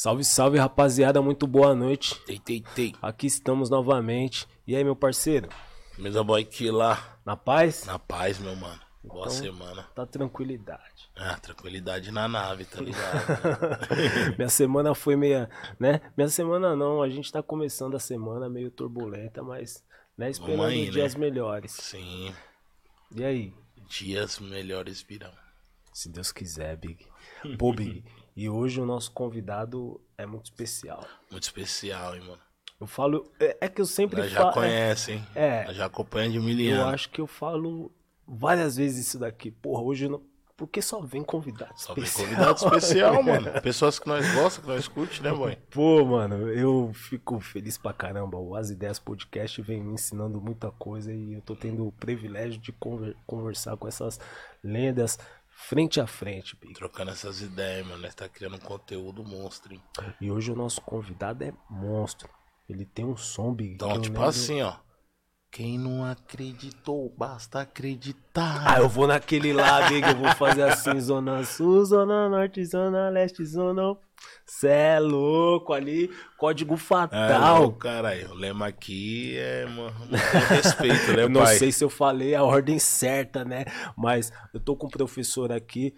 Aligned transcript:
Salve, 0.00 0.22
salve, 0.22 0.58
rapaziada. 0.58 1.20
Muito 1.20 1.44
boa 1.44 1.74
noite. 1.74 2.14
Tei, 2.24 2.38
tei, 2.38 2.62
tei. 2.72 2.94
Aqui 3.02 3.26
estamos 3.26 3.68
novamente. 3.68 4.46
E 4.64 4.76
aí, 4.76 4.84
meu 4.84 4.94
parceiro? 4.94 5.48
Mesa 5.98 6.22
boy 6.22 6.44
que 6.44 6.70
lá. 6.70 7.18
Na 7.26 7.36
paz? 7.36 7.84
Na 7.84 7.98
paz, 7.98 8.38
meu 8.38 8.54
mano. 8.54 8.80
Boa 9.02 9.22
Então- 9.26 9.30
semana. 9.32 9.82
Tá 9.96 10.06
tranquilidade. 10.06 11.10
Ah, 11.16 11.36
tranquilidade 11.40 12.12
na 12.12 12.28
nave, 12.28 12.64
tá 12.64 12.80
ligado? 12.80 13.26
Minha 14.38 14.48
semana 14.48 14.94
foi 14.94 15.16
meia, 15.16 15.50
né? 15.80 16.00
Minha 16.16 16.28
semana 16.28 16.76
não, 16.76 17.02
a 17.02 17.10
gente 17.10 17.32
tá 17.32 17.42
começando 17.42 17.96
a 17.96 18.00
semana 18.00 18.48
meio 18.48 18.70
turbulenta, 18.70 19.42
mas, 19.42 19.82
né, 20.16 20.30
esperando 20.30 20.62
aí, 20.62 20.90
dias 20.90 21.16
né? 21.16 21.20
melhores. 21.22 21.72
Sim. 21.72 22.32
E 23.16 23.24
aí? 23.24 23.52
Dias 23.88 24.38
melhores 24.38 25.02
virão. 25.02 25.32
Se 25.92 26.08
Deus 26.08 26.30
quiser, 26.30 26.76
Big. 26.76 27.04
Pô, 27.58 27.72
Big, 27.72 28.04
e 28.40 28.48
hoje 28.48 28.80
o 28.80 28.86
nosso 28.86 29.10
convidado 29.10 30.00
é 30.16 30.24
muito 30.24 30.44
especial. 30.46 31.04
Muito 31.30 31.42
especial, 31.42 32.14
hein, 32.14 32.22
mano. 32.22 32.38
Eu 32.80 32.86
falo, 32.86 33.28
é, 33.40 33.56
é 33.62 33.68
que 33.68 33.80
eu 33.80 33.86
sempre 33.86 34.20
Nós 34.20 34.30
já 34.30 34.38
falo, 34.42 34.52
conhece, 34.52 35.12
hein? 35.12 35.26
é. 35.34 35.64
Nós 35.64 35.76
já 35.76 35.86
acompanha 35.86 36.30
de 36.30 36.38
mil 36.38 36.56
eu 36.60 36.80
anos. 36.80 36.94
acho 36.94 37.10
que 37.10 37.20
eu 37.20 37.26
falo 37.26 37.90
várias 38.26 38.76
vezes 38.76 39.08
isso 39.08 39.18
daqui. 39.18 39.50
Porra, 39.50 39.82
hoje 39.82 40.04
eu 40.04 40.10
não, 40.10 40.22
porque 40.56 40.80
só 40.80 41.00
vem 41.00 41.24
convidado 41.24 41.72
Só 41.76 41.92
vem 41.94 42.04
especial. 42.04 42.28
convidado 42.28 42.64
especial, 42.64 43.22
mano. 43.24 43.60
Pessoas 43.60 43.98
que 43.98 44.06
nós 44.06 44.24
gostamos, 44.26 44.56
que 44.58 44.66
nós 44.68 44.86
curte, 44.88 45.20
né, 45.22 45.32
boy? 45.32 45.56
Pô, 45.72 46.04
mano, 46.04 46.48
eu 46.52 46.92
fico 46.94 47.40
feliz 47.40 47.76
pra 47.76 47.92
caramba. 47.92 48.38
O 48.38 48.54
As 48.54 48.70
Ideias 48.70 49.00
Podcast 49.00 49.60
vem 49.62 49.82
me 49.82 49.94
ensinando 49.94 50.40
muita 50.40 50.70
coisa 50.70 51.12
e 51.12 51.32
eu 51.34 51.40
tô 51.42 51.56
tendo 51.56 51.84
o 51.86 51.90
privilégio 51.90 52.60
de 52.60 52.70
conver- 52.70 53.16
conversar 53.26 53.76
com 53.76 53.88
essas 53.88 54.20
lendas 54.62 55.18
frente 55.60 56.00
a 56.00 56.06
frente, 56.06 56.56
Big. 56.56 56.72
Trocando 56.74 57.10
essas 57.10 57.40
ideias, 57.42 57.84
mano. 57.86 58.00
Nós 58.02 58.14
tá 58.14 58.28
criando 58.28 58.56
um 58.56 58.60
conteúdo 58.60 59.24
monstro, 59.24 59.74
hein? 59.74 59.82
E 60.20 60.30
hoje 60.30 60.52
o 60.52 60.54
nosso 60.56 60.80
convidado 60.80 61.42
é 61.44 61.52
monstro. 61.68 62.28
Ele 62.68 62.84
tem 62.84 63.04
um 63.04 63.16
som, 63.16 63.52
Big. 63.52 63.74
Então, 63.74 63.92
tipo 64.00 64.14
lembro- 64.14 64.28
assim, 64.28 64.62
ó. 64.62 64.76
Quem 65.50 65.78
não 65.78 66.04
acreditou, 66.04 67.12
basta 67.16 67.60
acreditar. 67.60 68.62
Ah, 68.66 68.78
eu 68.80 68.88
vou 68.88 69.06
naquele 69.06 69.52
lá, 69.52 69.88
Big. 69.88 70.06
Eu 70.06 70.16
vou 70.16 70.30
fazer 70.34 70.62
assim: 70.62 71.00
Zona 71.00 71.42
Sul, 71.44 71.84
Zona 71.84 72.28
Norte, 72.28 72.64
Zona 72.64 73.08
Leste, 73.08 73.44
Zona. 73.44 73.96
Cê 74.44 74.68
é 74.68 75.00
louco 75.00 75.72
ali. 75.72 76.10
Código 76.36 76.74
É, 76.74 76.76
fatal. 76.76 77.60
louco, 77.62 77.78
caralho. 77.78 78.30
O 78.30 78.34
lema 78.34 78.66
aqui 78.66 79.36
é, 79.38 79.64
mano, 79.66 79.94
respeito, 80.48 81.12
né, 81.12 81.22
Eu 81.22 81.28
não 81.30 81.46
sei 81.46 81.72
se 81.72 81.82
eu 81.84 81.88
falei 81.90 82.34
a 82.34 82.42
ordem 82.42 82.78
certa, 82.78 83.44
né? 83.44 83.64
Mas 83.96 84.32
eu 84.52 84.60
tô 84.60 84.76
com 84.76 84.86
o 84.86 84.90
professor 84.90 85.50
aqui. 85.50 85.94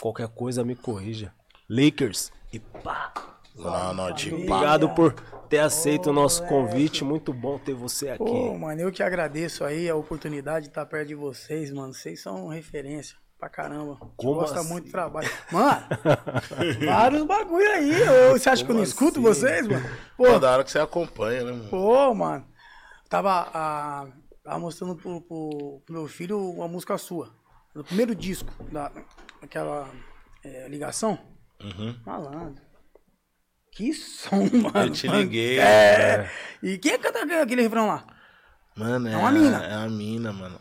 Qualquer 0.00 0.28
coisa 0.28 0.64
me 0.64 0.74
corrija. 0.76 1.32
Lakers 1.68 2.30
e 2.52 2.58
pá. 2.60 3.12
Não, 3.54 3.94
não, 3.94 4.12
tipo, 4.14 4.36
Obrigado 4.36 4.90
por 4.90 5.14
ter 5.48 5.58
aceito 5.58 6.10
o 6.10 6.12
nosso 6.12 6.44
convite. 6.46 7.04
Muito 7.04 7.32
bom 7.32 7.58
ter 7.58 7.74
você 7.74 8.10
aqui. 8.10 8.24
Pô, 8.24 8.56
mano, 8.58 8.80
eu 8.80 8.92
que 8.92 9.02
agradeço 9.02 9.64
aí 9.64 9.88
a 9.88 9.94
oportunidade 9.96 10.64
de 10.66 10.70
estar 10.70 10.84
perto 10.86 11.08
de 11.08 11.14
vocês, 11.14 11.70
mano. 11.72 11.92
Vocês 11.94 12.20
são 12.22 12.48
referência 12.48 13.16
pra 13.38 13.48
caramba. 13.48 13.96
Como 14.16 14.34
gosta 14.34 14.60
assim? 14.60 14.68
muito 14.68 14.86
do 14.86 14.90
trabalho. 14.92 15.28
Mano, 15.52 15.86
vários 16.84 17.24
bagulho 17.24 17.68
aí. 17.70 17.92
Ô, 18.30 18.38
Você 18.38 18.48
acha 18.48 18.64
que 18.64 18.70
eu 18.70 18.74
não 18.74 18.82
Como 18.82 18.88
escuto 18.88 19.20
assim? 19.20 19.40
vocês, 19.40 19.66
mano? 19.66 19.88
Pô, 20.16 20.24
pô, 20.24 20.38
da 20.38 20.50
hora 20.52 20.64
que 20.64 20.70
você 20.70 20.78
acompanha, 20.78 21.44
né, 21.44 21.52
mano? 21.52 21.68
pô, 21.68 22.14
mano. 22.14 22.46
Tava, 23.08 23.48
ah, 23.54 24.06
tava 24.42 24.58
mostrando 24.58 24.96
pro, 24.96 25.20
pro- 25.20 25.82
pro 25.86 25.94
meu 25.94 26.08
filho 26.08 26.38
uma 26.50 26.66
música 26.66 26.98
sua. 26.98 27.30
No 27.74 27.84
primeiro 27.84 28.14
disco, 28.14 28.50
da, 28.72 28.90
aquela 29.42 29.88
é, 30.42 30.66
ligação. 30.68 31.18
Uhum. 31.62 31.94
Malandro. 32.04 32.62
Que 33.76 33.92
som, 33.92 34.48
mano. 34.56 34.86
Eu 34.86 34.90
te 34.90 35.06
liguei. 35.06 35.58
É. 35.60 36.30
E 36.62 36.78
quem 36.78 36.98
canta 36.98 37.20
aquele 37.42 37.60
refrão 37.62 37.88
lá? 37.88 38.06
Mano, 38.74 39.06
é, 39.08 39.12
É 39.12 39.16
uma 39.16 39.30
mina. 39.30 39.64
É 39.64 39.76
uma 39.76 39.88
mina, 39.90 40.32
mano. 40.32 40.58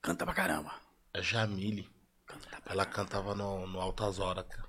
Canta 0.00 0.24
pra 0.24 0.34
caramba. 0.34 0.72
É 1.12 1.20
Jamile. 1.22 1.86
Ela 2.68 2.86
cantava 2.86 3.34
no, 3.34 3.66
no 3.66 3.80
Altas 3.80 4.18
Horas, 4.18 4.44
cara. 4.48 4.66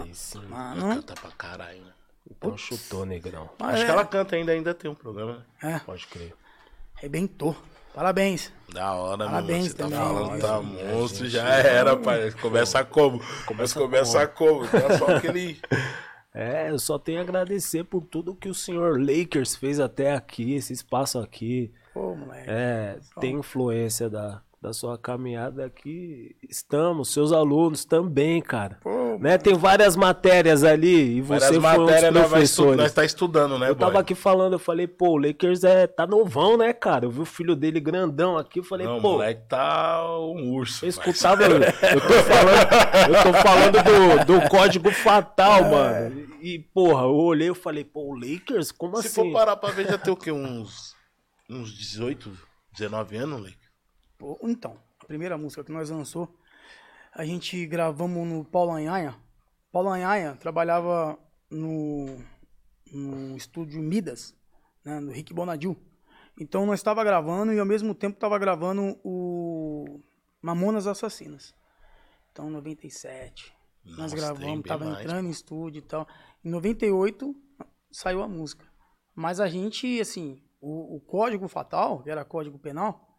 Aí 0.00 0.14
sim. 0.14 0.38
Ela 0.38 0.48
Mano. 0.74 0.94
canta 0.96 1.14
pra 1.14 1.30
caralho, 1.32 1.80
né? 1.84 1.92
Então 2.30 2.56
chutou, 2.56 3.04
negrão. 3.04 3.48
Mas 3.58 3.74
Acho 3.74 3.82
é, 3.82 3.86
que 3.86 3.90
ela 3.92 4.04
canta 4.06 4.34
ainda, 4.34 4.52
ainda 4.52 4.74
tem 4.74 4.90
um 4.90 4.94
programa. 4.94 5.46
né? 5.62 5.74
é, 5.74 5.78
Pode 5.80 6.06
crer. 6.06 6.34
arrebentou. 6.96 7.54
Parabéns. 7.94 8.52
Da 8.72 8.94
hora, 8.94 9.18
mano. 9.18 9.30
Parabéns 9.30 9.68
Você 9.68 9.74
tá 9.74 9.84
também. 9.84 9.98
falando, 9.98 10.40
tá 10.40 10.60
Nossa, 10.60 10.84
monstro, 10.84 11.24
gente. 11.26 11.32
já 11.32 11.48
era, 11.48 11.96
pai. 11.96 12.32
Começa 12.32 12.84
como? 12.84 13.22
Começa, 13.46 13.78
começa 13.78 14.26
como? 14.26 14.66
Dá 14.66 14.98
só 14.98 15.16
aquele... 15.16 15.60
É, 16.38 16.68
eu 16.70 16.78
só 16.78 16.98
tenho 16.98 17.18
a 17.18 17.22
agradecer 17.22 17.82
por 17.84 18.02
tudo 18.02 18.34
que 18.34 18.46
o 18.46 18.54
senhor 18.54 19.00
Lakers 19.00 19.56
fez 19.56 19.80
até 19.80 20.12
aqui, 20.12 20.54
esse 20.54 20.70
espaço 20.70 21.18
aqui. 21.18 21.72
Pô, 21.94 22.14
moleque. 22.14 22.44
É, 22.46 22.98
tem 23.18 23.38
influência 23.38 24.10
da, 24.10 24.42
da 24.66 24.72
sua 24.72 24.98
caminhada 24.98 25.64
aqui. 25.64 26.34
Estamos, 26.50 27.12
seus 27.12 27.30
alunos 27.30 27.84
também, 27.84 28.42
cara. 28.42 28.78
Pô, 28.82 29.16
Né? 29.20 29.38
Tem 29.38 29.54
várias 29.54 29.94
matérias 29.94 30.64
ali 30.64 31.18
e 31.18 31.20
você 31.22 31.60
foi 31.60 31.78
um 31.78 31.86
dos 31.86 31.92
nós, 31.92 32.02
estu- 32.02 32.12
professores. 32.12 32.76
nós 32.76 32.92
tá 32.92 33.04
estudando, 33.04 33.58
né, 33.60 33.70
Eu 33.70 33.76
tava 33.76 33.92
boy? 33.92 34.00
aqui 34.00 34.14
falando, 34.16 34.54
eu 34.54 34.58
falei, 34.58 34.88
pô, 34.88 35.10
o 35.10 35.16
Lakers 35.18 35.62
é, 35.62 35.86
tá 35.86 36.04
novão, 36.04 36.56
né, 36.56 36.72
cara? 36.72 37.04
Eu 37.04 37.10
vi 37.12 37.20
o 37.20 37.24
filho 37.24 37.54
dele 37.54 37.78
grandão 37.78 38.36
aqui, 38.36 38.58
eu 38.58 38.64
falei, 38.64 38.88
Não, 38.88 38.98
o 38.98 39.00
pô, 39.00 39.12
moleque 39.12 39.42
tá 39.48 40.04
um 40.18 40.52
urso. 40.52 40.84
eu 40.84 40.88
escutava, 40.88 41.44
eu, 41.44 41.50
eu 41.52 41.60
tô 42.02 42.22
falando, 42.24 43.06
eu 43.08 43.22
tô 43.22 43.32
falando 43.38 44.24
do, 44.26 44.40
do 44.40 44.48
código 44.48 44.90
fatal, 44.90 45.62
mano. 45.70 46.26
E, 46.42 46.58
porra, 46.74 47.02
eu 47.04 47.14
olhei 47.14 47.50
e 47.50 47.54
falei, 47.54 47.84
pô, 47.84 48.00
o 48.12 48.18
Lakers? 48.18 48.72
Como 48.72 49.00
Se 49.00 49.06
assim? 49.06 49.14
for 49.14 49.32
parar 49.32 49.54
pra 49.56 49.70
ver, 49.70 49.86
já 49.86 49.96
tem 49.96 50.12
o 50.12 50.16
quê? 50.16 50.32
Uns, 50.32 50.92
uns 51.48 51.72
18, 51.72 52.32
19 52.76 53.16
anos, 53.16 53.40
Leque? 53.42 53.65
Então, 54.42 54.78
a 55.00 55.06
primeira 55.06 55.36
música 55.36 55.64
que 55.64 55.72
nós 55.72 55.90
lançou, 55.90 56.34
a 57.12 57.24
gente 57.24 57.66
gravamos 57.66 58.26
no 58.26 58.44
Paulo 58.44 58.72
Anhanha. 58.72 59.16
Paulo 59.72 59.90
Anhanha 59.90 60.36
trabalhava 60.36 61.18
no, 61.50 62.18
no 62.92 63.36
estúdio 63.36 63.80
Midas, 63.82 64.34
né, 64.84 65.00
no 65.00 65.12
Rick 65.12 65.32
Bonadil. 65.32 65.76
Então 66.38 66.66
nós 66.66 66.80
estava 66.80 67.02
gravando 67.02 67.52
e 67.52 67.58
ao 67.58 67.64
mesmo 67.64 67.94
tempo 67.94 68.16
estava 68.16 68.38
gravando 68.38 68.98
o 69.02 70.00
Mamonas 70.42 70.86
Assassinas. 70.86 71.54
Então, 72.30 72.50
97. 72.50 73.54
nós 73.84 73.96
Nossa, 73.96 74.14
tem 74.14 74.24
gravamos, 74.24 74.46
bem 74.46 74.62
tava 74.62 74.84
mais, 74.84 75.00
entrando 75.00 75.26
em 75.26 75.30
estúdio 75.30 75.78
e 75.78 75.82
tal. 75.82 76.06
Em 76.44 76.50
98 76.50 77.34
saiu 77.90 78.22
a 78.22 78.28
música. 78.28 78.66
Mas 79.14 79.40
a 79.40 79.48
gente, 79.48 79.98
assim, 79.98 80.42
o, 80.60 80.96
o 80.96 81.00
código 81.00 81.48
fatal, 81.48 82.02
que 82.02 82.10
era 82.10 82.24
código 82.24 82.58
penal, 82.58 83.15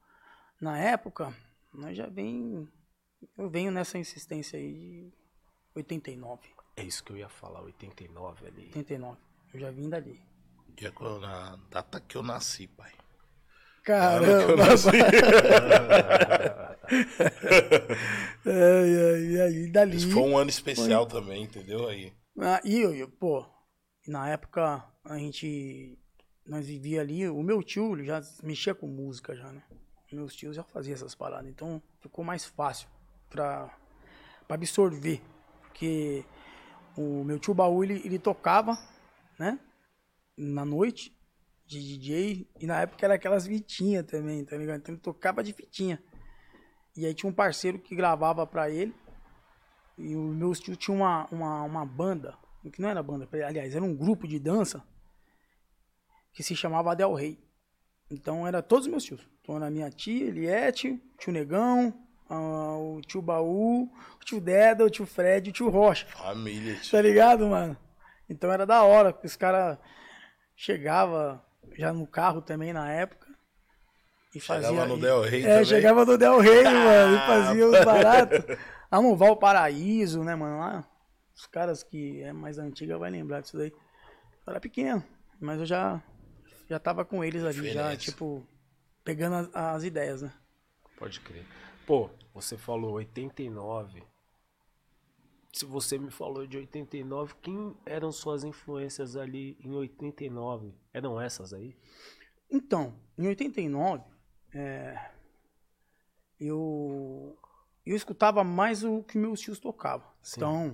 na 0.60 0.78
época, 0.78 1.34
nós 1.74 1.96
já 1.96 2.08
vem. 2.08 2.68
Eu 3.38 3.50
venho 3.50 3.72
nessa 3.72 3.98
insistência 3.98 4.58
aí 4.60 4.74
de 4.74 5.14
89. 5.76 6.42
É 6.76 6.84
isso 6.84 7.04
que 7.04 7.12
eu 7.12 7.18
ia 7.18 7.30
falar, 7.30 7.62
89 7.62 8.48
ali. 8.48 8.66
89. 8.68 9.18
Eu 9.54 9.60
já 9.60 9.72
vim 9.72 9.90
dali. 9.90 10.20
Dia 10.76 10.92
que 10.92 11.02
eu- 11.02 11.20
na 11.20 11.58
data 11.72 12.00
que 12.00 12.16
eu 12.16 12.22
nasci, 12.24 12.68
pai. 12.68 12.92
Caramba! 13.84 14.64
ai, 18.46 19.12
ai, 19.12 19.42
ai, 19.42 19.68
dali. 19.72 19.98
Isso 19.98 20.12
foi 20.12 20.24
um 20.24 20.38
ano 20.38 20.50
especial 20.50 21.06
também, 21.06 21.44
entendeu? 21.44 21.88
Aí. 21.88 22.14
Ah, 22.40 22.62
e 22.64 22.80
eu, 22.80 22.94
eu, 22.94 23.10
pô, 23.10 23.46
na 24.08 24.30
época 24.30 24.84
a 25.04 25.18
gente. 25.18 25.98
Nós 26.46 26.66
vivia 26.66 27.02
ali, 27.02 27.28
o 27.28 27.44
meu 27.44 27.62
tio 27.62 27.94
ele 27.94 28.06
já 28.06 28.22
mexia 28.42 28.74
com 28.74 28.88
música 28.88 29.36
já, 29.36 29.52
né? 29.52 29.62
Meus 30.16 30.36
tios 30.36 30.56
já 30.56 30.64
faziam 30.64 30.94
essas 30.94 31.14
paradas, 31.14 31.50
então 31.50 31.82
ficou 32.00 32.24
mais 32.24 32.46
fácil 32.46 32.88
pra, 33.30 33.70
pra 34.48 34.56
absorver. 34.56 35.22
Porque 35.62 36.26
o 36.96 37.24
meu 37.24 37.38
tio 37.40 37.54
Baú, 37.54 37.84
ele, 37.84 38.02
ele 38.06 38.18
tocava, 38.18 38.78
né? 39.38 39.60
Na 40.36 40.64
noite, 40.64 41.16
de 41.66 41.80
DJ, 41.80 42.48
e 42.60 42.66
na 42.66 42.82
época 42.82 43.06
era 43.06 43.16
aquelas 43.16 43.46
fitinhas 43.46 44.06
também, 44.06 44.46
tá 44.46 44.56
ligado? 44.56 44.78
Então 44.78 44.96
ele 44.96 45.02
tocava 45.02 45.44
de 45.44 45.52
fitinha. 45.52 46.02
E 46.96 47.06
aí 47.06 47.14
tinha 47.14 47.30
um 47.30 47.34
parceiro 47.34 47.78
que 47.78 47.96
gravava 47.96 48.48
pra 48.48 48.70
ele, 48.70 48.96
e 49.98 50.16
o 50.16 50.22
meu 50.22 50.54
tio 50.54 50.76
tinha 50.76 50.96
uma, 50.96 51.28
uma, 51.30 51.64
uma 51.64 51.86
banda, 51.86 52.38
que 52.72 52.82
não 52.82 52.90
era 52.90 53.04
banda, 53.04 53.28
aliás, 53.46 53.76
era 53.76 53.84
um 53.84 53.96
grupo 53.96 54.28
de 54.28 54.40
dança 54.40 54.84
que 56.32 56.44
se 56.44 56.56
chamava 56.56 56.96
Del 56.96 57.14
Rey. 57.14 57.40
Então 58.10 58.48
era 58.48 58.62
todos 58.62 58.86
os 58.86 58.92
meus 58.92 59.04
tios. 59.04 59.22
Então 59.42 59.56
era 59.58 59.70
minha 59.70 59.90
tia, 59.90 60.26
Eliette, 60.28 60.90
o 60.90 61.18
tio 61.18 61.34
Negão, 61.34 61.94
ah, 62.30 62.78
o 62.78 63.02
tio 63.06 63.22
Baú, 63.22 63.84
o 63.84 64.26
tio 64.26 64.40
Deda, 64.42 64.86
o 64.86 64.90
tio 64.90 65.06
Fred 65.06 65.48
e 65.48 65.52
o 65.52 65.54
tio 65.54 65.70
Rocha. 65.70 66.06
Família, 66.08 66.76
tio. 66.76 66.92
Tá 66.92 67.02
ligado, 67.02 67.48
mano? 67.48 67.76
Então 68.30 68.52
era 68.52 68.66
da 68.66 68.84
hora, 68.84 69.12
porque 69.14 69.28
os 69.28 69.36
caras 69.36 69.78
chegavam 70.56 71.42
já 71.78 71.94
no 71.94 72.08
carro 72.08 72.42
também 72.42 72.74
na 72.74 72.92
época. 72.92 73.28
E 74.36 74.40
Chegava 74.40 74.64
fazia, 74.68 74.86
no 74.86 74.98
e- 74.98 75.02
Del 75.02 75.22
Rey 75.22 75.42
É, 75.44 75.48
também? 75.50 75.66
chegava 75.66 76.06
no 76.06 76.18
Del 76.18 76.40
Rey, 76.40 76.64
mano, 76.66 77.16
e 77.16 77.20
fazia 77.20 77.68
os 77.68 77.86
baratos. 77.86 78.40
Lá 78.92 79.02
no 79.02 79.16
Valparaíso, 79.16 80.24
né, 80.24 80.36
mano? 80.36 80.60
Lá 80.60 80.88
Os 81.36 81.46
caras 81.46 81.84
que 81.84 82.22
é 82.22 82.32
mais 82.34 82.58
antiga 82.58 82.98
vai 82.98 83.10
lembrar 83.10 83.42
disso 83.42 83.58
daí. 83.58 83.70
Eu 84.46 84.52
era 84.52 84.60
pequeno, 84.60 85.04
mas 85.42 85.60
eu 85.60 85.66
já 85.66 86.02
já 86.70 86.80
tava 86.80 87.06
com 87.06 87.24
eles 87.24 87.44
ali, 87.44 87.72
já, 87.72 87.96
tipo, 87.96 88.46
pegando 89.04 89.36
as, 89.36 89.56
as 89.56 89.84
ideias, 89.84 90.22
né? 90.22 90.34
Pode 90.98 91.20
crer. 91.22 91.46
Pô, 91.86 92.10
você 92.34 92.58
falou 92.58 92.94
89. 92.94 94.04
Se 95.54 95.66
você 95.66 95.98
me 95.98 96.12
falou 96.12 96.46
de 96.46 96.58
89, 96.58 97.36
quem 97.42 97.76
eram 97.86 98.12
suas 98.12 98.44
influências 98.44 99.16
ali 99.16 99.58
em 99.64 99.74
89? 99.74 100.74
Eram 100.94 101.20
essas 101.20 101.54
aí? 101.54 101.76
Então, 102.50 102.94
em 103.18 103.28
89, 103.28 104.04
é, 104.54 105.12
eu, 106.40 107.38
eu 107.86 107.96
escutava 107.96 108.44
mais 108.44 108.84
o 108.84 109.04
que 109.04 109.18
meus 109.18 109.40
tios 109.40 109.60
tocavam. 109.60 110.08
Sim. 110.22 110.36
Então, 110.38 110.74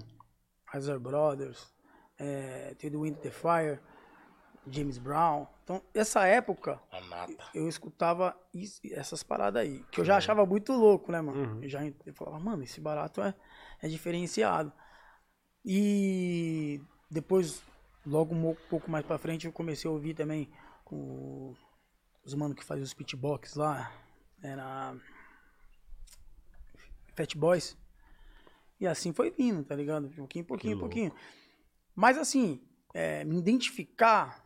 Hazard 0.72 1.02
Brothers, 1.02 1.74
é, 2.18 2.76
The 2.76 2.90
Wind 2.90 3.18
the 3.18 3.32
Fire, 3.32 3.80
James 4.68 4.98
Brown. 4.98 5.48
Então, 5.64 5.82
essa 5.94 6.26
época, 6.26 6.82
nata. 7.10 7.50
eu 7.56 7.70
escutava 7.70 8.38
is- 8.54 8.82
essas 8.92 9.24
paradas 9.24 9.62
aí, 9.62 9.84
que 9.92 10.02
eu 10.02 10.06
já 10.06 10.18
achava 10.18 10.46
muito 10.46 10.74
louco, 10.74 11.12
né, 11.12 11.22
mano? 11.22 11.56
Uhum. 11.56 11.64
Eu 11.64 11.70
já 11.70 11.86
eu 11.86 12.14
falava, 12.14 12.38
mano, 12.40 12.64
esse 12.64 12.82
barato 12.82 13.22
é, 13.22 13.34
é 13.82 13.88
diferenciado. 13.88 14.74
E 15.66 16.82
depois, 17.10 17.64
logo 18.06 18.36
um 18.36 18.54
pouco 18.70 18.92
mais 18.92 19.06
pra 19.06 19.18
frente, 19.18 19.46
eu 19.46 19.54
comecei 19.54 19.90
a 19.90 19.94
ouvir 19.94 20.14
também 20.14 20.52
o- 20.92 21.56
os 22.26 22.34
mano 22.34 22.54
que 22.54 22.64
faziam 22.66 22.84
os 22.84 22.94
pitbox 22.94 23.56
lá, 23.56 23.92
era 24.42 24.94
Fat 27.16 27.36
Boys. 27.38 27.78
E 28.80 28.88
assim 28.88 29.14
foi 29.14 29.32
vindo, 29.32 29.64
tá 29.64 29.76
ligado? 29.76 30.10
Pouquinho, 30.10 30.44
pouquinho, 30.46 30.78
pouquinho. 30.80 31.14
Mas 31.96 32.18
assim, 32.18 32.62
é, 32.94 33.24
me 33.24 33.38
identificar 33.38 34.43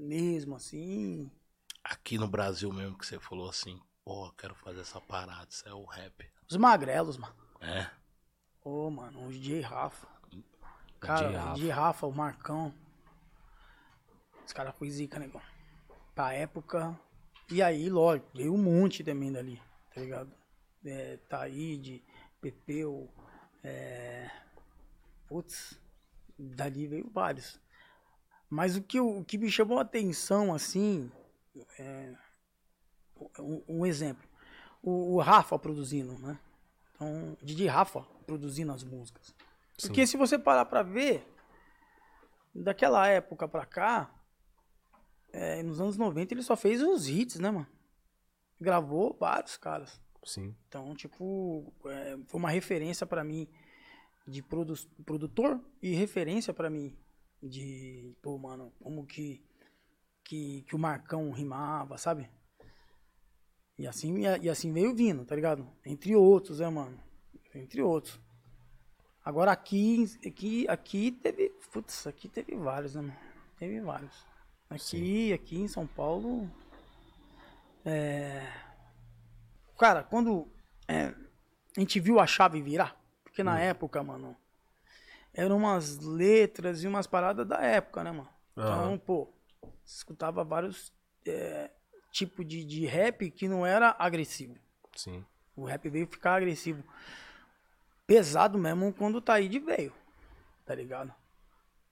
mesmo, 0.00 0.56
assim, 0.56 1.30
Aqui 1.82 2.18
no 2.18 2.28
Brasil 2.28 2.72
mesmo 2.72 2.96
que 2.96 3.06
você 3.06 3.18
falou 3.18 3.48
assim, 3.48 3.80
pô, 4.04 4.30
quero 4.32 4.54
fazer 4.54 4.80
essa 4.80 5.00
parada, 5.00 5.48
isso 5.48 5.66
é 5.66 5.72
o 5.72 5.84
rap. 5.84 6.30
os 6.48 6.56
magrelos, 6.56 7.16
mano. 7.16 7.34
É. 7.60 7.90
Ô, 8.62 8.90
mano, 8.90 9.26
o 9.26 9.32
DJ 9.32 9.62
Rafa. 9.62 10.06
Cara, 11.00 11.28
DJ 11.28 11.36
o 11.36 11.38
Rafa. 11.38 11.54
DJ 11.54 11.70
Rafa, 11.70 12.06
o 12.06 12.12
Marcão. 12.12 12.74
Os 14.46 14.52
caras 14.52 14.76
foi 14.76 14.90
zica, 14.90 15.18
negão. 15.18 15.40
Pra 16.14 16.34
época. 16.34 16.98
E 17.50 17.62
aí, 17.62 17.88
lógico, 17.88 18.28
veio 18.34 18.54
um 18.54 18.62
monte 18.62 19.02
também 19.02 19.32
dali, 19.32 19.60
tá 19.94 20.00
ligado? 20.00 20.32
É, 20.84 21.16
Taíde, 21.28 22.04
Pepeu, 22.40 23.12
é... 23.64 24.30
Putz, 25.26 25.80
dali 26.38 26.86
veio 26.86 27.10
vários. 27.10 27.60
Mas 28.50 28.76
o 28.76 28.82
que, 28.82 28.98
o 28.98 29.24
que 29.24 29.38
me 29.38 29.48
chamou 29.48 29.78
a 29.78 29.82
atenção, 29.82 30.52
assim, 30.52 31.10
é... 31.78 32.12
um, 33.38 33.62
um 33.68 33.86
exemplo. 33.86 34.28
O, 34.82 35.14
o 35.14 35.20
Rafa 35.20 35.56
produzindo, 35.56 36.18
né? 36.18 36.36
Então, 36.94 37.36
DJ 37.40 37.68
Rafa 37.68 38.02
produzindo 38.26 38.72
as 38.72 38.82
músicas. 38.82 39.32
Porque 39.80 40.06
se 40.06 40.16
você 40.16 40.38
parar 40.38 40.64
pra 40.64 40.82
ver, 40.82 41.24
daquela 42.54 43.06
época 43.06 43.46
pra 43.46 43.64
cá, 43.64 44.12
é, 45.32 45.62
nos 45.62 45.80
anos 45.80 45.96
90 45.96 46.34
ele 46.34 46.42
só 46.42 46.56
fez 46.56 46.82
os 46.82 47.08
hits, 47.08 47.38
né, 47.38 47.50
mano? 47.50 47.66
Gravou 48.60 49.16
vários 49.18 49.56
caras. 49.56 50.00
Sim. 50.24 50.54
Então, 50.68 50.94
tipo, 50.94 51.72
é, 51.86 52.18
foi 52.26 52.38
uma 52.38 52.50
referência 52.50 53.06
pra 53.06 53.24
mim 53.24 53.48
de 54.26 54.42
produ 54.42 54.74
produtor 55.06 55.58
e 55.80 55.94
referência 55.94 56.52
pra 56.52 56.68
mim 56.68 56.94
de, 57.42 58.14
pô, 58.22 58.38
mano, 58.38 58.72
como 58.80 59.06
que, 59.06 59.42
que, 60.24 60.62
que 60.62 60.74
o 60.74 60.78
Marcão 60.78 61.30
rimava, 61.30 61.96
sabe? 61.98 62.28
E 63.78 63.86
assim, 63.86 64.22
e, 64.42 64.48
assim 64.48 64.72
veio 64.72 64.94
vindo, 64.94 65.24
tá 65.24 65.34
ligado? 65.34 65.66
Entre 65.84 66.14
outros, 66.14 66.60
né, 66.60 66.68
mano? 66.68 66.98
Entre 67.54 67.82
outros. 67.82 68.20
Agora 69.24 69.52
aqui, 69.52 70.04
aqui, 70.26 70.68
aqui 70.68 71.12
teve, 71.12 71.50
putz, 71.72 72.06
aqui 72.06 72.28
teve 72.28 72.54
vários, 72.56 72.94
né, 72.94 73.02
mano? 73.02 73.16
Teve 73.58 73.80
vários. 73.80 74.24
Aqui, 74.68 75.32
aqui 75.32 75.58
em 75.58 75.68
São 75.68 75.86
Paulo, 75.86 76.48
é, 77.84 78.46
Cara, 79.80 80.02
quando 80.02 80.46
é, 80.86 81.14
a 81.74 81.80
gente 81.80 81.98
viu 82.00 82.20
a 82.20 82.26
chave 82.26 82.60
virar, 82.60 82.94
porque 83.24 83.42
na 83.42 83.58
época, 83.58 84.02
mano, 84.02 84.36
eram 85.32 85.56
umas 85.56 85.98
letras 85.98 86.82
e 86.82 86.86
umas 86.88 87.06
paradas 87.06 87.46
da 87.46 87.60
época, 87.60 88.02
né, 88.04 88.10
mano? 88.10 88.28
Então, 88.52 88.98
pô, 88.98 89.32
escutava 89.84 90.44
vários 90.44 90.92
é, 91.26 91.70
tipos 92.12 92.46
de, 92.46 92.64
de 92.64 92.84
rap 92.86 93.30
que 93.30 93.48
não 93.48 93.64
era 93.64 93.94
agressivo. 93.98 94.56
Sim. 94.94 95.24
O 95.56 95.64
rap 95.64 95.88
veio 95.88 96.06
ficar 96.06 96.34
agressivo. 96.36 96.82
Pesado 98.06 98.58
mesmo 98.58 98.92
quando 98.92 99.16
o 99.16 99.20
Taíde 99.20 99.58
veio, 99.60 99.92
tá 100.66 100.74
ligado? 100.74 101.14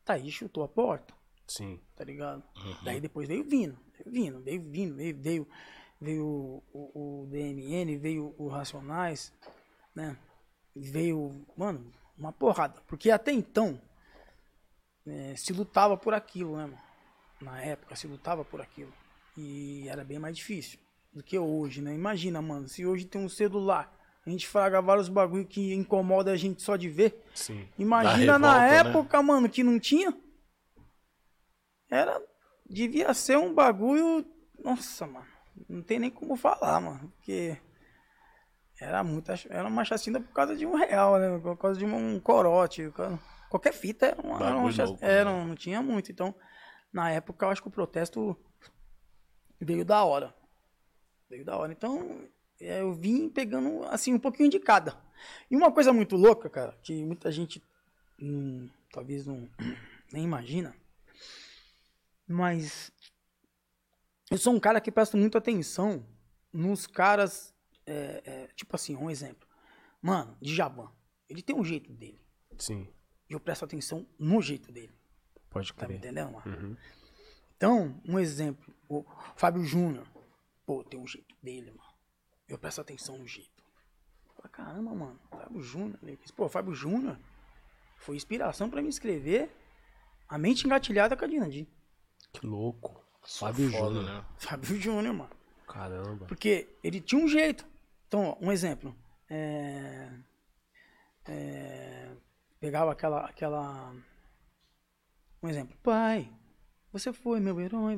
Taíde 0.05 0.33
chutou 0.33 0.65
a 0.65 0.69
porta 0.69 1.15
Sim. 1.47 1.81
tá 1.95 2.03
ligado? 2.05 2.43
Daí 2.83 3.01
depois 3.01 3.29
veio 3.29 3.45
vindo, 3.45 3.79
veio 4.05 4.11
vindo, 4.13 4.41
veio 4.43 4.63
vindo, 4.63 4.95
veio, 4.97 5.17
veio, 5.17 5.49
veio 6.01 6.25
o, 6.27 6.63
o- 6.73 7.23
o 7.23 7.27
DMN, 7.27 7.97
veio 7.99 8.35
o 8.37 8.49
Racionais, 8.49 9.33
né? 9.95 10.17
Veio, 10.75 11.47
mano, 11.57 11.91
uma 12.19 12.33
porrada. 12.33 12.83
Porque 12.87 13.11
até 13.11 13.33
então 13.33 13.81
é, 15.07 15.35
se 15.37 15.53
lutava 15.53 15.97
por 15.97 16.13
aquilo, 16.13 16.57
né, 16.57 16.65
mano? 16.65 16.79
Na 17.41 17.63
época 17.63 17.95
se 17.95 18.07
lutava 18.07 18.45
por 18.45 18.61
aquilo. 18.61 18.93
E 19.37 19.89
era 19.89 20.05
bem 20.05 20.19
mais 20.19 20.37
difícil 20.37 20.79
do 21.13 21.23
que 21.23 21.39
hoje, 21.39 21.81
né? 21.81 21.95
Imagina, 21.95 22.43
mano, 22.43 22.69
se 22.69 22.85
hoje 22.85 23.05
tem 23.05 23.21
um 23.21 23.29
celular, 23.29 23.97
a 24.27 24.31
gente 24.31 24.47
fraga 24.47 24.83
vários 24.83 25.09
bagulho 25.09 25.47
que 25.47 25.73
incomoda 25.73 26.33
a 26.33 26.37
gente 26.37 26.63
só 26.63 26.77
de 26.77 26.89
ver. 26.89 27.25
Sim. 27.35 27.69
Imagina 27.79 28.39
na 28.39 28.59
revolta, 28.59 28.85
né? 28.85 28.91
época, 28.91 29.23
mano, 29.23 29.49
que 29.49 29.63
não 29.63 29.79
tinha. 29.79 30.13
Era. 31.89 32.21
Devia 32.69 33.15
ser 33.15 33.39
um 33.39 33.55
bagulho. 33.55 34.27
Nossa, 34.63 35.07
mano. 35.07 35.27
Não 35.69 35.83
tem 35.83 35.99
nem 35.99 36.11
como 36.11 36.37
falar, 36.37 36.81
mano. 36.81 37.13
Porque. 37.17 37.57
Era 38.81 39.03
muita. 39.03 39.35
Era 39.51 39.67
uma 39.69 39.85
chacina 39.85 40.21
por 40.21 40.33
causa 40.33 40.55
de 40.57 40.65
um 40.67 40.75
real, 40.77 41.19
né? 41.19 41.39
Por 41.39 41.57
causa 41.57 41.79
de 41.79 41.85
um 41.85 42.21
corote. 42.21 42.93
Qualquer 43.51 43.73
fita 43.73 44.07
era 44.07 44.21
uma. 44.21 44.37
Era 44.37 44.45
uma 44.47 44.55
Bagulho 44.57 44.73
chac- 44.73 44.87
louco, 44.89 45.05
era, 45.05 45.33
né? 45.33 45.45
não 45.47 45.55
tinha 45.55 45.83
muito. 45.83 46.13
Então, 46.13 46.35
na 46.93 47.11
época, 47.11 47.45
eu 47.47 47.51
acho 47.51 47.63
que 47.63 47.69
o 47.69 47.73
protesto 47.73 48.37
veio 49.61 49.85
da 49.85 50.05
hora. 50.05 50.35
Veio 51.29 51.45
da 51.45 51.57
hora. 51.57 51.73
Então, 51.73 52.29
é, 52.61 52.81
eu 52.81 52.93
vim 52.95 53.29
pegando, 53.29 53.85
assim, 53.87 54.15
um 54.15 54.19
pouquinho 54.19 54.49
de 54.51 54.61
cada. 54.61 54.97
E 55.51 55.57
uma 55.57 55.73
coisa 55.73 55.93
muito 55.93 56.15
louca, 56.17 56.49
cara, 56.49 56.79
que 56.83 57.05
muita 57.05 57.33
gente 57.33 57.61
não- 58.19 58.71
talvez 58.93 59.27
não 59.27 59.49
nem 60.13 60.23
imagina, 60.25 60.75
mas 62.27 62.93
eu 64.31 64.39
sou 64.39 64.53
um 64.55 64.61
cara 64.61 64.81
que 64.81 64.93
presta 64.93 65.17
muita 65.17 65.39
atenção 65.39 66.07
nos 66.53 66.87
caras, 66.87 67.55
é, 67.91 68.23
é, 68.25 68.47
tipo 68.55 68.75
assim, 68.77 68.97
um 68.97 69.09
exemplo. 69.11 69.47
Mano, 70.03 70.37
Djavan, 70.41 70.91
ele 71.29 71.43
tem 71.43 71.57
um 71.57 71.65
jeito 71.65 71.93
dele. 71.93 72.21
Sim. 72.59 72.89
E 73.29 73.33
eu 73.33 73.41
presto 73.41 73.65
atenção 73.65 74.07
no 74.19 74.41
jeito 74.41 74.71
dele. 74.73 74.95
Pode 75.51 75.73
Tá 75.73 75.83
me 75.83 75.95
crer. 75.95 75.99
entendendo, 75.99 76.33
mano? 76.33 76.47
Uhum. 76.69 76.77
Então, 77.57 78.01
um 78.07 78.19
exemplo, 78.19 78.73
o 78.89 79.05
Fábio 79.37 79.65
Júnior. 79.65 80.07
Pô, 80.65 80.85
tem 80.85 81.01
um 81.01 81.07
jeito 81.07 81.35
dele, 81.43 81.71
mano. 81.73 81.93
Eu 82.47 82.59
presto 82.59 82.81
atenção 82.81 83.19
no 83.19 83.27
jeito. 83.27 83.63
Fala, 84.37 84.49
caramba, 84.49 84.95
mano, 84.95 85.21
Fábio 85.31 85.61
Júnior. 85.63 85.99
né? 86.03 86.17
Pô, 86.37 86.49
Fábio 86.49 86.75
Júnior 86.75 87.19
foi 87.97 88.17
inspiração 88.17 88.71
pra 88.71 88.81
me 88.81 88.89
escrever 88.89 89.51
A 90.29 90.39
Mente 90.39 90.65
Engatilhada 90.67 91.17
com 91.17 91.25
a 91.25 91.29
Dinandi. 91.29 91.69
Que 92.33 92.47
louco. 92.47 93.03
Só 93.25 93.47
Fábio 93.47 93.69
Júnior. 93.71 94.05
né? 94.05 94.25
Fábio 94.39 94.81
Júnior, 94.81 95.15
mano. 95.15 95.31
Caramba. 95.67 96.27
Porque 96.27 96.69
ele 96.85 97.01
tinha 97.01 97.23
um 97.23 97.29
jeito. 97.29 97.67
Então, 98.09 98.37
um 98.41 98.51
exemplo. 98.51 98.97
É, 99.29 100.09
é, 101.27 102.09
pegava 102.59 102.91
aquela, 102.91 103.27
aquela. 103.27 103.95
Um 105.43 105.49
exemplo. 105.49 105.77
Pai, 105.83 106.33
você 106.91 107.13
foi 107.13 107.39
meu 107.39 107.61
herói. 107.61 107.97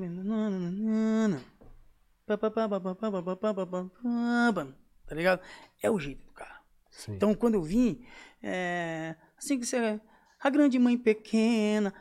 Tá 5.06 5.14
ligado? 5.14 5.40
É 5.80 5.88
o 5.88 5.98
jeito 5.98 6.24
do 6.26 6.32
cara. 6.32 6.60
Sim. 6.90 7.14
Então, 7.14 7.34
quando 7.34 7.54
eu 7.54 7.62
vim, 7.62 8.04
é, 8.42 9.14
assim 9.38 9.58
que 9.58 9.66
você. 9.66 10.00
A 10.40 10.50
grande 10.50 10.78
mãe 10.78 10.98
pequena 10.98 11.94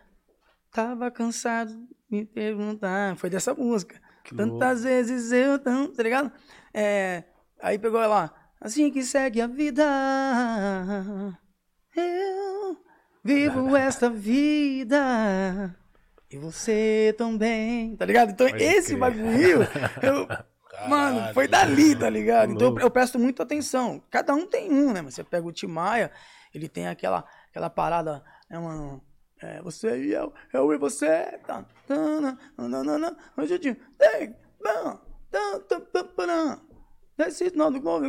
tava 0.71 1.11
cansado 1.11 1.73
de 1.75 1.87
me 2.09 2.25
perguntar. 2.25 3.15
Foi 3.17 3.29
dessa 3.29 3.53
música. 3.53 4.01
Que 4.23 4.35
Tantas 4.35 4.81
louco. 4.81 4.89
vezes 4.89 5.31
eu. 5.31 5.59
Tão, 5.59 5.93
tá 5.93 6.01
ligado? 6.01 6.31
É, 6.73 7.23
aí 7.61 7.77
pegou 7.79 7.99
lá. 7.99 8.33
Assim 8.61 8.91
que 8.91 9.03
segue 9.03 9.41
a 9.41 9.47
vida. 9.47 9.83
Eu 11.95 12.77
Vivo 13.23 13.75
esta 13.75 14.09
vida. 14.09 15.75
E 16.31 16.37
você 16.37 17.13
também. 17.17 17.95
Tá 17.95 18.05
ligado? 18.05 18.31
Então, 18.31 18.47
Pode 18.49 18.63
esse 18.63 18.95
crer. 18.95 18.99
bagulho. 18.99 19.59
eu- 20.01 20.27
mano, 20.87 21.33
foi 21.33 21.47
dali, 21.47 21.95
tá 21.95 22.09
ligado? 22.09 22.51
Então, 22.53 22.77
eu, 22.79 22.89
presto 22.89 23.19
muita 23.19 23.43
atenção. 23.43 24.01
Cada 24.09 24.33
um 24.33 24.45
tem 24.47 24.71
um, 24.71 24.93
né? 24.93 25.01
Mas 25.01 25.15
você 25.15 25.23
pega 25.23 25.45
o 25.45 25.51
Timaya, 25.51 26.11
ele 26.53 26.69
tem 26.69 26.87
aquela, 26.87 27.25
aquela 27.49 27.69
parada, 27.69 28.23
né, 28.49 28.57
mano? 28.59 29.03
É, 29.41 29.61
você 29.61 30.03
e 30.03 30.13
eu, 30.13 30.33
eu 30.53 30.73
e 30.73 30.77
você. 30.77 31.39
Tá, 31.45 31.65
tá, 31.87 32.37
hoje 33.37 33.53
eu 33.53 33.59
te- 33.59 33.77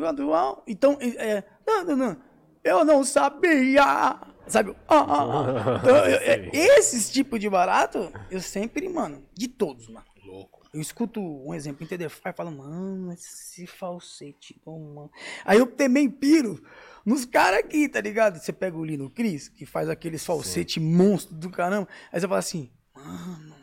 atual. 0.06 0.62
Então, 0.66 0.96
é, 1.00 1.42
tá, 1.42 1.84
tá, 1.84 1.96
tá. 1.96 2.16
eu 2.64 2.84
não 2.84 3.04
sabia. 3.04 4.20
Sabe? 4.46 4.74
Ah, 4.88 4.96
ah. 5.06 5.80
Então, 5.82 5.96
eu- 5.96 6.18
é, 6.18 6.50
esses 6.52 7.10
tipos 7.10 7.38
de 7.40 7.48
barato, 7.48 8.12
eu 8.30 8.40
sempre, 8.40 8.88
mano, 8.88 9.24
de 9.34 9.48
todos, 9.48 9.88
mano. 9.88 10.06
Louco. 10.24 10.60
Eu 10.72 10.80
escuto 10.80 11.20
um 11.20 11.52
exemplo 11.52 11.82
em 11.82 11.86
TDFI 11.86 12.28
e 12.28 12.32
falo, 12.32 12.52
mano, 12.52 13.12
esse 13.12 13.66
falsete, 13.66 14.60
oh, 14.64 14.78
mano. 14.78 15.10
Aí 15.44 15.58
eu 15.58 15.66
também 15.66 16.08
piro 16.08 16.62
nos 17.04 17.24
caras 17.24 17.58
aqui, 17.58 17.88
tá 17.88 18.00
ligado? 18.00 18.38
Você 18.38 18.52
pega 18.52 18.76
o 18.76 18.84
Lino 18.84 19.10
Cris, 19.10 19.48
que 19.48 19.66
faz 19.66 19.88
aqueles 19.88 20.24
falsete 20.24 20.78
monstro 20.78 21.34
do 21.34 21.50
caramba. 21.50 21.88
Aí 22.12 22.20
você 22.20 22.28
fala 22.28 22.38
assim, 22.38 22.70
mano, 22.94 23.56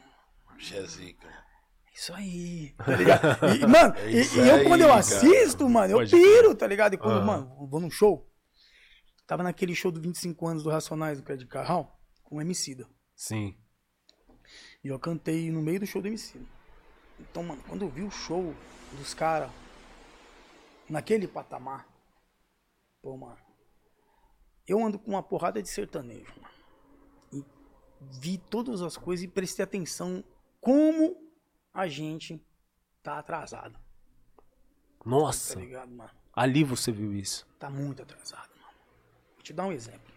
Bicho 0.58 0.76
é 0.76 0.82
zica. 0.86 1.37
Isso 2.00 2.14
aí, 2.14 2.74
tá 2.78 2.96
ligado? 2.96 3.56
E, 3.56 3.66
mano, 3.68 3.96
É 3.98 4.12
e- 4.12 4.36
e, 4.36 4.48
eu 4.50 4.56
aí, 4.58 4.68
quando 4.68 4.82
eu 4.82 4.88
cara. 4.90 5.00
assisto, 5.00 5.68
mano, 5.68 5.94
eu 5.94 5.98
Pode 5.98 6.12
piro, 6.12 6.56
tá 6.56 6.68
ligado? 6.68 6.94
E 6.94 6.98
quando, 6.98 7.18
Aham. 7.18 7.26
mano, 7.26 7.58
eu 7.62 7.68
vou 7.68 7.80
num 7.80 7.90
show, 7.90 8.32
tava 9.26 9.42
naquele 9.44 9.74
show 9.74 9.92
do 9.92 10.00
25 10.00 10.48
anos 10.48 10.64
do 10.64 10.70
Racionais 10.70 11.20
do 11.20 11.38
de 11.38 11.48
Carral, 11.48 12.00
com 12.24 12.36
o 12.38 12.42
Emicida. 12.42 12.88
Sim. 13.16 13.58
E 14.84 14.88
eu 14.90 15.00
cantei 15.00 15.52
no 15.52 15.62
meio 15.62 15.80
do 15.80 15.88
show 15.88 16.02
do 16.02 16.08
MC. 16.08 16.40
Então, 17.20 17.42
mano, 17.44 17.62
quando 17.68 17.82
eu 17.84 17.90
vi 17.90 18.04
o 18.04 18.12
show 18.12 18.54
dos 18.94 19.14
caras 19.16 19.50
naquele 20.88 21.28
patamar, 21.28 21.88
pô, 23.02 23.18
mano, 23.18 23.38
eu 24.68 24.80
ando 24.86 25.00
com 25.00 25.12
uma 25.12 25.24
porrada 25.24 25.62
de 25.64 25.68
sertanejo, 25.70 26.32
mano. 26.40 26.54
E 27.34 27.44
vi 28.20 28.38
todas 28.38 28.82
as 28.84 28.96
coisas 28.98 29.24
e 29.26 29.28
prestei 29.28 29.64
atenção 29.64 30.24
como 30.62 31.27
a 31.78 31.88
gente 31.88 32.44
tá 33.04 33.20
atrasado, 33.20 33.74
tá 33.74 33.80
Nossa, 35.06 35.60
ligado, 35.60 35.92
mano? 35.92 36.10
ali 36.34 36.64
você 36.64 36.92
viu 36.92 37.14
isso. 37.14 37.48
Tá 37.60 37.70
muito 37.70 38.02
atrasado, 38.02 38.50
mano. 38.60 38.74
Vou 39.36 39.44
te 39.44 39.54
dar 39.54 39.66
um 39.68 39.72
exemplo. 39.72 40.12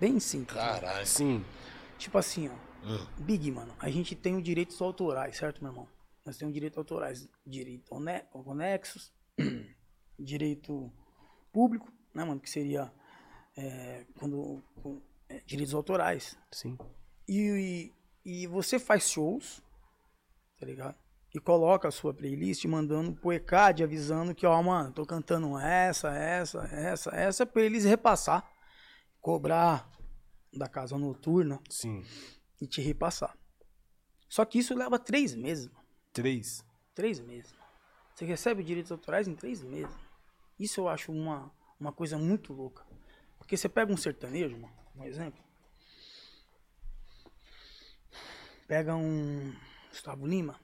Bem 0.00 0.18
simples. 0.18 0.56
mano. 0.56 0.80
Caralho. 0.80 1.06
Sim. 1.06 1.44
Tipo 1.98 2.16
assim, 2.16 2.48
ó. 2.48 2.54
Hum. 2.82 3.06
Big, 3.18 3.50
mano, 3.50 3.74
a 3.78 3.90
gente 3.90 4.16
tem 4.16 4.34
os 4.36 4.42
direitos 4.42 4.80
autorais, 4.80 5.36
certo, 5.36 5.62
meu 5.62 5.70
irmão? 5.72 5.88
Nós 6.24 6.38
temos 6.38 6.54
direitos 6.54 6.78
autorais, 6.78 7.28
direito 7.46 7.94
one- 7.94 8.22
conexos, 8.32 9.12
direito 10.18 10.90
público, 11.52 11.92
né, 12.14 12.24
mano? 12.24 12.40
Que 12.40 12.48
seria 12.48 12.90
é, 13.56 14.06
quando, 14.18 14.62
com- 14.82 15.02
é, 15.28 15.40
direitos 15.40 15.74
autorais. 15.74 16.38
Sim. 16.50 16.78
E, 17.28 17.92
e, 18.24 18.42
e 18.42 18.46
você 18.46 18.78
faz 18.78 19.10
shows, 19.10 19.62
tá 20.60 20.66
ligado? 20.66 20.94
E 21.34 21.40
coloca 21.40 21.88
a 21.88 21.90
sua 21.90 22.12
playlist 22.12 22.64
mandando 22.66 23.14
pro 23.14 23.32
ECAD 23.32 23.82
avisando 23.82 24.34
que, 24.34 24.44
ó, 24.44 24.62
mano, 24.62 24.92
tô 24.92 25.06
cantando 25.06 25.58
essa, 25.58 26.12
essa, 26.12 26.64
essa, 26.72 27.10
essa, 27.14 27.46
pra 27.46 27.62
eles 27.62 27.84
repassar, 27.84 28.48
cobrar 29.20 29.88
da 30.52 30.68
casa 30.68 30.98
noturna 30.98 31.60
Sim. 31.70 32.04
e 32.60 32.66
te 32.66 32.82
repassar. 32.82 33.36
Só 34.28 34.44
que 34.44 34.58
isso 34.58 34.74
leva 34.74 34.98
três 34.98 35.34
meses, 35.34 35.68
mano. 35.68 35.86
Três. 36.12 36.64
Três 36.94 37.20
meses. 37.20 37.54
Você 38.14 38.24
recebe 38.24 38.62
direitos 38.62 38.92
autorais 38.92 39.26
em 39.26 39.34
três 39.34 39.62
meses. 39.62 39.96
Isso 40.58 40.80
eu 40.80 40.88
acho 40.88 41.10
uma, 41.10 41.50
uma 41.78 41.92
coisa 41.92 42.18
muito 42.18 42.52
louca. 42.52 42.84
Porque 43.38 43.56
você 43.56 43.68
pega 43.68 43.92
um 43.92 43.96
sertanejo, 43.96 44.58
mano, 44.58 44.74
um 44.96 45.04
exemplo. 45.04 45.42
Pega 48.66 48.94
um 48.94 49.52
Gustavo 49.90 50.26
Lima. 50.26 50.58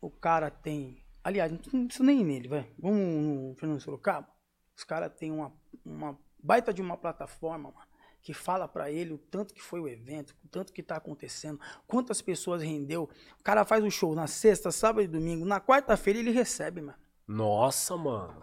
O 0.00 0.10
cara 0.10 0.50
tem. 0.50 1.02
Aliás, 1.24 1.50
não 1.72 1.86
precisa 1.86 2.04
nem 2.04 2.20
ir 2.20 2.24
nele, 2.24 2.48
vai. 2.48 2.72
Vamos 2.78 2.98
no 2.98 3.54
Fernando 3.56 3.80
Sorocaba. 3.80 4.28
Os 4.76 4.84
caras 4.84 5.12
têm 5.14 5.30
uma, 5.30 5.52
uma 5.84 6.18
baita 6.42 6.72
de 6.72 6.82
uma 6.82 6.96
plataforma, 6.96 7.70
mano, 7.70 7.86
que 8.20 8.34
fala 8.34 8.66
pra 8.66 8.90
ele 8.90 9.12
o 9.12 9.18
tanto 9.18 9.54
que 9.54 9.62
foi 9.62 9.80
o 9.80 9.88
evento, 9.88 10.34
o 10.44 10.48
tanto 10.48 10.72
que 10.72 10.82
tá 10.82 10.96
acontecendo, 10.96 11.60
quantas 11.86 12.20
pessoas 12.20 12.62
rendeu. 12.62 13.08
O 13.38 13.42
cara 13.42 13.64
faz 13.64 13.84
o 13.84 13.90
show 13.90 14.14
na 14.14 14.26
sexta, 14.26 14.70
sábado 14.70 15.02
e 15.04 15.08
domingo. 15.08 15.44
Na 15.44 15.60
quarta-feira 15.60 16.18
ele 16.18 16.30
recebe, 16.30 16.80
mano. 16.80 16.98
Nossa, 17.26 17.96
mano. 17.96 18.42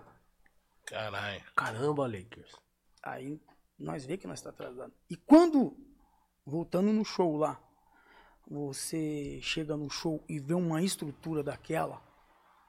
Caralho. 0.86 1.44
Caramba, 1.56 2.08
Lakers. 2.08 2.56
Aí 3.04 3.40
nós 3.78 4.06
vê 4.06 4.18
que 4.18 4.28
nós 4.28 4.42
tá 4.42 4.50
atrasado. 4.50 4.94
E 5.10 5.16
quando, 5.16 5.78
voltando 6.46 6.92
no 6.92 7.06
show 7.06 7.38
lá, 7.38 7.62
você 8.50 9.40
chega 9.42 9.78
no 9.78 9.90
show 9.90 10.24
e 10.28 10.40
vê 10.40 10.54
uma 10.54 10.82
estrutura 10.82 11.44
daquela, 11.44 12.02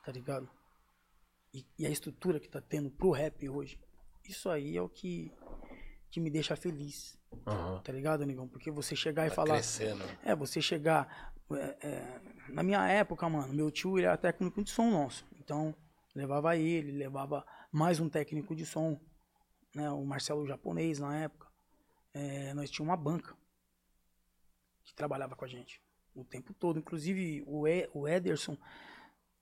tá 0.04 0.12
ligado? 0.12 0.48
E, 1.54 1.64
e 1.78 1.86
a 1.86 1.90
estrutura 1.90 2.38
que 2.38 2.48
tá 2.48 2.60
tendo 2.60 2.90
pro 2.90 3.10
rap 3.10 3.48
hoje, 3.48 3.80
isso 4.28 4.48
aí 4.50 4.76
é 4.76 4.82
o 4.82 4.88
que, 4.88 5.32
que 6.10 6.20
me 6.20 6.30
deixa 6.30 6.54
feliz, 6.54 7.18
Aham. 7.46 7.80
tá 7.82 7.92
ligado, 7.92 8.26
negão? 8.26 8.46
Porque 8.46 8.70
você 8.70 8.94
chegar 8.94 9.26
e 9.26 9.30
Tá 9.30 9.34
falar. 9.36 9.54
crescendo. 9.54 10.04
É, 10.22 10.34
você 10.36 10.60
chegar. 10.60 11.32
é, 11.52 11.76
é, 11.88 12.20
na 12.50 12.62
minha 12.62 12.86
época, 12.86 13.28
mano, 13.28 13.52
meu 13.52 13.70
tio 13.70 13.98
ele 13.98 14.06
era 14.06 14.16
técnico 14.16 14.62
de 14.62 14.70
som 14.70 14.90
nosso. 14.90 15.24
Então, 15.38 15.74
levava 16.14 16.56
ele, 16.56 16.92
levava 16.92 17.44
mais 17.72 17.98
um 18.00 18.08
técnico 18.08 18.54
de 18.54 18.66
som, 18.66 19.00
né? 19.74 19.90
O 19.90 20.04
Marcelo 20.04 20.46
japonês 20.46 20.98
na 21.00 21.16
época. 21.16 21.48
É, 22.12 22.52
nós 22.54 22.70
tínhamos 22.70 22.90
uma 22.90 22.96
banca 23.02 23.34
que 24.90 24.96
trabalhava 24.96 25.36
com 25.36 25.44
a 25.44 25.48
gente 25.48 25.80
o 26.14 26.24
tempo 26.24 26.52
todo. 26.52 26.78
Inclusive, 26.78 27.44
o, 27.46 27.66
e, 27.66 27.88
o 27.94 28.08
Ederson 28.08 28.56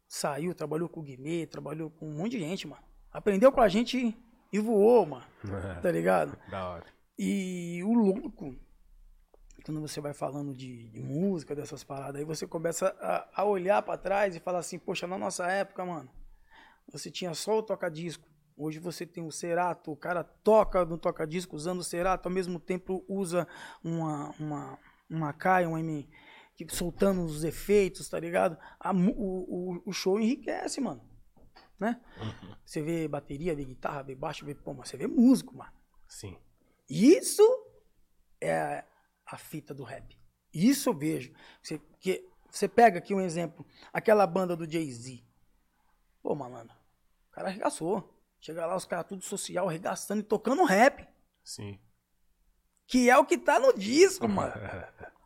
saiu, 0.06 0.54
trabalhou 0.54 0.88
com 0.88 1.00
o 1.00 1.02
Guimê, 1.02 1.46
trabalhou 1.46 1.90
com 1.90 2.08
um 2.08 2.14
monte 2.14 2.32
de 2.32 2.40
gente, 2.40 2.66
mano. 2.66 2.82
Aprendeu 3.10 3.50
com 3.50 3.60
a 3.60 3.68
gente 3.68 4.16
e 4.52 4.58
voou, 4.58 5.06
mano. 5.06 5.26
Tá 5.82 5.90
ligado? 5.90 6.38
da 6.50 6.68
hora. 6.68 6.86
E 7.18 7.82
o 7.82 7.92
louco, 7.94 8.54
quando 9.64 9.80
você 9.80 10.00
vai 10.00 10.14
falando 10.14 10.54
de, 10.54 10.88
de 10.88 11.00
música, 11.00 11.54
dessas 11.54 11.82
paradas, 11.82 12.16
aí 12.16 12.24
você 12.24 12.46
começa 12.46 12.94
a, 13.00 13.42
a 13.42 13.44
olhar 13.44 13.82
pra 13.82 13.96
trás 13.96 14.36
e 14.36 14.40
falar 14.40 14.60
assim, 14.60 14.78
poxa, 14.78 15.06
na 15.06 15.18
nossa 15.18 15.46
época, 15.46 15.84
mano, 15.84 16.08
você 16.90 17.10
tinha 17.10 17.34
só 17.34 17.58
o 17.58 17.62
toca-disco. 17.62 18.28
Hoje 18.56 18.80
você 18.80 19.06
tem 19.06 19.24
o 19.24 19.30
Cerato, 19.30 19.92
o 19.92 19.96
cara 19.96 20.24
toca 20.24 20.84
no 20.84 20.98
toca-disco 20.98 21.54
usando 21.54 21.78
o 21.78 21.84
Cerato, 21.84 22.28
ao 22.28 22.34
mesmo 22.34 22.58
tempo 22.58 23.04
usa 23.08 23.46
uma, 23.84 24.34
uma, 24.38 24.78
uma 25.08 25.32
Kai, 25.32 25.66
um 25.66 25.76
M, 25.76 26.08
que, 26.54 26.66
soltando 26.74 27.22
os 27.22 27.44
efeitos, 27.44 28.08
tá 28.08 28.18
ligado? 28.18 28.58
A 28.80 28.92
o, 28.92 29.76
o, 29.76 29.82
o 29.86 29.92
show 29.92 30.18
enriquece, 30.18 30.80
mano. 30.80 31.06
Né? 31.78 32.00
Você 32.64 32.82
vê 32.82 33.06
bateria, 33.06 33.54
vê 33.54 33.64
guitarra, 33.64 34.02
vê 34.02 34.14
baixo, 34.14 34.44
vê, 34.44 34.54
pô, 34.54 34.74
mas 34.74 34.88
você 34.88 34.96
vê 34.96 35.06
músico, 35.06 35.56
mano. 35.56 35.72
Sim. 36.08 36.36
Isso 36.88 37.42
é 38.40 38.84
a 39.24 39.36
fita 39.36 39.72
do 39.72 39.84
rap. 39.84 40.18
Isso 40.52 40.88
eu 40.88 40.94
vejo. 40.94 41.32
Você, 41.62 41.78
que, 42.00 42.28
você 42.50 42.66
pega 42.68 42.98
aqui 42.98 43.14
um 43.14 43.20
exemplo, 43.20 43.64
aquela 43.92 44.26
banda 44.26 44.56
do 44.56 44.70
Jay-Z. 44.70 45.24
Pô, 46.22 46.34
malandro, 46.34 46.76
o 47.28 47.30
cara 47.30 47.48
arregaçou. 47.48 48.14
Chega 48.40 48.66
lá, 48.66 48.76
os 48.76 48.84
caras 48.84 49.06
tudo 49.06 49.22
social, 49.22 49.68
arregaçando 49.68 50.20
e 50.20 50.24
tocando 50.24 50.64
rap. 50.64 51.06
Sim. 51.44 51.78
Que 52.88 53.08
é 53.08 53.16
o 53.16 53.24
que 53.24 53.38
tá 53.38 53.60
no 53.60 53.72
disco, 53.72 54.26
mano. 54.28 54.54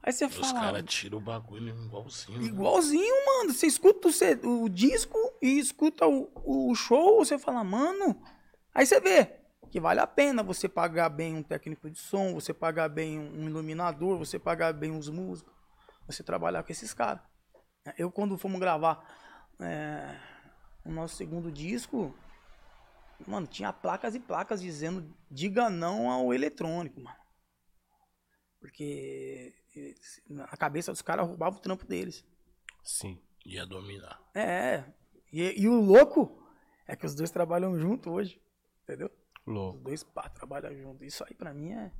Aí 0.02 0.12
você 0.12 0.26
Os 0.26 0.34
fala, 0.34 0.60
caras 0.60 0.84
tiram 0.84 1.18
o 1.18 1.20
bagulho 1.20 1.68
igualzinho. 1.68 2.38
né? 2.40 2.44
igualzinho, 2.44 3.26
mano. 3.26 3.54
Você 3.54 3.66
escuta 3.68 4.08
o, 4.08 4.64
o 4.64 4.68
disco 4.68 5.16
e 5.40 5.58
escuta 5.60 6.06
o, 6.06 6.28
o 6.44 6.74
show, 6.74 7.24
você 7.24 7.38
fala, 7.38 7.62
mano. 7.62 8.20
Aí 8.74 8.84
você 8.84 9.00
vê 9.00 9.36
que 9.70 9.80
vale 9.80 10.00
a 10.00 10.06
pena 10.06 10.42
você 10.42 10.68
pagar 10.68 11.08
bem 11.08 11.34
um 11.36 11.42
técnico 11.42 11.88
de 11.88 11.98
som, 11.98 12.34
você 12.34 12.52
pagar 12.52 12.90
bem 12.90 13.18
um 13.18 13.46
iluminador, 13.46 14.18
você 14.18 14.38
pagar 14.38 14.74
bem 14.74 14.90
os 14.90 15.08
músicos, 15.08 15.54
você 16.06 16.22
trabalhar 16.22 16.62
com 16.62 16.72
esses 16.72 16.92
caras. 16.92 17.22
Eu, 17.96 18.10
quando 18.10 18.36
fomos 18.36 18.60
gravar 18.60 19.02
é, 19.60 20.14
o 20.84 20.90
nosso 20.90 21.16
segundo 21.16 21.50
disco, 21.50 22.14
mano, 23.26 23.46
tinha 23.46 23.72
placas 23.72 24.14
e 24.14 24.20
placas 24.20 24.60
dizendo 24.60 25.10
diga 25.30 25.70
não 25.70 26.10
ao 26.10 26.34
eletrônico, 26.34 27.00
mano. 27.00 27.21
Porque 28.62 29.52
na 30.30 30.46
cabeça 30.56 30.92
dos 30.92 31.02
caras 31.02 31.26
roubava 31.26 31.56
o 31.56 31.60
trampo 31.60 31.84
deles. 31.84 32.24
Sim. 32.84 33.20
Ia 33.44 33.66
dominar. 33.66 34.22
É, 34.36 34.84
e, 35.32 35.62
e 35.62 35.68
o 35.68 35.80
louco 35.80 36.40
é 36.86 36.94
que 36.94 37.04
os 37.04 37.12
dois 37.12 37.32
trabalham 37.32 37.76
junto 37.76 38.08
hoje, 38.12 38.40
entendeu? 38.84 39.10
Os 39.44 39.52
Louco. 39.52 39.78
dois 39.80 40.04
pá, 40.04 40.28
trabalham 40.28 40.72
junto. 40.76 41.04
Isso 41.04 41.24
aí 41.24 41.34
pra 41.34 41.52
mim 41.52 41.72
é, 41.72 41.90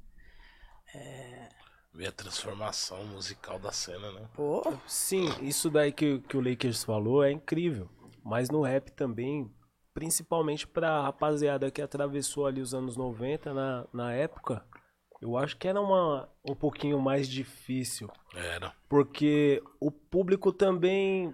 Ver 1.93 2.07
a 2.07 2.13
transformação 2.13 3.05
musical 3.07 3.59
da 3.59 3.73
cena, 3.73 4.13
né? 4.13 4.29
Pô, 4.35 4.63
Sim, 4.87 5.27
isso 5.43 5.69
daí 5.69 5.93
que, 5.93 6.21
que 6.21 6.37
o 6.37 6.41
Lakers 6.41 6.85
falou 6.85 7.25
é 7.25 7.33
incrível. 7.33 7.91
Mas 8.25 8.49
no 8.49 8.63
rap 8.63 8.91
também, 8.93 9.53
principalmente 9.93 10.67
pra 10.67 11.03
rapaziada 11.03 11.71
que 11.73 11.83
atravessou 11.83 12.47
ali 12.47 12.61
os 12.61 12.73
anos 12.73 12.97
90 12.97 13.53
na, 13.53 13.87
na 13.93 14.13
época, 14.15 14.65
eu 15.23 15.37
acho 15.37 15.57
que 15.57 15.69
era 15.69 15.81
uma, 15.81 16.29
um 16.45 16.55
pouquinho 16.55 17.01
mais 17.01 17.29
difícil. 17.29 18.11
Era. 18.35 18.75
Porque 18.89 19.63
o 19.79 19.89
público 19.89 20.53
também. 20.53 21.33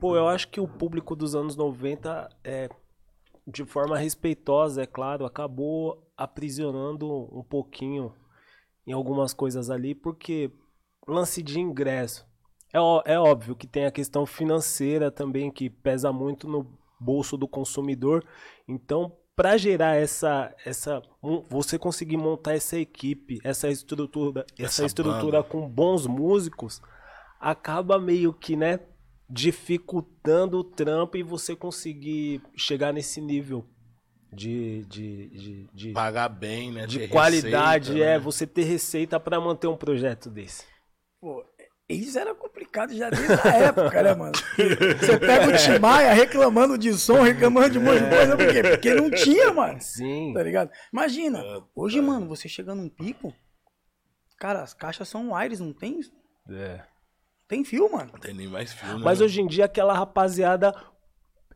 Pô, 0.00 0.16
eu 0.16 0.26
acho 0.26 0.48
que 0.48 0.60
o 0.60 0.66
público 0.66 1.14
dos 1.14 1.36
anos 1.36 1.54
90, 1.54 2.28
é, 2.42 2.68
de 3.46 3.64
forma 3.64 3.96
respeitosa, 3.96 4.82
é 4.82 4.86
claro, 4.86 5.24
acabou 5.24 6.12
aprisionando 6.16 7.08
um 7.36 7.44
pouquinho 7.44 8.12
em 8.84 8.92
algumas 8.92 9.32
coisas 9.32 9.70
ali, 9.70 9.94
porque 9.94 10.50
lance 11.06 11.42
de 11.42 11.60
ingresso. 11.60 12.26
É, 12.72 13.12
é 13.12 13.18
óbvio 13.20 13.54
que 13.54 13.68
tem 13.68 13.86
a 13.86 13.92
questão 13.92 14.26
financeira 14.26 15.12
também, 15.12 15.48
que 15.48 15.70
pesa 15.70 16.12
muito 16.12 16.48
no 16.48 16.76
bolso 16.98 17.36
do 17.36 17.46
consumidor. 17.46 18.24
Então, 18.66 19.16
para 19.36 19.56
gerar 19.56 19.96
essa, 19.96 20.54
essa. 20.64 21.02
um- 21.22 21.44
Você 21.48 21.78
conseguir 21.78 22.16
montar 22.16 22.54
essa 22.54 22.78
equipe, 22.78 23.38
essa 23.44 23.68
estrutura, 23.68 24.44
essa 24.58 24.64
Essa 24.82 24.86
estrutura 24.86 25.38
banda. 25.42 25.44
com 25.44 25.68
bons 25.68 26.06
músicos, 26.06 26.80
acaba 27.40 27.98
meio 27.98 28.32
que, 28.32 28.56
né? 28.56 28.80
Dificultando 29.30 30.58
o 30.58 30.64
trampo 30.64 31.16
e 31.16 31.22
você 31.22 31.56
conseguir 31.56 32.42
chegar 32.56 32.92
nesse 32.92 33.20
nível 33.20 33.66
de, 34.32 34.84
de, 34.84 35.28
de, 35.30 35.68
de, 35.72 35.92
Pagar 35.92 36.28
bem, 36.28 36.70
né? 36.72 36.86
de 36.86 37.08
qualidade, 37.08 37.88
receita, 37.92 38.10
é 38.10 38.14
né? 38.14 38.18
você 38.18 38.46
ter 38.46 38.64
receita 38.64 39.18
para 39.20 39.40
manter 39.40 39.66
um 39.66 39.76
projeto 39.76 40.30
desse. 40.30 40.64
pô, 41.20 41.44
isso 41.94 42.18
era 42.18 42.34
complicado 42.34 42.94
já 42.96 43.10
desde 43.10 43.32
a 43.46 43.52
época, 43.54 44.02
né, 44.02 44.14
mano? 44.14 44.32
Você 45.00 45.18
pega 45.18 45.48
o 45.48 45.56
Timaya 45.56 46.12
reclamando 46.12 46.76
de 46.78 46.92
som, 46.94 47.22
reclamando 47.22 47.70
de 47.70 47.78
um 47.78 47.82
monte 47.82 48.02
de 48.02 48.08
coisa, 48.08 48.36
por 48.36 48.46
quê? 48.52 48.62
Porque 48.62 48.94
não 48.94 49.10
tinha, 49.10 49.52
mano. 49.52 49.80
Sim. 49.80 50.32
Tá 50.34 50.42
ligado? 50.42 50.70
Imagina, 50.92 51.38
É, 51.40 51.60
hoje, 51.74 52.00
mano, 52.00 52.28
você 52.28 52.48
chega 52.48 52.74
num 52.74 52.88
pico, 52.88 53.32
cara, 54.38 54.62
as 54.62 54.74
caixas 54.74 55.08
são 55.08 55.32
wires, 55.32 55.60
não 55.60 55.72
tem, 55.72 56.00
É. 56.50 56.80
tem 57.48 57.64
fio, 57.64 57.90
mano. 57.90 58.10
Não 58.12 58.20
tem 58.20 58.34
nem 58.34 58.48
mais 58.48 58.72
filme. 58.72 59.02
Mas 59.02 59.18
né? 59.20 59.24
hoje 59.24 59.40
em 59.40 59.46
dia 59.46 59.64
aquela 59.66 59.92
rapaziada 59.94 60.74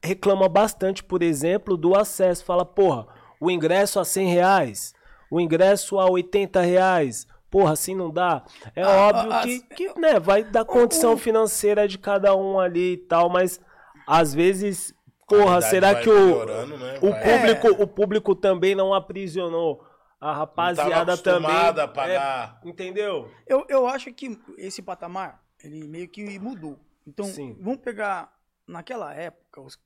reclama 0.02 0.49
bastante, 0.49 1.02
por 1.02 1.23
exemplo, 1.23 1.76
do 1.76 1.97
acesso. 1.97 2.45
Fala, 2.45 2.64
porra, 2.64 3.07
o 3.40 3.50
ingresso 3.50 3.99
a 3.99 4.05
100 4.05 4.28
reais, 4.28 4.95
o 5.31 5.40
ingresso 5.40 5.99
a 5.99 6.09
80 6.09 6.61
reais. 6.61 7.26
Porra, 7.57 7.73
assim 7.73 7.95
não 7.95 8.11
dá. 8.11 8.45
É 8.75 8.83
Ah, 8.83 8.91
óbvio 9.09 9.33
ah, 9.33 9.41
que, 9.41 9.61
que, 9.75 9.99
né, 9.99 10.21
vai 10.21 10.45
da 10.45 10.63
condição 10.63 11.15
o- 11.15 11.17
financeira 11.17 11.89
de 11.89 11.97
cada 11.97 12.37
um 12.37 12.61
ali 12.61 12.93
e 12.93 12.97
tal, 12.99 13.31
mas 13.31 13.59
às 14.07 14.35
vezes, 14.35 14.95
porra, 15.27 15.63
será 15.63 15.95
que 15.99 16.11
o, 16.11 16.45
né? 16.45 16.99
o 17.01 17.15
público, 17.15 17.83
o 17.83 17.87
público 17.87 18.35
também 18.35 18.75
não 18.75 18.93
aprisionou 18.93 19.83
a 20.21 20.35
rapaziada 20.35 21.17
também? 21.17 21.51
a 21.51 21.89
pagar. 21.89 22.61
É, 22.63 22.69
entendeu? 22.69 23.31
Eu, 23.47 23.65
eu 23.71 23.87
acho 23.87 24.13
que 24.13 24.39
esse 24.59 24.83
patamar, 24.83 25.43
ele 25.65 25.89
meio 25.89 26.11
que 26.11 26.39
mudou. 26.39 26.79
Então, 27.07 27.25
Sim. 27.25 27.57
vamos 27.59 27.81
pegar, 27.81 28.31
naquela 28.69 29.15
época, 29.15 29.63
os 29.63 29.81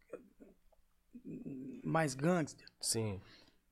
mais 1.85 2.15
gangster, 2.15 2.67
Sim. 2.81 3.21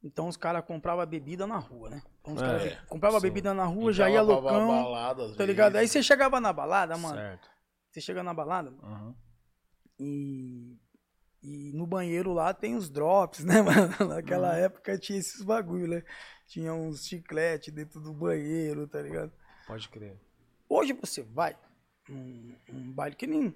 Então 0.02 0.28
os 0.28 0.36
caras 0.36 0.64
compravam 0.64 1.04
bebida 1.06 1.46
na 1.46 1.58
rua, 1.58 1.90
né? 1.90 2.02
Então 2.20 2.34
os 2.34 2.42
É, 2.42 2.44
caras 2.44 2.78
compravam 2.88 3.20
bebida 3.20 3.52
na 3.54 3.64
rua, 3.64 3.92
já 3.92 4.08
ia 4.08 4.22
loucão, 4.22 4.68
balada, 4.68 5.34
tá 5.34 5.44
ligado? 5.44 5.76
Aí 5.76 5.80
vezes. 5.82 5.92
você 5.92 6.02
chegava 6.02 6.40
na 6.40 6.52
balada, 6.52 6.96
mano, 6.96 7.16
Certo. 7.18 7.48
você 7.90 8.00
chega 8.00 8.22
na 8.22 8.32
balada 8.34 8.70
Uhum. 8.82 9.14
e... 9.98 10.76
E 11.40 11.70
no 11.72 11.86
banheiro 11.86 12.32
lá 12.32 12.52
tem 12.52 12.74
os 12.74 12.90
drops, 12.90 13.44
né, 13.46 13.62
mano? 13.62 14.08
Naquela 14.08 14.48
Uhum. 14.50 14.56
época 14.64 14.98
tinha 14.98 15.20
esses 15.20 15.40
bagulho, 15.42 15.86
né? 15.86 16.02
Tinha 16.48 16.74
uns 16.74 17.06
chiclete 17.06 17.70
dentro 17.70 18.00
do 18.00 18.12
banheiro, 18.12 18.88
tá 18.88 19.00
ligado? 19.00 19.32
Pode 19.64 19.88
crer. 19.88 20.18
Hoje 20.68 20.92
você 20.94 21.22
vai 21.22 21.56
num, 22.08 22.56
num 22.68 22.92
baile 22.92 23.14
que 23.14 23.26
nem. 23.26 23.54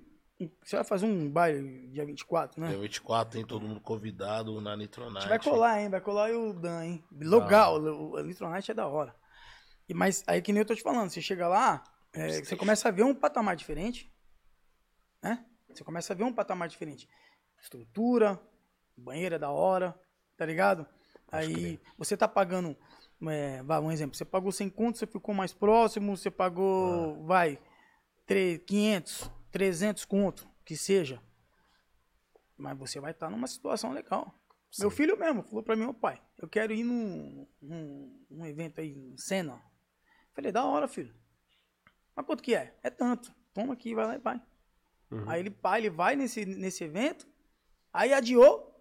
Você 0.63 0.77
vai 0.77 0.85
fazer 0.85 1.07
um 1.07 1.31
baile 1.31 1.89
dia 1.89 2.05
24, 2.05 2.61
né? 2.61 2.69
Dia 2.69 2.79
24 2.79 3.33
tem 3.33 3.45
todo 3.45 3.67
mundo 3.67 3.81
convidado 3.81 4.61
na 4.61 4.73
A 4.73 4.77
Nitronite. 4.77 5.21
gente 5.21 5.29
vai 5.29 5.39
colar, 5.39 5.81
hein? 5.83 5.89
Vai 5.89 6.01
colar 6.01 6.31
o 6.31 6.53
Dan, 6.53 6.85
hein? 6.85 7.05
Legal, 7.11 7.81
o 7.81 8.19
Electronite 8.19 8.71
é 8.71 8.75
da 8.75 8.87
hora. 8.87 9.15
E, 9.89 9.95
mas 9.95 10.23
aí 10.27 10.41
que 10.41 10.53
nem 10.53 10.61
eu 10.63 10.67
tô 10.67 10.75
te 10.75 10.83
falando, 10.83 11.11
você 11.11 11.21
chega 11.21 11.49
lá, 11.49 11.83
é, 12.13 12.43
você 12.43 12.57
começa 12.57 12.89
a 12.89 12.93
ver 12.93 13.03
um 13.03 13.15
patamar 13.15 13.57
diferente, 13.57 14.13
né? 15.23 15.45
Você 15.69 15.83
começa 15.85 16.13
a 16.13 16.17
ver 16.17 16.25
um 16.25 16.33
patamar 16.33 16.69
diferente. 16.69 17.09
Estrutura, 17.61 18.41
banheira 18.97 19.37
é 19.37 19.39
da 19.39 19.51
hora, 19.51 19.99
tá 20.37 20.45
ligado? 20.45 20.87
Aí 21.31 21.81
você 21.97 22.17
tá 22.17 22.29
pagando, 22.29 22.77
é, 23.27 23.63
vai, 23.63 23.81
um 23.81 23.91
exemplo, 23.91 24.15
você 24.17 24.25
pagou 24.25 24.53
100 24.53 24.69
conto, 24.69 24.99
você 24.99 25.07
ficou 25.07 25.35
mais 25.35 25.53
próximo, 25.53 26.17
você 26.17 26.31
pagou, 26.31 27.25
vai, 27.25 27.59
3, 28.27 28.61
500, 28.67 29.31
300 29.53 30.05
conto, 30.05 30.49
que 30.65 30.77
seja. 30.77 31.23
Mas 32.57 32.77
você 32.77 32.99
vai 32.99 33.13
estar 33.13 33.31
numa 33.31 33.47
situação 33.47 33.93
legal. 33.93 34.35
Meu 34.79 34.91
filho 34.91 35.19
mesmo 35.19 35.43
falou 35.43 35.63
pra 35.63 35.77
mim, 35.77 35.85
ô 35.85 35.93
pai, 35.93 36.21
eu 36.39 36.49
quero 36.49 36.73
ir 36.73 36.83
num, 36.83 37.47
num, 37.61 38.25
num 38.31 38.47
evento 38.47 38.81
aí 38.81 38.91
em 38.91 39.17
Cena. 39.19 39.63
Falei, 40.33 40.51
da 40.51 40.65
hora, 40.65 40.89
filho. 40.89 41.15
Mas 42.17 42.25
quanto 42.25 42.43
que 42.43 42.55
é? 42.55 42.75
É 42.83 42.89
tanto. 42.89 43.35
Toma 43.53 43.75
aqui, 43.75 43.95
vai 43.95 44.07
lá 44.07 44.15
e 44.15 44.19
vai. 44.19 44.43
Aí 45.27 45.41
ele, 45.41 45.51
pai, 45.51 45.81
ele 45.81 45.91
vai 45.91 46.17
nesse, 46.17 46.47
nesse 46.47 46.85
evento, 46.85 47.29
aí 47.93 48.15
adiou 48.15 48.73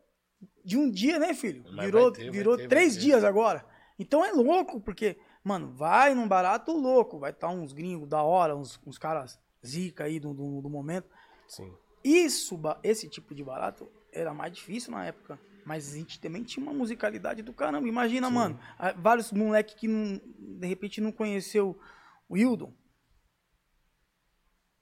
de 0.63 0.77
um 0.77 0.89
dia, 0.89 1.19
né, 1.19 1.34
filho? 1.34 1.63
Mas 1.73 1.86
virou 1.86 2.12
ter, 2.12 2.31
virou 2.31 2.55
ter, 2.57 2.69
três 2.69 2.97
dias 2.97 3.25
agora. 3.25 3.65
Então 3.99 4.23
é 4.23 4.31
louco, 4.31 4.79
porque, 4.79 5.19
mano, 5.43 5.73
vai 5.73 6.15
num 6.15 6.27
barato 6.27 6.71
louco. 6.71 7.19
Vai 7.19 7.31
estar 7.31 7.49
uns 7.49 7.73
gringos 7.73 8.07
da 8.07 8.23
hora, 8.23 8.55
uns, 8.55 8.79
uns 8.86 8.97
caras 8.97 9.38
zica 9.65 10.06
aí 10.06 10.19
do, 10.19 10.34
do, 10.34 10.62
do 10.62 10.69
momento. 10.69 11.10
Sim. 11.47 11.74
Isso, 12.04 12.60
esse 12.84 13.08
tipo 13.08 13.36
de 13.36 13.43
barato 13.43 13.91
era 14.12 14.34
mais 14.34 14.54
difícil 14.54 14.91
na 14.91 15.06
época. 15.06 15.39
Mas 15.65 15.93
a 15.93 15.97
gente 15.97 16.19
também 16.19 16.43
tinha 16.43 16.63
uma 16.63 16.74
musicalidade 16.74 17.43
do 17.43 17.54
caramba. 17.54 17.88
Imagina, 17.88 18.30
mano, 18.30 18.60
ah, 18.80 18.93
vários 18.93 19.32
moleques 19.32 19.76
que 19.76 19.88
não, 19.88 20.19
de 20.60 20.67
repente 20.67 21.00
não 21.00 21.12
conheceu 21.12 21.80
o 22.28 22.36
Hildon. 22.36 22.74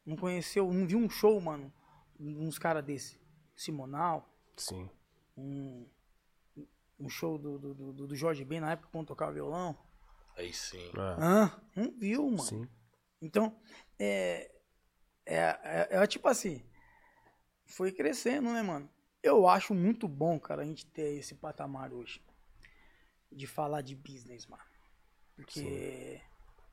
Não 0.06 0.16
conheceu, 0.16 0.72
não 0.72 0.88
viu 0.88 0.98
um 0.98 1.10
show, 1.10 1.40
mano, 1.42 1.72
uns 2.20 2.58
caras 2.58 2.84
desse. 2.84 3.20
Simonal, 3.56 4.34
Sim. 4.56 4.90
um, 5.36 5.86
um 6.98 7.10
show 7.10 7.38
do, 7.38 7.60
do, 7.60 7.74
do, 7.74 8.08
do 8.08 8.16
Jorge 8.16 8.46
Ben 8.46 8.62
na 8.62 8.72
época 8.72 8.90
quando 8.90 9.08
tocava 9.08 9.34
violão. 9.34 9.78
Aí 10.38 10.54
sim. 10.54 10.88
É. 10.96 11.16
Ah, 11.20 11.60
não 11.76 11.92
viu, 12.00 12.24
mano. 12.24 12.42
Sim. 12.42 12.70
Então, 13.22 13.60
é, 14.00 14.50
é, 15.30 15.60
é, 15.64 15.88
é 15.92 16.08
tipo 16.08 16.28
assim, 16.28 16.64
foi 17.64 17.92
crescendo, 17.92 18.52
né, 18.52 18.64
mano? 18.64 18.90
Eu 19.22 19.48
acho 19.48 19.76
muito 19.76 20.08
bom, 20.08 20.40
cara, 20.40 20.64
a 20.64 20.66
gente 20.66 20.88
ter 20.88 21.20
esse 21.20 21.36
patamar 21.36 21.94
hoje. 21.94 22.24
De 23.32 23.46
falar 23.46 23.82
de 23.82 23.96
business, 23.96 24.48
mano. 24.48 24.64
Porque 25.36 26.20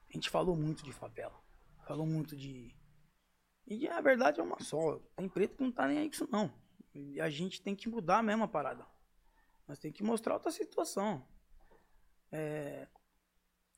a 0.08 0.12
gente 0.14 0.30
falou 0.30 0.56
muito 0.56 0.82
de 0.82 0.90
favela. 0.90 1.38
Falou 1.86 2.06
muito 2.06 2.34
de. 2.34 2.74
E 3.66 3.86
a 3.88 4.00
verdade 4.00 4.40
é 4.40 4.42
uma 4.42 4.58
só. 4.60 4.98
Tem 5.14 5.28
preto 5.28 5.56
que 5.56 5.62
não 5.62 5.70
tá 5.70 5.86
nem 5.86 5.98
aí 5.98 6.08
com 6.08 6.14
isso, 6.14 6.28
não. 6.32 6.50
E 6.94 7.20
a 7.20 7.28
gente 7.28 7.60
tem 7.60 7.76
que 7.76 7.90
mudar 7.90 8.22
mesmo 8.22 8.44
a 8.44 8.48
parada. 8.48 8.86
Nós 9.68 9.78
tem 9.78 9.92
que 9.92 10.02
mostrar 10.02 10.32
outra 10.32 10.50
situação. 10.50 11.28
É, 12.32 12.88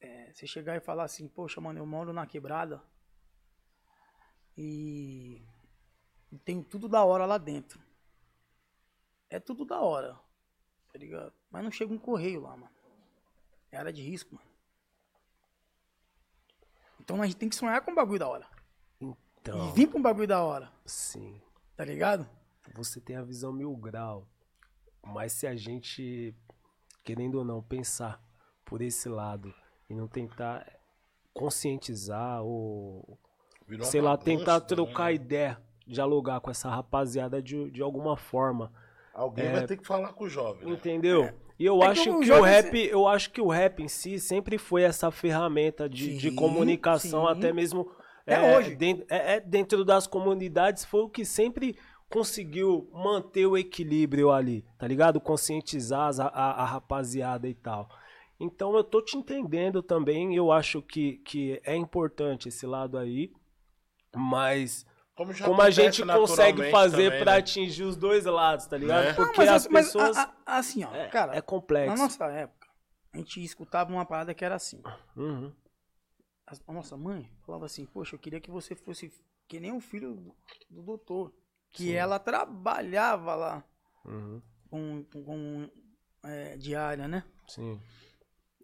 é, 0.00 0.32
você 0.32 0.46
chegar 0.46 0.76
e 0.76 0.80
falar 0.80 1.02
assim, 1.02 1.26
poxa, 1.26 1.60
mano, 1.60 1.80
eu 1.80 1.86
moro 1.86 2.12
na 2.12 2.26
quebrada 2.26 2.80
e, 4.60 5.40
e 6.32 6.38
tenho 6.38 6.64
tudo 6.64 6.88
da 6.88 7.04
hora 7.04 7.24
lá 7.24 7.38
dentro. 7.38 7.80
É 9.30 9.38
tudo 9.38 9.64
da 9.64 9.80
hora, 9.80 10.18
tá 10.92 10.98
ligado? 10.98 11.32
Mas 11.48 11.62
não 11.62 11.70
chega 11.70 11.94
um 11.94 11.98
correio 11.98 12.40
lá, 12.40 12.56
mano. 12.56 12.72
É 13.70 13.76
área 13.76 13.92
de 13.92 14.02
risco, 14.02 14.34
mano. 14.34 14.48
Então 17.00 17.22
a 17.22 17.26
gente 17.26 17.36
tem 17.36 17.48
que 17.48 17.54
sonhar 17.54 17.80
com 17.82 17.92
um 17.92 17.94
bagulho 17.94 18.18
da 18.18 18.28
hora. 18.28 18.48
Então, 19.00 19.68
E 19.68 19.72
vir 19.72 19.88
com 19.90 19.98
um 19.98 20.02
bagulho 20.02 20.26
da 20.26 20.42
hora, 20.42 20.72
sim. 20.84 21.40
tá 21.76 21.84
ligado? 21.84 22.28
Você 22.74 23.00
tem 23.00 23.16
a 23.16 23.22
visão 23.22 23.52
mil 23.52 23.74
grau. 23.76 24.26
Mas 25.02 25.32
se 25.32 25.46
a 25.46 25.54
gente, 25.54 26.34
querendo 27.04 27.36
ou 27.36 27.44
não, 27.44 27.62
pensar 27.62 28.20
por 28.64 28.82
esse 28.82 29.08
lado 29.08 29.54
e 29.88 29.94
não 29.94 30.08
tentar 30.08 30.66
conscientizar 31.32 32.42
ou, 32.42 33.18
Virou 33.68 33.84
sei 33.86 34.00
lá, 34.00 34.16
tentar 34.16 34.60
trocar 34.60 35.06
né? 35.06 35.14
ideia, 35.14 35.58
dialogar 35.86 36.40
com 36.40 36.50
essa 36.50 36.68
rapaziada 36.70 37.42
de, 37.42 37.70
de 37.70 37.82
alguma 37.82 38.16
forma. 38.16 38.72
Alguém 39.14 39.50
vai 39.52 39.66
ter 39.66 39.76
que 39.76 39.86
falar 39.86 40.12
com 40.12 40.24
o 40.24 40.28
jovem. 40.28 40.66
Né? 40.66 40.72
Entendeu? 40.74 41.30
E 41.58 41.64
eu 41.66 41.76
É 41.82 41.86
que 41.86 41.90
acho 41.90 42.16
o 42.16 42.20
que 42.20 42.30
o 42.30 42.40
rap, 42.40 42.74
eu 42.86 43.06
acho 43.08 43.30
que 43.32 43.40
o 43.40 43.48
rap 43.48 43.82
em 43.82 43.88
si 43.88 44.18
sempre 44.20 44.56
foi 44.58 44.82
essa 44.82 45.10
ferramenta 45.10 45.88
de, 45.88 46.16
de 46.16 46.30
Sim, 46.30 46.36
comunicação, 46.36 47.26
sim. 47.26 47.32
até 47.32 47.52
mesmo 47.52 47.90
Até 48.24 48.56
hoje. 48.56 48.76
den- 48.76 49.04
é- 49.10 49.34
é 49.34 49.40
dentro 49.40 49.84
das 49.84 50.06
comunidades, 50.06 50.84
foi 50.84 51.00
o 51.02 51.08
que 51.08 51.24
sempre 51.24 51.76
conseguiu 52.08 52.88
manter 52.92 53.44
o 53.46 53.56
equilíbrio 53.58 54.30
ali, 54.30 54.64
tá 54.78 54.86
ligado? 54.86 55.20
Conscientizar 55.20 56.10
a, 56.20 56.26
a- 56.28 56.62
a 56.62 56.64
rapaziada 56.64 57.48
e 57.48 57.54
tal. 57.54 57.88
Então 58.40 58.74
eu 58.76 58.84
tô 58.84 59.02
te 59.02 59.16
entendendo 59.18 59.82
também, 59.82 60.34
eu 60.36 60.52
acho 60.52 60.80
que, 60.80 61.14
que 61.24 61.60
é 61.64 61.74
importante 61.74 62.48
esse 62.48 62.64
lado 62.66 62.96
aí, 62.96 63.32
mas 64.14 64.86
Como, 65.14 65.32
já 65.32 65.44
como 65.46 65.60
a 65.62 65.70
gente 65.70 66.04
consegue 66.04 66.70
fazer 66.70 67.22
pra 67.22 67.32
né? 67.32 67.38
atingir 67.38 67.84
os 67.84 67.96
dois 67.96 68.24
lados, 68.24 68.66
tá 68.66 68.76
ligado? 68.76 69.06
Não, 69.08 69.14
Porque 69.14 69.38
mas, 69.38 69.48
as 69.48 69.54
assim- 69.64 69.72
mas, 69.72 69.86
pessoas. 69.86 70.16
a- 70.16 70.34
a- 70.46 70.58
assim, 70.58 70.84
ó, 70.84 70.94
é, 70.94 71.08
cara, 71.08 71.36
é 71.36 71.40
complexo. 71.40 71.94
na 71.96 72.02
nossa 72.02 72.24
época, 72.26 72.68
a 73.12 73.18
gente 73.18 73.42
escutava 73.42 73.92
uma 73.92 74.04
parada 74.06 74.32
que 74.34 74.44
era 74.44 74.54
assim. 74.54 74.82
Uhum. 75.16 75.52
A 76.66 76.72
nossa 76.72 76.96
mãe 76.96 77.30
falava 77.44 77.66
assim, 77.66 77.84
poxa, 77.84 78.14
eu 78.16 78.18
queria 78.18 78.40
que 78.40 78.50
você 78.50 78.74
fosse 78.74 79.12
que 79.46 79.60
nem 79.60 79.72
o 79.72 79.80
filho 79.80 80.14
do, 80.14 80.36
do 80.70 80.82
doutor. 80.82 81.32
Que 81.70 81.84
Sim. 81.84 81.92
ela 81.92 82.18
trabalhava 82.18 83.34
lá 83.34 83.64
Uhum. 84.06 84.40
com, 84.70 85.04
com, 85.04 85.24
com, 85.24 85.70
é, 86.24 86.56
diária, 86.56 87.06
né? 87.06 87.22
Sim. 87.46 87.78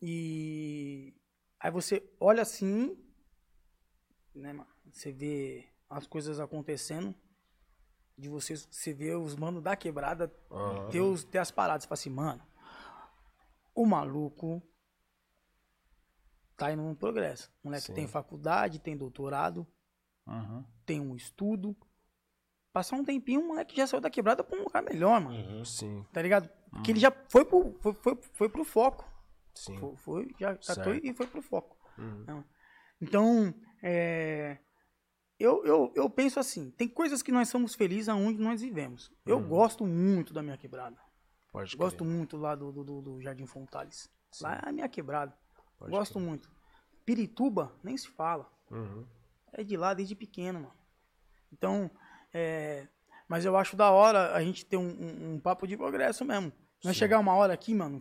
E 0.01 1.15
aí 1.61 1.71
você 1.71 2.03
olha 2.21 2.43
assim, 2.43 2.97
né, 4.35 4.53
mano? 4.55 4.69
Você 4.93 5.13
vê 5.13 5.69
as 5.89 6.07
coisas 6.07 6.39
acontecendo, 6.41 7.15
de 8.17 8.29
você, 8.29 8.57
você 8.57 8.93
vê 8.93 9.15
os 9.15 9.35
manos 9.35 9.63
da 9.63 9.75
quebrada 9.77 10.33
Aham. 10.51 10.91
ter, 10.91 11.01
os, 11.01 11.25
ter 11.25 11.39
as 11.39 11.51
paradas. 11.51 11.85
Você 11.85 11.89
fala 11.89 11.95
assim, 11.99 12.11
mano, 12.11 12.43
o 13.75 13.85
maluco 13.87 14.63
tá 16.57 16.73
indo 16.73 16.83
num 16.83 16.95
progresso. 16.95 17.51
O 17.63 17.69
moleque 17.69 17.87
Sim. 17.87 17.95
tem 17.95 18.07
faculdade, 18.07 18.79
tem 18.79 18.97
doutorado, 18.97 19.67
Uhum. 20.27 20.65
tem 20.87 21.01
um 21.01 21.15
estudo. 21.17 21.77
Passar 22.73 22.97
um 22.97 23.05
tempinho, 23.05 23.41
o 23.41 23.49
moleque 23.49 23.77
já 23.77 23.87
saiu 23.87 24.01
da 24.01 24.11
quebrada 24.11 24.43
pra 24.43 24.59
um 24.59 24.65
lugar 24.65 24.83
melhor, 24.83 25.21
mano. 25.21 25.37
Uhum. 25.59 25.65
Sim, 25.65 26.05
Tá 26.13 26.23
ligado? 26.23 26.49
Porque 26.71 26.91
ele 26.91 27.01
já 27.01 27.11
foi 27.29 27.45
pro, 27.45 27.73
foi, 27.81 27.95
foi, 27.95 28.17
foi 28.33 28.49
pro 28.49 28.65
foco. 28.65 29.09
sim. 29.55 29.77
Foi, 29.79 29.97
foi, 29.97 30.35
já 30.39 30.57
catou 30.57 30.95
e 30.95 31.13
foi 31.15 31.27
pro 31.27 31.43
foco. 31.43 31.77
Uhum. 31.99 32.45
Então, 33.01 33.55
é, 33.83 34.59
eu, 35.39 35.65
eu, 35.65 35.93
eu 35.95 36.09
penso 36.11 36.39
assim, 36.41 36.71
tem 36.71 36.89
coisas 36.89 37.23
que 37.23 37.33
nós 37.33 37.49
somos 37.49 37.75
felizes 37.75 38.09
aonde 38.09 38.39
nós 38.41 38.61
vivemos. 38.61 39.11
Eu 39.27 39.39
Uhum. 39.39 39.49
gosto 39.49 39.87
muito 39.87 40.33
da 40.33 40.43
minha 40.43 40.57
quebrada. 40.57 40.97
Pode 41.53 41.77
Gosto 41.77 42.05
muito 42.05 42.37
lá 42.37 42.55
do, 42.55 42.73
do, 42.73 43.01
do- 43.01 43.21
Jardim 43.21 43.47
Fontales. 43.47 44.11
Sim. 44.33 44.45
Lá 44.45 44.61
é 44.65 44.69
a 44.69 44.73
minha 44.73 44.89
quebrada. 44.89 45.37
Pode 45.79 45.91
Gosto 45.91 46.19
muito. 46.19 46.51
Pirituba, 47.05 47.73
nem 47.83 47.97
se 47.97 48.09
fala. 48.09 48.51
Uhum. 48.71 49.07
É 49.53 49.63
de 49.63 49.77
lá 49.77 49.95
desde 49.95 50.15
pequeno, 50.17 50.61
mano. 50.61 50.75
Então, 51.53 51.89
é, 52.33 52.89
mas 53.29 53.45
eu 53.45 53.57
acho 53.57 53.77
da 53.77 53.91
hora 53.93 54.35
a 54.35 54.43
gente 54.43 54.65
ter 54.67 54.77
um, 54.77 54.89
um- 54.89 55.35
um 55.35 55.41
papo 55.41 55.67
de 55.67 55.77
progresso 55.77 56.25
mesmo. 56.25 56.53
Nós 56.83 56.95
Sim. 56.97 56.99
chegar 57.01 57.19
uma 57.21 57.35
hora 57.35 57.53
aqui, 57.55 57.73
mano, 57.75 58.01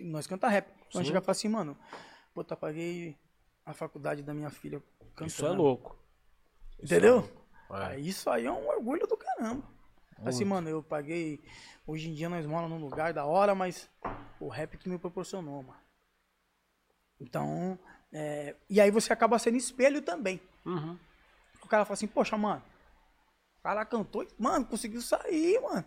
nós 0.00 0.26
canta 0.26 0.48
rap. 0.48 0.68
Nós 0.94 1.02
Sim. 1.02 1.04
chegar 1.06 1.20
e 1.20 1.24
falar 1.24 1.32
assim, 1.32 1.48
mano, 1.48 1.76
puta, 2.32 2.56
paguei 2.56 3.18
a 3.66 3.72
faculdade 3.74 4.22
da 4.22 4.32
minha 4.32 4.50
filha 4.50 4.80
cantando. 5.14 5.26
Isso 5.26 5.44
é 5.46 5.50
louco. 5.50 5.98
Entendeu? 6.82 7.28
é 7.70 7.98
Isso 7.98 8.28
aí 8.28 8.46
é 8.46 8.52
um 8.52 8.66
orgulho 8.68 9.06
do 9.06 9.16
caramba. 9.16 9.62
Assim, 10.24 10.44
mano, 10.44 10.68
eu 10.68 10.82
paguei. 10.82 11.42
Hoje 11.86 12.08
em 12.08 12.14
dia 12.14 12.28
nós 12.28 12.46
moramos 12.46 12.78
num 12.78 12.84
lugar 12.84 13.12
da 13.12 13.24
hora, 13.24 13.54
mas 13.54 13.90
o 14.38 14.48
rap 14.48 14.76
que 14.78 14.88
me 14.88 14.98
proporcionou, 14.98 15.62
mano. 15.62 15.80
Então, 17.20 17.78
é, 18.12 18.56
e 18.68 18.80
aí 18.80 18.90
você 18.90 19.12
acaba 19.12 19.38
sendo 19.38 19.56
espelho 19.56 20.02
também. 20.02 20.40
Uhum. 20.64 20.98
O 21.62 21.68
cara 21.68 21.84
fala 21.84 21.94
assim, 21.94 22.06
poxa, 22.06 22.36
mano, 22.36 22.62
o 23.58 23.62
cara 23.62 23.84
cantou, 23.84 24.22
e, 24.22 24.28
mano, 24.38 24.66
conseguiu 24.66 25.00
sair, 25.00 25.60
mano. 25.60 25.84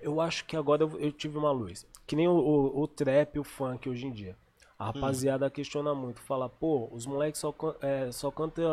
Eu 0.00 0.20
acho 0.20 0.44
que 0.44 0.56
agora 0.56 0.82
eu, 0.82 1.00
eu 1.00 1.12
tive 1.12 1.36
uma 1.36 1.50
luz. 1.50 1.86
Que 2.06 2.16
nem 2.16 2.28
o, 2.28 2.32
o, 2.32 2.82
o 2.82 2.88
trap, 2.88 3.38
o 3.38 3.44
funk 3.44 3.88
hoje 3.88 4.06
em 4.06 4.12
dia. 4.12 4.36
A 4.80 4.86
rapaziada 4.86 5.50
questiona 5.50 5.94
muito. 5.94 6.22
Fala, 6.22 6.48
pô, 6.48 6.88
os 6.90 7.04
moleques 7.04 7.38
só, 7.38 7.54
é, 7.82 8.10
só 8.10 8.30
cantam 8.30 8.64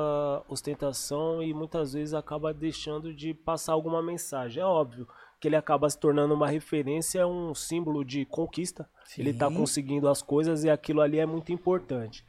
ostentação 0.48 1.44
e 1.44 1.54
muitas 1.54 1.92
vezes 1.92 2.14
acaba 2.14 2.54
deixando 2.54 3.14
de 3.14 3.34
passar 3.34 3.74
alguma 3.74 4.02
mensagem. 4.02 4.64
É 4.64 4.66
óbvio 4.66 5.06
que 5.38 5.50
ele 5.50 5.58
acaba 5.58 5.90
se 5.90 6.00
tornando 6.00 6.34
uma 6.34 6.48
referência, 6.48 7.28
um 7.28 7.54
símbolo 7.54 8.06
de 8.06 8.24
conquista. 8.24 8.90
Ele 9.18 9.34
tá 9.34 9.50
Sim. 9.50 9.58
conseguindo 9.58 10.08
as 10.08 10.22
coisas 10.22 10.64
e 10.64 10.70
aquilo 10.70 11.02
ali 11.02 11.20
é 11.20 11.26
muito 11.26 11.52
importante. 11.52 12.24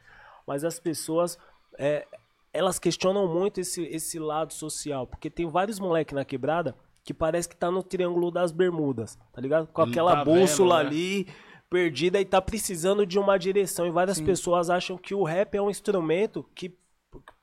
Mas 0.45 0.65
as 0.65 0.77
pessoas, 0.77 1.39
é, 1.77 2.05
elas 2.51 2.79
questionam 2.79 3.33
muito 3.33 3.61
esse, 3.61 3.83
esse 3.83 4.19
lado 4.19 4.51
social. 4.51 5.07
Porque 5.07 5.29
tem 5.29 5.47
vários 5.47 5.79
moleques 5.79 6.13
na 6.13 6.25
quebrada 6.25 6.75
que 7.01 7.13
parece 7.13 7.47
que 7.47 7.55
tá 7.55 7.71
no 7.71 7.81
Triângulo 7.81 8.29
das 8.29 8.51
Bermudas, 8.51 9.17
tá 9.31 9.39
ligado? 9.39 9.67
Com 9.67 9.83
Não 9.83 9.89
aquela 9.89 10.17
tá 10.17 10.25
bússola 10.25 10.83
vendo, 10.83 10.91
né? 10.91 10.97
ali 10.97 11.27
perdida 11.69 12.19
e 12.19 12.25
tá 12.25 12.41
precisando 12.41 13.05
de 13.05 13.19
uma 13.19 13.37
direção. 13.37 13.85
E 13.85 13.91
várias 13.91 14.19
pessoas 14.19 14.69
acham 14.69 14.97
que 14.97 15.13
o 15.13 15.23
rap 15.23 15.55
é 15.55 15.61
um 15.61 15.69
instrumento 15.69 16.45
que 16.55 16.75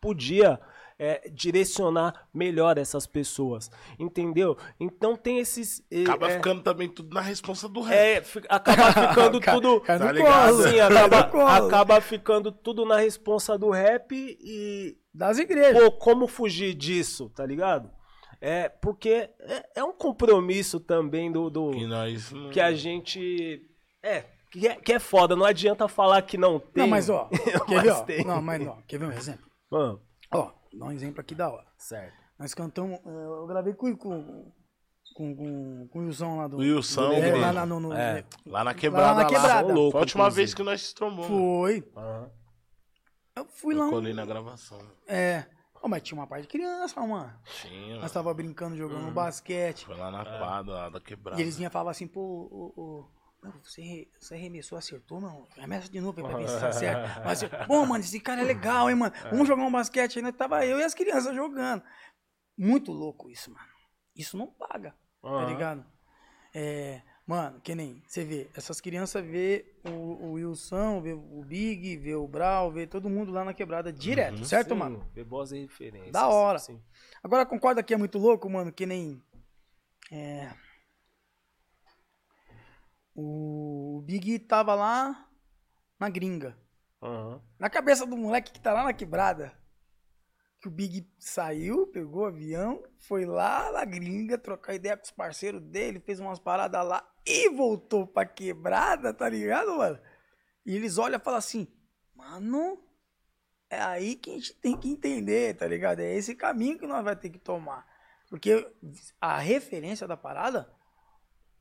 podia 0.01 0.61
é, 0.99 1.29
direcionar 1.33 2.29
melhor 2.33 2.79
essas 2.79 3.07
pessoas, 3.07 3.71
entendeu? 3.99 4.57
Então 4.81 5.17
tem 5.17 5.39
esses... 5.39 5.85
Acaba 6.05 6.31
é, 6.31 6.37
ficando 6.37 6.63
também 6.63 6.89
tudo 6.89 7.15
na 7.15 7.21
responsa 7.21 7.69
do 7.69 7.81
rap. 7.81 7.97
é, 7.97 8.23
fi- 8.23 8.43
acaba 8.49 8.93
ficando 8.93 9.41
tudo... 9.41 9.81
tá 9.81 10.45
Assim, 10.47 10.81
acaba, 10.81 11.57
acaba 11.57 12.01
ficando 12.01 12.51
tudo 12.51 12.85
na 12.85 12.97
responsa 12.97 13.59
do 13.59 13.71
rap 13.71 14.13
e 14.15 14.97
Das 15.13 15.39
igrejas. 15.39 15.83
Pô, 15.83 15.93
como 15.93 16.27
fugir 16.27 16.75
disso, 16.75 17.31
tá 17.31 17.45
ligado? 17.45 17.91
É, 18.41 18.69
porque 18.69 19.31
é, 19.41 19.69
é 19.77 19.85
um 19.85 19.93
compromisso 19.93 20.79
também 20.79 21.33
do, 21.33 21.49
do 21.51 21.71
Que 21.71 21.87
nós 21.87 22.33
que 22.53 22.61
a 22.61 22.73
gente 22.75 23.67
é 24.07 24.31
que, 24.51 24.67
é 24.69 24.77
que 24.77 24.93
é 24.93 24.99
foda, 24.99 25.35
não 25.37 25.45
adianta 25.45 25.87
falar 25.89 26.23
que 26.23 26.39
não 26.39 26.59
tem. 26.59 26.83
não, 26.85 26.89
mas 26.91 27.09
ó, 27.11 27.29
quer 27.67 27.75
Mas 27.75 27.83
ver, 27.83 27.91
ó? 27.93 28.03
tem. 28.05 28.25
Não, 28.25 28.41
mas 28.43 28.67
ó, 28.67 28.79
quer 28.87 28.99
ver 28.99 29.07
um 29.07 29.13
exemplo? 29.13 29.47
Mano, 29.71 30.01
Ó, 30.33 30.53
dá 30.73 30.87
um 30.87 30.93
exemplo 30.93 31.21
aqui 31.21 31.35
da 31.35 31.51
hora. 31.51 31.67
certo. 31.79 32.15
Nós 32.39 32.53
cantamos, 32.55 32.99
eh, 32.99 33.09
eu 33.09 33.47
gravei 33.47 33.73
com, 33.75 33.97
com, 33.97 34.53
com, 35.15 35.35
com, 35.37 35.89
com 35.91 35.99
o 36.01 36.03
Wilson 36.03 36.37
lá 36.37 36.47
do... 36.49 36.59
Wilson, 36.59 37.13
é, 37.13 37.35
lá, 37.35 37.51
lá 37.51 37.65
no, 37.67 37.81
no- 37.81 37.93
É. 37.95 38.23
Lá 38.45 38.63
na 38.63 38.75
quebrada. 38.75 39.07
Lá 39.07 39.15
na 39.15 39.25
quebrada. 39.25 39.69
Lá. 39.69 39.75
Louco, 39.75 39.93
Foi 39.93 40.01
a 40.01 40.03
última 40.03 40.25
inclusive. 40.25 40.43
vez 40.43 40.55
que 40.55 40.63
nós 40.63 40.83
se 40.83 40.95
trombamos. 40.95 41.27
Foi. 41.29 41.83
Aham. 41.97 42.31
Eu 43.37 43.47
fui 43.47 43.75
Eu 43.75 43.79
lá. 43.79 43.89
colei 43.91 44.13
na 44.13 44.27
gravação. 44.27 44.79
É. 45.09 45.45
Ó, 45.83 45.89
mas 45.89 46.03
tinha 46.03 46.19
uma 46.19 46.27
parte 46.27 46.43
de 46.43 46.49
criança, 46.49 47.01
mano. 47.01 47.33
Tinha. 47.63 48.01
Nós 48.01 48.13
tava 48.13 48.33
brincando, 48.35 48.73
Uhum. 48.73 48.79
jogando 48.79 49.11
basquete. 49.13 49.87
Foi 49.87 49.97
lá 49.97 50.11
na 50.11 50.25
quadra 50.25 50.73
lá 50.75 50.89
da 50.91 51.01
quebrada. 51.01 51.41
E 51.41 51.43
eles 51.43 51.57
vinham 51.57 51.71
falar 51.71 51.93
assim, 51.93 52.07
pô, 52.07 52.21
ô, 52.77 53.09
não, 53.47 53.61
você, 53.63 54.09
você 54.19 54.35
arremessou, 54.35 54.77
acertou, 54.77 55.21
não? 55.21 55.47
Arremessa 55.57 55.89
de 55.89 56.01
novo 56.01 56.19
aí 56.19 56.27
pra 56.27 56.37
ver 56.37 56.49
se 56.49 56.61
tá 56.61 56.73
certo. 56.73 57.21
Mas, 57.25 57.43
pô, 57.67 57.87
mano, 57.87 58.03
esse 58.03 58.19
cara 58.21 58.41
é 58.41 58.45
legal, 58.45 58.91
hein, 58.91 58.97
mano? 58.97 59.15
Vamos 59.31 59.47
jogar 59.47 59.63
um 59.63 59.71
basquete 59.71 60.19
aí, 60.19 60.23
né? 60.23 60.33
Tava 60.33 60.67
eu 60.67 60.79
e 60.81 60.85
as 60.85 60.95
crianças 60.95 61.35
jogando. 61.35 61.83
Muito 62.59 62.91
louco 62.91 63.31
isso, 63.31 63.53
mano. 63.53 63.69
Isso 64.15 64.37
não 64.37 64.47
paga, 64.47 64.95
tá 65.23 65.29
Aham. 65.29 65.47
ligado? 65.47 65.87
É, 66.55 67.03
mano, 67.27 67.61
que 67.61 67.75
nem, 67.75 68.03
você 68.07 68.25
vê, 68.25 68.51
essas 68.55 68.81
crianças 68.81 69.23
vê 69.25 69.77
o, 69.85 69.91
o 69.91 70.33
Wilson, 70.33 71.03
vê 71.03 71.13
o 71.13 71.45
Big, 71.45 71.99
vê 71.99 72.15
o 72.15 72.27
Brau, 72.27 72.73
vê 72.73 72.87
todo 72.87 73.11
mundo 73.11 73.31
lá 73.31 73.45
na 73.45 73.53
quebrada 73.53 73.93
direto, 73.93 74.43
certo, 74.47 74.71
Sim, 74.71 74.75
mano? 74.81 75.07
Ver 75.15 75.25
boas 75.25 75.51
referências. 75.51 76.13
Da 76.13 76.27
hora. 76.29 76.59
Sim. 76.59 76.83
Agora 77.23 77.45
concorda 77.45 77.83
que 77.83 77.93
é 77.93 77.97
muito 77.97 78.19
louco, 78.19 78.49
mano, 78.49 78.73
que 78.73 78.87
nem. 78.87 79.23
É. 80.11 80.51
O 83.19 84.03
Big 84.05 84.39
tava 84.41 84.75
lá 84.75 85.27
na 85.99 86.11
gringa. 86.11 86.55
Aham. 87.03 87.41
Na 87.59 87.71
cabeça 87.71 88.05
do 88.05 88.15
moleque 88.15 88.53
que 88.53 88.61
tá 88.61 88.75
lá 88.75 88.85
na 88.85 88.93
quebrada. 88.93 89.59
Que 90.61 90.69
o 90.69 90.71
Big 90.71 91.11
saiu, 91.19 91.87
pegou 91.87 92.25
o 92.25 92.27
avião, 92.27 92.83
foi 92.99 93.25
lá 93.25 93.73
na 93.73 93.87
gringa, 93.87 94.37
trocar 94.37 94.75
ideia 94.75 94.99
com 94.99 95.05
os 95.05 95.11
parceiros 95.11 95.63
dele, 95.63 95.99
fez 95.99 96.21
umas 96.21 96.39
paradas 96.39 96.87
lá 96.87 97.11
e 97.25 97.49
voltou 97.49 98.07
pra 98.07 98.27
quebrada, 98.27 99.15
tá 99.15 99.29
ligado, 99.31 99.79
mano? 99.79 99.99
E 100.67 100.77
eles 100.77 100.99
olham 100.99 101.19
e 101.19 101.23
falam 101.23 101.39
assim, 101.39 101.67
mano, 102.15 102.79
é 103.71 103.81
aí 103.81 104.15
que 104.15 104.31
a 104.31 104.35
gente 104.35 104.55
tem 104.55 104.77
que 104.77 104.91
entender, 104.91 105.57
tá 105.57 105.67
ligado? 105.67 106.01
É 106.01 106.15
esse 106.15 106.35
caminho 106.35 106.79
que 106.79 106.87
nós 106.87 107.03
vai 107.03 107.17
ter 107.17 107.31
que 107.31 107.39
tomar. 107.39 107.87
Porque 108.29 108.71
a 109.19 109.39
referência 109.39 110.07
da 110.07 110.17
parada 110.17 110.71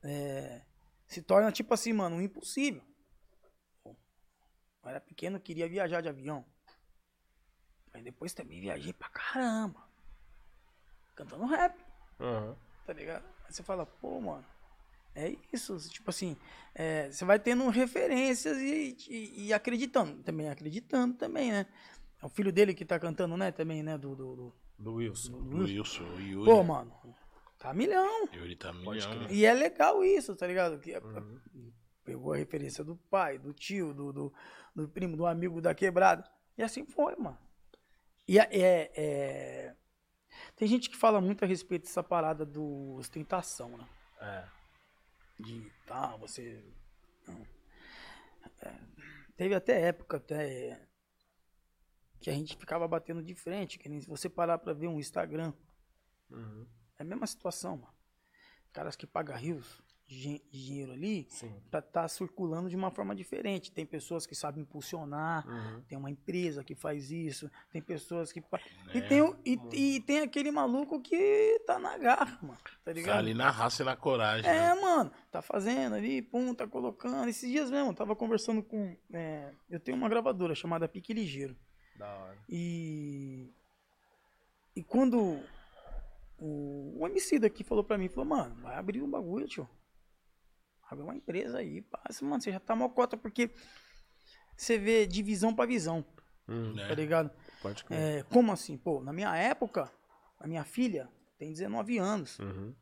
é, 0.03 0.61
se 1.07 1.21
torna 1.21 1.51
tipo 1.51 1.73
assim, 1.73 1.93
mano, 1.93 2.17
um 2.17 2.21
impossível. 2.21 2.81
Eu 3.85 3.95
era 4.89 5.01
pequeno, 5.01 5.39
queria 5.39 5.67
viajar 5.67 6.01
de 6.01 6.09
avião. 6.09 6.45
Aí 7.93 8.03
depois 8.03 8.33
também 8.33 8.59
viajei 8.61 8.93
pra 8.93 9.09
caramba. 9.09 9.83
Cantando 11.15 11.45
rap, 11.45 11.79
Aham. 12.19 12.55
tá 12.85 12.93
ligado? 12.93 13.25
Aí 13.45 13.53
você 13.53 13.63
fala, 13.63 13.85
pô, 13.85 14.19
mano, 14.19 14.45
É 15.15 15.33
isso, 15.53 15.77
tipo 15.89 16.09
assim, 16.09 16.35
é, 16.73 17.09
você 17.09 17.23
vai 17.23 17.39
tendo 17.39 17.69
referências 17.69 18.57
e, 18.57 18.97
e, 19.09 19.45
e 19.47 19.53
acreditando, 19.53 20.21
também 20.23 20.49
acreditando 20.49 21.15
também, 21.15 21.51
né? 21.53 21.65
É 22.21 22.25
o 22.25 22.29
filho 22.29 22.51
dele 22.51 22.73
que 22.73 22.83
tá 22.83 22.99
cantando, 22.99 23.37
né, 23.37 23.49
também, 23.51 23.81
né, 23.81 23.97
do... 23.97 24.13
do, 24.13 24.35
do, 24.35 24.55
Do 24.77 24.93
Wilson. 24.95 25.31
do 25.41 25.57
O 25.57 25.59
Wilson, 25.63 26.03
Yuri. 26.19 26.45
Pô, 26.51 26.63
mano, 26.63 26.93
tá 27.67 27.73
milhão. 27.73 28.27
Yuri 28.33 28.55
tá 28.55 28.71
milhão. 28.73 29.27
E 29.29 29.45
é 29.45 29.53
legal 29.53 30.03
isso, 30.03 30.35
tá 30.35 30.45
ligado? 30.47 30.79
Que 30.79 30.93
é- 30.93 30.99
Uhum. 30.99 31.39
Pegou 32.03 32.33
a 32.33 32.37
referência 32.37 32.83
do 32.83 32.95
pai, 32.95 33.37
do 33.39 33.51
tio, 33.51 33.93
do, 33.93 34.13
do, 34.13 34.33
do 34.75 34.87
primo, 34.87 35.17
do 35.17 35.25
amigo 35.25 35.59
da 35.59 35.73
quebrada. 35.73 36.23
E 36.57 36.61
assim 36.61 36.85
foi, 36.85 37.15
mano. 37.15 37.37
E 38.27 38.37
é, 38.39 38.47
é- 38.51 38.91
é- 38.95 39.75
Tem 40.55 40.67
gente 40.67 40.89
que 40.89 40.95
fala 40.97 41.19
muito 41.19 41.43
a 41.43 41.47
respeito 41.47 41.83
dessa 41.83 42.03
parada 42.03 42.45
do 42.45 42.95
ostentação, 42.95 43.75
né? 43.77 43.87
É. 44.21 44.47
De, 45.39 45.71
tá, 45.87 46.15
você... 46.17 46.63
É, 48.61 48.73
teve 49.35 49.55
até 49.55 49.81
época, 49.87 50.17
até... 50.17 50.79
Que 52.19 52.29
a 52.29 52.33
gente 52.33 52.55
ficava 52.57 52.87
batendo 52.87 53.21
de 53.23 53.33
frente, 53.35 53.77
que 53.79 53.89
nem 53.89 53.99
se 54.01 54.07
você 54.07 54.29
parar 54.29 54.57
pra 54.57 54.73
ver 54.73 54.87
um 54.87 54.99
Instagram, 54.99 55.53
Uhum. 56.29 56.65
É 56.97 57.03
a 57.03 57.05
mesma 57.05 57.27
situação, 57.27 57.77
mano. 57.77 57.93
Caras 58.73 58.95
que 58.95 59.07
pagam 59.07 59.35
rios 59.37 59.81
de 60.07 60.39
dinheiro 60.51 60.91
ali 60.91 61.25
Sim. 61.31 61.51
pra 61.71 61.81
tá 61.81 62.07
circulando 62.07 62.69
de 62.69 62.75
uma 62.75 62.91
forma 62.91 63.15
diferente. 63.15 63.71
Tem 63.71 63.85
pessoas 63.87 64.27
que 64.27 64.35
sabem 64.35 64.61
impulsionar, 64.61 65.47
Uhum. 65.47 65.81
tem 65.87 65.97
uma 65.97 66.11
empresa 66.11 66.63
que 66.63 66.75
faz 66.75 67.09
isso, 67.09 67.49
tem 67.71 67.81
pessoas 67.81 68.31
que. 68.31 68.39
É, 68.39 68.97
E, 68.97 69.01
tem, 69.01 69.35
e, 69.43 69.59
e 69.95 69.99
tem 70.01 70.19
aquele 70.19 70.51
maluco 70.51 71.01
que 71.01 71.59
tá 71.65 71.79
na 71.79 71.97
garra, 71.97 72.37
mano. 72.41 72.57
Tá 72.63 72.71
Tá 72.85 72.91
ligado? 72.93 73.17
ali 73.17 73.33
na 73.33 73.49
raça 73.49 73.81
e 73.81 73.85
na 73.85 73.95
coragem. 73.95 74.47
É, 74.47 74.75
né? 74.75 74.79
mano, 74.79 75.11
tá 75.31 75.41
fazendo 75.41 75.95
ali, 75.95 76.21
pum, 76.21 76.53
tá 76.53 76.67
colocando. 76.67 77.27
Esses 77.27 77.49
dias 77.49 77.71
mesmo, 77.71 77.91
tava 77.93 78.15
conversando 78.15 78.61
com. 78.61 78.95
é, 79.11 79.51
eu 79.69 79.79
tenho 79.79 79.97
uma 79.97 80.07
gravadora 80.09 80.53
chamada 80.53 80.87
Pique 80.87 81.13
Ligeiro. 81.13 81.55
Da 81.97 82.13
hora. 82.13 82.37
E. 82.47 83.49
E 84.75 84.83
quando 84.83 85.39
o, 86.37 87.01
o 87.01 87.07
MC 87.07 87.39
daqui 87.39 87.63
falou 87.63 87.83
pra 87.83 87.97
mim, 87.97 88.09
falou, 88.09 88.25
mano, 88.25 88.55
vai 88.61 88.75
abrir 88.75 89.01
um 89.01 89.09
bagulho, 89.09 89.47
tio. 89.47 89.69
Abre 90.89 91.03
uma 91.03 91.15
empresa 91.15 91.59
aí, 91.59 91.81
passa, 91.81 92.23
mano, 92.23 92.41
você 92.41 92.51
já 92.51 92.59
tá 92.59 92.75
mocota, 92.75 93.17
porque 93.17 93.49
você 94.55 94.77
vê 94.77 95.05
divisão 95.05 95.53
pra 95.53 95.65
visão. 95.65 96.05
Né? 96.47 96.87
tá 96.87 96.93
ligado? 96.93 97.31
Pode 97.61 97.83
crer. 97.83 97.99
É, 97.99 98.23
como 98.23 98.51
assim? 98.51 98.77
Pô, 98.77 99.01
na 99.01 99.11
minha 99.11 99.35
época, 99.35 99.91
a 100.39 100.47
minha 100.47 100.63
filha 100.63 101.09
tem 101.39 101.51
19 101.51 101.97
anos. 101.97 102.37
Uhum. 102.37 102.75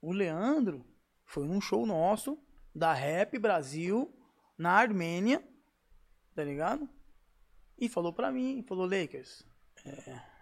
O 0.00 0.12
Leandro 0.12 0.86
foi 1.24 1.44
num 1.44 1.60
show 1.60 1.84
nosso 1.84 2.38
da 2.72 2.92
Rap 2.92 3.36
Brasil 3.38 4.14
na 4.56 4.70
Armênia, 4.70 5.42
tá 6.34 6.44
ligado? 6.44 6.88
E 7.76 7.88
falou 7.88 8.12
pra 8.12 8.30
mim, 8.30 8.62
falou, 8.62 8.86
Lakers, 8.86 9.44
é... 9.84 10.33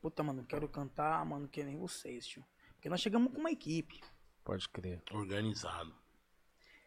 puta, 0.00 0.22
mano, 0.22 0.40
eu 0.42 0.46
quero 0.46 0.68
cantar, 0.68 1.24
mano, 1.24 1.48
que 1.48 1.62
nem 1.62 1.76
vocês, 1.76 2.26
tio. 2.26 2.44
Porque 2.74 2.88
nós 2.88 3.00
chegamos 3.00 3.32
com 3.32 3.38
uma 3.40 3.50
equipe. 3.50 4.00
Pode 4.44 4.68
crer. 4.68 5.02
Organizado. 5.12 5.94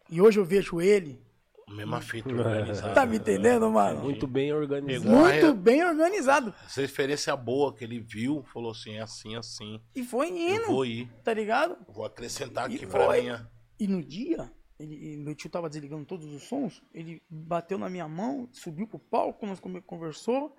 E 0.10 0.20
hoje 0.22 0.40
eu 0.40 0.46
vejo 0.46 0.82
ele, 0.82 1.22
Mesma 1.70 2.02
fita 2.02 2.28
organizada. 2.34 2.94
tá 2.94 3.06
me 3.06 3.18
entendendo, 3.18 3.70
mano? 3.72 4.02
Muito 4.02 4.28
bem 4.28 4.52
organizado. 4.52 5.16
Muito 5.16 5.54
bem 5.54 5.84
organizado. 5.84 6.54
Essa 6.66 6.82
referência 6.82 7.36
boa 7.38 7.74
que 7.74 7.84
ele 7.84 8.00
viu, 8.00 8.44
falou 8.44 8.72
assim, 8.72 8.96
é 8.96 9.02
assim, 9.02 9.36
assim. 9.36 9.82
E 9.96 10.04
foi 10.04 10.30
Eu 10.30 10.56
indo, 10.56 10.66
vou 10.68 10.86
ir, 10.86 11.10
tá 11.24 11.34
ligado? 11.34 11.78
vou 11.88 12.04
acrescentar 12.06 12.70
E 12.70 12.76
aqui 12.76 12.86
pra 12.88 13.06
foi. 13.06 13.22
minha. 13.22 13.50
E 13.80 13.88
no 13.88 14.04
dia, 14.04 14.52
ele, 14.78 15.14
e 15.14 15.18
meu 15.18 15.34
tio 15.36 15.50
tava 15.50 15.70
desligando 15.70 16.06
todos 16.06 16.26
os 16.34 16.44
sons, 16.44 16.84
ele 16.94 17.22
bateu 17.30 17.78
na 17.78 17.90
minha 17.90 18.08
mão, 18.10 18.50
subiu 18.52 18.86
pro 18.88 19.00
palco, 19.00 19.46
nós 19.46 19.60
come- 19.60 19.82
conversou, 19.82 20.56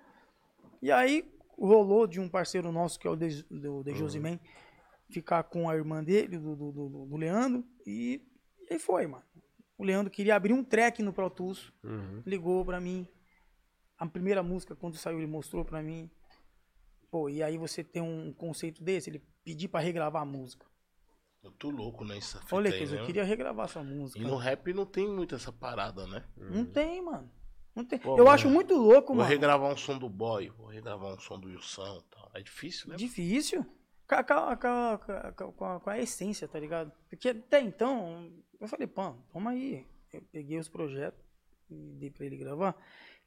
e 0.81 0.91
aí 0.91 1.31
rolou 1.57 2.05
de 2.07 2.19
um 2.19 2.27
parceiro 2.29 2.71
nosso, 2.71 2.99
que 2.99 3.07
é 3.07 3.09
o 3.09 3.15
de, 3.15 3.43
do 3.43 3.83
de 3.83 3.93
Josiman, 3.95 4.39
ficar 5.09 5.43
com 5.43 5.69
a 5.69 5.75
irmã 5.75 6.03
dele, 6.03 6.37
do, 6.37 6.55
do, 6.55 6.71
do- 6.71 7.05
do 7.05 7.15
Leandro, 7.17 7.63
e, 7.85 8.21
e 8.69 8.73
aí 8.73 8.79
foi, 8.79 9.05
mano. 9.07 9.23
O 9.77 9.83
Leandro 9.83 10.09
queria 10.11 10.35
abrir 10.35 10.53
um 10.53 10.63
track 10.63 11.01
no 11.03 11.13
Pro 11.13 11.29
Tools, 11.29 11.71
Uhum. 11.83 12.21
ligou 12.25 12.63
pra 12.65 12.79
mim, 12.79 13.07
a 13.97 14.05
primeira 14.07 14.41
música, 14.41 14.75
quando 14.75 14.95
saiu, 14.97 15.17
ele 15.19 15.27
mostrou 15.27 15.63
pra 15.63 15.81
mim, 15.81 16.09
pô, 17.11 17.29
e 17.29 17.41
aí 17.43 17.57
você 17.57 17.83
tem 17.83 18.01
um 18.01 18.33
conceito 18.33 18.83
desse, 18.83 19.09
ele 19.09 19.23
pedir 19.43 19.67
pra 19.67 19.79
regravar 19.79 20.21
a 20.21 20.25
música. 20.25 20.65
Eu 21.43 21.51
tô 21.51 21.69
louco 21.69 22.03
nessa 22.03 22.39
fita 22.41 22.55
Olha, 22.55 22.71
aí, 22.73 22.83
eu 22.83 22.89
né? 22.89 23.05
queria 23.05 23.23
regravar 23.23 23.65
essa 23.65 23.83
música. 23.83 24.19
E 24.19 24.23
no 24.23 24.35
rap 24.35 24.73
não 24.73 24.85
tem 24.85 25.07
muito 25.07 25.35
essa 25.35 25.51
parada, 25.51 26.07
né? 26.07 26.25
Não 26.35 26.65
tem, 26.65 27.01
mano. 27.03 27.29
Tem. 27.83 27.99
Pô, 27.99 28.11
eu 28.11 28.19
mano. 28.19 28.29
acho 28.29 28.49
muito 28.49 28.73
louco, 28.73 29.07
Vou 29.07 29.17
mano. 29.17 29.29
regravar 29.29 29.69
um 29.69 29.75
som 29.75 29.97
do 29.97 30.07
boy, 30.07 30.49
vou 30.51 30.67
regravar 30.67 31.13
um 31.13 31.19
som 31.19 31.37
do 31.37 31.49
Wilson 31.49 31.97
e 31.97 32.15
tal. 32.15 32.31
É 32.33 32.41
difícil, 32.41 32.89
né? 32.89 32.95
Difícil. 32.95 33.65
Com 34.07 34.15
a, 34.15 34.23
com, 34.23 34.33
a, 34.33 35.79
com, 35.81 35.89
a, 35.89 35.99
essência, 35.99 36.47
tá 36.47 36.59
ligado? 36.59 36.91
Porque 37.09 37.29
até 37.29 37.59
então, 37.59 38.31
eu 38.59 38.67
falei, 38.67 38.87
pô, 38.87 39.11
toma 39.33 39.51
aí. 39.51 39.85
Eu 40.13 40.21
peguei 40.31 40.57
os 40.57 40.69
projetos 40.69 41.19
e 41.69 41.93
dei 41.95 42.11
pra 42.11 42.25
ele 42.25 42.37
gravar. 42.37 42.75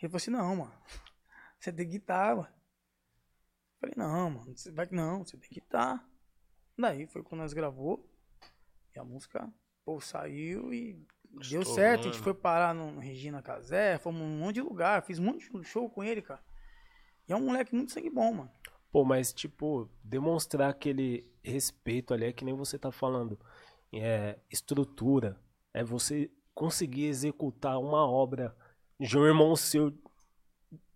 Ele 0.01 0.09
falou 0.09 0.17
assim, 0.17 0.31
não, 0.31 0.57
mano. 0.57 0.73
Você 1.61 1.73
tem 1.73 1.89
guitarra, 1.89 2.37
mano. 2.37 2.49
Eu 2.49 3.81
falei, 3.81 3.95
não, 3.97 4.31
mano. 4.31 4.57
Você 4.57 4.71
vai, 4.71 4.89
não, 4.91 5.25
você 5.25 5.37
tem 5.37 5.51
guitarra. 5.51 6.09
Daí 6.77 7.07
foi 7.07 7.23
quando 7.23 7.41
nós 7.41 7.53
gravou. 7.53 8.09
E 8.95 8.99
a 8.99 9.05
música, 9.05 9.53
pô, 9.85 10.01
saiu 10.01 10.73
e 10.73 11.05
deu 11.39 11.65
certo. 11.65 12.09
A 12.09 12.13
gente 12.13 12.19
foi 12.19 12.35
parar 12.35 12.75
no 12.75 12.91
no 12.93 13.01
Regina 13.01 13.43
Casé, 13.43 13.99
fomos 13.99 14.21
num 14.21 14.39
monte 14.39 14.57
de 14.57 14.63
lugar. 14.63 15.03
Fiz 15.03 15.19
um 15.19 15.25
monte 15.25 15.51
de 15.51 15.65
show 15.65 15.89
com 15.89 16.03
ele, 16.03 16.23
cara. 16.23 16.41
E 17.29 17.33
é 17.33 17.37
um 17.37 17.45
moleque 17.45 17.75
muito 17.75 17.93
sangue 17.93 18.11
bom, 18.11 18.33
mano. 18.33 18.51
Pô, 18.91 19.05
mas 19.05 19.33
tipo, 19.33 19.89
demonstrar 20.03 20.71
aquele 20.71 21.31
respeito 21.43 22.15
ali 22.15 22.27
é 22.27 22.33
que 22.33 22.45
nem 22.45 22.55
você 22.55 22.79
tá 22.79 22.91
falando. 22.91 23.39
É 23.93 24.39
estrutura. 24.51 25.39
É 25.73 25.85
você 25.85 26.31
conseguir 26.55 27.07
executar 27.07 27.79
uma 27.79 28.09
obra 28.09 28.57
de 28.99 29.17
um 29.17 29.27
irmão 29.27 29.55
seu 29.55 29.93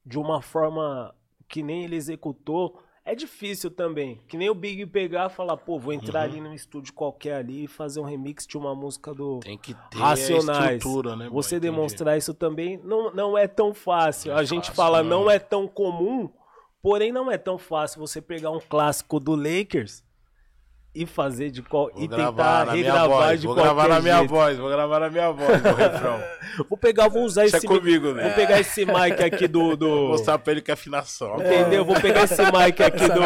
de 0.04 0.18
uma 0.18 0.42
forma 0.42 1.14
que 1.48 1.62
nem 1.62 1.84
ele 1.84 1.96
executou. 1.96 2.82
É 3.04 3.16
difícil 3.16 3.68
também. 3.70 4.20
Que 4.28 4.36
nem 4.36 4.48
o 4.48 4.54
Big 4.54 4.86
pegar 4.86 5.28
e 5.28 5.34
falar, 5.34 5.56
pô, 5.56 5.76
vou 5.78 5.92
entrar 5.92 6.22
ali 6.22 6.40
num 6.40 6.54
estúdio 6.54 6.92
qualquer 6.92 7.34
ali 7.34 7.64
e 7.64 7.66
fazer 7.66 7.98
um 7.98 8.04
remix 8.04 8.46
de 8.46 8.56
uma 8.56 8.74
música 8.76 9.12
do 9.12 9.40
Tem 9.40 9.58
que 9.58 9.74
ter 9.90 9.98
Racionais. 9.98 10.76
estrutura, 10.76 11.16
né? 11.16 11.24
boy? 11.24 11.34
Você 11.42 11.56
Entendi. 11.56 11.72
demonstrar 11.74 12.16
isso 12.16 12.32
também 12.32 12.78
não, 12.84 13.12
não 13.12 13.36
é 13.36 13.48
tão 13.48 13.74
fácil. 13.74 14.30
É 14.30 14.34
a 14.36 14.44
gente 14.44 14.66
fácil, 14.66 14.74
fala 14.74 15.02
não. 15.02 15.22
não 15.22 15.30
é 15.30 15.40
tão 15.40 15.66
comum, 15.66 16.30
porém 16.80 17.10
não 17.10 17.28
é 17.30 17.36
tão 17.36 17.58
fácil 17.58 17.98
você 17.98 18.22
pegar 18.22 18.50
um 18.52 18.60
clássico 18.60 19.18
do 19.18 19.34
Lakers 19.34 20.04
e 20.94 21.06
fazer 21.06 21.50
de 21.50 21.62
qual 21.62 21.90
Vou 21.90 22.02
e 22.04 22.08
tentar 22.08 22.64
regravar 22.70 23.08
voz, 23.08 23.40
de 23.40 23.46
vou 23.46 23.56
qualquer 23.56 23.74
gravar 23.74 23.88
na 23.88 24.00
minha 24.00 24.18
jeito. 24.18 24.30
voz, 24.30 24.58
vou 24.58 24.68
gravar 24.68 25.00
na 25.00 25.08
minha 25.10 25.30
voz 25.32 25.64
o 25.64 25.74
refrão. 25.74 26.20
Vou 26.68 26.76
pegar, 26.76 27.08
vou 27.08 27.22
usar 27.24 27.46
Isso 27.46 27.56
é 27.56 27.58
esse 27.60 27.66
comigo, 27.66 28.12
né? 28.12 28.24
Vou 28.24 28.32
pegar 28.34 28.60
esse 28.60 28.84
mic 28.84 29.22
aqui 29.24 29.48
do 29.48 29.74
do 29.74 29.88
Vou 29.88 30.08
mostrar 30.08 30.38
pra 30.38 30.52
ele 30.52 30.60
que 30.60 30.70
é 30.70 30.74
afinação. 30.74 31.36
Entendeu? 31.40 31.82
Vou 31.82 31.98
pegar 31.98 32.24
esse 32.24 32.42
mic 32.42 32.82
aqui 32.84 33.08
do 33.08 33.22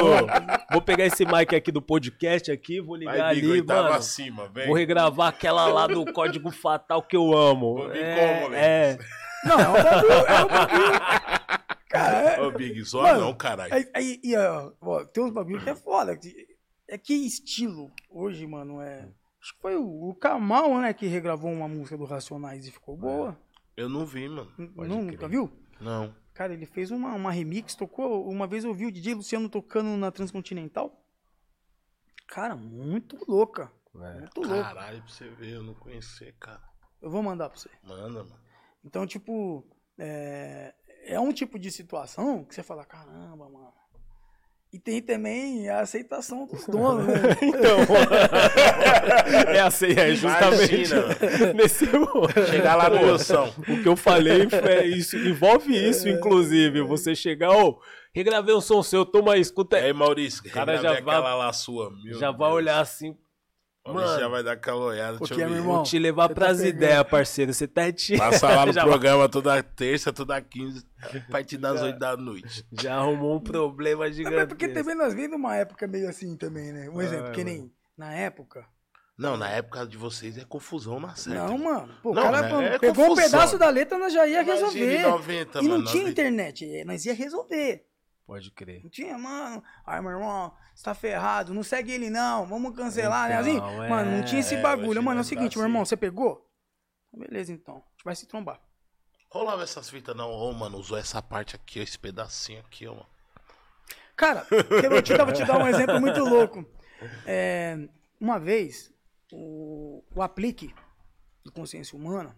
Vou 0.71 0.81
pegar 0.81 1.07
esse 1.07 1.25
mic 1.27 1.53
aqui 1.57 1.73
do 1.73 1.83
podcast 1.83 2.53
aqui, 2.53 2.81
vou 2.81 2.95
ligar 2.95 3.17
Vai, 3.17 3.31
ali, 3.31 3.49
oitava 3.49 3.83
mano. 3.83 3.95
acima, 3.97 4.49
vem. 4.55 4.67
Vou 4.69 4.77
regravar 4.77 5.27
aquela 5.31 5.67
lá 5.67 5.89
do 5.89 6.05
Código 6.13 6.53
Fatal 6.53 7.03
que 7.03 7.17
eu 7.17 7.37
amo. 7.37 7.79
Vou 7.79 7.93
É, 7.93 8.41
como, 8.43 8.55
é? 8.55 8.99
Não, 9.45 9.59
é 9.61 9.69
um 9.69 9.73
bagulho, 9.83 10.13
é 10.13 10.45
um 10.45 10.49
bagulho. 10.49 11.01
Cara, 11.89 12.17
é, 12.19 12.41
Ô, 12.43 12.51
Big, 12.53 12.83
Mano, 12.95 13.21
não, 13.23 13.35
caralho. 13.35 13.73
Aí, 13.75 13.87
aí, 13.95 14.21
e, 14.23 14.37
ó, 14.37 14.71
ó, 14.83 15.05
tem 15.05 15.25
uns 15.25 15.33
bagulho 15.33 15.61
que 15.61 15.71
é 15.71 15.75
foda. 15.75 16.17
que- 16.17 16.47
É 16.89 16.97
que 16.97 17.15
estilo 17.15 17.91
hoje, 18.09 18.47
mano, 18.47 18.81
é. 18.81 19.09
Acho 19.41 19.55
que 19.55 19.61
foi 19.61 19.77
o, 19.77 20.11
o 20.11 20.15
Kamal, 20.15 20.81
né, 20.81 20.93
que 20.93 21.07
regravou 21.07 21.53
uma 21.53 21.69
música 21.69 21.97
do 21.97 22.05
Racionais 22.05 22.67
e 22.67 22.71
ficou 22.71 22.97
boa. 22.97 23.39
Eu 23.77 23.89
não 23.89 24.07
vi, 24.07 24.29
mano. 24.29 24.51
Pode 24.75 24.89
Nunca 24.89 25.17
crer. 25.17 25.29
viu? 25.29 25.53
Não. 25.81 26.15
Cara, 26.33 26.53
ele 26.53 26.67
fez 26.67 26.91
uma, 26.91 27.15
uma 27.15 27.31
remix, 27.31 27.75
tocou. 27.75 28.29
Uma 28.29 28.47
vez 28.47 28.65
eu 28.65 28.75
vi 28.75 28.87
o 28.87 28.93
DJ 28.93 29.15
Luciano 29.15 29.49
tocando 29.49 29.97
na 29.97 30.11
Transcontinental. 30.11 31.03
Cara, 32.27 32.57
muito 32.57 33.19
louca. 33.29 33.71
É. 33.95 34.21
Muito 34.21 34.41
louca. 34.41 34.63
Caralho, 34.63 35.03
pra 35.03 35.09
você 35.09 35.29
ver, 35.31 35.55
eu 35.55 35.63
não 35.63 35.75
conhecer, 35.75 36.35
cara. 36.39 36.63
Eu 37.01 37.11
vou 37.11 37.23
mandar 37.23 37.49
pra 37.49 37.59
você. 37.59 37.71
Manda, 37.83 38.25
mano. 38.25 38.41
Então, 38.85 39.07
tipo, 39.07 39.67
é, 39.99 40.75
é 41.05 41.21
um 41.21 41.33
tipo 41.33 41.59
de 41.59 41.71
situação 41.71 42.45
que 42.45 42.55
você 42.55 42.63
fala, 42.63 42.85
caramba, 42.85 43.49
mano. 43.49 43.73
E 44.77 44.79
tem 44.79 45.01
também 45.01 45.71
a 45.71 45.81
aceitação 45.81 46.45
dos 46.45 46.67
donos, 46.69 47.07
né? 47.07 47.15
Então, 47.41 47.79
é 49.55 49.61
assim, 49.61 49.87
é 49.97 50.15
justamente 50.15 50.75
Imagina. 50.93 51.53
nesse 51.55 51.87
Chegar 52.51 52.77
lá 52.77 52.91
no 52.91 53.01
Wilson. 53.11 53.55
O 53.69 53.83
que 53.83 53.89
eu 53.89 53.97
falei 53.97 54.47
é 54.69 54.85
isso, 54.85 55.17
envolve 55.17 55.75
isso, 55.75 56.07
inclusive. 56.11 56.83
Você 56.83 57.15
chegar, 57.15 57.53
ô, 57.53 57.81
regravei 58.15 58.55
um 58.55 58.61
som 58.61 58.83
seu, 58.83 59.07
toma 59.07 59.33
aí, 59.33 59.41
escuta 59.41 59.77
E 59.77 59.81
aí. 59.81 59.87
aí, 59.87 59.93
Maurício, 59.95 60.43
cara 60.51 60.73
regravei 60.73 60.99
já 61.01 61.05
vai- 61.05 61.15
aquela 61.17 61.35
lá 61.37 61.53
sua. 61.55 61.91
Meu 62.05 62.19
Já 62.19 62.31
vai 62.31 62.49
Deus. 62.49 62.55
olhar 62.57 62.81
assim, 62.81 63.11
O 63.13 63.17
Mano. 63.93 64.21
já 64.21 64.29
vai 64.29 64.43
dar 64.43 64.53
aquela 64.53 64.77
olhada. 64.85 65.19
Porque, 65.19 65.35
Deixa 65.35 65.45
eu 65.45 65.49
meu 65.49 65.57
ver. 65.57 65.63
irmão, 65.63 65.75
Vou 65.77 65.85
te 65.85 65.99
levar 65.99 66.29
tá 66.29 66.35
pras 66.35 66.59
pegando. 66.59 66.77
ideias, 66.77 67.03
parceiro. 67.09 67.53
Você 67.55 67.67
tá 67.69 67.93
te... 67.93 68.17
Passa 68.17 68.49
lá 68.49 68.67
no 68.67 68.73
já, 68.75 68.83
programa 68.85 69.29
toda 69.29 69.63
terça, 69.63 70.13
toda 70.13 70.41
quinze, 70.41 70.85
a 71.03 71.31
partir 71.33 71.57
das 71.59 71.81
oito 71.83 71.99
da 71.99 72.17
noite. 72.17 72.65
já 72.73 72.97
arrumou 72.97 73.37
um 73.37 73.41
problema 73.41 74.11
gigante. 74.11 74.47
porque 74.49 74.69
também 74.69 74.95
nós 74.95 75.15
vivemos 75.15 75.37
uma 75.37 75.57
época 75.57 75.87
meio 75.87 76.09
assim 76.09 76.37
também, 76.37 76.73
né? 76.73 76.89
Um 76.91 76.99
Ah, 76.99 77.05
exemplo, 77.05 77.33
que 77.33 77.45
mano. 77.45 77.51
nem 77.57 77.73
na 77.97 78.13
época. 78.13 78.65
Não, 79.19 79.35
na 79.35 79.49
época 79.49 79.87
de 79.87 79.97
vocês 79.97 80.37
é 80.37 80.45
confusão 80.45 81.01
na 81.01 81.15
certa. 81.15 81.47
Não, 81.47 81.57
mano. 81.57 81.89
Pô, 82.03 82.11
o 82.11 82.15
Não, 82.15 82.23
cara 82.25 82.43
né? 82.43 82.75
É 82.75 82.79
pegou 82.79 83.07
um 83.07 83.09
confusão. 83.09 83.25
pedaço 83.31 83.59
da 83.59 83.71
letra, 83.71 83.97
nós 83.99 84.13
já 84.13 84.27
ia 84.27 84.43
resolver. 84.43 84.99
em 84.99 85.03
90, 85.03 85.59
e 85.59 85.63
não 85.63 85.71
mano, 85.79 85.85
tinha 85.91 86.03
nós- 86.03 86.13
internet, 86.13 86.85
nós 86.85 87.07
ia 87.07 87.15
resolver. 87.15 87.87
Pode 88.27 88.51
crer. 88.51 88.83
Não 88.83 88.91
tinha, 88.91 89.17
mano. 89.17 89.63
Ai, 89.87 90.01
meu 90.01 90.11
irmão, 90.11 90.53
você 90.75 90.83
tá 90.83 90.95
ferrado, 90.95 91.55
não 91.55 91.63
segue 91.63 91.93
ele 91.93 92.11
não, 92.11 92.45
vamos 92.45 92.75
cancelar, 92.75 93.29
né? 93.29 93.41
Então, 93.41 93.69
Assim, 93.69 93.85
é, 93.85 93.89
mano, 93.89 94.11
não 94.11 94.25
tinha 94.25 94.41
esse 94.41 94.57
é, 94.57 94.61
bagulho. 94.61 95.01
Mano, 95.01 95.19
é 95.19 95.21
o 95.21 95.25
seguinte, 95.25 95.57
meu 95.57 95.67
irmão, 95.67 95.83
assim. 95.83 95.91
você 95.91 95.97
pegou? 95.97 96.45
Beleza, 97.13 97.53
então. 97.53 97.77
A 97.77 97.79
gente 97.79 98.05
vai 98.05 98.17
se 98.17 98.27
trombar. 98.27 98.61
Rolava 99.31 99.63
essas 99.63 99.89
fitas, 99.89 100.17
não. 100.17 100.29
Ô, 100.29 100.53
mano, 100.53 100.77
usou 100.77 100.99
essa 100.99 101.23
parte 101.23 101.55
aqui, 101.55 101.79
ó, 101.79 101.83
esse 101.83 101.99
pedacinho 101.99 102.61
aqui, 102.61 102.87
ó, 102.89 102.95
mano. 102.95 103.07
Cara, 104.17 104.47
eu 104.51 104.91
vou 104.91 105.03
te, 105.03 105.17
dar, 105.17 105.25
vou 105.25 105.35
te 105.35 105.45
dar 105.45 105.59
um 105.59 105.69
exemplo 105.69 106.01
muito 106.01 106.25
louco. 106.25 106.65
É, 107.27 107.77
uma 108.19 108.41
vez, 108.41 108.93
o, 109.31 110.03
o 110.15 110.23
Aplique 110.23 110.75
do 111.45 111.53
Consciência 111.53 111.97
Humana, 111.97 112.37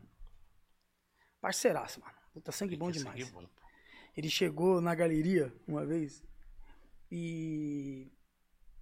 parceiraço, 1.41 2.01
mano. 2.01 2.13
Puta, 2.35 2.53
sangue 2.53 2.77
bom 2.77 2.91
Esse 2.91 2.99
demais. 2.99 3.27
é 3.27 3.31
bom. 3.31 3.49
Ele 4.19 4.29
chegou 4.29 4.81
na 4.81 4.97
galeria 4.97 5.53
uma 5.65 5.87
vez 5.87 6.25
e 7.09 8.11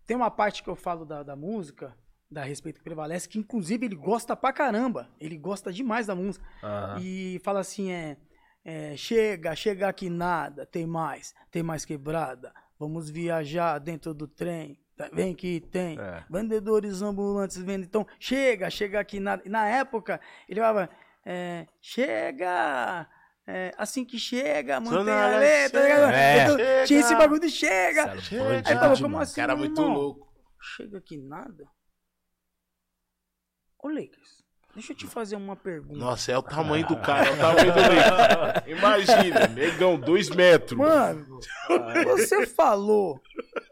tem 0.06 0.16
uma 0.16 0.30
parte 0.30 0.62
que 0.62 0.68
eu 0.70 0.74
falo 0.74 1.04
da, 1.04 1.22
da 1.22 1.36
música, 1.36 1.94
da 2.30 2.42
Respeito 2.42 2.78
que 2.78 2.84
Prevalece, 2.84 3.28
que 3.28 3.38
inclusive 3.38 3.84
ele 3.84 3.94
gosta 3.96 4.34
pra 4.34 4.50
caramba. 4.50 5.10
Ele 5.20 5.36
gosta 5.36 5.70
demais 5.70 6.06
da 6.06 6.14
música. 6.14 6.42
Aham. 6.62 7.00
E 7.02 7.38
fala 7.44 7.60
assim, 7.60 7.92
é, 7.92 8.16
é, 8.64 8.96
chega, 8.96 9.54
chega 9.54 9.86
aqui 9.88 10.08
nada, 10.08 10.64
tem 10.64 10.86
mais, 10.86 11.34
tem 11.50 11.62
mais 11.62 11.84
quebrada. 11.84 12.50
Vamos 12.78 13.10
viajar 13.10 13.78
dentro 13.78 14.14
do 14.14 14.26
trem. 14.26 14.80
tá- 14.96 15.10
Vem 15.12 15.34
que 15.34 15.60
tem. 15.60 15.98
É. 16.00 16.24
Vendedores 16.30 17.02
ambulantes 17.02 17.58
vendem. 17.58 17.84
Então, 17.86 18.06
chega, 18.18 18.70
chega 18.70 18.98
aqui 19.00 19.20
nada. 19.20 19.42
E 19.44 19.50
na 19.50 19.68
época, 19.68 20.18
ele 20.48 20.60
falava, 20.60 20.88
é, 21.26 21.66
chega, 21.80 23.06
é, 23.46 23.72
assim 23.78 24.04
que 24.04 24.18
chega, 24.18 24.80
mantém 24.80 25.14
a 25.14 25.38
letra. 25.38 25.38
Leste, 25.38 25.72
tá 25.72 26.12
é. 26.12 26.42
Então, 26.42 26.58
Chega. 26.58 26.84
Tinha 26.86 27.00
esse 27.00 27.14
bagulho 27.14 27.40
de 27.40 27.50
chega. 27.50 28.04
Cara, 28.06 28.20
Chega. 28.20 28.54
Aí 28.56 28.62
tava, 28.62 29.00
como 29.00 29.18
assim, 29.18 29.36
Cara 29.36 29.54
muito 29.54 29.80
irmão? 29.80 29.94
louco. 29.94 30.34
Chega 30.60 30.98
aqui 30.98 31.16
nada? 31.16 31.64
Ô, 33.80 33.88
Lakers, 33.88 34.44
deixa 34.74 34.92
eu 34.92 34.96
te 34.96 35.06
fazer 35.06 35.36
uma 35.36 35.54
pergunta. 35.54 35.96
Nossa, 35.96 36.32
é 36.32 36.38
o 36.38 36.42
tamanho 36.42 36.84
do 36.88 36.96
cara, 37.00 37.28
é 37.28 37.32
o 37.32 37.36
tamanho 37.36 37.72
do 37.72 37.80
negão. 37.82 38.62
Imagina, 38.66 39.46
negão, 39.46 40.00
dois 40.00 40.28
metros. 40.28 40.76
Mano, 40.76 41.38
você 42.04 42.46
falou 42.48 43.20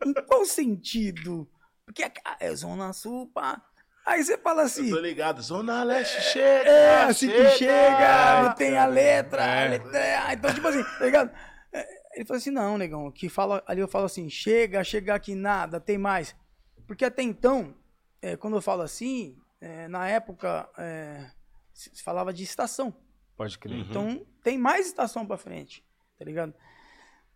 em 0.07 0.15
qual 0.27 0.45
sentido? 0.45 1.51
Porque 1.85 2.05
é 2.39 2.55
Zona 2.55 2.93
Sul, 2.93 3.29
pá. 3.35 3.61
Aí 4.07 4.23
você 4.23 4.37
fala 4.37 4.63
assim, 4.63 4.89
Eu 4.91 4.97
tô 4.97 5.01
ligado, 5.03 5.41
Zona 5.41 5.83
Leste 5.83 6.21
chega. 6.21 6.69
é, 6.71 7.03
assim 7.05 7.27
que 7.29 7.49
chega, 7.53 8.35
não 8.37 8.43
chega. 8.45 8.55
tem 8.55 8.77
a 8.77 8.85
letra, 8.87 9.43
É. 9.43 9.67
a 9.67 9.71
letra 9.71 9.99
é- 9.99 10.33
então 10.35 10.53
tipo 10.55 10.69
assim, 10.69 10.83
tá 10.83 11.05
ligado? 11.05 11.31
É, 11.73 11.87
Ele 12.15 12.25
falou 12.25 12.39
assim, 12.39 12.51
não, 12.51 12.79
negão, 12.79 13.11
que 13.11 13.29
fala, 13.29 13.63
ali 13.67 13.81
eu 13.81 13.89
falo 13.89 14.05
assim, 14.05 14.29
chega, 14.31 14.85
chega 14.85 15.15
aqui 15.15 15.35
nada, 15.35 15.81
tem 15.81 15.99
mais. 15.99 16.37
Porque 16.87 17.05
até 17.05 17.23
então, 17.23 17.75
é, 18.23 18.37
quando 18.37 18.57
eu 18.57 18.63
falo 18.63 18.83
assim, 18.83 19.37
é, 19.61 19.89
na 19.89 20.07
época, 20.09 20.69
é, 20.79 21.27
se 21.73 22.03
falava 22.03 22.33
de 22.33 22.45
estação. 22.45 22.95
Pode 23.37 23.59
crer. 23.59 23.75
Uhum. 23.79 23.87
Então 23.89 24.27
tem 24.45 24.57
mais 24.59 24.87
estação 24.87 25.27
pra 25.27 25.37
frente, 25.39 25.83
tá 26.19 26.25
ligado? 26.25 26.55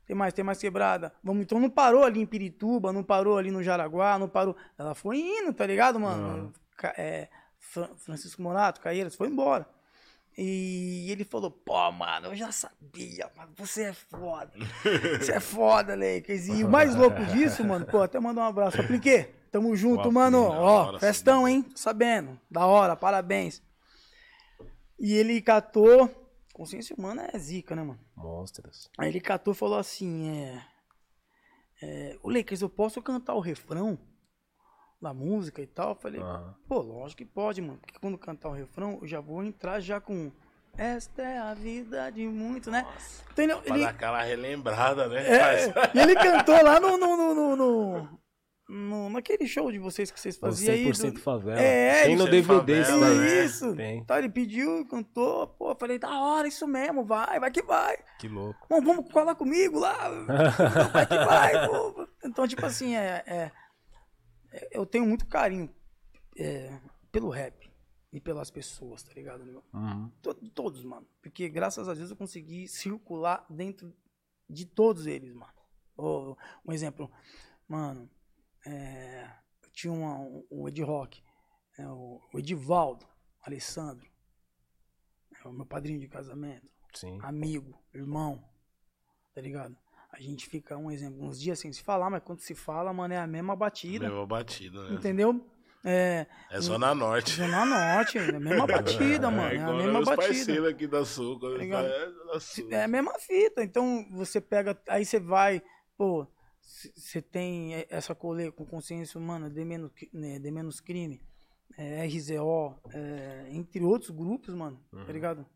Tem 0.09 0.17
mais, 0.17 0.33
tem 0.33 0.43
mais 0.45 0.59
quebrada. 0.59 1.13
Vamos, 1.23 1.43
então 1.43 1.61
não 1.61 1.69
parou 1.71 2.03
ali 2.03 2.21
em 2.21 2.27
Pirituba, 2.27 2.93
não 2.93 3.05
parou 3.05 3.37
ali 3.39 3.51
no 3.51 3.63
Jaraguá, 3.63 4.19
não 4.19 4.27
parou. 4.29 4.57
Ela 4.79 4.95
foi 4.95 5.19
indo, 5.19 5.53
tá 5.53 5.67
ligado, 5.67 6.01
mano? 6.01 6.51
Ca- 6.77 6.95
é, 6.97 7.29
Fra- 7.61 7.91
Francisco 7.99 8.41
Morato, 8.41 8.81
Caeiras, 8.81 9.15
foi 9.15 9.29
embora. 9.29 9.69
E 10.41 11.11
ele 11.11 11.25
falou, 11.25 11.51
pô, 11.51 11.91
mano, 11.93 12.29
eu 12.29 12.35
já 12.37 12.51
sabia, 12.51 13.29
mano, 13.37 13.53
você 13.57 13.83
é 13.85 13.93
foda. 13.93 14.51
Você 15.21 15.33
é 15.33 15.41
foda, 15.41 15.95
Lakers. 15.95 16.49
E 16.49 16.65
o 16.65 16.69
mais 16.71 16.95
louco 16.95 17.17
disso, 17.27 17.63
mano, 17.65 17.85
pô, 17.85 18.01
até 18.03 18.19
mandar 18.19 18.43
um 18.43 18.47
abraço. 18.47 18.81
Apliquei. 18.81 19.35
Tamo 19.51 19.75
junto, 19.77 20.09
Ó, 20.09 20.11
mano. 20.13 20.39
Ó, 20.53 20.99
festão, 21.01 21.47
hein? 21.49 21.67
Sabendo. 21.75 22.39
Da 22.51 22.65
hora, 22.67 22.95
parabéns. 22.97 23.61
E 24.99 25.13
ele 25.15 25.41
catou. 25.43 26.18
Consciência 26.59 26.97
humana 26.99 27.31
é 27.33 27.39
zica, 27.39 27.77
né, 27.77 27.85
mano? 27.85 28.01
Monstros. 28.17 28.91
Aí 28.99 29.09
ele 29.09 29.21
catou 29.21 29.53
e 29.55 29.57
falou 29.57 29.79
assim: 29.79 30.29
é. 30.29 30.67
é 31.81 32.19
o 32.21 32.29
Lakers, 32.29 32.61
eu 32.63 32.69
posso 32.69 33.01
cantar 33.01 33.35
o 33.35 33.41
refrão 33.41 33.97
da 35.01 35.15
música 35.15 35.63
e 35.63 35.69
tal? 35.69 35.91
Eu 35.91 35.95
falei: 35.95 36.21
Aham. 36.21 36.57
pô, 36.67 36.81
lógico 36.81 37.19
que 37.19 37.25
pode, 37.25 37.63
mano. 37.63 37.79
Porque 37.79 37.97
quando 38.01 38.19
cantar 38.19 38.49
o 38.49 38.53
refrão, 38.53 38.99
eu 39.01 39.07
já 39.07 39.21
vou 39.21 39.45
entrar 39.45 39.79
já 39.79 40.01
com. 40.01 40.33
Esta 40.77 41.23
é 41.23 41.39
a 41.39 41.55
vida 41.55 42.11
de 42.11 42.27
muito, 42.27 42.73
né? 42.73 42.85
Então 43.33 43.45
ele, 43.45 43.55
Pra 43.55 43.75
ele- 43.77 43.85
dar 43.85 43.91
aquela 43.91 44.23
relembrada, 44.25 45.09
né? 45.09 45.29
é, 45.29 45.67
e 45.95 45.99
ele 46.01 46.17
cantou 46.17 46.61
lá 46.61 46.81
no, 46.81 46.99
no, 46.99 47.17
no, 47.17 47.57
no, 47.57 48.21
no- 48.69 49.09
naquele 49.09 49.47
show 49.47 49.71
de 49.73 49.79
vocês 49.79 50.11
que 50.11 50.21
vocês 50.21 50.37
faziam 50.37 50.75
aí. 50.75 50.85
100% 50.85 51.13
do- 51.15 51.21
favela. 51.21 51.61
É, 51.61 52.05
Tem 52.05 52.17
no 52.17 52.25
isso 52.25 52.29
é 52.29 52.31
DVD 52.31 52.81
isso 52.83 53.01
daí. 53.01 53.45
Isso. 53.45 53.75
Tem. 53.77 53.99
Então 54.01 54.19
ele 54.19 54.29
pediu, 54.29 54.87
cantou, 54.87 55.47
pô, 55.49 55.75
falei, 55.75 55.99
da 55.99 56.21
hora, 56.21 56.47
isso 56.47 56.67
mesmo, 56.67 57.05
vai, 57.05 57.41
vai 57.41 57.51
que 57.51 57.63
vai. 57.63 57.97
Que 58.21 58.29
louco. 58.29 58.67
Bom, 58.69 58.81
vamos 58.83 59.11
colar 59.13 59.35
comigo 59.35 59.79
lá. 59.79 60.09
Vai 60.93 61.07
que 61.07 61.17
vai, 61.17 61.67
pô. 61.69 62.07
Então, 62.25 62.47
tipo 62.47 62.65
assim, 62.67 62.95
é, 62.97 63.23
é- 63.27 63.53
é- 64.53 64.69
eu 64.73 64.85
tenho 64.85 65.07
muito 65.07 65.27
carinho 65.27 65.73
é, 66.37 66.79
pelo 67.11 67.31
rap 67.31 67.69
e 68.13 68.21
pelas 68.21 68.51
pessoas, 68.51 69.03
tá 69.03 69.13
ligado? 69.15 69.45
meu? 69.45 69.63
Uhum. 69.73 70.11
To- 70.23 70.35
Todos, 70.55 70.85
mano. 70.85 71.07
Porque 71.23 71.49
graças 71.49 71.89
a 71.89 71.95
Deus 71.95 72.11
eu 72.11 72.17
consegui 72.17 72.69
circular 72.69 73.45
dentro 73.51 73.93
de 74.49 74.65
todos 74.67 75.07
eles, 75.07 75.33
mano. 75.35 75.53
Ô, 75.97 76.37
um 76.67 76.73
exemplo, 76.73 77.11
mano, 77.69 78.09
é, 78.69 79.31
tinha 79.73 79.93
uma, 79.93 80.19
um, 80.19 80.45
o 80.51 80.69
Ed 80.69 80.83
Rock, 80.83 81.23
é, 81.79 81.87
o, 81.87 82.21
o 82.33 82.39
Edivaldo, 82.39 83.07
Alessandro, 83.43 84.07
é 85.45 85.49
o 85.49 85.53
meu 85.53 85.65
padrinho 85.67 86.01
de 86.01 86.09
casamento 86.09 86.67
Sim. 86.93 87.19
amigo, 87.23 87.81
irmão, 87.95 88.45
tá 89.35 89.41
ligado? 89.41 89.77
A 90.13 90.21
gente 90.21 90.47
fica, 90.47 90.77
um 90.77 90.91
exemplo, 90.91 91.23
uns 91.25 91.41
dias 91.41 91.59
sem 91.59 91.73
se 91.73 91.83
falar, 91.83 92.11
mas 92.11 92.23
quando 92.23 92.41
se 92.41 92.55
fala, 92.55 92.93
mano, 92.93 93.15
é 93.15 93.19
a 93.19 93.27
mesma 93.27 93.55
batida, 93.55 94.09
Mesma 94.09 94.27
batida, 94.27 94.89
né? 94.89 94.95
entendeu? 94.97 95.47
É, 95.85 96.27
É 96.51 96.61
Zona 96.61 96.93
Norte. 96.95 97.35
Zona 97.37 97.65
Norte, 97.65 98.19
é 98.19 98.35
a 98.35 98.41
mesma 98.41 98.67
batida, 98.67 99.31
mano, 99.31 99.43
é, 99.43 99.51
a 99.51 99.55
igual 99.55 99.77
mesma 99.77 100.05
batida. 100.05 100.69
aqui 100.69 100.87
da 100.87 101.05
Sul. 101.05 101.39
fala, 101.39 101.63
é 101.89 102.11
Zona 102.11 102.41
Sul. 102.41 102.69
É 102.73 102.85
a 102.85 102.89
mesma 102.89 103.15
fita, 103.19 103.63
então 103.63 104.07
você 104.11 104.41
pega, 104.41 104.77
aí 104.89 105.05
você 105.05 105.21
vai, 105.21 105.63
pô, 105.97 106.27
você 106.69 107.23
tem 107.23 107.87
essa 107.89 108.15
coleira 108.15 108.53
com 108.53 108.65
consciência 108.67 109.19
humana, 109.19 109.49
de 109.49 109.65
menos, 109.65 109.91
né, 110.13 110.39
de 110.39 110.51
menos 110.51 110.81
crime, 110.81 111.21
é, 111.77 112.05
RZO, 112.07 112.79
é, 112.93 113.49
entre 113.51 113.83
outros 113.83 114.11
grupos, 114.11 114.55
mano, 114.55 114.79
tá 115.07 115.13
ligado? 115.13 115.47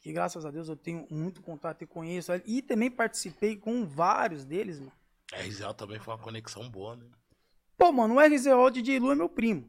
Que 0.00 0.12
graças 0.12 0.46
a 0.46 0.50
Deus 0.50 0.68
eu 0.68 0.76
tenho 0.76 1.06
muito 1.10 1.42
contato 1.42 1.82
e 1.82 1.86
conheço. 1.86 2.32
E 2.46 2.62
também 2.62 2.90
participei 2.90 3.56
com 3.56 3.84
vários 3.84 4.44
deles, 4.44 4.78
mano. 4.78 4.92
A 5.32 5.40
RZL 5.40 5.74
também 5.74 5.98
foi 5.98 6.14
uma 6.14 6.22
conexão 6.22 6.70
boa, 6.70 6.96
né? 6.96 7.04
Pô, 7.76 7.92
mano, 7.92 8.14
o 8.14 8.20
RZO 8.20 8.70
de 8.70 8.98
Lu 8.98 9.12
é 9.12 9.14
meu 9.14 9.28
primo. 9.28 9.68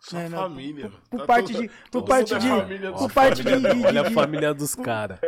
Sua 0.00 0.20
É, 0.22 0.28
não, 0.28 0.38
família, 0.38 0.84
por- 0.84 0.92
mano. 0.92 1.02
por 1.10 1.18
Tá 1.20 1.26
parte 1.26 1.52
todo- 1.52 1.62
de- 1.62 1.68
por 1.68 1.90
todo 1.90 2.08
parte 2.08 2.34
é 2.34 2.38
de- 2.38 2.48
família 2.48 2.92
por 2.92 3.12
parte 3.12 3.44
de- 3.44 3.60
de- 3.60 3.86
Olha 3.86 4.00
a 4.00 4.08
de- 4.08 4.14
família 4.14 4.54
dos 4.54 4.74
caras. 4.74 5.18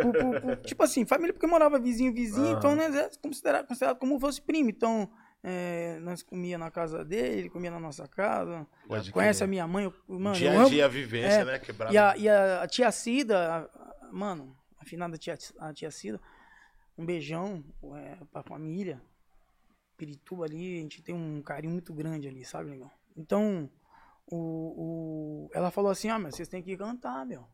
Tipo 0.64 0.82
assim, 0.82 1.04
família 1.04 1.32
porque 1.34 1.46
morava 1.46 1.78
vizinho, 1.78 2.12
vizinho, 2.12 2.46
Aham. 2.52 2.58
então 2.58 2.74
nós 2.76 2.94
é 2.94 3.10
considerado, 3.22 3.66
considerado 3.66 3.98
como 3.98 4.18
fosse 4.18 4.40
primo. 4.40 4.70
Então, 4.70 5.10
é, 5.44 5.98
nós 6.00 6.22
comia 6.22 6.56
na 6.56 6.70
casa 6.70 7.04
dele, 7.04 7.40
ele 7.40 7.50
comia 7.50 7.70
na 7.70 7.78
nossa 7.80 8.08
casa. 8.08 8.66
Pode 8.88 9.12
Conhece 9.12 9.40
crer. 9.40 9.44
a 9.44 9.50
minha 9.50 9.66
mãe, 9.66 9.84
eu, 9.84 9.94
mano, 10.08 10.34
Dia 10.36 10.58
a 10.62 10.64
dia, 10.64 10.84
a 10.86 10.88
vivência, 10.88 11.40
é, 11.40 11.44
né? 11.44 11.58
Quebrada. 11.58 11.92
E 11.92 11.98
a, 11.98 12.16
e 12.16 12.28
a 12.28 12.66
tia 12.66 12.90
Cida, 12.90 13.38
a- 13.38 13.58
a- 14.06 14.12
mano, 14.12 14.56
a 14.80 14.84
finada 14.86 15.18
tia, 15.18 15.36
a 15.58 15.72
tia 15.74 15.90
Cida, 15.90 16.18
um 16.96 17.04
beijão 17.04 17.62
é, 17.96 18.16
pra 18.32 18.42
família. 18.42 19.02
Pirituba 19.98 20.46
ali, 20.46 20.78
a 20.78 20.80
gente 20.80 21.02
tem 21.02 21.14
um 21.14 21.42
carinho 21.42 21.72
muito 21.72 21.92
grande 21.92 22.26
ali, 22.26 22.44
sabe, 22.44 22.70
legal? 22.70 22.90
Então, 23.16 23.68
o, 24.36 25.46
o- 25.46 25.50
ela 25.52 25.70
falou 25.70 25.90
assim, 25.90 26.08
ah, 26.08 26.18
mas 26.18 26.34
vocês 26.34 26.48
têm 26.48 26.62
que 26.62 26.76
cantar, 26.76 27.24
meu. 27.26 27.46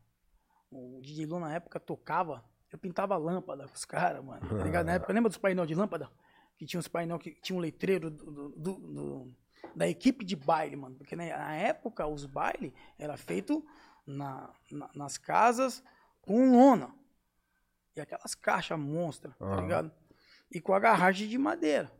O 0.71 0.99
DJ 1.01 1.25
Lu 1.25 1.39
na 1.39 1.53
época 1.53 1.79
tocava, 1.79 2.43
eu 2.71 2.77
pintava 2.77 3.17
lâmpada 3.17 3.67
com 3.67 3.73
os 3.73 3.85
caras, 3.85 4.23
mano, 4.23 4.47
tá 4.47 4.63
ligado? 4.63 4.85
Na 4.85 4.93
época, 4.93 5.11
lembra 5.11 5.29
dos 5.29 5.37
painel 5.37 5.65
de 5.65 5.75
lâmpada? 5.75 6.09
Que 6.57 6.65
tinha 6.65 6.79
uns 6.79 6.87
painel 6.87 7.17
que 7.19 7.31
tinha 7.41 7.57
um 7.57 7.61
letreiro 7.61 8.09
do, 8.09 8.25
do, 8.31 8.49
do- 8.51 8.77
do- 8.93 9.35
da 9.75 9.87
equipe 9.87 10.23
de 10.23 10.35
baile, 10.35 10.75
mano. 10.75 10.95
Porque 10.95 11.15
né, 11.15 11.35
na 11.35 11.55
época 11.55 12.05
os 12.07 12.25
bailes 12.25 12.71
era 12.97 13.17
feito 13.17 13.65
na, 14.05 14.53
na- 14.71 14.89
nas 14.93 15.17
casas 15.17 15.83
com 16.21 16.51
lona. 16.51 16.93
E 17.95 18.01
aquelas 18.01 18.35
caixas 18.35 18.79
monstras, 18.79 19.35
tá 19.37 19.45
Aham. 19.45 19.61
ligado? 19.61 19.91
E 20.51 20.61
com 20.61 20.73
a 20.73 20.79
garagem 20.79 21.27
de 21.27 21.37
madeira, 21.37 21.91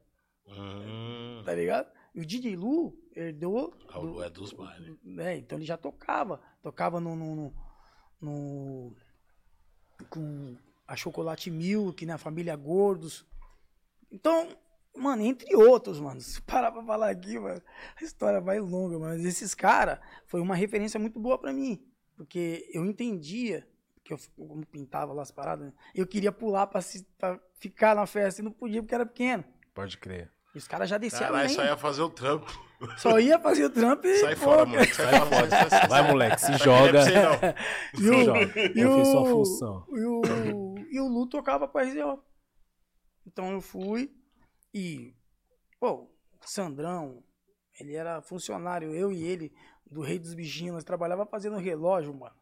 Hum, 0.47 1.41
tá 1.45 1.53
ligado? 1.53 1.91
E 2.19 2.21
o 2.21 2.25
DJ 2.25 2.53
Lu 2.57 2.93
herdou. 3.15 3.73
a 3.87 3.97
Lu 3.97 4.21
é 4.21 4.29
dos 4.29 4.51
bailes. 4.51 4.93
É, 5.19 5.37
então 5.37 5.57
ele 5.57 5.65
já 5.65 5.77
tocava. 5.77 6.41
Tocava 6.61 6.99
no. 6.99 7.15
no, 7.15 7.33
no- 7.35 7.53
no- 8.21 8.95
com 10.09 10.57
a 10.85 10.95
Chocolate 10.97 11.49
Milk, 11.49 12.05
na 12.05 12.17
família 12.17 12.55
Gordos. 12.57 13.25
Então, 14.11 14.49
mano, 14.97 15.21
entre 15.23 15.55
outros, 15.55 15.97
mano. 15.99 16.19
Se 16.19 16.41
parar 16.41 16.71
pra 16.73 16.83
falar 16.83 17.09
aqui, 17.09 17.39
mano, 17.39 17.61
a 17.99 18.03
história 18.03 18.41
vai 18.41 18.59
longa, 18.59 18.99
mas 18.99 19.23
esses 19.23 19.55
caras 19.55 19.99
foi 20.25 20.41
uma 20.41 20.55
referência 20.55 20.99
muito 20.99 21.19
boa 21.21 21.37
pra 21.37 21.53
mim. 21.53 21.81
Porque 22.17 22.69
eu 22.73 22.85
entendia 22.85 23.65
que 24.03 24.11
eu 24.11 24.17
como 24.35 24.65
pintava 24.65 25.13
lá 25.13 25.21
as 25.21 25.31
paradas, 25.31 25.67
né, 25.67 25.73
eu 25.95 26.05
queria 26.05 26.31
pular 26.33 26.67
pra, 26.67 26.81
se- 26.81 27.05
pra 27.17 27.39
ficar 27.59 27.95
na 27.95 28.05
festa 28.05 28.41
e 28.41 28.43
não 28.43 28.51
podia 28.51 28.81
porque 28.81 28.95
era 28.95 29.05
pequeno. 29.05 29.45
Pode 29.73 29.97
crer. 29.97 30.29
E 30.53 30.57
os 30.57 30.67
caras 30.67 30.89
já 30.89 30.97
desceram 30.97 31.27
Caralho, 31.33 31.49
só 31.49 31.63
ia 31.63 31.77
fazer 31.77 32.01
o 32.01 32.09
trampo. 32.09 32.69
Só 32.97 33.19
ia 33.19 33.37
fazer 33.39 33.65
o 33.65 33.69
trampo 33.69 34.07
e. 34.07 34.15
Sai 34.19 34.35
pô, 34.35 34.41
fora, 34.41 34.65
mano. 34.65 34.85
Sai 34.85 35.19
fora. 35.19 35.49
Sai 35.49 35.69
fora. 35.69 35.87
Vai, 35.87 36.07
moleque, 36.07 36.41
se 36.41 36.51
Não 36.51 36.57
joga. 36.57 36.99
é 36.99 37.03
você. 37.03 37.55
E 37.93 37.97
Se 37.97 38.09
o, 38.09 38.23
joga. 38.23 38.39
e 38.39 38.79
Eu 38.79 38.95
fiz 38.97 39.07
sua 39.09 39.21
o- 39.21 39.25
função. 39.25 39.85
E 39.89 40.05
o, 40.05 40.75
e 40.91 40.99
o 40.99 41.07
Lu 41.07 41.27
tocava 41.27 41.67
pra 41.67 41.83
RZO. 41.83 42.23
Então 43.27 43.51
eu 43.51 43.61
fui 43.61 44.11
e, 44.73 45.13
pô, 45.79 46.03
o 46.03 46.09
Sandrão, 46.41 47.21
ele 47.79 47.95
era 47.95 48.21
funcionário, 48.21 48.93
eu 48.95 49.11
e 49.11 49.23
ele, 49.23 49.53
do 49.85 50.01
Rei 50.01 50.17
dos 50.17 50.33
Bichinhos, 50.33 50.73
nós 50.75 50.83
trabalhava 50.83 51.25
fazendo 51.25 51.57
relógio, 51.57 52.13
mano. 52.13 52.35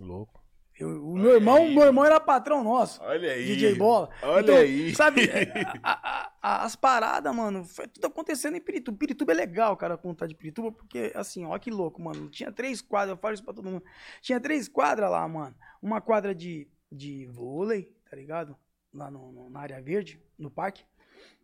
Louco. 0.00 0.43
Eu- 0.76 1.06
o 1.08 1.14
meu 1.16 1.34
irmão, 1.34 1.68
meu 1.68 1.84
irmão 1.84 2.04
era 2.04 2.18
patrão 2.18 2.64
nosso. 2.64 3.00
Olha 3.02 3.32
aí. 3.32 3.44
DJ 3.46 3.74
Bola. 3.76 4.10
Olha 4.22 4.42
Então, 4.42 4.56
aí. 4.56 4.94
Sabe, 4.94 5.20
a- 5.84 6.00
a- 6.10 6.32
a- 6.42 6.64
as 6.64 6.74
paradas, 6.74 7.34
mano, 7.34 7.64
foi 7.64 7.86
tudo 7.86 8.06
acontecendo 8.08 8.56
em 8.56 8.60
Pirituba. 8.60 8.98
Pirituba 8.98 9.30
é 9.32 9.36
legal, 9.36 9.76
cara, 9.76 9.96
contar 9.96 10.26
de 10.26 10.34
Pirituba, 10.34 10.72
porque, 10.72 11.12
assim, 11.14 11.44
ó, 11.44 11.56
que 11.58 11.70
louco, 11.70 12.02
mano. 12.02 12.28
Tinha 12.28 12.50
três 12.50 12.82
quadras, 12.82 13.16
eu 13.16 13.20
falo 13.20 13.34
isso 13.34 13.44
pra 13.44 13.54
todo 13.54 13.70
mundo. 13.70 13.84
Tinha 14.20 14.40
três 14.40 14.68
quadras 14.68 15.08
lá, 15.10 15.26
mano. 15.28 15.54
Uma 15.80 16.00
quadra 16.00 16.34
de, 16.34 16.66
de 16.90 17.26
vôlei, 17.26 17.92
tá 18.10 18.16
ligado? 18.16 18.56
Lá 18.92 19.10
no- 19.10 19.30
no- 19.30 19.50
na 19.50 19.60
área 19.60 19.80
verde, 19.80 20.20
no 20.36 20.50
parque. 20.50 20.84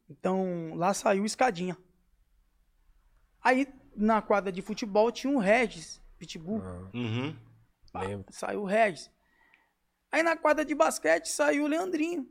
Então, 0.08 0.72
lá 0.74 0.92
saiu 0.92 1.24
escadinha. 1.24 1.76
Aí, 3.42 3.66
na 3.94 4.20
quadra 4.20 4.50
de 4.52 4.60
futebol, 4.60 5.10
tinha 5.12 5.32
um 5.32 5.38
Regis, 5.38 6.02
Pitbull. 6.18 6.60
Uhum. 6.92 7.34
Pá. 7.92 8.02
Saiu 8.30 8.62
o 8.62 8.64
Regis. 8.64 9.10
Aí 10.12 10.22
na 10.22 10.36
quadra 10.36 10.64
de 10.64 10.74
basquete 10.74 11.28
saiu 11.28 11.64
o 11.64 11.68
Leandrinho. 11.68 12.26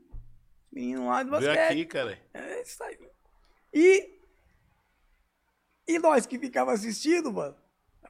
Menino 0.72 1.08
lá 1.08 1.22
do 1.22 1.30
Veio 1.30 1.42
basquete. 1.52 1.72
aqui, 1.72 1.84
cara. 1.86 2.18
É, 2.34 2.64
saiu. 2.64 3.08
E. 3.72 4.18
E 5.88 5.98
nós 5.98 6.26
que 6.26 6.38
ficava 6.38 6.72
assistindo, 6.72 7.32
mano. 7.32 7.56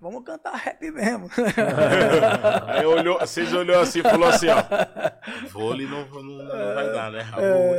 Vamos 0.00 0.24
cantar 0.24 0.54
rap 0.54 0.90
mesmo. 0.90 1.28
Aí 2.66 2.86
olhou, 2.86 3.18
vocês 3.20 3.52
olhou 3.52 3.80
assim 3.80 3.98
e 3.98 4.02
falou 4.02 4.28
assim, 4.28 4.46
ó. 4.48 4.56
Vôlei 5.50 5.86
não, 5.86 6.06
não, 6.08 6.22
não 6.22 6.74
vai 6.74 6.90
dar, 6.90 7.10
né? 7.12 7.24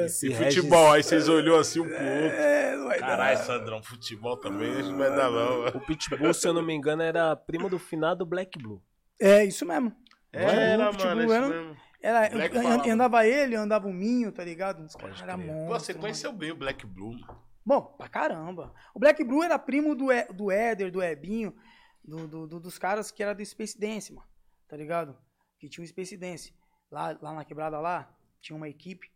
esse 0.05 0.27
e 0.27 0.29
Regis- 0.29 0.55
futebol, 0.57 0.91
aí 0.91 1.01
vocês 1.01 1.27
olhou 1.27 1.59
assim 1.59 1.79
um 1.79 1.83
pro 1.87 1.93
outro. 1.95 2.37
é, 2.37 2.75
não 2.75 2.87
vai 2.87 2.99
dar. 2.99 3.07
Caralho, 3.07 3.37
Sandrão, 3.39 3.81
futebol 3.81 4.37
também, 4.37 4.71
não 4.83 4.97
vai 4.97 5.09
dar 5.09 5.31
não. 5.31 5.65
O 5.69 5.79
Pitbull, 5.81 6.31
se 6.33 6.47
eu 6.47 6.53
não 6.53 6.61
me 6.61 6.73
engano, 6.75 7.01
era 7.01 7.35
primo 7.35 7.67
do 7.69 7.79
finado 7.79 8.23
Black 8.23 8.59
Blue. 8.61 8.83
É, 9.19 9.43
isso 9.43 9.65
mesmo. 9.65 9.91
Era, 10.33 10.89
Pitbull, 10.91 11.07
mano, 11.15 11.23
isso 11.23 11.33
era- 11.33 11.47
mesmo. 11.49 11.77
Era, 12.03 12.91
andava 12.93 13.27
ele, 13.27 13.55
andava 13.55 13.87
o 13.87 13.93
Minho, 13.93 14.31
tá 14.31 14.43
ligado? 14.43 14.87
Pode 14.97 15.21
eram 15.21 15.35
crer. 15.37 15.47
monstros. 15.47 15.83
Você 15.83 15.93
conheceu 15.93 16.33
bem 16.33 16.51
o 16.51 16.55
Black 16.55 16.85
Blue, 16.85 17.13
mano. 17.13 17.41
Bom, 17.63 17.81
pra 17.97 18.09
caramba. 18.09 18.73
O 18.95 18.99
Black 18.99 19.23
Blue 19.23 19.43
era 19.43 19.59
primo 19.59 19.93
do, 19.95 20.11
E- 20.11 20.25
do 20.33 20.49
Éder, 20.49 20.91
do 20.91 21.01
Ebinho, 21.03 21.55
do, 22.03 22.27
do- 22.27 22.47
do- 22.47 22.59
dos 22.59 22.79
caras 22.79 23.11
que 23.11 23.21
era 23.21 23.35
do 23.35 23.45
Space 23.45 23.79
Dance, 23.79 24.11
mano. 24.13 24.27
Tá 24.67 24.75
ligado? 24.75 25.15
Que 25.59 25.69
tinha 25.69 25.83
o 25.83 25.87
Space 25.87 26.17
Dance. 26.17 26.55
Lá, 26.89 27.15
lá 27.21 27.33
na 27.33 27.45
quebrada 27.45 27.79
lá, 27.79 28.09
tinha 28.41 28.57
uma 28.57 28.67
equipe, 28.67 29.07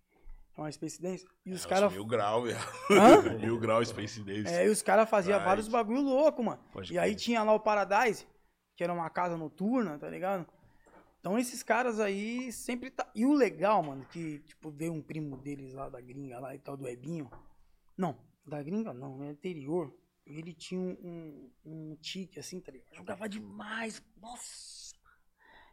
uma 0.56 0.72
Space 0.72 1.02
Dance. 1.02 1.26
E 1.44 1.54
os 1.54 1.66
É, 1.66 1.70
caras. 1.70 1.92
Mil 1.92 2.06
grau, 2.06 2.44
velho. 2.44 2.60
Mil 3.42 3.60
grau 3.60 3.84
Space 3.84 4.22
Days. 4.22 4.46
É, 4.46 4.68
e 4.68 4.70
os 4.70 4.84
caras 4.84 5.10
faziam 5.10 5.40
vários 5.44 5.68
bagulho 5.68 6.02
louco, 6.02 6.44
mano. 6.44 6.62
Pode 6.72 6.94
e 6.94 7.00
aí 7.00 7.16
tinha 7.16 7.42
lá 7.42 7.52
o 7.54 7.60
Paradise, 7.60 8.28
que 8.78 8.84
era 8.84 8.94
uma 8.94 9.10
casa 9.10 9.36
noturna, 9.36 9.98
tá 9.98 10.08
ligado? 10.08 10.46
Então 11.26 11.40
esses 11.40 11.64
caras 11.64 12.00
aí 12.00 12.52
sempre 12.52 12.92
tá. 12.92 13.10
E 13.16 13.26
o 13.26 13.34
legal, 13.34 13.82
mano, 13.82 14.06
que 14.06 14.42
tipo, 14.42 14.70
veio 14.70 14.94
um 14.94 15.02
primo 15.02 15.36
deles 15.36 15.74
lá 15.74 15.90
da 15.90 16.00
gringa 16.00 16.38
lá 16.38 16.54
e 16.54 16.60
tal, 16.60 16.78
do 16.78 16.88
Ebinho. 16.88 17.32
Não, 17.98 18.16
da 18.46 18.62
gringa 18.62 18.94
não, 18.94 19.24
é 19.24 19.30
anterior. 19.30 19.92
Ele 20.24 20.54
tinha 20.54 20.80
um, 20.80 20.92
um, 21.04 21.52
um 21.66 21.96
tique 21.96 22.38
assim, 22.38 22.60
tá 22.60 22.72
ligado? 22.72 22.94
Jogava 22.94 23.28
demais. 23.28 24.04
Nossa! 24.22 24.94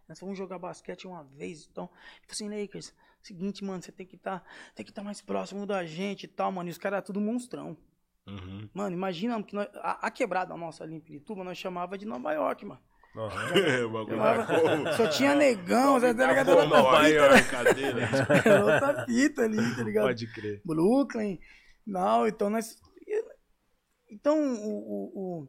Nós 0.09 0.19
fomos 0.19 0.39
jogar 0.39 0.59
basquete 0.59 1.07
uma 1.07 1.23
vez, 1.23 1.69
então. 1.71 1.91
Tipo 2.23 2.33
assim, 2.33 2.49
Lakers, 2.49 2.95
seguinte, 3.21 3.63
mano, 3.63 3.83
você 3.83 3.93
tem 3.93 4.07
que 4.07 4.17
estar 4.17 4.43
tem 4.75 4.87
que 4.87 4.91
estar 4.91 5.03
mais 5.03 5.21
próximo 5.21 5.67
da 5.67 5.85
gente 5.85 6.25
e 6.25 6.29
tal, 6.29 6.51
mano. 6.51 6.71
E 6.71 6.73
os 6.73 6.79
caras 6.79 7.05
tudo 7.05 7.21
monstrão. 7.21 7.77
Uhum. 8.27 8.71
Mano, 8.73 8.97
imagina 8.97 9.43
que 9.43 9.55
nós- 9.55 9.69
a, 9.75 10.07
a 10.07 10.11
quebrada 10.11 10.57
nossa 10.57 10.83
ali 10.83 10.95
em 10.95 11.01
Pirituba, 11.01 11.45
nós 11.45 11.59
chamava 11.59 11.99
de 11.99 12.07
Nova 12.07 12.33
York, 12.33 12.65
mano. 12.65 12.81
tá 13.13 14.47
como? 14.47 14.93
só 14.95 15.07
tinha 15.09 15.35
negão, 15.35 16.01
tá 16.01 16.13
ligado? 16.13 16.47
Como 16.47 16.61
Era 16.61 16.65
outra 16.65 16.83
Nova 16.83 17.05
fita, 17.05 17.15
York, 17.15 17.51
cadeira. 17.51 18.01
era 18.45 18.65
outra 18.65 19.05
fita 19.07 19.43
ali, 19.43 19.77
tá 19.77 19.83
ligado? 19.83 20.05
Pode 20.07 20.33
crer. 20.33 20.63
Brooklyn. 20.65 21.39
Não, 21.87 22.27
então 22.27 22.49
nós. 22.49 22.81
Então 24.11 24.39
o, 24.39 24.79
o, 24.79 25.13
o, 25.43 25.49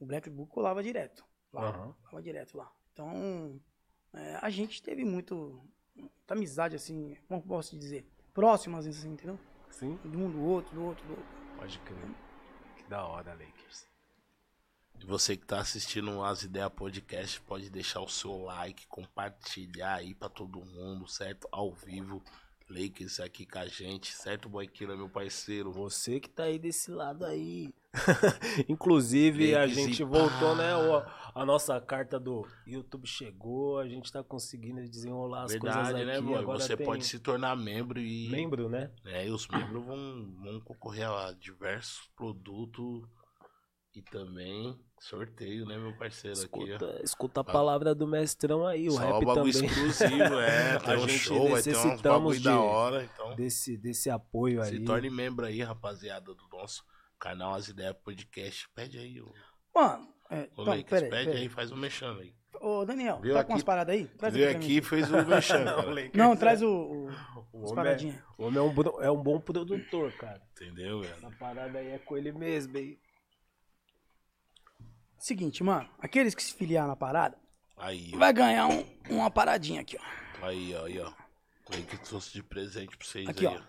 o 0.00 0.06
Black 0.06 0.28
Book 0.28 0.50
colava 0.50 0.82
direto. 0.82 1.24
Lá, 1.52 1.68
Aham. 1.68 1.94
colava 2.04 2.22
direto 2.22 2.56
lá. 2.56 2.70
Então 2.92 3.60
é, 4.12 4.38
a 4.42 4.50
gente 4.50 4.82
teve 4.82 5.04
muito. 5.04 5.62
Muita 5.94 6.34
amizade, 6.34 6.76
assim, 6.76 7.16
como 7.26 7.40
posso 7.40 7.78
dizer? 7.78 8.04
Próximas, 8.34 8.86
assim, 8.86 9.12
entendeu? 9.12 9.38
Sim? 9.70 9.98
De 10.04 10.16
um 10.16 10.30
do 10.30 10.42
outro, 10.42 10.74
do 10.74 10.84
outro, 10.84 11.06
do 11.06 11.10
outro. 11.12 11.26
Pode 11.56 11.78
crer. 11.78 11.98
Que 12.76 12.84
da 12.90 13.06
hora, 13.06 13.32
Lakers. 13.32 13.55
Você 15.04 15.36
que 15.36 15.46
tá 15.46 15.60
assistindo 15.60 16.22
As 16.24 16.42
Ideias 16.42 16.72
Podcast, 16.72 17.40
pode 17.42 17.70
deixar 17.70 18.00
o 18.00 18.08
seu 18.08 18.42
like, 18.42 18.86
compartilhar 18.88 19.94
aí 19.96 20.14
pra 20.14 20.28
todo 20.28 20.64
mundo, 20.64 21.06
certo? 21.06 21.48
Ao 21.52 21.72
vivo. 21.72 22.22
Lakers 22.68 23.20
aqui 23.20 23.46
com 23.46 23.60
a 23.60 23.68
gente, 23.68 24.12
certo, 24.12 24.48
Boiqueira, 24.48 24.96
meu 24.96 25.08
parceiro? 25.08 25.70
Você 25.70 26.18
que 26.18 26.28
tá 26.28 26.42
aí 26.42 26.58
desse 26.58 26.90
lado 26.90 27.24
aí. 27.24 27.72
Inclusive, 28.68 29.54
a 29.54 29.60
Lakers 29.60 29.76
gente 29.76 30.02
e 30.02 30.04
voltou, 30.04 30.50
pá. 30.50 30.54
né? 30.56 30.74
o- 30.76 31.04
a 31.32 31.46
nossa 31.46 31.80
carta 31.80 32.18
do 32.18 32.44
YouTube 32.66 33.06
chegou, 33.06 33.78
a 33.78 33.86
gente 33.86 34.10
tá 34.10 34.24
conseguindo 34.24 34.82
desenrolar 34.88 35.44
as 35.44 35.54
coisas 35.54 35.76
Verdade, 35.86 35.96
aqui. 36.02 36.06
né, 36.06 36.20
boy? 36.20 36.38
Agora 36.40 36.58
Você 36.58 36.76
tem 36.76 36.84
pode 36.84 37.04
se 37.06 37.20
tornar 37.20 37.54
membro 37.54 38.00
e. 38.00 38.28
membro, 38.30 38.68
né? 38.68 38.90
É, 39.04 39.28
e 39.28 39.30
os 39.30 39.46
membros 39.46 39.84
vão, 39.84 40.34
vão 40.42 40.60
concorrer 40.60 41.08
a 41.08 41.30
diversos 41.34 42.08
produtos 42.16 43.08
e 43.94 44.02
também 44.02 44.76
sorteio, 44.98 45.66
né, 45.66 45.76
meu 45.78 45.92
parceiro 45.96 46.38
aqui, 46.40 46.48
ó. 46.52 46.64
Escuta, 46.64 47.00
escuta 47.04 47.40
a 47.40 47.44
palavra 47.44 47.94
do 47.94 48.06
mestrão 48.06 48.66
aí, 48.66 48.88
o 48.88 48.92
Só 48.92 48.98
rap 48.98 49.24
bagulho 49.24 49.34
também. 49.34 49.48
exclusivo, 49.68 50.40
é. 50.40 50.78
Tem 50.84 50.94
A 50.94 50.96
um 50.98 51.08
gente 51.08 51.18
show, 51.18 51.48
vai 51.50 51.62
ter 51.62 51.76
uns 51.76 52.00
bagulho 52.02 52.40
da 52.42 52.50
de- 52.52 52.56
hora, 52.58 53.04
então. 53.04 53.34
Desse, 53.36 53.76
desse 53.76 54.10
apoio 54.10 54.62
Se 54.64 54.74
aí. 54.74 54.84
torne 54.84 55.10
membro 55.10 55.46
aí, 55.46 55.62
rapaziada, 55.62 56.34
do 56.34 56.48
nosso 56.52 56.84
canal 57.18 57.54
As 57.54 57.68
Ideias 57.68 57.96
Podcast. 58.02 58.68
Pede 58.74 58.98
aí, 58.98 59.20
ô, 59.20 59.32
Mano, 59.74 60.08
é, 60.30 60.40
ô 60.40 60.42
então, 60.52 60.64
Lakers, 60.64 60.88
peraí, 60.88 61.10
pede 61.10 61.24
peraí. 61.26 61.42
aí, 61.42 61.48
faz 61.48 61.70
um 61.70 61.76
mexendo 61.76 62.20
aí. 62.20 62.34
Ô, 62.58 62.86
Daniel, 62.86 63.20
Veio 63.20 63.34
tá 63.34 63.40
aqui- 63.40 63.48
com 63.48 63.52
umas 63.52 63.62
paradas 63.62 63.94
aí? 63.94 64.06
Traz 64.06 64.32
Veio 64.32 64.50
aqui 64.50 64.78
e 64.78 64.82
fez 64.82 65.10
o 65.10 65.26
mexendo. 65.26 65.70
Não, 66.14 66.34
traz 66.34 66.62
o, 66.62 66.68
o, 66.70 67.10
O 67.52 67.64
as 67.64 67.70
homem, 67.70 68.10
é, 68.10 68.22
o 68.38 68.44
homem 68.46 68.58
é 68.58 68.62
um, 68.62 69.02
é 69.02 69.10
um 69.10 69.22
bom 69.22 69.38
produtor, 69.38 70.10
cara. 70.12 70.40
Entendeu, 70.52 71.00
velho? 71.02 71.12
Essa 71.14 71.30
parada 71.38 71.78
aí 71.78 71.88
é 71.88 71.98
com 71.98 72.16
ele 72.16 72.32
mesmo, 72.32 72.76
hein? 72.78 72.98
Seguinte, 75.26 75.64
mano, 75.64 75.88
aqueles 75.98 76.36
que 76.36 76.42
se 76.42 76.54
filiar 76.54 76.86
na 76.86 76.94
parada, 76.94 77.36
Aí, 77.76 78.12
vai 78.12 78.32
ganhar 78.32 78.68
um- 78.68 78.84
uma 79.10 79.28
paradinha 79.28 79.80
aqui, 79.80 79.98
ó. 80.00 80.46
Aí, 80.46 80.72
ó, 80.72 80.84
aí, 80.84 81.00
ó. 81.00 81.12
Aí 81.72 81.82
que 81.82 81.96
trouxe 81.98 82.32
de 82.32 82.44
presente 82.44 82.96
pra 82.96 83.04
vocês 83.04 83.28
Aqui, 83.28 83.44
aí, 83.44 83.56
ó. 83.56 83.60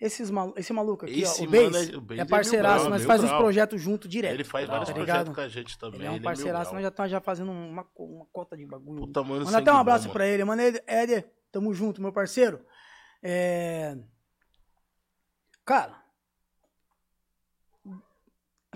Esses 0.00 0.28
malu 0.30 0.52
esse 0.56 0.72
maluco 0.72 1.04
aqui, 1.04 1.20
Esse 1.20 1.42
ó, 1.42 1.44
o 1.46 1.50
Bass, 1.50 1.88
é- 1.90 1.96
o 1.96 2.18
é 2.18 2.20
é 2.22 2.24
parceiraço, 2.24 2.90
nós 2.90 3.04
faz 3.04 3.22
uns 3.22 3.28
grau. 3.28 3.38
projetos 3.40 3.80
junto 3.80 4.08
direto. 4.08 4.34
Ele 4.34 4.42
faz 4.42 4.66
Da 4.66 4.72
vários 4.72 4.88
tá 4.88 4.94
projetos 4.96 5.32
com 5.32 5.40
a 5.40 5.48
gente 5.48 5.78
também. 5.78 6.00
Ele 6.00 6.06
é 6.08 6.10
um 6.10 6.14
mil 6.14 6.22
parceiraço, 6.22 6.70
grau. 6.72 6.74
nós 6.74 6.82
já 6.82 6.90
tá 6.90 7.06
já 7.06 7.20
fazendo 7.20 7.52
uma, 7.52 7.86
uma 7.96 8.26
cota 8.32 8.56
de 8.56 8.66
bagulho. 8.66 9.06
Puta, 9.06 9.22
mano, 9.22 9.44
Manda 9.44 9.58
até 9.58 9.72
um 9.72 9.76
abraço 9.76 10.02
mano. 10.08 10.12
pra 10.12 10.26
ele. 10.26 10.42
Mano, 10.42 10.60
Éder, 10.60 11.32
tamo 11.52 11.72
junto, 11.72 12.02
meu 12.02 12.12
parceiro. 12.12 12.66
É... 13.22 13.96
Cara, 15.64 16.02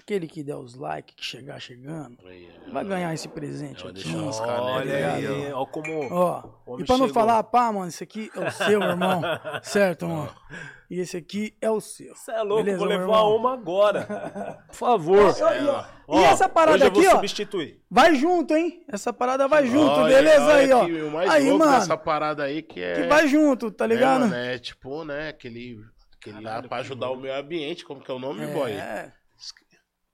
aquele 0.08 0.26
que 0.26 0.42
der 0.42 0.56
os 0.56 0.74
likes, 0.74 1.14
que 1.14 1.22
chegar 1.24 1.60
chegando, 1.60 2.16
Aí, 2.26 2.48
vai 2.72 2.82
ganhar 2.82 3.12
esse 3.12 3.28
presente 3.28 3.82
Vou 3.82 3.90
aqui. 3.90 4.02
deixar 4.02 4.18
uns 4.18 4.40
Olha 4.40 4.48
canecos 4.48 4.90
aí, 4.92 5.26
aí, 5.26 5.52
ó. 5.52 5.60
ó 5.60 5.66
como... 5.66 6.08
Ó, 6.10 6.78
e 6.78 6.84
pra 6.84 6.96
não 6.96 7.06
chegou. 7.06 7.08
falar, 7.08 7.42
pá, 7.44 7.70
mano, 7.70 7.88
esse 7.88 8.02
aqui 8.02 8.30
é 8.34 8.40
o 8.40 8.50
seu, 8.50 8.82
irmão. 8.82 9.20
certo, 9.62 10.08
mano? 10.08 10.34
E 10.90 11.00
esse 11.00 11.18
aqui 11.18 11.54
é 11.60 11.70
o 11.70 11.78
seu. 11.82 12.14
Você 12.14 12.32
é 12.32 12.42
louco, 12.42 12.64
Beleza, 12.64 12.78
vou 12.78 12.86
levar 12.88 13.02
irmão? 13.02 13.36
uma 13.36 13.52
agora. 13.52 14.64
Por 14.68 14.74
favor. 14.74 15.34
E 16.08 16.16
essa 16.24 16.48
parada 16.48 16.76
hoje 16.76 16.84
eu 16.86 16.90
vou 16.90 17.00
aqui, 17.02 17.08
ó, 17.08 17.14
substituir. 17.16 17.82
vai 17.90 18.14
junto, 18.14 18.56
hein? 18.56 18.82
Essa 18.90 19.12
parada 19.12 19.46
vai 19.46 19.66
junto, 19.66 19.90
Olha, 19.90 20.16
beleza 20.16 20.44
olha 20.44 20.54
aí, 20.56 20.72
ó. 20.72 20.82
aqui, 20.84 21.02
o 21.02 21.10
mais 21.10 21.30
Aí, 21.30 21.50
louco 21.50 21.58
mano, 21.66 21.78
dessa 21.80 21.96
parada 21.98 22.44
aí 22.44 22.62
que 22.62 22.80
é. 22.80 22.94
que 22.94 23.02
vai 23.08 23.28
junto, 23.28 23.70
tá 23.70 23.86
né, 23.86 23.94
ligado? 23.94 24.20
mano, 24.22 24.34
é 24.34 24.58
tipo, 24.58 25.04
né, 25.04 25.28
aquele. 25.28 25.78
aquele 26.18 26.40
lá 26.40 26.62
pra 26.62 26.78
ajudar 26.78 27.10
o 27.10 27.16
meio 27.16 27.38
ambiente, 27.38 27.84
como 27.84 28.00
que 28.00 28.10
é 28.10 28.14
o 28.14 28.18
nome, 28.18 28.46
boy? 28.46 28.72
É, 28.72 29.12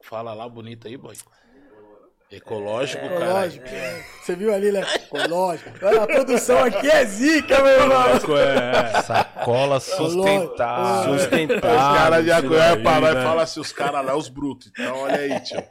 Fala 0.05 0.35
lá 0.35 0.47
bonito 0.49 0.87
aí, 0.87 0.97
boy. 0.99 1.15
Ecológico, 2.31 3.05
é 3.05 3.09
cara. 3.09 3.33
lógico. 3.33 3.67
Você 4.23 4.37
viu 4.37 4.53
ali, 4.53 4.71
né? 4.71 4.83
Ecológico. 4.97 5.71
Olha, 5.83 6.03
a 6.03 6.07
produção 6.07 6.59
aqui 6.59 6.91
é 6.91 7.05
zica, 7.05 7.63
meu 7.63 7.73
irmão. 7.73 8.03
É, 8.39 9.03
Sacola 9.03 9.81
sustentável. 9.81 11.19
sustentável. 11.19 11.71
Os 11.71 11.99
caras 11.99 12.27
vai 12.27 12.43
daí, 12.43 12.83
parar 12.83 13.13
e 13.13 13.15
né? 13.15 13.23
falar 13.23 13.43
assim, 13.43 13.61
os 13.61 13.73
caras 13.73 14.05
lá, 14.05 14.13
é 14.13 14.15
os 14.15 14.29
brutos. 14.29 14.71
Então 14.73 14.99
olha 14.99 15.17
aí, 15.17 15.41
tio. 15.41 15.63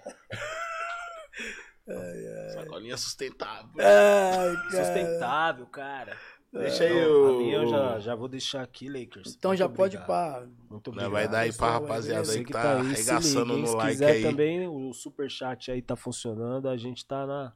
Sacolinha 2.53 2.97
sustentável. 2.97 3.69
Ai, 3.77 4.55
cara. 4.71 4.85
Sustentável, 4.85 5.65
cara. 5.67 6.17
Deixa 6.53 6.83
aí 6.83 6.93
Não, 7.07 7.21
o. 7.23 7.35
A 7.35 7.37
minha 7.39 7.55
eu 7.57 7.67
já, 7.67 7.99
já 7.99 8.15
vou 8.15 8.27
deixar 8.27 8.61
aqui, 8.61 8.87
Lakers. 8.87 9.35
Então 9.35 9.49
Muito 9.49 9.59
já 9.59 9.67
pode 9.69 9.95
ir 9.95 9.99
obrigado. 9.99 10.05
pra... 10.39 10.47
Muito 10.69 10.91
Né, 10.91 11.05
obrigado. 11.05 11.11
vai 11.11 11.27
dar 11.27 11.39
aí 11.39 11.49
pra 11.51 11.67
pessoal, 11.67 11.81
rapaziada 11.81 12.31
aí 12.31 12.45
que 12.45 12.53
tá 12.53 12.79
aí, 12.81 12.95
se 12.95 13.09
arregaçando 13.09 13.57
no 13.57 13.67
Se 13.67 13.75
like 13.75 13.91
quiser 13.91 14.11
aí. 14.11 14.21
também, 14.21 14.67
o 14.67 14.93
superchat 14.93 15.71
aí 15.71 15.81
tá 15.81 15.95
funcionando, 15.95 16.69
a 16.69 16.77
gente 16.77 17.05
tá 17.07 17.25
na 17.25 17.53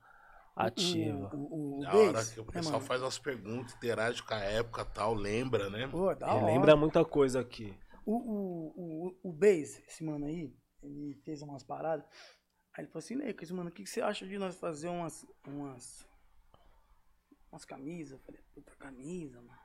ativa. 0.56 1.30
O, 1.34 1.38
o, 1.38 1.80
o 1.80 1.82
Da 1.84 1.96
hora 1.96 2.26
que 2.26 2.40
o 2.40 2.44
né, 2.46 2.50
pessoal 2.54 2.74
mano? 2.76 2.86
faz 2.86 3.02
umas 3.02 3.20
perguntas, 3.20 3.76
interage 3.76 4.24
com 4.24 4.34
a 4.34 4.40
época 4.40 4.82
e 4.82 4.94
tal, 4.96 5.14
lembra, 5.14 5.70
né? 5.70 5.88
Pô, 5.88 6.14
da 6.16 6.28
É, 6.28 6.32
hora. 6.34 6.46
lembra 6.46 6.76
muita 6.76 7.06
coisa 7.06 7.40
aqui. 7.40 7.74
O, 8.06 8.16
o, 8.16 8.74
o, 9.24 9.30
o 9.30 9.34
Bass, 9.34 9.80
esse 9.88 10.04
mano 10.04 10.26
aí, 10.26 10.52
ele 10.82 11.14
fez 11.24 11.42
umas 11.44 11.62
paradas. 11.64 12.06
Aí 12.74 12.84
ele 12.84 12.88
falou 12.92 13.00
assim, 13.00 13.16
Lakers, 13.16 13.52
mano, 13.52 13.70
o 13.70 13.72
que, 13.72 13.84
que 13.84 13.90
você 13.90 14.02
acha 14.02 14.26
de 14.26 14.38
nós 14.40 14.56
fazer 14.56 14.88
umas, 14.88 15.26
umas, 15.48 16.07
umas 17.52 17.66
camisas? 17.66 18.14
Eu 18.14 18.20
falei, 18.20 18.42
puta 18.54 18.74
camisa, 18.76 19.42
mano. 19.42 19.60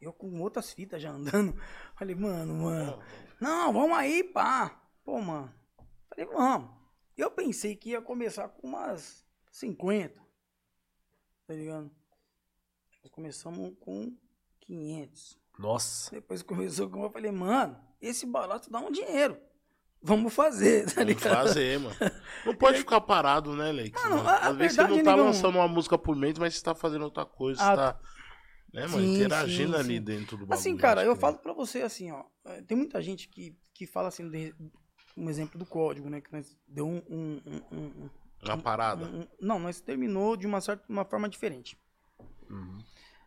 Eu 0.00 0.12
com 0.12 0.40
outras 0.40 0.72
fitas 0.72 1.00
já 1.00 1.10
andando. 1.10 1.54
Falei, 1.96 2.14
mano, 2.14 2.54
mano. 2.54 3.02
Não, 3.40 3.72
vamos 3.72 3.96
aí, 3.96 4.22
pá. 4.22 4.82
Pô, 5.02 5.20
mano. 5.20 5.52
Falei, 6.08 6.26
vamos. 6.26 6.70
Eu 7.16 7.30
pensei 7.30 7.74
que 7.76 7.90
ia 7.90 8.02
começar 8.02 8.48
com 8.48 8.66
umas 8.66 9.24
50. 9.50 10.20
Tá 11.46 11.54
ligado? 11.54 11.90
Nós 13.02 13.12
começamos 13.12 13.74
com 13.80 14.16
500. 14.60 15.38
Nossa. 15.58 16.10
Depois 16.10 16.42
começou 16.42 16.90
com 16.90 17.02
eu 17.02 17.10
falei, 17.10 17.30
mano, 17.30 17.80
esse 18.00 18.26
barato 18.26 18.70
dá 18.70 18.80
um 18.80 18.90
dinheiro. 18.90 19.40
Vamos 20.06 20.34
fazer, 20.34 20.84
tá 20.84 21.00
Vamos 21.02 21.08
ligado? 21.14 21.34
fazer, 21.34 21.80
mano. 21.80 21.96
Não 22.44 22.54
pode 22.54 22.78
ficar 22.78 23.00
parado, 23.00 23.56
né, 23.56 23.72
Lex? 23.72 24.02
Mano, 24.02 24.16
mano? 24.16 24.28
a- 24.28 24.32
a 24.36 24.48
Às 24.48 24.56
vezes 24.56 24.76
você 24.76 24.82
não 24.82 24.88
tá 25.02 25.12
negão- 25.12 25.24
lançando 25.26 25.54
uma 25.56 25.66
música 25.66 25.96
por 25.96 26.14
mês, 26.14 26.38
mas 26.38 26.54
você 26.56 26.62
tá 26.62 26.74
fazendo 26.74 27.02
outra 27.06 27.24
coisa, 27.24 27.58
você 27.58 27.66
Ah, 27.70 27.76
tá. 27.76 28.00
Né, 28.72 28.86
mano? 28.86 28.98
sim, 29.02 29.14
Interagindo 29.14 29.72
sim, 29.72 29.78
ali 29.80 29.94
sim. 29.96 30.02
dentro 30.02 30.36
do 30.36 30.44
bagulho. 30.46 30.58
Assim, 30.58 30.76
cara, 30.76 31.02
eu 31.02 31.14
que- 31.14 31.20
falo 31.20 31.38
pra 31.38 31.54
você 31.54 31.80
assim, 31.80 32.10
ó. 32.12 32.22
é, 32.44 32.60
Tem 32.60 32.76
muita 32.76 33.00
gente 33.00 33.28
que, 33.28 33.56
que 33.72 33.86
fala 33.86 34.08
assim, 34.08 34.28
de- 34.28 34.54
um 35.16 35.30
exemplo 35.30 35.58
do 35.58 35.64
código, 35.64 36.10
né? 36.10 36.20
Que 36.20 36.30
nós 36.32 36.54
deu 36.68 36.86
um. 36.86 37.00
um, 37.08 37.40
um, 37.72 37.76
um- 37.78 38.10
Uma 38.44 38.58
parada. 38.58 39.06
um- 39.06 39.26
não, 39.40 39.58
nós 39.58 39.80
terminou 39.80 40.36
de 40.36 40.46
uma 40.46 40.60
certa 40.60 40.84
uma 40.86 41.04
forma 41.06 41.28
diferente. 41.30 41.78
Uhum. 42.50 42.76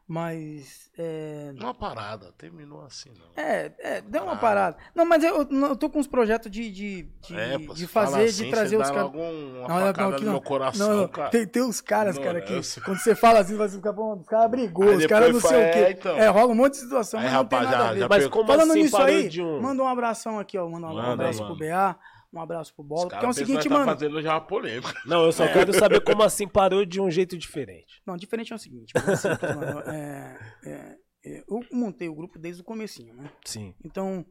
Mas. 0.08 0.90
É, 0.98 1.52
Uma 1.60 1.74
parada, 1.74 2.32
terminou 2.38 2.82
assim, 2.86 3.10
não. 3.10 3.44
é, 3.44 3.72
é, 3.80 4.02
deu 4.02 4.24
uma 4.24 4.38
Parada. 4.38 4.78
Não, 4.96 5.06
mas 5.06 5.22
eu, 5.24 5.46
eu 5.52 5.76
tô 5.76 5.90
com 5.90 6.00
uns 6.00 6.08
projetos 6.08 6.50
de, 6.50 6.72
de, 6.72 7.04
de, 7.22 7.36
É, 7.38 7.60
pô, 7.60 7.74
de 7.74 7.86
fazer, 7.86 8.24
assim, 8.24 8.46
de 8.46 8.50
trazer 8.50 8.78
os 8.78 8.90
caras. 8.90 9.12
um- 9.14 9.68
Não, 9.68 9.94
não, 9.94 10.12
no 10.12 10.20
meu 10.32 10.42
coração, 10.42 10.88
Não, 10.90 10.96
não. 11.02 11.08
cara. 11.10 11.30
Tem, 11.30 11.46
tem 11.46 11.62
uns 11.62 11.82
caras, 11.82 12.16
Não, 12.16 12.24
cara, 12.24 12.40
eu 12.40 12.46
que 12.46 12.64
sei. 12.64 12.82
quando 12.82 12.98
você 13.00 13.14
fala 13.14 13.40
assim, 13.42 13.56
você 13.58 13.76
fica, 13.76 13.94
pô, 13.94 14.16
os 14.16 14.26
caras 14.26 14.50
brigou, 14.50 14.88
Aí 14.90 14.96
os 14.96 15.06
caras 15.06 15.34
não 15.34 15.40
sei 15.42 15.50
o 15.50 15.52
fala, 15.54 15.72
quê. 15.72 15.80
é, 15.80 15.92
então. 15.92 16.18
É, 16.18 16.28
rola 16.30 16.52
um 16.52 16.56
monte 16.56 16.72
de 16.74 16.80
situação, 16.80 17.20
Aí, 17.20 17.26
mas 17.26 17.34
não 17.36 17.46
tem 17.46 17.60
rapaz, 17.60 17.72
nada 17.72 17.84
já- 17.84 17.90
a 17.90 17.94
ver. 17.94 18.00
já 18.00 18.08
Mas 18.08 18.28
como 18.28 18.48
Falando 18.48 18.72
assim 18.72 18.82
nisso 18.84 18.98
aí, 18.98 19.42
um... 19.42 19.62
manda 19.62 19.84
um 19.84 19.88
abração 19.88 20.40
aqui, 20.40 20.58
ó. 20.58 20.68
Manda 20.70 20.88
um 20.88 20.94
Manda, 20.96 21.14
abraço 21.14 21.44
mano. 21.44 21.56
pro 21.58 21.68
BA, 21.68 21.96
um 22.38 22.42
abraço 22.42 22.74
pro 22.74 22.84
Bola. 22.84 23.10
Porque 23.10 23.26
é 23.26 23.30
o 23.30 23.34
seguinte, 23.34 23.68
nós 23.68 23.80
mano. 23.80 23.86
tá 23.86 23.92
fazendo 23.94 24.22
já 24.22 24.34
uma 24.34 24.42
polêmica. 24.42 24.94
Não, 25.06 25.26
eu 25.26 25.32
só 25.32 25.48
quero 25.48 25.74
saber 25.74 26.02
como 26.02 26.24
assim 26.24 26.48
parou 26.48 26.86
de 26.86 27.02
um 27.02 27.10
jeito 27.10 27.38
diferente. 27.38 28.02
Não, 28.06 28.16
diferente 28.16 28.54
é 28.54 28.56
o 28.56 28.60
seguinte, 28.60 28.94
simples, 29.16 29.56
mano. 29.56 29.84
É, 29.88 30.38
é, 30.66 30.98
é, 31.26 31.44
eu 31.48 31.66
montei 31.72 32.08
o 32.08 32.16
grupo 32.16 32.38
desde 32.38 32.62
o 32.62 32.66
comecinho, 32.66 33.14
né? 33.14 33.32
Sim. 33.44 33.74
Então, 33.84 34.26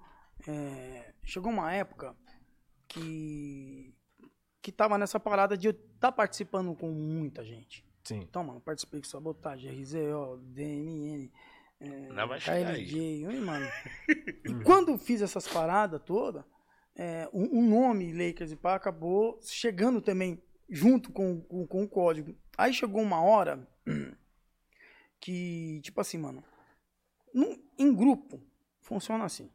é, 0.47 1.13
chegou 1.25 1.51
uma 1.51 1.73
época 1.73 2.15
que 2.89 3.95
que 4.63 4.73
tava 4.73 4.99
nessa 4.99 5.21
parada 5.21 5.57
de 5.57 5.69
eu 5.69 5.71
estar 5.71 6.11
participando 6.11 6.75
com 6.75 6.91
muita 6.91 7.45
gente. 7.45 7.87
Sim. 8.03 8.19
Então, 8.29 8.43
mano, 8.43 8.61
participei 8.61 8.99
com 9.01 9.07
Sabotagem, 9.07 9.71
RZO, 9.71 10.39
DMN, 10.43 11.31
é, 11.81 12.13
Não 12.13 12.27
vai 12.27 12.41
chegar 12.41 12.71
aí. 12.71 13.25
Mano. 13.41 13.67
e 14.45 14.65
quando 14.65 14.97
fiz 14.99 15.21
essas 15.21 15.47
paradas 15.47 16.01
todas, 16.05 16.43
é, 16.97 17.29
o, 17.33 17.59
o 17.59 17.63
nome 17.63 18.13
Lakers 18.13 18.51
e 18.53 18.57
pá 18.57 18.75
acabou 18.75 19.39
chegando 19.43 20.01
também 20.01 20.43
junto 20.69 21.13
com, 21.13 21.41
com, 21.43 21.67
com 21.67 21.83
o 21.85 21.89
código. 21.89 22.35
Aí 22.57 22.73
chegou 22.73 23.03
uma 23.03 23.21
hora 23.21 23.69
que, 25.21 25.81
tipo 25.83 26.01
assim, 26.01 26.19
mano, 26.19 26.43
num- 27.35 27.63
em 27.79 27.95
grupo 27.95 28.43
funciona 28.81 29.25
assim. 29.25 29.51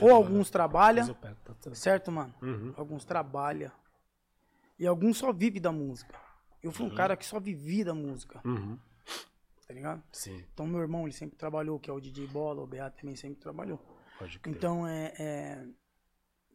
Ou 0.00 0.10
alguns 0.12 0.50
trabalham, 0.50 1.08
eu 1.08 1.14
pego, 1.14 1.36
tá 1.60 1.74
certo, 1.74 2.12
mano? 2.12 2.32
Uhum. 2.42 2.72
Alguns 2.76 3.04
trabalham. 3.04 3.72
E 4.78 4.86
alguns 4.86 5.16
só 5.18 5.32
vivem 5.32 5.60
da 5.60 5.72
música. 5.72 6.14
Eu 6.62 6.70
fui 6.70 6.86
um 6.86 6.94
cara 6.94 7.16
que 7.16 7.24
só 7.26 7.40
vivia 7.40 7.84
da 7.84 7.94
música, 7.94 8.40
Uhum. 8.44 8.78
tá 9.66 9.74
ligado? 9.74 10.02
Sim, 10.12 10.44
Então 10.52 10.66
meu 10.66 10.80
irmão, 10.80 11.02
ele 11.04 11.12
sempre 11.12 11.36
trabalhou, 11.36 11.80
que 11.80 11.88
é 11.90 11.92
o 11.92 12.00
DJ 12.00 12.26
Bola, 12.26 12.62
o 12.62 12.66
BA 12.66 12.90
também 12.90 13.16
sempre 13.16 13.40
trabalhou. 13.40 13.80
Então, 14.56 14.86
é, 14.86 15.12
é, 15.18 15.68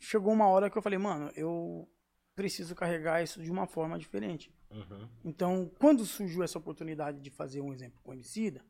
Chegou 0.04 0.34
uma 0.34 0.48
hora 0.48 0.70
que 0.70 0.78
eu 0.78 0.82
falei, 0.82 1.00
mano, 1.00 1.32
eu 1.34 1.90
preciso 2.36 2.76
carregar 2.76 3.24
isso 3.24 3.42
de 3.42 3.50
uma 3.50 3.66
forma 3.66 3.98
diferente. 3.98 4.54
Uhum. 4.70 5.08
Então, 5.24 5.72
quando 5.80 6.06
surgiu 6.06 6.44
essa 6.44 6.58
oportunidade 6.58 7.22
de 7.22 7.30
fazer 7.30 7.62
um 7.62 7.72
exemplo 7.72 8.02
com 8.04 8.12
o 8.12 8.14
Emicida, 8.14 8.66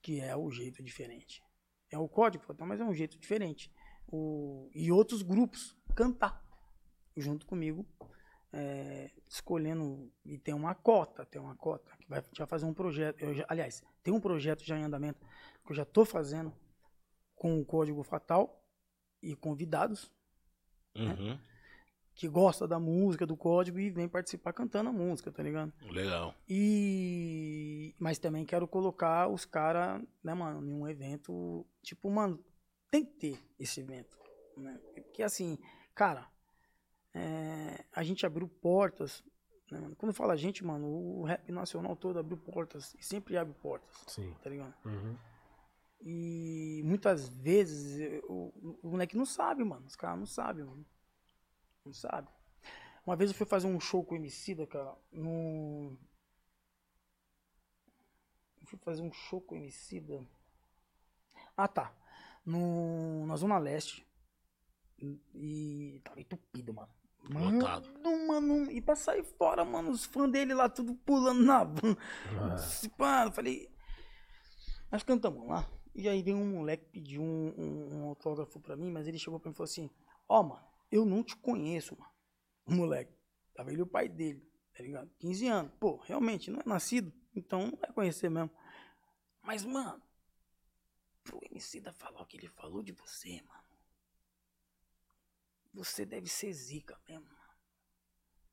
que 0.00 0.20
é 0.20 0.34
o 0.34 0.50
jeito 0.50 0.82
diferente. 0.82 1.42
É 1.90 1.98
o 1.98 2.08
código, 2.08 2.54
tá, 2.54 2.64
mas 2.64 2.80
é 2.80 2.84
um 2.84 2.94
jeito 2.94 3.18
diferente. 3.18 3.70
O, 4.08 4.70
e 4.74 4.90
outros 4.90 5.20
grupos 5.20 5.76
cantar 5.94 6.42
junto 7.14 7.44
comigo, 7.44 7.86
é, 8.50 9.10
escolhendo 9.28 10.10
e 10.24 10.38
tem 10.38 10.54
uma 10.54 10.74
cota, 10.74 11.26
tem 11.26 11.42
uma 11.42 11.56
cota 11.56 11.94
que 11.98 12.08
vai 12.08 12.24
já 12.32 12.46
fazer 12.46 12.64
um 12.64 12.72
projeto. 12.72 13.34
Já- 13.34 13.44
aliás, 13.50 13.82
tem 14.02 14.14
um 14.14 14.20
projeto 14.20 14.64
já 14.64 14.78
em 14.78 14.84
andamento 14.84 15.26
que 15.62 15.72
eu 15.72 15.76
já 15.76 15.82
estou 15.82 16.06
fazendo 16.06 16.54
com 17.40 17.58
o 17.58 17.64
código 17.64 18.02
fatal 18.02 18.62
e 19.22 19.34
convidados 19.34 20.12
Uhum. 20.94 21.38
que 22.14 22.28
gosta 22.28 22.68
da 22.68 22.78
música, 22.78 23.24
do 23.24 23.34
código 23.34 23.78
e 23.78 23.88
vem 23.88 24.06
participar 24.06 24.52
cantando 24.52 24.90
a 24.90 24.92
música, 24.92 25.32
tá 25.32 25.42
ligado? 25.42 25.72
Legal. 25.90 26.34
E 26.46 27.94
mas 27.98 28.18
também 28.18 28.44
quero 28.44 28.68
colocar 28.68 29.26
os 29.28 29.46
caras, 29.46 30.02
né, 30.22 30.34
mano, 30.34 30.62
em 30.68 30.74
um 30.74 30.86
evento, 30.86 31.66
tipo, 31.82 32.10
mano, 32.10 32.44
tem 32.90 33.06
que 33.06 33.12
ter 33.12 33.38
esse 33.58 33.80
evento, 33.80 34.18
né? 34.58 34.78
Porque 34.94 35.22
assim, 35.22 35.56
cara, 35.94 36.28
é, 37.14 37.86
a 37.90 38.02
gente 38.02 38.26
abriu 38.26 38.48
portas, 38.48 39.24
né, 39.70 39.80
mano? 39.80 39.96
Quando 39.96 40.12
fala 40.12 40.34
a 40.34 40.36
gente, 40.36 40.62
mano, 40.62 40.86
o 40.88 41.24
rap 41.24 41.50
nacional 41.50 41.96
todo 41.96 42.18
abriu 42.18 42.36
portas 42.36 42.94
e 42.98 43.02
sempre 43.02 43.38
abre 43.38 43.54
portas, 43.54 43.94
Sim. 44.08 44.34
tá 44.42 44.50
ligado? 44.50 44.74
Uhum. 44.84 45.16
E 46.02 46.82
muitas 46.84 47.28
vezes 47.28 48.00
eh, 48.00 48.22
o, 48.24 48.78
moleque 48.82 49.16
não 49.16 49.26
sabe, 49.26 49.62
mano. 49.64 49.86
Os 49.86 49.96
caras 49.96 50.18
não 50.18 50.26
sabem, 50.26 50.64
mano. 50.64 50.86
Não 51.84 51.92
sabe. 51.92 52.28
Uma 53.04 53.16
vez 53.16 53.30
eu 53.30 53.36
fui 53.36 53.46
fazer 53.46 53.66
um 53.66 53.80
show 53.80 54.04
com 54.04 54.14
o 54.14 54.18
Emicida, 54.18 54.66
cara, 54.66 54.94
no... 55.12 55.96
Eu 58.60 58.66
fui 58.66 58.78
fazer 58.78 59.02
um 59.02 59.12
show 59.12 59.40
com 59.40 59.54
o 59.54 59.58
Emicida. 59.58 60.26
Ah, 61.56 61.68
tá. 61.68 61.94
No, 62.44 63.26
na 63.26 63.36
Zona 63.36 63.58
Leste. 63.58 64.06
E 65.34 66.00
tava 66.04 66.20
entupido, 66.20 66.72
mano. 66.72 66.92
Mano, 67.28 68.26
mano, 68.26 68.70
e 68.70 68.80
pra 68.80 68.96
sair 68.96 69.22
fora, 69.22 69.64
mano, 69.64 69.90
os 69.90 70.04
fãs 70.04 70.30
dele 70.30 70.54
lá 70.54 70.68
tudo 70.68 70.94
pulando 70.94 71.42
na 71.44 71.64
van. 71.64 71.96
Mano, 72.98 73.28
eu 73.28 73.32
falei, 73.32 73.70
nós 74.90 75.02
cantamos 75.02 75.46
lá. 75.46 75.68
E 75.94 76.08
aí 76.08 76.22
veio 76.22 76.36
um 76.36 76.52
moleque 76.52 76.84
pedir 76.86 77.18
um, 77.18 77.54
um- 77.56 77.96
um 77.98 78.04
autógrafo 78.08 78.60
pra 78.60 78.76
mim, 78.76 78.90
mas 78.90 79.06
ele 79.06 79.18
chegou 79.18 79.38
pra 79.40 79.48
mim 79.50 79.54
e 79.54 79.56
falou 79.56 79.70
assim: 79.70 79.90
Ó, 80.28 80.42
mano, 80.42 80.64
eu 80.90 81.04
não 81.04 81.22
te 81.22 81.36
conheço, 81.36 81.96
mano. 81.98 82.12
O 82.66 82.72
moleque. 82.74 83.12
Tava 83.54 83.72
ele 83.72 83.82
o 83.82 83.86
pai 83.86 84.08
dele, 84.08 84.42
tá 84.74 84.82
ligado? 84.82 85.10
15 85.18 85.46
anos. 85.48 85.72
Pô, 85.80 85.96
realmente, 85.98 86.50
não 86.50 86.60
é 86.60 86.64
nascido, 86.66 87.12
então 87.34 87.68
não 87.68 87.78
vai 87.78 87.92
conhecer 87.92 88.30
mesmo. 88.30 88.50
Mas, 89.42 89.64
mano, 89.64 90.02
pro 91.24 91.40
MC 91.50 91.80
da 91.80 91.94
falar 91.94 92.20
o 92.20 92.26
que 92.26 92.36
ele 92.36 92.46
falou 92.48 92.82
de 92.82 92.92
você, 92.92 93.40
mano. 93.48 93.64
Você 95.74 96.06
deve 96.06 96.28
ser 96.28 96.52
zica 96.52 96.96
mesmo, 97.08 97.24
mano. 97.24 97.40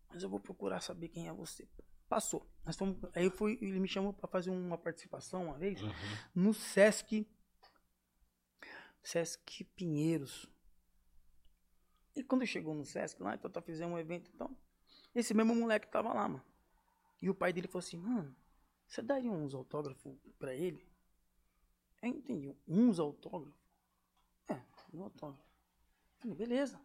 Mas 0.10 0.22
eu 0.24 0.30
vou 0.30 0.40
procurar 0.40 0.82
saber 0.82 1.08
quem 1.08 1.28
é 1.30 1.34
você. 1.34 1.66
Passou. 2.08 2.46
Nós 2.66 2.76
fomos, 2.78 2.98
aí 3.14 3.26
eu 3.26 3.32
fui, 3.32 3.58
ele 3.62 3.80
me 3.80 3.88
chamou 3.88 4.14
pra 4.14 4.28
fazer 4.28 4.50
uma 4.50 4.78
participação 4.78 5.46
uma 5.46 5.58
vez 5.58 5.80
no 6.34 6.54
Sesc. 6.54 7.28
Sesc 9.04 9.64
Pinheiros. 9.76 10.50
E 12.16 12.24
quando 12.24 12.46
chegou 12.46 12.74
no 12.74 12.86
Sesc 12.86 13.22
lá, 13.22 13.36
então 13.36 13.52
tá 13.52 13.62
fizemos 13.62 13.96
um 13.96 14.00
evento 14.00 14.30
então. 14.34 14.56
Esse 15.14 15.34
mesmo 15.34 15.54
moleque 15.54 15.88
tava 15.88 16.14
lá, 16.14 16.28
mano. 16.28 16.44
E 17.22 17.30
o 17.30 17.36
pai 17.36 17.52
dele 17.52 17.68
falou 17.68 17.80
assim, 17.80 17.98
mano, 17.98 18.36
você 18.88 19.02
daria 19.02 19.32
uns 19.32 19.54
autógrafos 19.54 20.16
pra 20.40 20.54
ele? 20.54 20.88
Eu 22.02 22.10
entendi, 22.10 22.56
uns 22.68 23.00
autógrafos? 23.00 23.54
É, 24.48 24.62
um 24.94 25.04
autógrafo. 25.04 25.44
Falei, 26.18 26.36
beleza. 26.36 26.80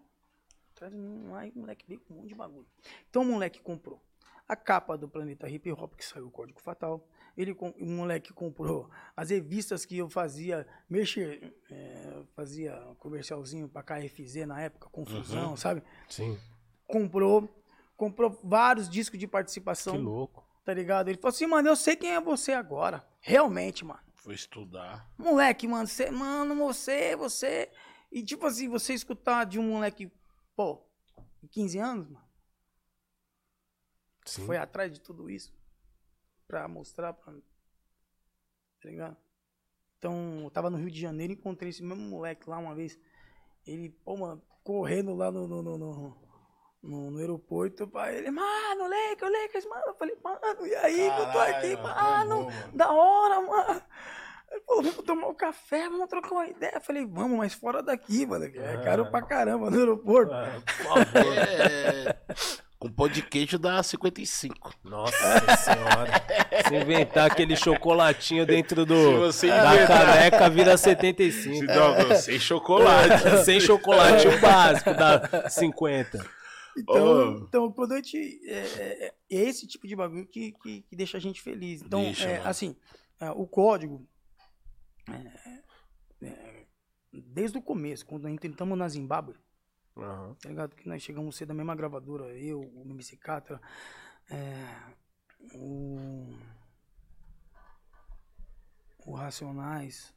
Traz 0.74 0.92
um 0.94 1.30
lá 1.30 1.46
e 1.46 1.50
o 1.50 1.58
moleque 1.58 1.86
veio 1.86 2.00
com 2.00 2.14
um 2.14 2.16
monte 2.18 2.28
de 2.28 2.34
bagulho. 2.34 2.66
Então 3.08 3.22
o 3.22 3.26
moleque 3.26 3.60
comprou 3.60 4.02
a 4.48 4.56
capa 4.56 4.96
do 4.98 5.08
Planeta 5.08 5.48
Hip 5.48 5.70
Hop, 5.72 5.94
que 5.94 6.04
saiu 6.04 6.26
o 6.26 6.30
Código 6.30 6.60
Fatal. 6.60 7.06
Ele, 7.36 7.52
o 7.52 7.86
moleque 7.86 8.32
comprou 8.32 8.90
as 9.16 9.30
revistas 9.30 9.86
que 9.86 9.96
eu 9.96 10.10
fazia, 10.10 10.66
mexer, 10.88 11.54
é, 11.70 12.22
fazia 12.36 12.72
comercialzinho 12.98 13.68
pra 13.68 13.82
KFZ 13.82 14.46
na 14.46 14.60
época, 14.60 14.88
Confusão, 14.90 15.56
sabe? 15.56 15.82
Sim. 16.10 16.38
Comprou, 16.86 17.48
comprou 17.96 18.38
vários 18.44 18.88
discos 18.88 19.18
de 19.18 19.26
Que 19.26 19.32
participação, 19.32 19.96
louco. 19.96 20.46
tá 20.62 20.74
ligado? 20.74 21.08
Ele 21.08 21.16
falou 21.16 21.34
assim, 21.34 21.46
mano, 21.46 21.68
eu 21.68 21.76
sei 21.76 21.96
quem 21.96 22.12
é 22.14 22.20
você 22.20 22.52
agora. 22.52 23.02
Realmente, 23.20 23.82
mano. 23.82 24.00
Foi 24.14 24.34
estudar. 24.34 25.10
Moleque, 25.16 25.66
mano, 25.66 25.86
você, 25.86 26.10
mano, 26.10 26.54
você, 26.54 27.16
você. 27.16 27.70
E 28.10 28.22
tipo 28.22 28.46
assim, 28.46 28.68
você 28.68 28.92
escutar 28.92 29.44
de 29.44 29.58
um 29.58 29.70
moleque, 29.70 30.12
pô, 30.54 30.82
de 31.42 31.48
15 31.48 31.78
anos, 31.78 32.08
mano, 32.08 32.24
Sim. 34.24 34.46
foi 34.46 34.56
atrás 34.56 34.92
de 34.92 35.00
tudo 35.00 35.28
isso 35.30 35.52
pra 36.46 36.66
mostrar 36.68 37.12
pra. 37.12 37.32
Tá 37.32 38.88
ligado? 38.88 39.16
Então, 39.98 40.40
eu 40.44 40.50
tava 40.50 40.68
no 40.70 40.76
Rio 40.78 40.90
de 40.90 41.00
Janeiro 41.00 41.32
e 41.32 41.36
encontrei 41.36 41.70
esse 41.70 41.82
mesmo 41.82 42.02
moleque 42.04 42.48
lá 42.50 42.58
uma 42.58 42.74
vez. 42.74 42.98
Ele, 43.66 43.90
pô, 44.04 44.16
mano, 44.16 44.42
correndo 44.64 45.14
lá 45.14 45.30
no, 45.30 45.46
no, 45.46 45.62
no, 45.62 45.78
no, 45.78 46.22
no- 46.82 47.10
no 47.12 47.18
aeroporto, 47.18 47.86
pra 47.86 48.12
ele, 48.12 48.28
mano, 48.32 48.88
Lakers, 48.88 49.30
Lakers, 49.32 49.66
mano. 49.66 49.82
Eu 49.86 49.94
falei, 49.94 50.16
mano, 50.22 50.66
e 50.66 50.74
aí, 50.74 50.96
que 50.96 51.20
eu 51.20 51.32
tô 51.32 51.38
aqui, 51.38 51.76
mano, 51.76 52.50
da 52.74 52.90
hora, 52.92 53.40
mano. 53.40 53.82
Ele 54.50 54.60
falou, 54.62 54.82
vamos 54.82 55.04
tomar 55.04 55.28
um 55.28 55.34
café, 55.34 55.88
vamos 55.88 56.08
trocar 56.08 56.32
uma 56.32 56.46
ideia. 56.48 56.72
Eu 56.74 56.80
falei, 56.80 57.06
vamos, 57.06 57.38
mas 57.38 57.54
fora 57.54 57.82
daqui, 57.82 58.26
mano. 58.26 58.44
É 58.46 58.82
caro 58.84 59.08
pra 59.10 59.22
caramba 59.22 59.70
no 59.70 59.78
aeroporto. 59.78 60.34
Ah, 60.34 60.60
por 60.66 60.72
favor. 60.84 61.32
É, 61.48 62.61
com 62.82 62.90
pão 62.90 63.08
de 63.08 63.22
queijo 63.22 63.60
dá 63.60 63.80
55. 63.80 64.74
Nossa 64.82 65.56
senhora. 65.56 66.10
Se 66.68 66.74
inventar 66.74 67.30
aquele 67.30 67.54
chocolatinho 67.54 68.44
dentro 68.44 68.84
do, 68.84 68.94
Se 68.96 69.16
você 69.18 69.46
da 69.46 69.76
inventar- 69.76 70.06
caneca, 70.06 70.50
vira 70.50 70.76
75. 70.76 71.64
Não, 71.64 72.16
sem 72.16 72.40
chocolate. 72.40 73.44
Sem 73.44 73.60
chocolate, 73.60 74.26
o 74.26 74.40
básico 74.40 74.90
dá 74.94 75.48
50. 75.48 76.28
Então, 76.76 77.06
Ô. 77.06 77.38
então 77.46 77.70
quando 77.70 77.92
a 77.92 77.96
gente. 77.98 78.40
É, 78.48 78.58
é- 78.58 79.06
é 79.06 79.14
esse 79.30 79.64
tipo 79.68 79.86
de 79.86 79.94
bagulho 79.94 80.26
que, 80.26 80.50
que, 80.60 80.82
que 80.82 80.96
deixa 80.96 81.18
a 81.18 81.20
gente 81.20 81.40
feliz. 81.40 81.82
Então, 81.82 82.02
Deixa, 82.02 82.28
é, 82.28 82.42
assim, 82.44 82.74
é, 83.20 83.30
o 83.30 83.46
código. 83.46 84.04
é, 85.08 86.26
é, 86.26 86.64
desde 87.12 87.58
o 87.58 87.62
começo, 87.62 88.04
quando 88.04 88.24
nós 88.24 88.32
entramos 88.42 88.76
na 88.76 88.88
Zimbábue, 88.88 89.34
Aham. 89.96 90.34
tá 90.40 90.48
ligado? 90.48 90.74
Que 90.74 90.88
nós 90.88 91.02
chegamos 91.02 91.36
ser 91.36 91.46
da 91.46 91.54
mesma 91.54 91.74
gravadora, 91.74 92.24
eu, 92.36 92.60
o 92.60 92.82
MC 92.86 93.16
Catra, 93.16 93.60
é, 94.30 94.66
o. 95.54 96.28
O 99.04 99.14
Racionais, 99.14 100.14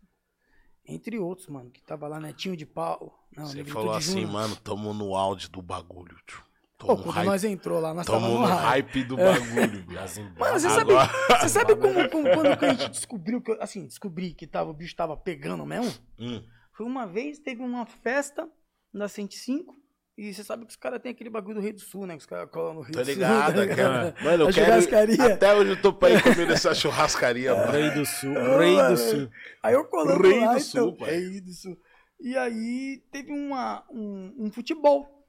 entre 0.85 1.17
outros, 1.17 1.47
mano, 1.47 1.71
que 1.71 1.81
tava 1.81 2.07
lá, 2.07 2.19
Netinho 2.19 2.55
de 2.55 2.65
Pau. 2.67 3.27
Não, 3.35 3.47
Você 3.47 3.63
falou 3.65 3.93
assim, 3.93 4.25
mano, 4.25 4.55
tamo 4.57 4.93
no 4.93 5.15
áudio 5.15 5.49
do 5.49 5.61
bagulho, 5.61 6.15
tio. 6.27 6.43
Pô, 6.77 6.87
Tamo, 6.87 7.03
quando 7.03 7.15
hype, 7.15 7.25
nós 7.25 7.43
entrou 7.45 7.79
lá, 7.79 7.93
nós 7.93 8.05
tamo 8.05 8.27
no 8.27 8.45
hype. 8.45 8.61
hype 8.93 9.03
do 9.05 9.15
bagulho. 9.17 9.91
Na 9.91 10.05
Zimbábue. 10.05 10.39
Mano, 10.39 10.59
você 10.59 10.69
sabe, 10.69 10.91
você 11.39 11.49
sabe 11.49 11.75
como, 11.77 12.09
como- 12.09 12.29
quando 12.33 12.63
a 12.63 12.73
gente 12.73 12.89
descobriu 12.91 13.41
que, 13.41 13.51
assim, 13.61 13.85
descobri 13.87 14.33
que 14.33 14.45
tava, 14.45 14.69
o 14.69 14.73
bicho 14.73 14.95
tava 14.95 15.15
pegando 15.17 15.65
mesmo? 15.65 15.91
Hum, 16.19 16.43
Foi 16.73 16.85
uma 16.85 17.07
vez, 17.07 17.39
teve 17.39 17.63
uma 17.63 17.85
festa 17.85 18.47
na 18.95 19.07
105, 19.07 19.75
e 20.17 20.33
você 20.33 20.43
sabe 20.45 20.65
que 20.65 20.71
os 20.71 20.77
caras 20.77 21.01
têm 21.01 21.11
aquele 21.11 21.29
bagulho 21.29 21.55
do 21.55 21.61
Rei 21.61 21.73
do 21.73 21.79
Sul, 21.81 22.05
né? 22.05 22.13
Que 22.15 22.21
os 22.21 22.25
caras 22.25 22.49
colam 22.49 22.75
no 22.75 22.81
Rio 22.81 22.93
tô 22.93 22.99
do 22.99 23.05
Sul. 23.05 23.13
ligado, 23.13 23.55
tá 23.55 23.61
ligado? 23.61 23.77
cara. 23.77 24.15
Mano, 24.23 24.43
eu 24.43 24.47
A 24.47 24.53
quero... 24.53 24.65
churrascaria. 24.65 25.33
Até 25.33 25.53
hoje 25.53 25.71
eu 25.71 25.81
tô 25.81 25.93
pra 25.93 26.09
ir 26.11 26.23
comer 26.23 26.47
nessa 26.47 26.73
churrascaria, 26.73 27.53
mano. 27.55 27.71
Rei 27.73 27.91
do 27.91 28.05
Sul. 28.05 28.31
Ô, 28.31 28.57
Rei 28.59 28.75
do 28.77 28.97
Sul. 28.97 29.29
Aí 29.61 29.73
eu 29.73 29.85
colando 29.85 30.23
Rei 30.23 30.39
lá, 30.39 30.53
do 30.53 30.59
então, 30.59 30.59
Sul, 30.61 30.97
pai. 30.97 31.09
Rei 31.11 31.41
do 31.41 31.51
Sul. 31.51 31.77
E 32.21 32.37
aí 32.37 33.03
teve 33.11 33.33
uma, 33.33 33.85
um, 33.91 34.45
um 34.45 34.51
futebol, 34.51 35.27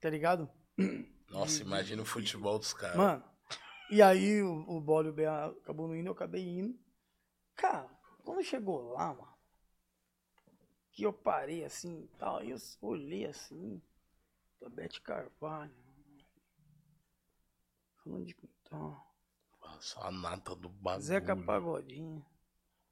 tá 0.00 0.08
ligado? 0.08 0.48
Nossa, 1.28 1.60
imagina 1.62 2.02
o 2.02 2.06
futebol 2.06 2.60
dos 2.60 2.72
caras. 2.72 2.96
Mano, 2.96 3.24
e 3.90 4.00
aí 4.00 4.40
o, 4.42 4.64
o 4.68 4.80
Bola 4.80 5.08
o 5.08 5.12
BA 5.12 5.46
acabou 5.62 5.88
não 5.88 5.96
indo, 5.96 6.06
eu 6.06 6.12
acabei 6.12 6.42
indo. 6.48 6.72
Cara, 7.56 7.88
quando 8.24 8.44
chegou 8.44 8.92
lá, 8.92 9.08
mano, 9.08 9.35
que 10.96 11.04
eu 11.04 11.12
parei 11.12 11.62
assim 11.62 12.04
e 12.04 12.08
tal, 12.18 12.38
aí 12.38 12.50
eu 12.50 12.56
olhei 12.80 13.26
assim, 13.26 13.82
da 14.58 14.68
Bete 14.70 15.02
Carvalho. 15.02 15.70
Falando 18.02 18.24
de 18.24 18.34
Nossa, 19.60 20.00
a 20.00 20.10
nata 20.10 20.56
do 20.56 20.70
bagulho. 20.70 21.04
Zeca 21.04 21.36
Pagodinho. 21.36 22.24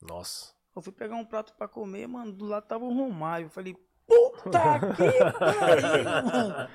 Nossa. 0.03 0.55
Eu 0.77 0.83
fui 0.83 0.93
pegar 0.93 1.17
um 1.17 1.25
prato 1.25 1.55
pra 1.55 1.67
comer, 1.67 2.07
mano, 2.07 2.31
do 2.31 2.45
lado 2.45 2.67
tava 2.67 2.85
o 2.85 2.93
Romário. 2.95 3.47
Eu 3.47 3.51
falei, 3.51 3.75
puta 4.07 4.81
que 4.97 5.39
pariu, 5.39 6.05
mano. 6.05 6.71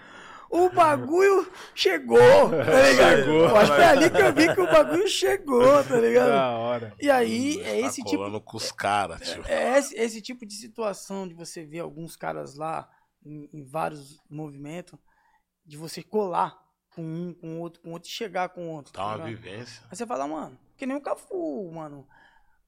O 0.49 0.69
bagulho 0.69 1.51
chegou, 1.75 2.17
tá 2.17 2.81
ligado? 2.89 3.17
Chegou, 3.17 3.39
Eu 3.49 3.55
acho 3.57 3.75
que 3.75 3.81
é 3.81 3.85
ali 3.87 4.09
que 4.09 4.17
eu 4.21 4.33
vi 4.33 4.53
que 4.55 4.61
o 4.61 4.65
bagulho 4.65 5.07
chegou, 5.07 5.83
tá 5.83 5.99
ligado? 5.99 6.29
Da 6.29 6.49
hora. 6.51 6.93
E 6.99 7.09
aí, 7.09 7.61
é 7.61 7.81
Tá 7.81 7.87
esse 7.87 8.03
tipo, 8.03 8.17
colando 8.17 8.41
com 8.41 8.57
os 8.57 8.71
caras, 8.71 9.21
tio. 9.21 9.43
é 9.47 9.77
esse, 9.77 9.95
esse 9.95 10.21
tipo 10.21 10.45
de 10.45 10.53
situação 10.55 11.27
de 11.27 11.33
você 11.35 11.63
ver 11.63 11.79
alguns 11.79 12.15
caras 12.15 12.55
lá 12.55 12.89
em, 13.23 13.47
em 13.53 13.63
vários 13.63 14.19
movimentos, 14.29 14.97
de 15.65 15.77
você 15.77 16.01
colar 16.01 16.57
com 16.95 17.03
um, 17.03 17.33
com 17.33 17.59
outro, 17.59 17.81
com 17.81 17.91
outro 17.91 18.09
e 18.09 18.11
chegar 18.11 18.49
com 18.49 18.69
outro. 18.69 18.91
Tá 18.91 19.05
uma 19.05 19.13
ligado? 19.17 19.27
vivência. 19.27 19.83
Aí 19.89 19.95
você 19.95 20.05
fala, 20.07 20.27
mano, 20.27 20.57
que 20.75 20.85
nem 20.87 20.97
o 20.97 21.01
Cafu, 21.01 21.71
mano. 21.71 22.07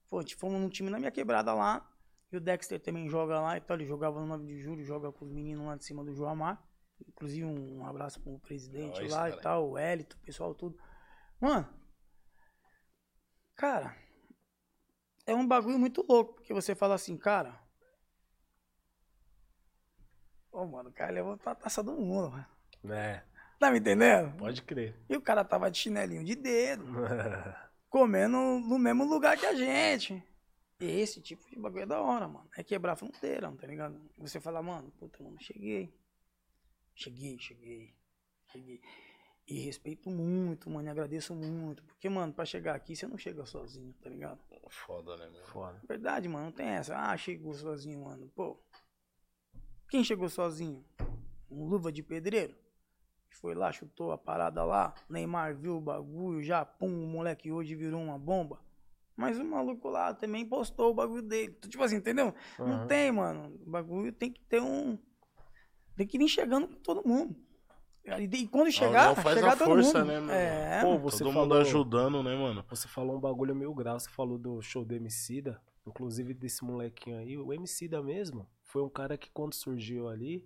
Pô, 0.08 0.18
a 0.18 0.22
gente 0.22 0.36
fomos 0.36 0.60
num 0.60 0.68
time 0.68 0.88
na 0.88 0.98
minha 0.98 1.10
quebrada 1.10 1.52
lá. 1.52 1.84
E 2.30 2.36
o 2.36 2.40
Dexter 2.40 2.78
também 2.80 3.08
joga 3.10 3.40
lá. 3.40 3.56
Então 3.58 3.74
ele 3.74 3.84
jogava 3.86 4.20
no 4.20 4.26
9 4.26 4.46
de 4.46 4.60
julho, 4.60 4.84
joga 4.84 5.10
com 5.10 5.24
os 5.24 5.30
meninos 5.32 5.66
lá 5.66 5.74
de 5.76 5.84
cima 5.84 6.04
do 6.04 6.14
João 6.14 6.30
Amar. 6.30 6.62
Inclusive 7.08 7.44
um 7.44 7.86
abraço 7.86 8.20
pro 8.20 8.38
presidente 8.40 9.00
Nós, 9.00 9.12
lá 9.12 9.22
cara. 9.28 9.34
e 9.36 9.40
tal, 9.40 9.70
o 9.70 9.78
Hélito, 9.78 10.16
o 10.16 10.20
pessoal 10.20 10.54
tudo. 10.54 10.78
Mano, 11.40 11.68
cara, 13.54 13.96
é 15.26 15.34
um 15.34 15.46
bagulho 15.46 15.78
muito 15.78 16.04
louco. 16.08 16.34
Porque 16.34 16.52
você 16.54 16.74
fala 16.74 16.94
assim, 16.94 17.16
cara. 17.16 17.60
Ô, 20.50 20.66
mano, 20.66 20.90
o 20.90 20.92
cara 20.92 21.12
levou 21.12 21.38
a 21.44 21.54
taça 21.54 21.82
do 21.82 21.92
mundo, 21.92 22.30
mano. 22.30 22.46
É, 22.94 23.22
Tá 23.58 23.70
me 23.70 23.78
entendendo? 23.78 24.36
pode 24.38 24.60
crer. 24.62 25.00
E 25.08 25.16
o 25.16 25.22
cara 25.22 25.44
tava 25.44 25.70
de 25.70 25.78
chinelinho 25.78 26.24
de 26.24 26.34
dedo 26.34 26.84
comendo 27.88 28.36
no 28.36 28.76
mesmo 28.76 29.04
lugar 29.04 29.38
que 29.38 29.46
a 29.46 29.54
gente. 29.54 30.20
Esse 30.80 31.22
tipo 31.22 31.48
de 31.48 31.56
bagulho 31.56 31.84
é 31.84 31.86
da 31.86 32.00
hora, 32.00 32.26
mano. 32.26 32.48
É 32.56 32.64
quebrar 32.64 32.96
fronteira, 32.96 33.52
tá 33.52 33.66
ligado? 33.68 34.00
Você 34.18 34.40
fala, 34.40 34.60
mano, 34.60 34.90
puta, 34.98 35.22
mano, 35.22 35.40
cheguei. 35.40 35.94
Cheguei, 36.94 37.38
cheguei. 37.38 37.94
Cheguei. 38.46 38.80
E 39.48 39.58
respeito 39.60 40.08
muito, 40.08 40.70
mano, 40.70 40.86
e 40.86 40.90
agradeço 40.90 41.34
muito. 41.34 41.82
Porque, 41.82 42.08
mano, 42.08 42.32
pra 42.32 42.44
chegar 42.44 42.74
aqui, 42.74 42.94
você 42.94 43.06
não 43.06 43.18
chega 43.18 43.44
sozinho, 43.44 43.92
tá 44.00 44.08
ligado? 44.08 44.38
Foda, 44.68 45.16
né, 45.16 45.28
meu? 45.28 45.44
Foda. 45.46 45.80
Verdade, 45.86 46.28
mano, 46.28 46.46
não 46.46 46.52
tem 46.52 46.68
essa. 46.68 46.96
Ah, 46.96 47.16
chegou 47.16 47.52
sozinho, 47.54 48.04
mano. 48.04 48.30
Pô. 48.34 48.56
Quem 49.90 50.04
chegou 50.04 50.28
sozinho? 50.28 50.84
Um 51.50 51.64
luva 51.66 51.92
de 51.92 52.02
pedreiro? 52.02 52.56
Foi 53.30 53.54
lá, 53.54 53.72
chutou 53.72 54.12
a 54.12 54.18
parada 54.18 54.64
lá. 54.64 54.94
Neymar 55.08 55.54
viu 55.56 55.76
o 55.76 55.80
bagulho, 55.80 56.42
já, 56.42 56.64
pum, 56.64 57.04
o 57.04 57.06
moleque 57.06 57.50
hoje 57.50 57.74
virou 57.74 58.00
uma 58.00 58.18
bomba. 58.18 58.60
Mas 59.16 59.38
o 59.38 59.44
maluco 59.44 59.88
lá 59.88 60.14
também 60.14 60.46
postou 60.46 60.90
o 60.90 60.94
bagulho 60.94 61.22
dele. 61.22 61.52
Tipo 61.68 61.82
assim, 61.82 61.96
entendeu? 61.96 62.34
Não 62.58 62.76
Aham. 62.76 62.86
tem, 62.86 63.12
mano. 63.12 63.54
O 63.66 63.70
bagulho 63.70 64.12
tem 64.12 64.30
que 64.30 64.40
ter 64.40 64.62
um. 64.62 64.98
Tem 65.96 66.06
que 66.06 66.18
vir 66.18 66.28
chegando 66.28 66.68
com 66.68 66.74
todo 66.76 67.06
mundo. 67.06 67.36
E, 68.04 68.48
quando 68.48 68.70
chegar, 68.72 69.14
faz 69.14 69.36
chegar 69.36 69.52
a 69.52 69.56
todo 69.56 69.68
força, 69.68 70.00
mundo. 70.00 70.08
né, 70.08 70.20
mano? 70.20 70.32
É, 70.32 70.80
Pô, 70.80 70.98
Todo 70.98 71.18
falou, 71.18 71.32
mundo 71.34 71.54
ajudando, 71.54 72.22
né, 72.22 72.34
mano? 72.34 72.64
Você 72.68 72.88
falou 72.88 73.16
um 73.16 73.20
bagulho 73.20 73.54
mil 73.54 73.72
graus, 73.72 74.02
você 74.02 74.10
falou 74.10 74.36
do 74.36 74.60
show 74.60 74.84
do 74.84 74.94
Emicida, 74.94 75.60
inclusive 75.86 76.34
desse 76.34 76.64
molequinho 76.64 77.18
aí, 77.18 77.38
o 77.38 77.52
Emicida 77.52 78.02
mesmo, 78.02 78.48
foi 78.64 78.82
um 78.82 78.88
cara 78.88 79.16
que 79.16 79.30
quando 79.30 79.54
surgiu 79.54 80.08
ali, 80.08 80.44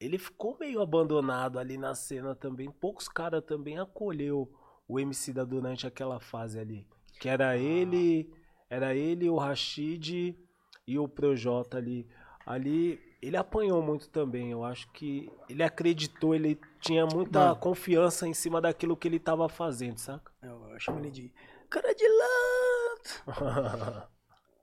ele 0.00 0.18
ficou 0.18 0.56
meio 0.58 0.80
abandonado 0.80 1.60
ali 1.60 1.76
na 1.76 1.94
cena 1.94 2.34
também, 2.34 2.70
poucos 2.70 3.08
caras 3.08 3.44
também 3.44 3.78
acolheu 3.78 4.50
o 4.88 4.98
Emicida 4.98 5.46
durante 5.46 5.86
aquela 5.86 6.18
fase 6.18 6.58
ali, 6.58 6.88
que 7.20 7.28
era 7.28 7.56
ele, 7.56 8.32
era 8.68 8.96
ele, 8.96 9.28
o 9.28 9.36
Rashid 9.36 10.36
e 10.86 10.98
o 10.98 11.06
Projota 11.06 11.76
ali, 11.76 12.08
ali 12.44 12.98
ele 13.22 13.36
apanhou 13.36 13.82
muito 13.82 14.08
também, 14.08 14.50
eu 14.50 14.64
acho 14.64 14.90
que 14.92 15.30
ele 15.48 15.62
acreditou, 15.62 16.34
ele 16.34 16.58
tinha 16.80 17.06
muita 17.06 17.38
Mano. 17.40 17.60
confiança 17.60 18.26
em 18.26 18.34
cima 18.34 18.60
daquilo 18.60 18.96
que 18.96 19.06
ele 19.06 19.20
tava 19.20 19.48
fazendo, 19.48 19.98
saca? 19.98 20.32
Eu, 20.42 20.68
eu 20.70 20.80
chamo 20.80 20.98
ele 21.00 21.10
de 21.10 21.32
cara 21.68 21.94
de 21.94 22.06
lado. 22.08 23.26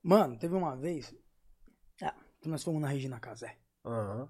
Mano, 0.03 0.37
teve 0.37 0.55
uma 0.55 0.75
vez. 0.75 1.13
Ah, 2.01 2.15
nós 2.45 2.63
fomos 2.63 2.81
na 2.81 2.87
Regina 2.87 3.19
Casé. 3.19 3.57
Aham. 3.85 4.29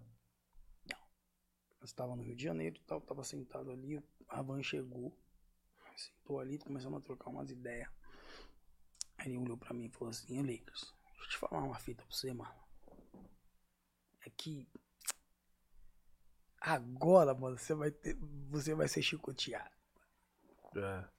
Nós 1.80 1.92
estávamos 1.92 2.18
no 2.18 2.24
Rio 2.24 2.36
de 2.36 2.44
Janeiro 2.44 2.76
e 2.76 2.82
tal, 2.82 3.00
tava 3.00 3.24
sentado 3.24 3.72
ali, 3.72 4.04
a 4.28 4.42
van 4.42 4.62
chegou, 4.64 5.16
sentou 5.96 6.40
ali, 6.40 6.58
começamos 6.58 7.00
a 7.00 7.02
trocar 7.02 7.30
umas 7.30 7.50
ideias. 7.52 7.88
Aí 9.18 9.30
ele 9.30 9.38
olhou 9.38 9.58
pra 9.58 9.74
mim 9.74 9.86
e 9.86 9.90
falou 9.90 10.10
assim, 10.10 10.42
Lakers, 10.42 10.94
deixa 11.06 11.24
eu 11.24 11.30
te 11.30 11.38
falar 11.38 11.64
uma 11.64 11.78
fita 11.80 12.04
pra 12.04 12.14
você, 12.14 12.34
mano. 12.34 12.54
É 14.28 14.30
que 14.30 14.68
agora, 16.60 17.34
mano, 17.34 17.58
você 17.58 17.74
vai 17.74 17.92
ter. 17.92 18.18
Você 18.50 18.76
vai 18.76 18.90
ser 18.90 19.02
chicoteado. 19.02 19.74
É. 20.76 21.10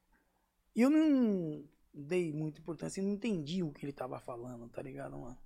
E 0.76 0.82
eu 0.82 0.90
não 0.90 1.66
dei 1.92 2.30
muita 2.34 2.60
importância 2.60 3.02
não 3.02 3.10
entendi 3.10 3.62
o 3.62 3.72
que 3.72 3.86
ele 3.86 3.94
tava 3.94 4.20
falando, 4.20 4.68
tá 4.68 4.82
ligado, 4.82 5.16
mano? 5.16 5.38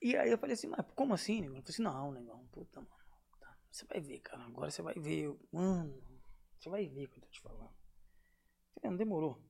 E 0.00 0.16
aí 0.16 0.30
eu 0.30 0.38
falei 0.38 0.54
assim, 0.54 0.68
mas 0.68 0.86
como 0.94 1.14
assim, 1.14 1.40
negão? 1.40 1.56
Ele 1.56 1.62
falou 1.62 1.70
assim, 1.72 1.82
não, 1.82 2.12
negão, 2.12 2.46
puta, 2.52 2.80
mano. 2.80 2.94
tá, 3.40 3.58
Você 3.72 3.84
vai 3.86 4.00
ver, 4.00 4.20
cara, 4.20 4.44
agora 4.44 4.70
você 4.70 4.82
vai 4.82 4.94
ver. 4.94 5.24
Eu, 5.24 5.40
Mano, 5.50 6.00
você 6.56 6.68
vai 6.68 6.86
ver 6.86 7.06
o 7.06 7.08
que 7.08 7.18
eu 7.18 7.22
tô 7.22 7.28
te 7.28 7.40
falando. 7.40 7.72
Eu 7.72 8.74
falei, 8.74 8.90
não 8.90 8.96
demorou. 8.96 9.42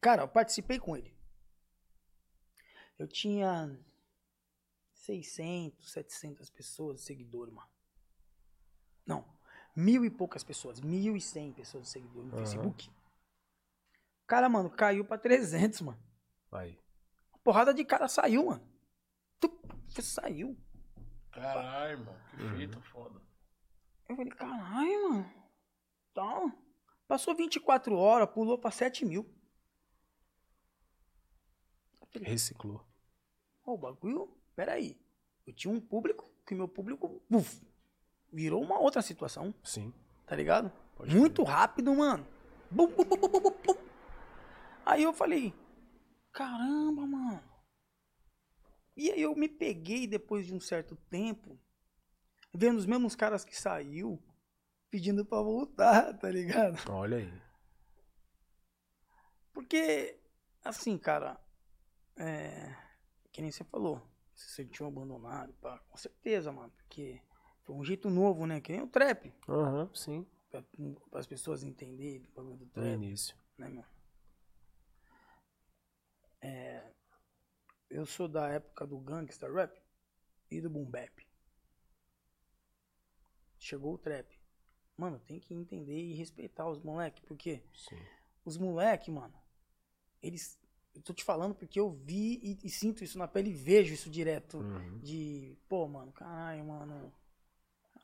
Cara, 0.00 0.22
eu 0.22 0.28
participei 0.28 0.80
com 0.80 0.96
ele. 0.96 1.14
Eu 2.98 3.06
tinha 3.06 3.78
600, 5.02 5.90
700 5.90 6.50
pessoas, 6.50 7.00
seguidores, 7.00 7.52
mano. 7.52 7.68
Não, 9.04 9.24
mil 9.74 10.04
e 10.04 10.10
poucas 10.10 10.44
pessoas, 10.44 10.80
mil 10.80 11.16
e 11.16 11.20
cem 11.20 11.52
pessoas 11.52 11.84
de 11.84 11.90
seguidores 11.90 12.28
no 12.30 12.36
Aham. 12.36 12.44
Facebook. 12.44 12.90
Cara, 14.28 14.48
mano, 14.48 14.70
caiu 14.70 15.04
pra 15.04 15.18
300, 15.18 15.80
mano. 15.80 16.00
Aí. 16.52 16.78
Porrada 17.42 17.74
de 17.74 17.84
cara 17.84 18.06
saiu, 18.06 18.46
mano. 18.46 18.64
Tup, 19.40 19.52
saiu. 20.00 20.56
Caralho, 21.32 21.98
irmão. 21.98 22.16
Que 22.30 22.56
fita 22.56 22.80
foda. 22.82 23.20
Eu 24.08 24.14
falei, 24.14 24.30
caralho, 24.30 25.10
mano. 25.10 25.34
Tá. 26.14 26.56
Passou 27.08 27.34
24 27.34 27.96
horas, 27.96 28.30
pulou 28.30 28.56
pra 28.56 28.70
7 28.70 29.04
mil. 29.04 29.28
Falei, 32.12 32.28
Reciclou. 32.28 32.86
Ó, 33.64 33.74
o 33.74 33.78
bagulho, 33.78 34.41
peraí. 34.54 35.00
Eu 35.46 35.52
tinha 35.52 35.72
um 35.72 35.80
público, 35.80 36.30
que 36.46 36.54
meu 36.54 36.68
público, 36.68 37.22
uf, 37.30 37.60
virou 38.32 38.62
uma 38.62 38.78
outra 38.78 39.02
situação, 39.02 39.54
Sim. 39.62 39.92
tá 40.26 40.36
ligado? 40.36 40.72
Pode 40.96 41.14
Muito 41.14 41.42
rápido, 41.42 41.94
mano. 41.94 42.26
Bum, 42.70 42.86
bum, 42.86 43.04
bum, 43.04 43.16
bum, 43.16 43.28
bum, 43.28 43.40
bum, 43.40 43.50
bum. 43.66 43.74
Aí 44.86 45.02
eu 45.02 45.12
falei, 45.12 45.52
caramba, 46.32 47.06
mano. 47.06 47.42
E 48.96 49.10
aí 49.10 49.22
eu 49.22 49.34
me 49.34 49.48
peguei 49.48 50.06
depois 50.06 50.46
de 50.46 50.54
um 50.54 50.60
certo 50.60 50.96
tempo, 51.08 51.58
vendo 52.54 52.78
os 52.78 52.86
mesmos 52.86 53.16
caras 53.16 53.44
que 53.44 53.56
saiu, 53.58 54.22
pedindo 54.90 55.24
pra 55.24 55.40
voltar, 55.40 56.16
tá 56.18 56.30
ligado? 56.30 56.78
Olha 56.90 57.18
aí. 57.18 57.42
Porque, 59.52 60.18
assim, 60.64 60.96
cara, 60.98 61.38
é. 62.16 62.74
Que 63.30 63.40
nem 63.40 63.50
você 63.50 63.64
falou. 63.64 64.02
Se 64.34 64.48
você 64.50 64.64
tinha 64.64 64.88
abandonado, 64.88 65.52
pá, 65.54 65.78
com 65.78 65.96
certeza, 65.96 66.50
mano. 66.52 66.72
Porque 66.72 67.20
foi 67.62 67.76
um 67.76 67.84
jeito 67.84 68.08
novo, 68.10 68.46
né? 68.46 68.60
Que 68.60 68.72
nem 68.72 68.80
o 68.82 68.88
trap. 68.88 69.32
Aham, 69.48 69.90
sim. 69.94 70.26
Pra, 70.50 70.64
as 71.12 71.26
pessoas 71.26 71.62
entenderem 71.62 72.26
o 72.28 72.32
bagulho 72.34 72.56
do 72.56 72.64
No 72.66 72.70
trap, 72.72 72.94
início. 72.94 73.36
né, 73.58 73.68
mano? 73.68 73.86
É. 76.40 76.92
Eu 77.88 78.06
sou 78.06 78.26
da 78.26 78.48
época 78.48 78.86
do 78.86 78.98
gangsta 78.98 79.52
rap 79.52 79.80
e 80.50 80.60
do 80.60 80.70
boom 80.70 80.84
bap. 80.84 81.26
Chegou 83.58 83.94
o 83.94 83.98
trap. 83.98 84.40
Mano, 84.96 85.18
tem 85.20 85.38
que 85.38 85.54
entender 85.54 85.98
e 85.98 86.14
respeitar 86.14 86.68
os 86.68 86.80
moleques, 86.80 87.22
porque 87.26 87.62
Sim. 87.74 87.98
os 88.44 88.56
moleque, 88.56 89.10
mano, 89.10 89.34
eles. 90.22 90.58
Eu 90.94 91.02
tô 91.02 91.12
te 91.12 91.24
falando 91.24 91.54
porque 91.54 91.80
eu 91.80 91.90
vi 91.90 92.38
e, 92.42 92.66
e 92.66 92.70
sinto 92.70 93.02
isso 93.02 93.18
na 93.18 93.26
pele 93.26 93.50
e 93.50 93.54
vejo 93.54 93.94
isso 93.94 94.10
direto. 94.10 94.58
Uhum. 94.58 94.98
De, 94.98 95.56
pô, 95.68 95.88
mano, 95.88 96.12
caralho, 96.12 96.64
mano. 96.64 97.12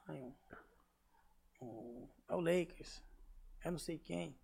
Caralho. 0.07 0.35
O, 1.61 2.09
é 2.29 2.35
o 2.35 2.41
Lakers. 2.41 3.03
É 3.63 3.71
não 3.71 3.79
sei 3.79 3.99
quem. 3.99 4.35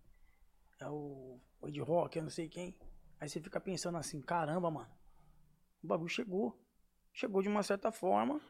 É 0.79 0.87
o, 0.87 1.39
o 1.61 1.67
Ed 1.67 1.79
Rock, 1.81 2.19
é 2.19 2.21
não 2.21 2.29
sei 2.29 2.47
quem. 2.47 2.75
Aí 3.19 3.29
você 3.29 3.39
fica 3.39 3.59
pensando 3.59 3.97
assim, 3.97 4.21
caramba, 4.21 4.69
mano. 4.69 4.91
O 5.83 5.87
bagulho 5.87 6.09
chegou. 6.09 6.59
Chegou 7.13 7.41
de 7.41 7.47
uma 7.47 7.63
certa 7.63 7.91
forma. 7.91 8.41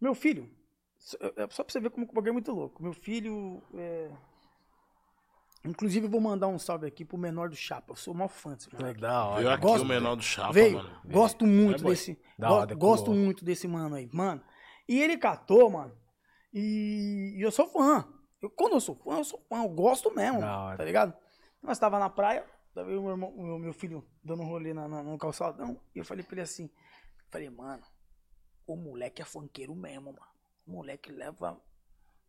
Meu 0.00 0.14
filho, 0.14 0.50
só 0.98 1.16
é 1.36 1.48
só 1.50 1.64
pra 1.64 1.72
você 1.72 1.80
ver 1.80 1.90
como 1.90 2.04
o 2.04 2.12
bagulho 2.12 2.30
é 2.30 2.32
muito 2.32 2.52
louco. 2.52 2.82
Meu 2.82 2.92
filho 2.92 3.62
é, 3.74 4.10
Inclusive, 5.68 6.06
eu 6.06 6.10
vou 6.10 6.20
mandar 6.20 6.48
um 6.48 6.58
salve 6.58 6.86
aqui 6.86 7.04
pro 7.04 7.18
menor 7.18 7.48
do 7.48 7.56
Chapa. 7.56 7.92
Eu 7.92 7.96
sou 7.96 8.14
mal 8.14 8.28
fã 8.28 8.54
desse 8.54 8.68
É 8.74 8.78
moleque. 8.78 9.00
da 9.00 9.08
Veio 9.34 9.46
hora. 9.46 9.54
aqui 9.54 9.62
Gosto- 9.62 9.82
o 9.82 9.86
menor 9.86 10.16
do 10.16 10.22
Chapa, 10.22 10.52
Veio. 10.52 10.76
mano. 10.78 11.00
Gosto 11.04 11.46
muito 11.46 11.84
É, 11.86 11.90
desse. 11.90 12.18
Da 12.38 12.48
go- 12.48 12.54
hora, 12.54 12.74
gosto 12.74 13.04
colou. 13.06 13.18
muito 13.20 13.44
desse 13.44 13.66
mano 13.68 13.94
aí, 13.96 14.08
mano. 14.12 14.42
E 14.88 15.00
ele 15.00 15.16
catou, 15.18 15.70
mano. 15.70 15.96
E, 16.52 17.34
e 17.36 17.42
eu 17.42 17.50
sou 17.50 17.66
fã. 17.68 18.06
Eu, 18.40 18.50
quando 18.50 18.74
eu 18.74 18.80
sou 18.80 18.94
fã, 18.94 19.18
eu 19.18 19.24
sou 19.24 19.40
fã. 19.48 19.62
Eu 19.62 19.68
gosto 19.68 20.14
mesmo, 20.14 20.40
mano, 20.40 20.76
tá 20.76 20.84
ligado? 20.84 21.14
Nós 21.62 21.78
tava 21.78 21.98
na 21.98 22.08
praia, 22.08 22.44
tava 22.74 22.90
eu 22.90 23.00
o 23.00 23.02
meu, 23.04 23.10
irmão, 23.12 23.32
meu, 23.36 23.58
meu 23.58 23.72
filho 23.72 24.06
dando 24.22 24.42
um 24.42 24.46
rolê 24.46 24.72
na, 24.72 24.86
na- 24.86 25.02
no 25.02 25.18
calçadão. 25.18 25.80
E 25.94 25.98
eu 25.98 26.04
falei 26.04 26.22
pra 26.24 26.34
ele 26.34 26.42
assim: 26.42 26.70
falei, 27.30 27.50
mano, 27.50 27.82
o 28.66 28.76
moleque 28.76 29.20
é 29.20 29.24
funkeiro 29.24 29.74
mesmo, 29.74 30.06
mano. 30.12 30.18
O 30.66 30.72
moleque 30.72 31.10
leva 31.12 31.60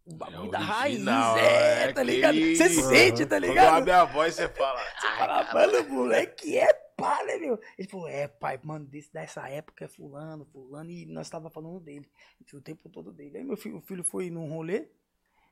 o 0.08 0.16
bagulho 0.16 0.50
da 0.50 0.60
raiz. 0.60 0.96
original, 0.96 1.38
É, 1.38 1.92
tá 1.94 2.02
ligado? 2.04 2.38
Você 2.38 2.70
sente, 2.70 3.26
tá 3.26 3.36
Quando 3.38 3.50
ligado? 3.50 3.76
abre 3.76 3.92
a 3.92 4.06
voz, 4.06 4.36
você 4.36 4.48
fala. 4.50 4.80
Fala, 5.18 5.54
mano, 5.54 5.82
o 5.82 5.90
moleque 5.90 6.58
é 6.58 6.74
pá, 6.96 7.24
né, 7.26 7.38
meu? 7.38 7.60
Ele 7.78 7.88
falou, 7.88 8.08
é, 8.08 8.28
pai, 8.28 8.60
mano, 8.64 8.86
desse, 8.86 9.12
dessa 9.12 9.48
época 9.50 9.86
é 9.86 9.88
fulano, 9.88 10.46
fulano, 10.46 10.90
e 10.90 11.06
nós 11.06 11.30
tava 11.30 11.50
falando 11.50 11.80
dele, 11.80 12.10
o 12.54 12.62
tempo 12.62 12.90
todo 12.90 13.12
dele. 13.12 13.38
Aí 13.38 13.44
meu 13.44 13.58
filho, 13.58 13.78
o 13.78 13.82
filho 13.82 14.04
foi 14.04 14.30
num 14.30 14.50
rolê 14.50 14.88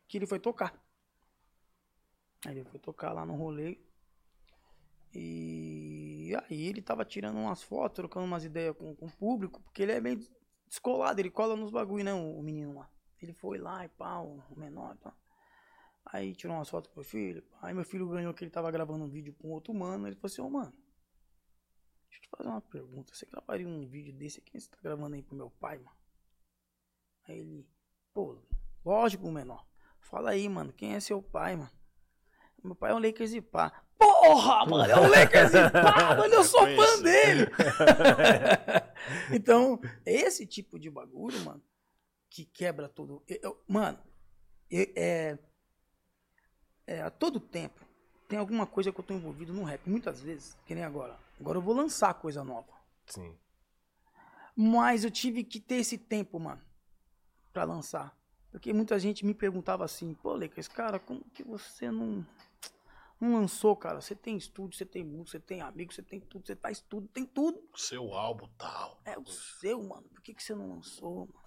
que 0.07 0.17
ele 0.17 0.25
foi 0.25 0.39
tocar. 0.39 0.73
Aí 2.45 2.57
ele 2.57 2.69
foi 2.69 2.79
tocar 2.79 3.11
lá 3.11 3.25
no 3.25 3.35
rolê. 3.35 3.77
E 5.13 6.33
aí 6.49 6.67
ele 6.67 6.81
tava 6.81 7.05
tirando 7.05 7.37
umas 7.37 7.61
fotos, 7.63 7.95
trocando 7.95 8.25
umas 8.25 8.43
ideias 8.43 8.75
com, 8.75 8.95
com 8.95 9.05
o 9.05 9.11
público, 9.11 9.61
porque 9.61 9.83
ele 9.83 9.91
é 9.93 10.01
bem 10.01 10.19
descolado, 10.67 11.19
ele 11.21 11.29
cola 11.29 11.55
nos 11.55 11.71
bagulho, 11.71 12.03
né, 12.03 12.13
o 12.13 12.41
menino 12.41 12.73
lá. 12.79 12.89
Ele 13.21 13.33
foi 13.33 13.57
lá 13.57 13.85
e 13.85 13.89
pá, 13.89 14.19
o 14.19 14.43
o 14.49 14.59
menor 14.59 14.95
e 14.95 14.97
pá. 14.97 15.13
Aí 16.05 16.35
tirou 16.35 16.55
umas 16.55 16.69
fotos 16.69 16.91
com 16.91 16.99
meu 16.99 17.05
filho. 17.05 17.43
Aí 17.61 17.73
meu 17.73 17.83
filho 17.83 18.07
ganhou 18.07 18.33
que 18.33 18.43
ele 18.43 18.51
tava 18.51 18.69
gravando 18.71 19.03
um 19.03 19.09
vídeo 19.09 19.33
com 19.33 19.49
outro 19.49 19.73
mano. 19.73 20.07
Ele 20.07 20.15
falou 20.15 20.31
assim, 20.31 20.41
ô 20.41 20.49
mano, 20.49 20.71
deixa 22.07 22.19
eu 22.19 22.21
te 22.21 22.29
fazer 22.29 22.49
uma 22.49 22.61
pergunta. 22.61 23.13
Você 23.13 23.25
gravaria 23.25 23.67
um 23.67 23.87
vídeo 23.87 24.13
desse 24.13 24.39
aqui 24.39 24.59
você 24.59 24.69
tá 24.69 24.77
gravando 24.81 25.15
aí 25.15 25.23
pro 25.23 25.35
meu 25.35 25.49
pai, 25.49 25.77
mano? 25.79 25.97
Aí 27.27 27.39
ele, 27.39 27.67
pô, 28.13 28.37
lógico, 28.85 29.31
menor. 29.31 29.65
Fala 29.99 30.29
aí, 30.29 30.47
mano, 30.47 30.71
quem 30.71 30.93
é 30.93 30.99
seu 30.99 31.21
pai, 31.21 31.55
mano? 31.55 31.71
Meu 32.63 32.75
pai 32.75 32.91
é 32.91 32.95
um 32.95 32.99
Lakers 32.99 33.33
e 33.33 33.41
pá. 33.41 33.83
Porra, 33.97 34.65
mano, 34.69 34.91
é 34.91 34.95
um 34.99 35.07
Lakers 35.07 35.53
e 35.53 35.69
pá, 35.71 36.15
mano, 36.15 36.33
eu 36.33 36.43
sou 36.43 36.61
fã 36.61 37.01
dele. 37.01 37.47
então, 39.33 39.79
esse 40.05 40.45
tipo 40.45 40.79
de 40.79 40.89
bagulho, 40.89 41.43
mano, 41.43 41.63
que 42.35 42.43
quebra 42.43 42.89
tudo. 42.89 43.23
Eu- 43.29 43.39
eu- 43.41 43.63
mano, 43.65 43.97
eu- 44.69 44.91
é, 44.93 45.39
é, 46.85 47.01
a 47.01 47.09
todo 47.09 47.39
tempo 47.39 47.79
tem 48.27 48.37
alguma 48.37 48.67
coisa 48.67 48.91
que 48.91 48.99
eu 48.99 49.03
tô 49.05 49.13
envolvido 49.13 49.53
no 49.53 49.63
rap. 49.63 49.89
Muitas 49.89 50.19
vezes, 50.19 50.57
que 50.65 50.75
nem 50.75 50.83
agora. 50.83 51.17
Agora 51.39 51.57
eu 51.57 51.61
vou 51.61 51.73
lançar 51.73 52.13
coisa 52.15 52.43
nova. 52.43 52.73
Sim. 53.07 53.37
Mas 54.53 55.05
eu 55.05 55.11
tive 55.11 55.45
que 55.45 55.61
ter 55.61 55.75
esse 55.75 55.97
tempo, 55.97 56.37
mano. 56.37 56.61
pra 57.53 57.63
lançar. 57.63 58.13
Porque 58.51 58.73
muita 58.73 58.99
gente 58.99 59.25
me 59.25 59.33
perguntava 59.33 59.85
assim, 59.85 60.13
pô, 60.13 60.33
Lecas, 60.33 60.67
cara, 60.67 60.99
como 60.99 61.23
que 61.33 61.41
você 61.41 61.89
não, 61.89 62.25
não 63.17 63.31
lançou, 63.35 63.77
cara? 63.77 64.01
Você 64.01 64.13
tem 64.13 64.35
estúdio, 64.35 64.77
você 64.77 64.85
tem 64.85 65.05
música, 65.05 65.31
você 65.31 65.39
tem 65.39 65.61
amigo, 65.61 65.93
você 65.93 66.03
tem 66.03 66.19
tudo, 66.19 66.45
você 66.45 66.53
faz 66.57 66.81
tudo, 66.81 67.07
tem 67.07 67.25
tudo. 67.25 67.63
Seu 67.77 68.13
álbum 68.13 68.49
tal. 68.57 68.99
É 69.05 69.17
o 69.17 69.25
seu, 69.25 69.81
mano. 69.81 70.03
Por 70.09 70.21
que, 70.21 70.33
que 70.33 70.43
você 70.43 70.53
não 70.53 70.69
lançou, 70.69 71.29
mano? 71.33 71.44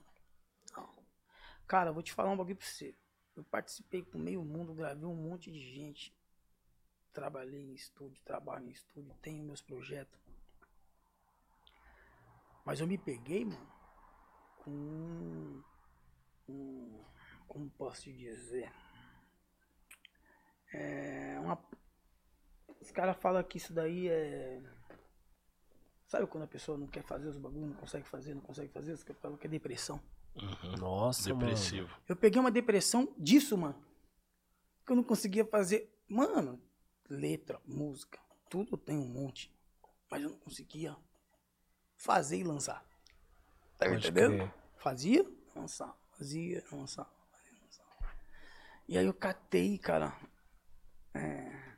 Cara, 1.69 1.93
vou 1.93 2.03
te 2.03 2.15
falar 2.15 2.31
um 2.31 2.37
bagulho 2.37 2.57
pra 2.57 2.67
você. 2.67 2.95
Eu 3.37 3.45
participei 3.45 4.03
com 4.03 4.19
meio 4.19 4.43
mundo, 4.43 4.73
gravei 4.75 5.05
um 5.05 5.15
monte 5.15 5.53
de 5.53 5.61
gente. 5.61 6.17
Trabalhei 7.13 7.61
em 7.61 7.75
estúdio, 7.75 8.19
trabalho 8.25 8.67
em 8.67 8.71
estúdio, 8.71 9.15
tenho 9.21 9.45
meus 9.45 9.61
projetos. 9.61 10.19
Mas 12.65 12.81
eu 12.81 12.87
me 12.87 12.97
peguei, 12.97 13.45
mano, 13.45 13.73
com 14.59 15.63
um- 16.49 17.05
como 17.47 17.71
posso 17.71 18.03
te 18.03 18.13
dizer? 18.13 18.73
É 20.73 21.39
uma 21.41 21.63
os 22.81 22.91
caras 22.91 23.17
falam 23.17 23.43
que 23.43 23.59
isso 23.59 23.73
daí 23.73 24.09
é 24.09 24.63
Sabe 26.07 26.27
quando 26.27 26.45
a 26.45 26.49
pessoa 26.49 26.79
não 26.79 26.87
quer 26.87 27.03
fazer 27.03 27.29
os 27.29 27.37
bagulhos, 27.37 27.69
não 27.69 27.77
consegue 27.77 28.09
fazer, 28.09 28.35
não 28.35 28.41
consegue 28.41 28.73
fazer? 28.73 28.93
Os 28.93 29.03
caras 29.03 29.21
falam 29.21 29.37
que 29.37 29.47
é 29.47 29.51
depressão. 29.51 30.01
Nossa, 30.79 31.31
mano. 31.31 31.41
Depressivo. 31.41 31.95
Eu 32.09 32.17
peguei 32.17 32.41
uma 32.41 32.51
depressão 32.51 33.13
disso, 33.19 33.57
mano. 33.57 33.83
Que 34.85 34.93
eu 34.93 34.97
não 34.97 35.03
conseguia 35.03 35.45
fazer. 35.45 35.93
Mano, 36.09 36.61
letra, 37.09 37.61
música, 37.67 38.19
tudo 38.49 38.77
tenho 38.77 39.01
um 39.01 39.09
monte. 39.09 39.53
Mas 40.11 40.23
eu 40.23 40.31
não 40.31 40.39
conseguia 40.39 40.97
fazer 41.97 42.39
e 42.39 42.45
lançar. 42.45 42.85
Tá 43.77 43.89
me 43.89 43.97
entendendo? 43.97 44.53
Fazia, 44.77 45.25
lançava. 45.55 45.97
Fazia, 46.13 46.65
lançava. 46.73 47.11
Fazia, 47.31 47.59
lançava. 47.61 48.17
E 48.89 48.97
aí 48.97 49.07
eu 49.07 49.15
catei, 49.15 49.77
cara. 49.79 50.17
É... 51.15 51.77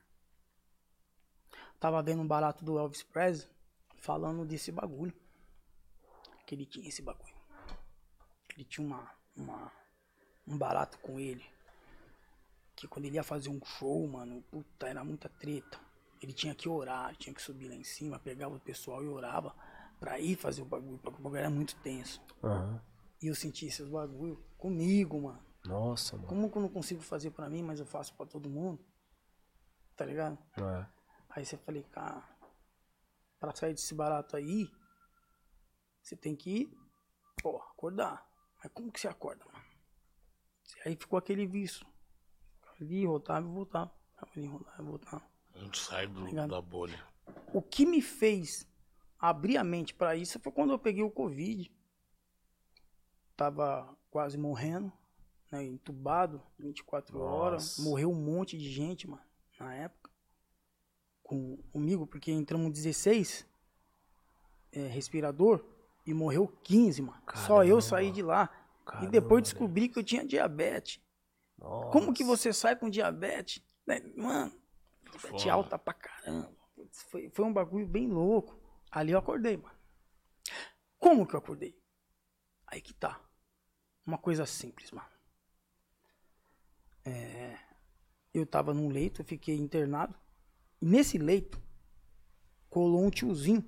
Tava 1.79 2.03
vendo 2.03 2.23
um 2.23 2.29
barato 2.29 2.65
do 2.65 2.79
Elvis 2.79 3.03
Presley 3.03 3.51
falando 3.97 4.45
desse 4.45 4.71
bagulho. 4.71 5.15
Que 6.47 6.55
ele 6.55 6.67
tinha 6.67 6.89
esse 6.89 7.03
bagulho. 7.03 7.30
Ele 8.61 8.69
tinha 8.69 8.87
uma, 8.87 9.11
uma, 9.35 9.73
um 10.47 10.59
barato 10.59 10.99
com 10.99 11.19
ele. 11.19 11.43
Que 12.77 12.87
quando 12.87 13.07
ele 13.07 13.15
ia 13.17 13.23
fazer 13.23 13.49
um 13.49 13.65
show, 13.65 14.07
mano, 14.07 14.43
puta, 14.51 14.87
era 14.87 15.03
muita 15.03 15.31
treta. 15.31 15.81
Ele 16.21 16.35
tinha 16.35 16.55
que 16.55 16.69
orar, 16.69 17.17
tinha 17.17 17.35
que 17.35 17.41
subir 17.41 17.69
lá 17.69 17.75
em 17.75 17.85
cima, 17.85 18.19
pegava 18.19 18.55
o 18.55 18.61
pessoal 18.61 19.03
e 19.03 19.09
orava 19.09 19.55
pra 19.99 20.21
ir 20.21 20.37
fazer 20.37 20.61
o 20.61 20.67
bagulho, 20.67 20.99
porque 20.99 21.19
o 21.19 21.23
bagulho 21.23 21.39
era 21.39 21.49
muito 21.49 21.75
tenso. 21.77 22.21
Aham. 22.45 22.83
E 23.23 23.29
eu 23.29 23.35
senti 23.35 23.65
esses 23.65 23.89
bagulho 23.89 24.37
comigo, 24.59 25.23
mano. 25.23 25.43
Nossa, 25.65 26.17
mano. 26.17 26.29
Como 26.29 26.51
que 26.51 26.59
eu 26.59 26.63
não 26.63 26.69
consigo 26.69 27.01
fazer 27.01 27.31
pra 27.31 27.49
mim, 27.49 27.63
mas 27.63 27.81
eu 27.81 27.87
faço 27.87 28.15
pra 28.15 28.27
todo 28.27 28.51
mundo? 28.51 28.85
Tá 29.97 30.05
ligado? 30.05 30.39
É. 30.59 30.87
Aí 31.31 31.47
você 31.47 31.57
falei, 31.57 31.83
cara, 31.85 32.23
pra 33.39 33.55
sair 33.55 33.73
desse 33.73 33.95
barato 33.95 34.37
aí, 34.37 34.71
você 36.03 36.15
tem 36.15 36.37
que, 36.37 36.77
pô, 37.43 37.57
acordar. 37.57 38.30
Mas 38.63 38.73
como 38.73 38.93
que 38.93 39.01
você 39.01 39.09
acorda, 39.09 39.45
mano? 39.47 39.65
Aí 40.85 40.97
ficou 40.97 41.19
aquele 41.19 41.47
vício. 41.47 41.87
Ali, 42.81 43.07
voltava 43.07 43.47
e 43.47 43.51
voltava. 43.51 43.93
Ali, 44.17 44.47
voltava 44.47 44.83
e 44.83 44.87
voltava. 44.87 45.23
Não 45.55 45.73
sai 45.73 46.07
do, 46.07 46.21
Obrigado. 46.21 46.51
da 46.51 46.61
bolha. 46.61 47.03
O 47.53 47.61
que 47.61 47.85
me 47.85 48.01
fez 48.01 48.67
abrir 49.19 49.57
a 49.57 49.65
mente 49.65 49.95
pra 49.95 50.17
isso 50.17 50.39
foi 50.41 50.53
quando 50.53 50.73
eu 50.73 50.79
peguei 50.79 51.03
o 51.03 51.11
Covid. 51.11 51.71
Tava 53.37 53.97
quase 54.11 54.37
morrendo, 54.37 54.93
né, 55.51 55.65
entubado, 55.65 56.43
24 56.59 57.19
horas. 57.19 57.79
Nossa. 57.79 57.83
Morreu 57.83 58.11
um 58.11 58.15
monte 58.15 58.59
de 58.59 58.71
gente, 58.71 59.09
mano, 59.09 59.25
na 59.59 59.75
época. 59.75 60.11
Com, 61.23 61.57
comigo, 61.73 62.07
porque 62.07 62.31
entramos 62.31 62.73
16 62.73 63.47
é, 64.73 64.87
respirador 64.87 65.65
e 66.11 66.15
morreu 66.15 66.49
15, 66.65 67.03
mano. 67.03 67.23
Só 67.35 67.63
eu 67.63 67.77
Caramba. 67.77 67.83
saí 67.83 68.11
de 68.11 68.23
lá. 68.23 68.49
Caramba, 68.85 69.07
e 69.07 69.11
depois 69.11 69.43
descobri 69.43 69.89
que 69.89 69.99
eu 69.99 70.05
tinha 70.05 70.25
diabetes. 70.27 71.01
Nossa. 71.59 71.91
Como 71.91 72.13
que 72.13 72.25
você 72.25 72.53
sai 72.53 72.77
com 72.77 72.91
diabetes? 72.91 73.63
né? 73.87 74.01
Mano, 74.17 74.53
diabetes 75.05 75.43
Foda. 75.43 75.53
alta 75.53 75.79
pra 75.79 75.95
caramba. 75.95 76.55
Foi, 77.11 77.29
foi 77.31 77.45
um 77.45 77.53
bagulho 77.53 77.87
bem 77.87 78.09
louco. 78.09 78.59
Ali 78.91 79.13
eu 79.13 79.19
acordei, 79.19 79.57
mano. 79.57 79.75
Como 80.99 81.27
que 81.27 81.35
eu 81.35 81.39
acordei? 81.39 81.79
Aí 82.67 82.81
que 82.81 82.93
tá. 82.95 83.21
Uma 84.05 84.19
coisa 84.19 84.47
simples, 84.47 84.91
mano. 84.91 85.09
É, 87.05 87.59
eu 88.35 88.47
tava 88.47 88.75
num 88.75 88.89
leito, 88.89 89.21
eu 89.21 89.25
fiquei 89.25 89.57
internado. 89.57 90.15
E 90.81 90.87
nesse 90.87 91.19
leito, 91.19 91.61
colou 92.69 93.05
um 93.05 93.11
tiozinho. 93.11 93.65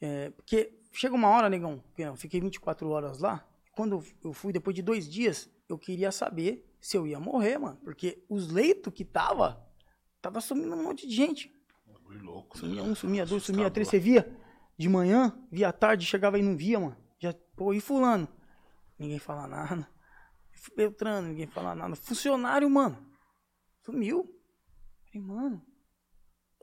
É, 0.00 0.30
porque 0.30 0.78
chega 0.92 1.14
uma 1.14 1.28
hora, 1.28 1.48
negão, 1.48 1.82
que 1.94 2.02
eu 2.02 2.16
fiquei 2.16 2.40
24 2.40 2.88
horas 2.88 3.18
lá. 3.18 3.46
Quando 3.72 4.02
eu- 4.24 4.32
fui, 4.32 4.52
depois 4.52 4.74
de 4.74 4.82
dois 4.82 5.08
dias, 5.08 5.48
eu 5.68 5.78
queria 5.78 6.10
saber 6.10 6.64
se 6.80 6.96
eu 6.96 7.06
ia 7.06 7.18
morrer, 7.20 7.58
mano. 7.58 7.76
Porque 7.84 8.24
os 8.28 8.50
leitos 8.50 8.92
que 8.92 9.04
tava, 9.04 9.64
tava 10.20 10.40
sumindo 10.40 10.74
um 10.74 10.82
monte 10.82 11.06
de 11.06 11.14
gente. 11.14 11.52
Bagulho 11.86 12.24
louco, 12.24 12.56
né? 12.56 12.60
Sumia 12.60 12.82
um, 12.82 12.94
sumia 12.94 13.26
dois, 13.26 13.42
sumia 13.42 13.70
três. 13.70 13.88
Você 13.88 13.98
via 13.98 14.36
de 14.76 14.88
manhã, 14.88 15.36
via 15.50 15.68
à 15.68 15.72
tarde, 15.72 16.06
chegava 16.06 16.38
e 16.38 16.42
não 16.42 16.56
via, 16.56 16.78
mano. 16.80 16.96
Já, 17.18 17.34
pô, 17.56 17.72
e 17.74 17.80
fulano? 17.80 18.28
Ninguém 18.98 19.18
fala 19.18 19.46
nada. 19.46 19.88
Beltrano, 20.76 21.28
ninguém 21.28 21.46
fala 21.46 21.74
nada. 21.74 21.94
Funcionário, 21.96 22.68
mano. 22.68 22.98
Sumiu. 23.84 24.28
Falei, 25.06 25.26
mano. 25.26 25.62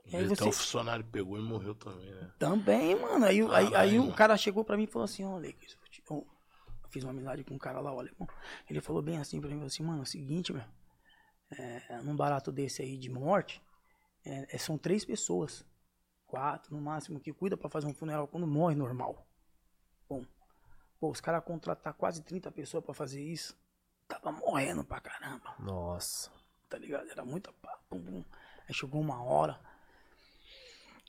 E 0.06 0.16
aí 0.16 0.26
você. 0.26 0.44
o 0.44 0.52
funcionário 0.52 1.04
pegou 1.04 1.38
e 1.38 1.42
morreu 1.42 1.74
também, 1.74 2.10
né? 2.10 2.32
Também, 2.38 2.94
mano. 2.94 3.24
Aí, 3.24 3.40
aí, 3.40 3.48
aí 3.48 3.70
Caralho. 3.70 4.08
o 4.08 4.14
cara 4.14 4.36
chegou 4.36 4.64
pra 4.64 4.76
mim 4.76 4.84
e 4.84 4.86
falou 4.86 5.04
assim, 5.04 5.24
Leques, 5.38 5.76
eu 6.08 6.26
fiz 6.90 7.02
uma 7.02 7.10
amizade 7.10 7.42
com 7.44 7.54
um 7.54 7.58
cara 7.58 7.80
lá, 7.80 7.92
o 7.92 7.98
alemão. 7.98 8.28
Ele 8.70 8.80
falou 8.80 9.02
bem 9.02 9.18
assim 9.18 9.40
pra 9.40 9.48
mim, 9.48 9.56
falou 9.56 9.66
assim, 9.66 9.82
mano, 9.82 9.98
é 10.00 10.02
o 10.02 10.06
seguinte, 10.06 10.52
meu. 10.52 10.64
É, 11.50 12.00
num 12.02 12.16
barato 12.16 12.50
desse 12.52 12.82
aí 12.82 12.96
de 12.96 13.10
morte, 13.10 13.62
é, 14.24 14.54
é, 14.54 14.58
são 14.58 14.78
três 14.78 15.04
pessoas. 15.04 15.64
Quatro, 16.26 16.74
no 16.74 16.80
máximo, 16.82 17.20
que 17.20 17.32
cuida 17.32 17.56
pra 17.56 17.70
fazer 17.70 17.86
um 17.86 17.94
funeral 17.94 18.26
quando 18.26 18.46
morre 18.46 18.74
normal. 18.74 19.26
Bom, 20.08 20.24
pô, 20.98 21.10
os 21.10 21.20
caras 21.20 21.44
contratar 21.44 21.94
quase 21.94 22.22
30 22.22 22.50
pessoas 22.50 22.84
pra 22.84 22.92
fazer 22.94 23.22
isso. 23.22 23.56
Tava 24.08 24.30
morrendo 24.30 24.84
pra 24.84 25.00
caramba 25.00 25.54
Nossa. 25.58 26.30
tá 26.68 26.78
ligado? 26.78 27.10
Era 27.10 27.24
muita 27.24 27.52
pá, 27.54 27.76
pum, 27.88 28.00
pum. 28.00 28.24
Aí 28.68 28.74
chegou 28.74 29.00
uma 29.00 29.22
hora 29.22 29.60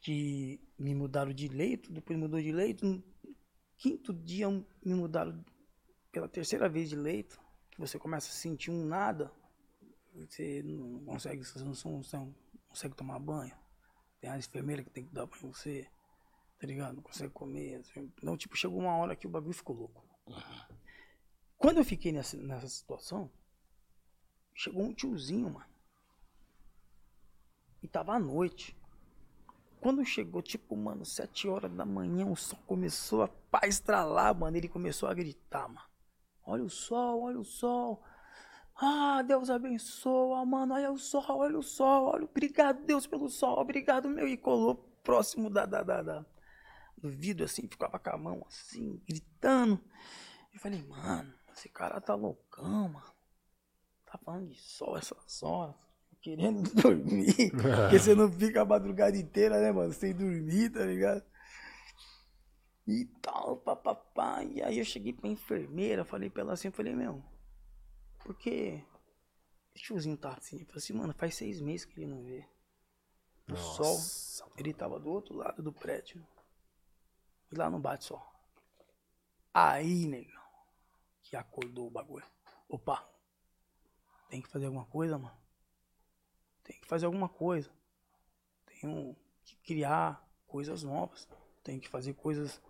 que 0.08 0.58
me 0.80 0.96
mudaram 0.96 1.34
de 1.34 1.50
leito, 1.50 1.92
depois 1.92 2.18
mudou 2.18 2.42
de 2.42 2.50
leito. 2.50 2.86
No 2.86 3.04
quinto 3.78 4.14
dia 4.14 4.48
me 4.50 4.94
mudaram 4.94 5.44
pela 6.14 6.30
terceira 6.30 6.70
vez 6.70 6.88
de 6.88 6.96
leito, 6.96 7.38
que 7.70 7.78
você 7.78 8.00
começa 8.00 8.30
a 8.30 8.32
sentir 8.32 8.72
um 8.72 8.86
nada, 8.86 9.30
você 10.14 10.64
não 10.64 11.04
consegue, 11.04 11.44
você 11.44 11.60
não, 11.60 11.74
você 11.74 12.16
não 12.16 12.34
consegue 12.70 12.96
tomar 12.96 13.20
banho. 13.20 13.54
Tem 14.22 14.30
as 14.30 14.48
enfermeiras 14.48 14.86
que 14.86 14.92
tem 14.92 15.06
que 15.06 15.14
dar 15.14 15.28
banho 15.28 15.46
em 15.46 15.52
você, 15.52 15.86
tá 16.58 16.66
ligado? 16.66 16.96
Não 16.96 17.04
consegue 17.04 17.34
comer. 17.34 17.84
Então, 17.98 18.38
tipo, 18.38 18.56
chegou 18.56 18.80
uma 18.80 18.96
hora 18.96 19.14
que 19.14 19.28
o 19.28 19.30
bagulho 19.30 19.54
ficou 19.54 19.76
louco. 19.76 20.08
Quando 21.58 21.80
eu 21.80 21.84
fiquei 21.84 22.14
nessa, 22.14 22.38
nessa 22.38 22.70
situação, 22.70 23.30
chegou 24.56 24.84
um 24.84 24.94
tiozinho, 24.94 25.50
mano. 25.50 25.70
E 27.84 27.90
tava 27.90 28.14
à 28.14 28.20
noite. 28.20 28.77
Quando 29.80 30.04
chegou, 30.06 30.42
tipo, 30.42 30.76
mano, 30.76 31.06
sete 31.06 31.48
horas 31.48 31.72
da 31.72 31.86
manhã, 31.86 32.26
o 32.26 32.36
sol 32.36 32.60
começou 32.66 33.24
a 33.24 33.28
pá, 33.28 33.62
estralar, 33.68 34.36
mano. 34.36 34.58
Ele 34.58 34.68
começou 34.68 35.08
a 35.08 35.14
gritar, 35.14 35.68
mano. 35.68 35.88
Olha 36.46 36.64
o 36.64 36.70
sol, 36.70 37.22
olha 37.24 37.40
o 37.40 37.44
sol. 37.44 38.04
Ah, 38.76 39.22
Deus 39.22 39.50
abençoa, 39.50 40.46
mano. 40.46 40.74
Olha 40.74 40.92
o 40.92 40.98
sol, 40.98 41.24
olha 41.30 41.58
o 41.58 41.64
sol. 41.64 42.06
Olha, 42.14 42.26
obrigado, 42.26 42.84
Deus, 42.86 43.06
pelo 43.08 43.30
sol. 43.30 43.60
Obrigado, 43.60 44.10
meu. 44.10 44.28
E 44.28 44.38
colou 44.38 44.76
próximo 45.04 45.50
da, 45.50 45.66
da, 45.66 45.84
da, 45.84 46.02
da- 46.02 46.26
do 46.98 47.10
vidro, 47.10 47.46
assim. 47.46 47.68
Ficava 47.68 48.00
com 48.00 48.10
a 48.10 48.18
mão, 48.18 48.44
assim, 48.48 49.02
gritando. 49.08 49.80
Eu 50.54 50.60
falei, 50.60 50.82
mano, 50.84 51.34
esse 51.54 51.70
cara 51.70 52.02
tá 52.02 52.16
loucão, 52.16 52.90
mano. 52.90 53.14
Tá 54.06 54.18
falando 54.18 54.50
de 54.50 54.60
sol 54.60 54.98
essas 54.98 55.44
horas. 55.44 55.76
Querendo 56.22 56.64
dormir. 56.74 57.52
Porque 57.52 58.00
você 58.00 58.16
não 58.16 58.32
fica 58.32 58.62
a 58.62 58.66
madrugada 58.66 59.16
inteira, 59.18 59.60
né, 59.60 59.72
mano? 59.72 59.94
Sem 59.94 60.14
dormir, 60.14 60.72
tá 60.72 60.84
ligado? 60.84 61.24
E 62.88 63.06
tal, 63.22 63.58
papapá. 63.58 64.44
E 64.44 64.62
aí 64.62 64.80
eu 64.80 64.86
cheguei 64.86 65.14
pra 65.14 65.30
enfermeira, 65.30 66.06
falei 66.06 66.30
pra 66.30 66.42
ela 66.42 66.54
assim, 66.54 66.72
falei, 66.72 66.96
meu, 66.96 67.22
por 68.20 68.36
que 68.38 68.82
esse 69.76 69.84
tiozinho 69.86 70.18
tá 70.18 70.34
assim? 70.34 70.60
Eu 70.60 70.66
falei 70.66 70.78
assim, 70.78 70.94
mano, 70.94 71.14
faz 71.14 71.36
seis 71.36 71.62
meses 71.62 71.86
que 71.86 72.00
ele 72.00 72.08
não 72.08 72.24
vê. 72.24 72.48
O 73.48 73.52
Nossa, 73.52 73.84
sol, 73.84 74.52
ele 74.58 74.74
tava 74.74 75.00
do 75.00 75.10
outro 75.10 75.36
lado 75.36 75.62
do 75.62 75.72
prédio. 75.72 76.26
E 77.52 77.56
lá 77.58 77.70
não 77.70 77.80
bate 77.80 78.06
sol. 78.06 78.22
Aí, 79.54 80.06
negão, 80.06 80.44
que 81.22 81.36
acordou 81.36 81.88
o 81.88 81.92
bagulho. 81.92 82.26
Opa, 82.70 83.08
tem 84.30 84.42
que 84.42 84.50
fazer 84.50 84.66
alguma 84.66 84.86
coisa, 84.86 85.18
mano. 85.18 85.38
Tem 86.68 86.78
que 86.80 86.86
fazer 86.86 87.06
alguma 87.06 87.30
coisa. 87.30 87.72
Tenho 88.66 89.16
que 89.46 89.56
criar 89.66 90.22
coisas 90.46 90.84
novas. 90.84 91.28
Tenho 91.64 91.80
que 91.80 91.88
fazer 91.88 92.14
coisas 92.14 92.62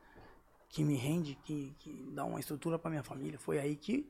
que 0.69 0.83
me 0.83 0.95
rende, 0.95 1.35
que, 1.43 1.75
que 1.79 2.11
dá 2.11 2.23
uma 2.23 2.39
estrutura 2.39 2.77
pra 2.77 2.91
minha 2.91 3.03
família. 3.03 3.39
Foi 3.39 3.57
aí 3.57 3.75
que, 3.75 4.03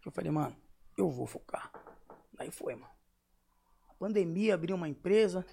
que 0.00 0.06
eu 0.06 0.12
falei, 0.12 0.30
mano, 0.30 0.56
eu 0.96 1.10
vou 1.10 1.26
focar. 1.26 1.72
Daí 2.32 2.50
foi, 2.50 2.76
mano. 2.76 2.92
A 3.88 3.94
pandemia 3.94 4.54
abriu 4.54 4.76
uma 4.76 4.88
empresa 4.88 5.44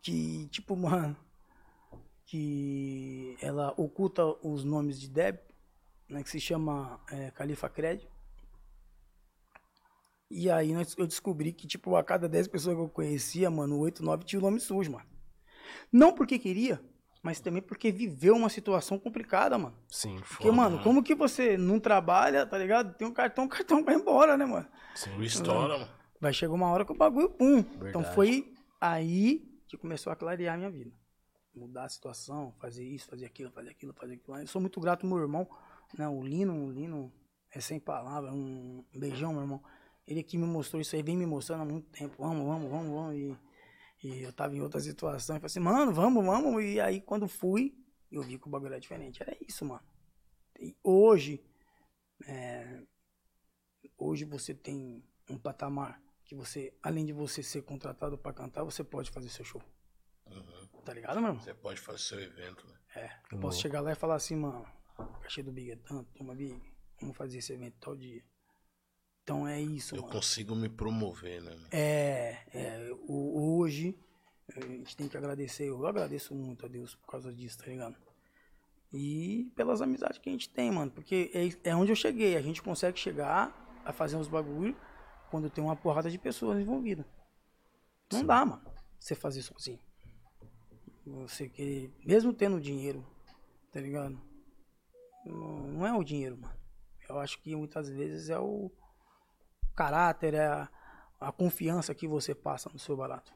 que, 0.00 0.46
tipo, 0.48 0.74
mano, 0.78 1.16
que 2.24 3.36
ela 3.40 3.74
oculta 3.76 4.24
os 4.46 4.62
nomes 4.62 5.00
de 5.00 5.08
débito, 5.08 5.52
né, 6.08 6.22
que 6.22 6.30
se 6.30 6.40
chama 6.40 7.00
é, 7.10 7.30
Califa 7.32 7.68
Crédito. 7.68 8.17
E 10.30 10.50
aí 10.50 10.72
nós- 10.72 10.94
eu 10.98 11.06
descobri 11.06 11.52
que, 11.52 11.66
tipo, 11.66 11.96
a 11.96 12.04
cada 12.04 12.28
10 12.28 12.46
pessoas 12.46 12.76
que 12.76 12.82
eu 12.82 12.88
conhecia, 12.88 13.50
mano, 13.50 13.78
8, 13.78 14.04
9 14.04 14.24
tinha 14.24 14.38
o 14.38 14.42
nome 14.42 14.60
sujo, 14.60 14.92
mano. 14.92 15.06
Não 15.90 16.12
porque 16.12 16.38
queria, 16.38 16.80
mas 17.22 17.40
também 17.40 17.62
porque 17.62 17.90
viveu 17.90 18.36
uma 18.36 18.48
situação 18.48 18.98
complicada, 18.98 19.56
mano. 19.56 19.76
Sim, 19.88 20.16
Porque, 20.28 20.50
mano, 20.50 20.82
como 20.82 21.02
que 21.02 21.14
você 21.14 21.56
não 21.56 21.80
trabalha, 21.80 22.44
tá 22.46 22.58
ligado? 22.58 22.94
Tem 22.96 23.08
um 23.08 23.12
cartão, 23.12 23.44
o 23.44 23.48
cartão 23.48 23.82
vai 23.84 23.94
embora, 23.94 24.36
né, 24.36 24.44
mano? 24.44 24.68
O 25.18 25.22
estoura, 25.22 25.78
mano. 25.78 25.90
Vai 26.20 26.32
chegar 26.32 26.52
uma 26.52 26.68
hora 26.70 26.84
que 26.84 26.92
o 26.92 26.96
bagulho, 26.96 27.30
pum. 27.30 27.58
Então 27.58 27.80
Verdade. 28.02 28.14
foi 28.14 28.52
aí 28.80 29.48
que 29.66 29.76
começou 29.76 30.12
a 30.12 30.16
clarear 30.16 30.54
a 30.54 30.58
minha 30.58 30.70
vida. 30.70 30.92
Mudar 31.54 31.84
a 31.84 31.88
situação, 31.88 32.54
fazer 32.60 32.84
isso, 32.84 33.08
fazer 33.08 33.26
aquilo, 33.26 33.50
fazer 33.50 33.70
aquilo, 33.70 33.92
fazer 33.94 34.14
aquilo. 34.14 34.38
Eu 34.38 34.46
sou 34.46 34.60
muito 34.60 34.80
grato 34.80 35.04
ao 35.04 35.08
meu 35.10 35.18
irmão, 35.18 35.48
né? 35.96 36.08
O 36.08 36.22
Lino, 36.22 36.66
o 36.66 36.70
Lino 36.70 37.12
é 37.50 37.60
sem 37.60 37.80
palavras, 37.80 38.32
um 38.32 38.84
beijão, 38.94 39.32
meu 39.32 39.42
irmão. 39.42 39.62
Ele 40.08 40.22
que 40.22 40.38
me 40.38 40.46
mostrou 40.46 40.80
isso 40.80 40.96
aí, 40.96 41.02
vem 41.02 41.18
me 41.18 41.26
mostrando 41.26 41.60
há 41.60 41.64
muito 41.66 41.90
tempo. 41.90 42.16
Vamos, 42.18 42.46
vamos, 42.46 42.70
vamos, 42.70 42.90
vamos. 42.90 43.14
E, 43.14 43.36
e 44.02 44.22
eu 44.22 44.32
tava 44.32 44.56
em 44.56 44.60
outra 44.62 44.80
situação. 44.80 45.36
E 45.36 45.38
falei 45.38 45.46
assim, 45.46 45.60
mano, 45.60 45.92
vamos, 45.92 46.24
vamos. 46.24 46.64
E 46.64 46.80
aí 46.80 46.98
quando 47.02 47.28
fui, 47.28 47.76
eu 48.10 48.22
vi 48.22 48.38
que 48.38 48.48
o 48.48 48.50
bagulho 48.50 48.72
era 48.72 48.80
diferente. 48.80 49.22
Era 49.22 49.36
isso, 49.46 49.66
mano. 49.66 49.86
E 50.58 50.74
hoje, 50.82 51.44
é, 52.26 52.82
hoje 53.98 54.24
você 54.24 54.54
tem 54.54 55.04
um 55.28 55.36
patamar 55.36 56.02
que 56.24 56.34
você, 56.34 56.74
além 56.82 57.04
de 57.04 57.12
você 57.12 57.42
ser 57.42 57.60
contratado 57.60 58.16
pra 58.16 58.32
cantar, 58.32 58.64
você 58.64 58.82
pode 58.82 59.10
fazer 59.10 59.28
seu 59.28 59.44
show. 59.44 59.62
Tá 60.86 60.94
ligado, 60.94 61.20
meu 61.20 61.28
irmão? 61.28 61.44
Você 61.44 61.52
pode 61.52 61.80
fazer 61.80 61.98
seu 61.98 62.20
evento, 62.20 62.66
né? 62.66 62.78
É. 62.96 63.20
Eu 63.30 63.38
posso 63.40 63.60
chegar 63.60 63.82
lá 63.82 63.92
e 63.92 63.94
falar 63.94 64.14
assim, 64.14 64.36
mano, 64.36 64.66
o 64.98 65.20
cachê 65.20 65.42
do 65.42 65.52
Big 65.52 65.70
é 65.70 65.76
tanto, 65.76 66.10
toma 66.14 66.34
Big, 66.34 66.58
vamos 66.98 67.14
fazer 67.14 67.38
esse 67.38 67.52
evento 67.52 67.76
tal 67.78 67.94
dia. 67.94 68.24
Então 69.28 69.46
é 69.46 69.60
isso, 69.60 69.94
Eu 69.94 70.00
mano. 70.00 70.14
consigo 70.14 70.56
me 70.56 70.70
promover, 70.70 71.42
né? 71.42 71.54
É, 71.70 72.38
é, 72.50 72.90
o- 73.06 73.58
hoje 73.58 73.94
a 74.56 74.60
gente 74.60 74.96
tem 74.96 75.06
que 75.06 75.18
agradecer, 75.18 75.68
eu 75.68 75.86
agradeço 75.86 76.34
muito 76.34 76.64
a 76.64 76.68
Deus 76.68 76.94
por 76.94 77.08
causa 77.08 77.30
disso, 77.30 77.58
tá 77.58 77.66
ligado? 77.66 77.94
E 78.90 79.52
pelas 79.54 79.82
amizades 79.82 80.16
que 80.16 80.30
a 80.30 80.32
gente 80.32 80.48
tem, 80.48 80.70
mano, 80.72 80.90
porque 80.90 81.30
é, 81.62 81.68
é 81.68 81.76
onde 81.76 81.92
eu 81.92 81.96
cheguei, 81.96 82.38
a 82.38 82.40
gente 82.40 82.62
consegue 82.62 82.98
chegar 82.98 83.52
a 83.84 83.92
fazer 83.92 84.16
uns 84.16 84.28
bagulho 84.28 84.74
quando 85.30 85.50
tem 85.50 85.62
uma 85.62 85.76
porrada 85.76 86.10
de 86.10 86.16
pessoas 86.16 86.58
envolvidas. 86.58 87.04
Não 88.10 88.24
dá, 88.24 88.46
mano, 88.46 88.62
você 88.98 89.14
fazer 89.14 89.42
sozinho. 89.42 89.78
Você 91.04 91.50
que, 91.50 91.92
mesmo 92.02 92.32
tendo 92.32 92.58
dinheiro, 92.58 93.06
tá 93.70 93.78
ligado? 93.78 94.18
Não, 95.26 95.58
não 95.68 95.86
é 95.86 95.92
o 95.92 96.02
dinheiro, 96.02 96.38
mano. 96.38 96.58
Eu 97.06 97.18
acho 97.18 97.38
que 97.42 97.54
muitas 97.54 97.90
vezes 97.90 98.30
é 98.30 98.38
o 98.38 98.70
caráter, 99.78 100.34
é 100.34 100.46
a, 100.46 100.68
a 101.20 101.30
confiança 101.30 101.94
que 101.94 102.08
você 102.08 102.34
passa 102.34 102.68
no 102.72 102.78
seu 102.80 102.96
barato. 102.96 103.32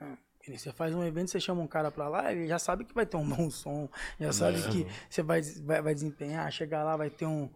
É, 0.00 0.56
Você 0.56 0.72
faz 0.72 0.92
um 0.92 1.04
evento, 1.04 1.30
você 1.30 1.38
chama 1.38 1.62
um 1.62 1.68
cara 1.68 1.90
pra 1.92 2.08
lá, 2.08 2.32
ele 2.32 2.48
já 2.48 2.58
sabe 2.58 2.84
que 2.84 2.92
vai 2.94 3.06
ter 3.06 3.16
um 3.16 3.28
bom 3.28 3.48
som, 3.48 3.88
já 4.18 4.32
sabe 4.32 4.60
que 4.68 4.86
você 5.08 5.22
vai, 5.22 5.40
vai, 5.42 5.80
vai 5.80 5.94
desempenhar, 5.94 6.50
chegar 6.50 6.82
lá 6.82 6.96
vai 6.96 7.08
ter 7.08 7.26
um, 7.26 7.48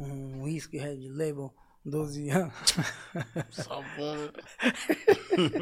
um 0.00 0.42
whisky 0.42 0.78
Red 0.78 1.08
Label 1.08 1.54
12 1.84 2.28
anos. 2.30 2.54
Só 3.50 3.80
bom, 3.96 4.16
né? 4.16 4.32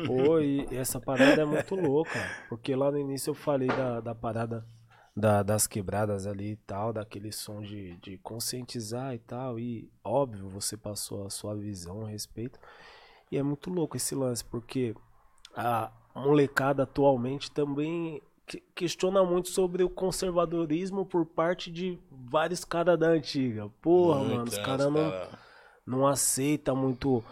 Pô, 0.06 0.40
e 0.40 0.66
essa 0.74 0.98
parada 0.98 1.42
é 1.42 1.44
muito 1.44 1.74
louca. 1.74 2.18
Porque 2.48 2.74
lá 2.74 2.90
no 2.90 2.98
início 2.98 3.30
eu 3.30 3.34
falei 3.34 3.68
da, 3.68 4.00
da 4.00 4.14
parada 4.14 4.66
da- 5.16 5.42
das 5.42 5.66
quebradas 5.66 6.26
ali 6.26 6.52
e 6.52 6.56
tal, 6.56 6.92
daquele 6.92 7.32
som 7.32 7.62
de, 7.62 7.96
de 7.96 8.18
conscientizar 8.18 9.14
e 9.14 9.18
tal. 9.18 9.58
E 9.58 9.90
óbvio, 10.04 10.48
você 10.48 10.76
passou 10.76 11.26
a 11.26 11.30
sua 11.30 11.54
visão 11.54 12.04
a 12.04 12.08
respeito. 12.08 12.58
E 13.32 13.38
é 13.38 13.42
muito 13.42 13.70
louco 13.70 13.96
esse 13.96 14.14
lance, 14.14 14.44
porque 14.44 14.94
a 15.56 15.90
molecada 16.14 16.82
atualmente 16.82 17.50
também 17.50 18.20
que- 18.46 18.62
questiona 18.74 19.24
muito 19.24 19.48
sobre 19.48 19.82
o 19.82 19.88
conservadorismo 19.90 21.04
por 21.04 21.24
parte 21.26 21.70
de 21.70 21.98
vários 22.10 22.64
caras 22.64 22.98
da 22.98 23.08
antiga. 23.08 23.68
Porra, 23.82 24.20
mano, 24.22 24.44
os 24.44 24.58
caras 24.58 24.92
não 24.92 25.10
cara. 25.10 25.30
não 25.86 26.06
aceita 26.06 26.74
muito 26.74 27.24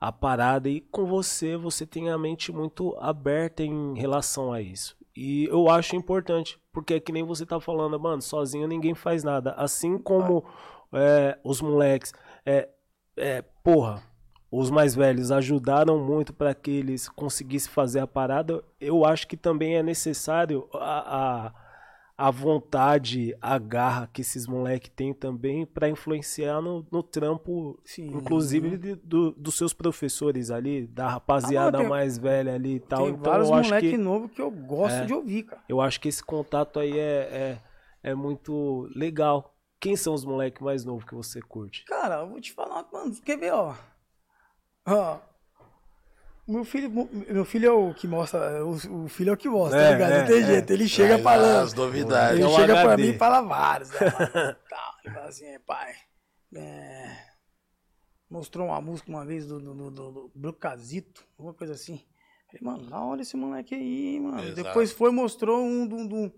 a 0.00 0.10
parada 0.12 0.68
e 0.68 0.80
com 0.80 1.04
você 1.06 1.56
você 1.56 1.84
tem 1.86 2.08
a 2.10 2.16
mente 2.16 2.50
muito 2.52 2.96
aberta 2.98 3.62
em 3.62 3.94
relação 3.98 4.52
a 4.52 4.60
isso. 4.62 4.96
E 5.14 5.44
eu 5.44 5.68
acho 5.68 5.94
importante, 5.94 6.58
porque 6.72 6.94
é 6.94 7.00
que 7.00 7.12
nem 7.12 7.22
você 7.22 7.44
tá 7.44 7.60
falando, 7.60 8.00
mano, 8.00 8.22
sozinho 8.22 8.66
ninguém 8.66 8.94
faz 8.94 9.22
nada. 9.22 9.52
Assim 9.52 9.98
como 9.98 10.44
é, 10.92 11.38
os 11.44 11.60
moleques, 11.60 12.12
é, 12.46 12.68
é, 13.16 13.42
porra, 13.62 14.02
os 14.50 14.70
mais 14.70 14.94
velhos 14.94 15.32
ajudaram 15.32 15.98
muito 15.98 16.32
para 16.32 16.54
que 16.54 16.70
eles 16.70 17.08
conseguissem 17.08 17.72
fazer 17.72 18.00
a 18.00 18.06
parada, 18.06 18.62
eu 18.78 19.04
acho 19.04 19.26
que 19.26 19.36
também 19.36 19.76
é 19.76 19.82
necessário 19.82 20.68
a, 20.74 21.46
a, 21.46 21.52
a 22.16 22.30
vontade, 22.30 23.34
a 23.40 23.58
garra 23.58 24.08
que 24.12 24.20
esses 24.20 24.46
moleques 24.46 24.90
têm 24.94 25.12
também 25.14 25.64
para 25.66 25.88
influenciar 25.88 26.60
no, 26.60 26.86
no 26.92 27.02
trampo, 27.02 27.80
Sim. 27.84 28.06
inclusive 28.08 28.76
de- 28.76 28.94
do- 28.96 29.32
dos 29.32 29.56
seus 29.56 29.72
professores 29.72 30.50
ali, 30.50 30.86
da 30.86 31.08
rapaziada 31.08 31.68
Ah, 31.68 31.72
não, 31.72 31.80
tem- 31.80 31.88
mais 31.88 32.18
velha 32.18 32.54
ali 32.54 32.74
e 32.76 32.80
tal. 32.80 33.04
Tem 33.04 33.08
então 33.14 33.22
vários 33.32 33.48
eu 33.48 33.54
acho 33.54 33.68
moleque 33.70 33.90
que 33.90 33.96
novo 33.98 34.28
que 34.28 34.40
eu 34.42 34.50
gosto 34.50 34.96
É. 34.96 35.04
de 35.06 35.12
ouvir, 35.14 35.44
cara. 35.44 35.62
eu 35.68 35.80
acho 35.80 36.00
que 36.00 36.08
esse 36.08 36.22
contato 36.22 36.78
aí 36.78 36.98
é, 36.98 37.58
é, 38.02 38.10
é 38.10 38.14
muito 38.14 38.88
legal. 38.94 39.54
Quem 39.80 39.96
são 39.96 40.14
os 40.14 40.24
moleques 40.24 40.62
mais 40.62 40.84
novos 40.84 41.04
que 41.04 41.14
você 41.14 41.40
curte? 41.40 41.84
Cara, 41.86 42.20
eu 42.20 42.28
vou 42.28 42.40
te 42.40 42.52
falar, 42.52 42.86
mano, 42.92 43.12
quer 43.24 43.36
ver, 43.36 43.52
ó. 43.52 43.74
Ó. 44.86 45.18
Meu 46.46 46.64
filho, 46.64 46.90
meu 46.90 47.44
filho 47.44 47.66
é 47.68 47.72
o 47.72 47.94
que 47.94 48.08
mostra, 48.08 48.64
o, 48.64 49.04
o 49.04 49.08
filho 49.08 49.30
é 49.30 49.32
o 49.32 49.36
que 49.36 49.48
mostra, 49.48 49.80
É, 49.80 49.86
tá 49.86 49.92
ligado? 49.92 50.12
é, 50.12 50.18
Não 50.20 50.26
tem 50.26 50.42
é. 50.42 50.46
jeito, 50.46 50.72
ele 50.72 50.88
chega 50.88 51.08
Traz 51.18 51.22
falando. 51.22 51.64
As 51.64 51.74
novidades. 51.74 52.40
Ele 52.40 52.48
É 52.48 52.56
chega 52.56 52.72
pra 52.74 52.82
HD. 52.92 53.02
mim 53.02 53.08
e 53.10 53.18
fala 53.18 53.40
vários, 53.42 53.90
né? 53.90 53.98
Tal, 54.68 54.94
Ele 55.04 55.14
fala 55.14 55.28
assim, 55.28 55.60
pai, 55.60 55.94
é, 56.56 57.16
mostrou 58.28 58.66
uma 58.66 58.80
música 58.80 59.08
uma 59.08 59.24
vez 59.24 59.46
do, 59.46 59.60
do, 59.60 59.74
do, 59.74 59.90
do, 59.90 60.12
do 60.12 60.32
Brucazito, 60.34 61.24
alguma 61.38 61.54
coisa 61.54 61.74
assim. 61.74 62.04
Falei, 62.48 62.60
mano, 62.60 62.90
da 62.90 63.00
hora 63.00 63.22
esse 63.22 63.36
moleque 63.36 63.74
aí, 63.74 64.18
mano. 64.20 64.40
Exato. 64.42 64.54
Depois 64.62 64.90
foi 64.90 65.12
mostrou 65.12 65.62
um 65.64 65.86
do, 65.86 66.08
do, 66.08 66.32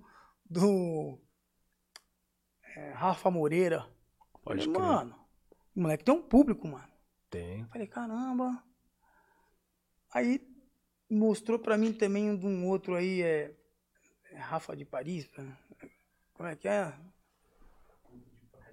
do 0.51 1.19
é, 2.77 2.91
Rafa 2.93 3.31
Moreira. 3.31 3.87
Pode 4.45 4.67
Falei, 4.67 4.81
mano, 4.81 5.17
o 5.75 5.81
moleque 5.81 6.05
tem 6.05 6.15
um 6.15 6.23
público, 6.23 6.69
mano. 6.69 6.87
Tem. 7.31 7.65
Falei, 7.69 7.87
caramba. 7.87 8.63
Aí 10.15 10.41
mostrou 11.11 11.59
pra 11.59 11.77
mim 11.77 11.93
também 11.93 12.31
um 12.31 12.37
de 12.37 12.47
um 12.47 12.69
outro 12.69 12.95
aí, 12.95 13.21
é, 13.21 13.53
é 14.31 14.39
Rafa 14.39 14.77
de 14.77 14.85
Paris. 14.85 15.29
Como 16.33 16.49
é 16.49 16.55
que 16.55 16.69
é? 16.69 16.95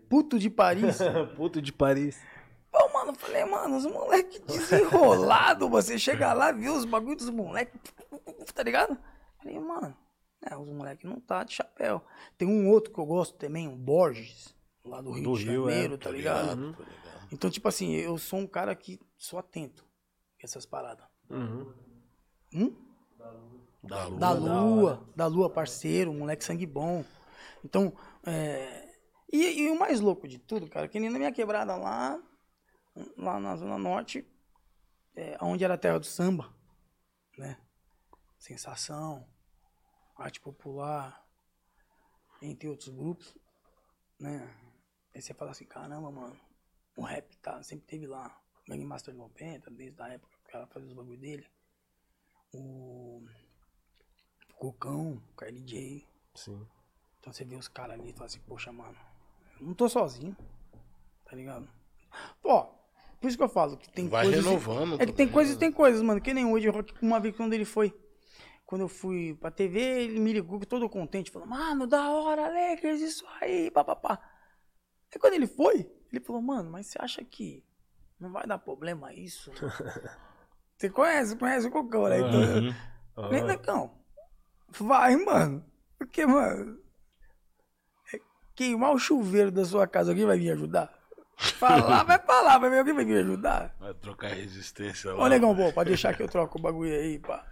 Puto 0.08 0.38
de 0.38 0.50
Paris. 0.52 1.00
Puto 1.36 1.60
de 1.60 1.74
Paris. 1.74 2.22
Pô, 2.72 2.88
mano, 2.94 3.12
eu 3.12 3.16
falei, 3.16 3.44
mano, 3.44 3.76
os 3.76 3.86
moleques 3.86 4.40
desenrolados, 4.42 5.68
você 5.70 5.98
chega 5.98 6.32
lá, 6.32 6.52
vê 6.52 6.70
os 6.70 6.86
bagulhos 6.86 7.26
dos 7.26 7.30
moleques, 7.34 7.82
tá 8.54 8.64
ligado? 8.64 8.98
Falei, 9.38 9.60
mano, 9.60 9.98
é, 10.42 10.56
os 10.56 10.70
moleques 10.70 11.10
não 11.10 11.20
tá 11.20 11.44
de 11.44 11.54
chapéu. 11.54 12.02
Tem 12.38 12.48
um 12.48 12.70
outro 12.70 12.94
que 12.94 13.00
eu 13.00 13.06
gosto 13.06 13.36
também, 13.38 13.68
um 13.68 13.76
Borges, 13.76 14.56
lá 14.86 15.02
do 15.02 15.12
Rio 15.12 15.24
Do 15.24 15.38
de 15.38 15.46
Rio, 15.46 15.70
é, 15.70 15.74
Janeiro, 15.74 15.98
tá 15.98 16.10
Tô 16.10 16.16
ligado? 16.16 16.56
ligado. 16.56 16.88
Então, 17.32 17.50
tipo 17.50 17.68
assim, 17.68 17.94
eu 17.94 18.18
sou 18.18 18.40
um 18.40 18.48
cara 18.48 18.74
que 18.76 19.00
sou 19.18 19.38
atento 19.40 19.86
a 20.42 20.46
essas 20.46 20.66
paradas. 20.66 21.11
Uhum. 21.32 21.74
Hum? 22.54 22.76
Da 23.84 24.06
lua. 24.06 24.20
Da 24.20 24.34
Lua, 24.34 25.10
da 25.16 25.28
Lua, 25.28 25.50
parceiro, 25.50 26.14
moleque 26.14 26.44
sangue 26.44 26.66
bom. 26.66 27.04
Então, 27.64 27.94
é... 28.26 28.90
E, 29.32 29.62
e 29.62 29.70
o 29.70 29.80
mais 29.80 30.02
louco 30.02 30.28
de 30.28 30.38
tudo, 30.38 30.68
cara, 30.68 30.88
que 30.88 31.00
nem 31.00 31.10
na 31.10 31.18
minha 31.18 31.32
quebrada 31.32 31.76
lá, 31.78 32.22
lá 33.18 33.40
na 33.40 33.56
Zona 33.56 33.78
Norte, 33.78 34.28
é, 35.16 35.38
onde 35.42 35.64
era 35.64 35.76
a 35.76 35.78
terra 35.78 36.00
do 36.00 36.06
samba, 36.06 36.54
né? 37.38 37.58
Sensação, 38.38 39.26
arte 40.18 40.42
popular, 40.42 41.26
entre 42.42 42.68
outros 42.68 42.90
grupos, 42.90 43.38
né? 44.20 44.54
Aí 45.16 45.22
você 45.22 45.34
fala 45.34 45.52
assim, 45.52 45.66
caramba, 45.66 46.12
mano, 46.12 46.38
o 46.98 47.04
rap 47.04 47.36
tá, 47.38 47.64
sempre 47.64 47.86
teve 47.88 48.08
lá. 48.08 48.38
Gang 48.68 48.84
Master 48.84 49.14
90, 49.14 49.72
desde 49.72 50.02
a 50.02 50.10
época 50.10 50.38
ela 50.58 50.68
fazia 50.68 50.88
os 50.90 50.94
bagulho 50.94 51.18
dele. 51.18 51.46
O 52.54 53.24
Cocão, 54.58 55.22
o 55.32 55.36
KLJ. 55.36 56.08
Sim. 56.36 56.68
Então 57.20 57.32
você 57.32 57.44
vê 57.46 57.56
os 57.56 57.68
caras 57.68 58.00
ali 58.00 58.10
e 58.10 58.14
fala 58.14 58.26
assim, 58.26 58.40
poxa, 58.48 58.72
mano, 58.72 58.98
eu 59.60 59.68
não 59.68 59.74
tô 59.74 59.88
sozinho. 59.88 60.36
Tá 61.26 61.36
ligado? 61.36 61.70
Pô, 62.42 62.66
por 63.20 63.28
isso 63.28 63.38
que 63.38 63.44
eu 63.44 63.50
falo 63.50 63.78
que 63.78 63.90
tem 63.90 64.08
Vai 64.10 64.26
coisas. 64.26 64.44
renovando 64.44 64.96
É 64.96 65.06
que 65.06 65.14
tem 65.14 65.28
também, 65.28 65.32
coisas 65.34 65.54
e 65.54 65.56
né? 65.56 65.60
tem 65.60 65.72
coisas, 65.72 66.02
mano. 66.02 66.20
Que 66.22 66.34
nem 66.34 66.46
hoje, 66.46 66.68
o 66.68 66.72
Rock, 66.72 66.94
uma 67.02 67.20
vez 67.20 67.36
quando 67.36 67.54
ele 67.54 67.66
foi. 67.66 67.96
Quando 68.66 68.82
eu 68.82 68.88
fui 68.88 69.36
pra 69.36 69.52
TV, 69.52 69.80
ele 69.80 70.20
me 70.20 70.32
ligou 70.34 70.60
todo 70.66 70.90
contente, 70.90 71.30
falou, 71.30 71.48
mano, 71.48 71.86
da 71.86 72.10
hora, 72.10 72.48
Lakers, 72.48 73.02
isso 73.02 73.26
aí, 73.42 73.70
papapá. 73.70 74.20
Aí 75.14 75.20
quando 75.20 75.34
ele 75.34 75.48
foi, 75.48 75.92
ele 76.12 76.24
falou, 76.24 76.42
mano, 76.42 76.72
mas 76.72 76.88
você 76.88 76.98
acha 77.02 77.24
que 77.24 77.66
não 78.20 78.32
vai 78.32 78.48
dar 78.48 78.58
problema 78.60 79.14
isso? 79.14 79.52
você 80.82 80.90
conhece, 80.90 81.36
conhece 81.36 81.68
o 81.68 81.72
Cocão, 81.72 82.08
né? 82.08 82.20
Então, 82.20 82.42
Uhum. 82.42 82.74
Falei, 83.16 83.44
Necão, 83.44 83.92
vai, 84.70 85.16
mano. 85.16 85.64
Porque, 85.98 86.26
mano, 86.26 86.80
é 88.14 88.20
queimar 88.56 88.92
o 88.94 88.98
chuveiro 89.00 89.52
da 89.52 89.64
sua 89.66 89.88
casa, 89.88 90.12
alguém 90.12 90.26
vai 90.26 90.38
vir 90.40 90.52
ajudar? 90.52 90.92
Falar, 91.58 92.04
vai 92.04 92.20
falar, 92.20 92.58
vai 92.58 92.70
ver 92.70 92.80
alguém 92.80 92.94
vai 92.94 93.06
vir 93.06 93.18
ajudar. 93.20 93.76
Vai 93.80 93.94
trocar 93.94 94.30
resistência 94.30 95.14
lá. 95.14 95.24
Ô, 95.24 95.28
negão, 95.28 95.56
pô, 95.56 95.72
pode 95.74 95.90
deixar 95.90 96.16
que 96.16 96.22
eu 96.24 96.28
troco 96.28 96.58
o 96.58 96.62
bagulho 96.62 96.94
aí, 96.94 97.20
pá. 97.20 97.46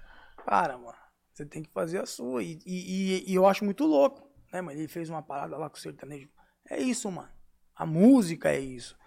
Para, 0.46 0.78
mano. 0.78 0.98
Você 1.34 1.46
tem 1.46 1.64
que 1.64 1.72
fazer 1.72 2.00
a 2.02 2.06
sua. 2.06 2.44
E, 2.44 2.60
e, 2.66 3.22
e- 3.26 3.32
e 3.32 3.36
eu 3.36 3.46
acho 3.48 3.64
muito 3.66 3.86
louco, 3.86 4.30
né, 4.52 4.62
mano? 4.62 4.78
Ele 4.78 4.88
fez 4.88 5.10
uma 5.10 5.22
parada 5.24 5.58
lá 5.58 5.70
com 5.70 5.78
o 5.78 5.80
sertanejo. 5.80 6.30
É 6.70 6.80
isso, 6.80 7.10
mano. 7.12 7.30
A 7.76 7.86
música 7.86 8.52
é 8.52 8.60
isso. 8.60 8.98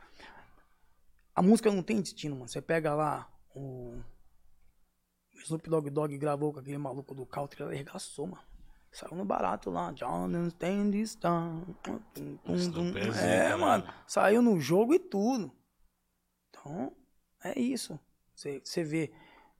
A 1.34 1.42
música 1.42 1.70
não 1.70 1.82
tem 1.82 2.00
destino, 2.00 2.36
mano. 2.36 2.48
Você 2.48 2.60
pega 2.60 2.94
lá 2.94 3.28
o. 3.54 4.00
o 5.42 5.44
Snoop 5.44 5.68
Dogg 5.68 5.90
Dogg 5.90 6.16
gravou 6.18 6.52
com 6.52 6.60
aquele 6.60 6.78
maluco 6.78 7.14
do 7.14 7.26
country, 7.26 7.62
ele 7.62 7.74
arregaçou, 7.74 8.26
mano. 8.26 8.42
Saiu 8.92 9.16
no 9.16 9.24
barato 9.24 9.70
lá. 9.70 9.92
This 9.92 11.16
time. 11.16 11.64
Snoop 12.46 12.92
tum. 12.92 12.98
é 13.18 13.48
né, 13.48 13.56
mano. 13.56 13.84
Saiu 14.06 14.42
no 14.42 14.60
jogo 14.60 14.94
e 14.94 14.98
tudo. 14.98 15.50
Então, 16.50 16.94
é 17.42 17.58
isso. 17.58 17.98
Você 18.34 18.60
você 18.62 18.84
vê 18.84 19.10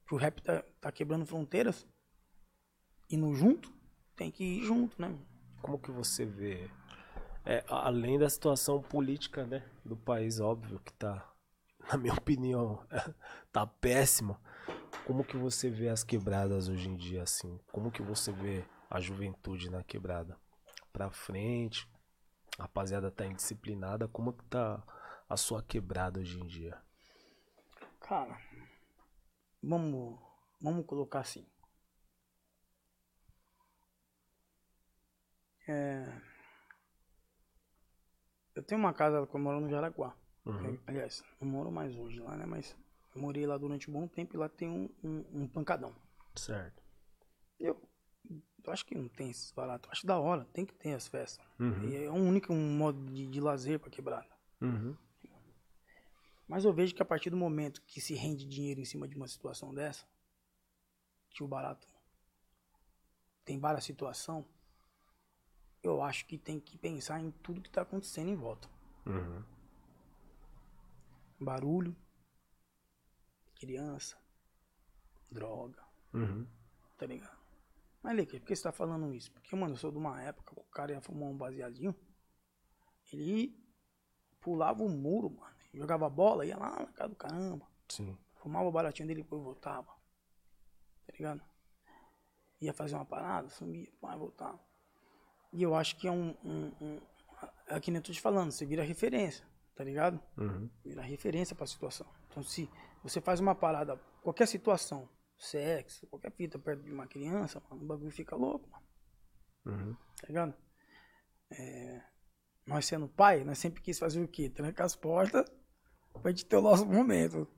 que 0.06 0.14
o 0.14 0.18
rap 0.18 0.42
tá, 0.42 0.62
tá 0.80 0.92
quebrando 0.92 1.24
fronteiras. 1.24 1.86
Indo 3.10 3.34
junto, 3.34 3.72
tem 4.16 4.30
que 4.30 4.44
ir 4.44 4.64
junto, 4.64 5.00
né? 5.00 5.08
mano? 5.08 5.26
Como 5.60 5.78
que 5.78 5.90
você 5.90 6.24
vê, 6.24 6.68
é, 7.44 7.64
além 7.68 8.18
da 8.18 8.28
situação 8.28 8.82
política, 8.82 9.46
né, 9.46 9.64
do 9.84 9.96
país, 9.96 10.40
óbvio 10.40 10.80
que 10.80 10.92
tá, 10.94 11.30
na 11.90 11.96
minha 11.96 12.14
opinião, 12.18 12.84
tá 13.52 13.66
péssima. 13.66 14.40
Como 15.04 15.24
que 15.24 15.36
você 15.36 15.68
vê 15.68 15.88
as 15.88 16.04
quebradas 16.04 16.68
hoje 16.68 16.88
em 16.88 16.96
dia, 16.96 17.22
assim? 17.22 17.58
Como 17.72 17.90
que 17.90 18.02
você 18.02 18.30
vê 18.30 18.64
a 18.88 19.00
juventude 19.00 19.68
na 19.70 19.82
quebrada? 19.82 20.38
Pra 20.92 21.10
frente, 21.10 21.88
a 22.58 22.62
rapaziada 22.62 23.10
tá 23.10 23.26
indisciplinada, 23.26 24.06
como 24.06 24.32
que 24.32 24.44
tá 24.44 24.82
a 25.28 25.36
sua 25.36 25.62
quebrada 25.62 26.20
hoje 26.20 26.38
em 26.40 26.46
dia? 26.46 26.80
Cara, 28.00 28.38
vamos, 29.62 30.20
vamos 30.60 30.86
colocar 30.86 31.20
assim. 31.20 31.46
É, 35.66 36.20
eu 38.54 38.62
tenho 38.62 38.80
uma 38.80 38.92
casa 38.92 39.26
que 39.26 39.34
eu 39.34 39.40
moro 39.40 39.60
no 39.60 39.68
Jaraguá. 39.68 40.14
Uhum. 40.44 40.78
Aliás, 40.86 41.24
não 41.40 41.48
moro 41.48 41.72
mais 41.72 41.96
hoje 41.96 42.20
lá, 42.20 42.36
né? 42.36 42.44
Mas 42.44 42.76
eu 43.14 43.20
morei 43.20 43.46
lá 43.46 43.58
durante 43.58 43.90
um 43.90 43.92
bom 43.92 44.08
tempo 44.08 44.34
e 44.34 44.38
lá 44.38 44.48
tem 44.48 44.68
um, 44.68 44.88
um, 45.02 45.42
um 45.42 45.48
pancadão. 45.48 45.94
Certo. 46.34 46.82
Eu, 47.60 47.80
eu 48.64 48.72
acho 48.72 48.84
que 48.86 48.94
não 48.94 49.08
tem 49.08 49.30
esses 49.30 49.52
baratos. 49.52 49.90
Acho 49.90 50.06
da 50.06 50.18
hora, 50.18 50.44
tem 50.52 50.64
que 50.64 50.74
ter 50.74 50.94
as 50.94 51.06
festas. 51.06 51.44
Uhum. 51.58 51.88
E 51.88 52.04
é 52.04 52.10
um 52.10 52.28
único 52.28 52.52
modo 52.54 53.04
de, 53.10 53.26
de 53.26 53.40
lazer 53.40 53.78
pra 53.78 53.90
quebrada. 53.90 54.28
Uhum. 54.60 54.96
Mas 56.48 56.64
eu 56.64 56.72
vejo 56.72 56.94
que 56.94 57.02
a 57.02 57.04
partir 57.04 57.30
do 57.30 57.36
momento 57.36 57.82
que 57.82 58.00
se 58.00 58.14
rende 58.14 58.46
dinheiro 58.46 58.80
em 58.80 58.84
cima 58.84 59.08
de 59.08 59.16
uma 59.16 59.28
situação 59.28 59.74
dessa, 59.74 60.06
que 61.30 61.42
o 61.42 61.48
barato 61.48 61.86
tem 63.44 63.58
várias 63.58 63.84
situações, 63.84 64.44
eu 65.82 66.02
acho 66.02 66.26
que 66.26 66.38
tem 66.38 66.60
que 66.60 66.78
pensar 66.78 67.20
em 67.20 67.30
tudo 67.30 67.60
que 67.60 67.68
está 67.68 67.82
acontecendo 67.82 68.28
em 68.28 68.36
volta. 68.36 68.68
Uhum. 69.04 69.42
Barulho, 71.40 71.96
criança, 73.66 74.16
droga, 75.30 75.80
Uhum. 76.12 76.46
tá 76.98 77.06
ligado? 77.06 77.38
Mas, 78.02 78.16
Leque, 78.16 78.40
por 78.40 78.46
que 78.48 78.56
você 78.56 78.62
tá 78.64 78.72
falando 78.72 79.14
isso? 79.14 79.30
Porque, 79.30 79.54
mano, 79.54 79.74
eu 79.74 79.78
sou 79.78 79.92
de 79.92 79.98
uma 79.98 80.20
época 80.20 80.52
que 80.54 80.60
o 80.60 80.64
cara 80.64 80.90
ia 80.92 81.00
fumar 81.00 81.28
um 81.28 81.36
baseadinho, 81.36 81.94
ele 83.12 83.56
pulava 84.40 84.82
o 84.82 84.88
muro, 84.88 85.30
mano. 85.30 85.52
Jogava 85.72 86.10
bola, 86.10 86.44
ia 86.44 86.56
lá 86.58 86.70
na 86.80 86.86
casa 86.92 87.08
do 87.10 87.14
caramba. 87.16 87.66
Sim. 87.88 88.18
Fumava 88.34 88.68
o 88.68 88.72
baratinho 88.72 89.06
dele 89.06 89.20
e 89.20 89.22
depois 89.22 89.40
voltava. 89.42 89.86
Tá 91.06 91.12
ligado? 91.12 91.40
Ia 92.60 92.72
fazer 92.72 92.96
uma 92.96 93.04
parada, 93.04 93.48
sumia, 93.48 93.88
vai 94.00 94.16
voltar. 94.18 94.58
E 95.52 95.62
eu 95.62 95.74
acho 95.74 95.96
que 95.96 96.08
é 96.08 96.10
um. 96.10 96.36
um, 96.44 96.72
um 96.80 97.00
é 97.68 97.78
que 97.80 97.90
nem 97.90 97.98
eu 98.00 98.02
tô 98.02 98.12
te 98.12 98.20
falando, 98.20 98.50
você 98.50 98.66
vira 98.66 98.82
referência, 98.82 99.46
tá 99.76 99.84
ligado? 99.84 100.20
Uhum. 100.36 100.68
Vira 100.84 101.02
referência 101.02 101.54
pra 101.56 101.66
situação. 101.66 102.06
Então, 102.28 102.42
se 102.42 102.68
você 103.02 103.20
faz 103.20 103.40
uma 103.40 103.54
parada, 103.54 103.96
qualquer 104.22 104.46
situação, 104.46 105.08
sexo, 105.36 106.06
qualquer 106.06 106.32
fita 106.32 106.58
perto 106.58 106.82
de 106.82 106.92
uma 106.92 107.06
criança, 107.06 107.62
mano, 107.68 107.82
o 107.82 107.86
bagulho 107.86 108.10
fica 108.10 108.36
louco, 108.36 108.68
mano. 108.70 108.86
Uhum. 109.64 109.94
Tá 110.20 110.26
ligado? 110.28 110.54
É, 111.50 112.02
nós 112.66 112.86
sendo 112.86 113.08
pai, 113.08 113.44
nós 113.44 113.58
sempre 113.58 113.82
quis 113.82 113.98
fazer 113.98 114.22
o 114.22 114.28
quê? 114.28 114.48
Tranca 114.48 114.84
as 114.84 114.94
portas 114.94 115.44
pra 116.20 116.30
gente 116.30 116.46
ter 116.46 116.56
o 116.56 116.62
nosso 116.62 116.86
momento. 116.86 117.48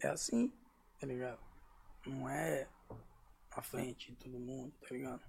É 0.00 0.08
assim, 0.08 0.52
tá 0.98 1.06
ligado? 1.06 1.40
Não 2.06 2.28
é 2.28 2.68
na 3.54 3.62
frente 3.62 4.12
de 4.12 4.16
todo 4.16 4.38
mundo, 4.38 4.74
tá 4.80 4.88
ligado? 4.94 5.22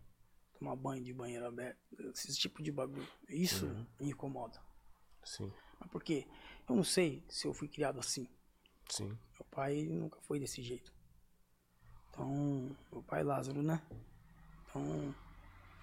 Tomar 0.57 0.76
banho 0.76 1.03
de 1.03 1.14
banheiro 1.14 1.45
aberto, 1.45 1.80
esse 2.14 2.36
tipo 2.36 2.62
de 2.62 2.72
bagulho. 2.72 3.07
Isso 3.28 3.68
me 3.99 4.09
incomoda. 4.09 4.59
Sim. 5.23 5.52
Mas 5.80 5.90
por 5.90 6.03
quê? 6.03 6.27
Eu 6.69 6.76
não 6.76 6.84
sei 6.84 7.26
se 7.27 7.48
eu 7.48 7.53
fui 7.53 7.68
criado 7.68 7.99
assim. 7.99 8.27
Sim. 8.90 9.08
Meu 9.08 9.45
pai 9.49 9.84
nunca 9.84 10.20
foi 10.22 10.40
desse 10.40 10.62
jeito. 10.62 10.94
Então, 12.10 12.76
meu 12.91 13.02
pai 13.03 13.24
Lázaro, 13.24 13.62
né? 13.62 13.82
Então, 14.70 15.16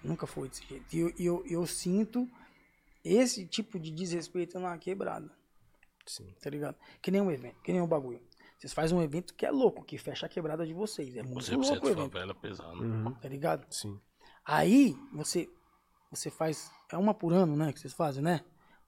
nunca 0.03 0.27
foi 0.27 0.49
desse 0.49 0.65
jeito. 0.65 0.95
E 0.95 0.99
eu, 0.99 1.13
e 1.17 1.25
eu, 1.25 1.45
eu 1.45 1.67
sinto 1.67 2.29
esse 3.03 3.45
tipo 3.45 3.79
de 3.79 3.91
desrespeito 3.91 4.59
na 4.59 4.77
quebrada, 4.77 5.31
Sim. 6.05 6.33
tá 6.41 6.49
ligado? 6.49 6.77
Que 7.01 7.11
nem 7.11 7.21
um 7.21 7.31
evento, 7.31 7.61
que 7.61 7.71
nem 7.71 7.81
um 7.81 7.87
bagulho. 7.87 8.21
Vocês 8.57 8.73
fazem 8.73 8.97
um 8.97 9.01
evento 9.01 9.33
que 9.33 9.45
é 9.45 9.51
louco, 9.51 9.85
que 9.85 9.97
fecha 9.97 10.25
a 10.25 10.29
quebrada 10.29 10.67
de 10.67 10.73
vocês. 10.73 11.15
É 11.15 11.23
muito 11.23 11.39
100% 11.39 11.55
louco 11.55 11.87
o 11.87 11.89
evento, 11.89 12.11
favela 12.11 12.35
pesado. 12.35 12.83
Uhum. 12.83 13.13
tá 13.13 13.29
ligado? 13.29 13.65
Sim. 13.73 13.97
Aí, 14.43 14.97
você, 15.13 15.49
você 16.11 16.29
faz. 16.29 16.69
É 16.91 16.97
uma 16.97 17.13
por 17.13 17.31
ano, 17.31 17.55
né? 17.55 17.71
Que 17.71 17.79
vocês 17.79 17.93
fazem, 17.93 18.21
né? 18.21 18.43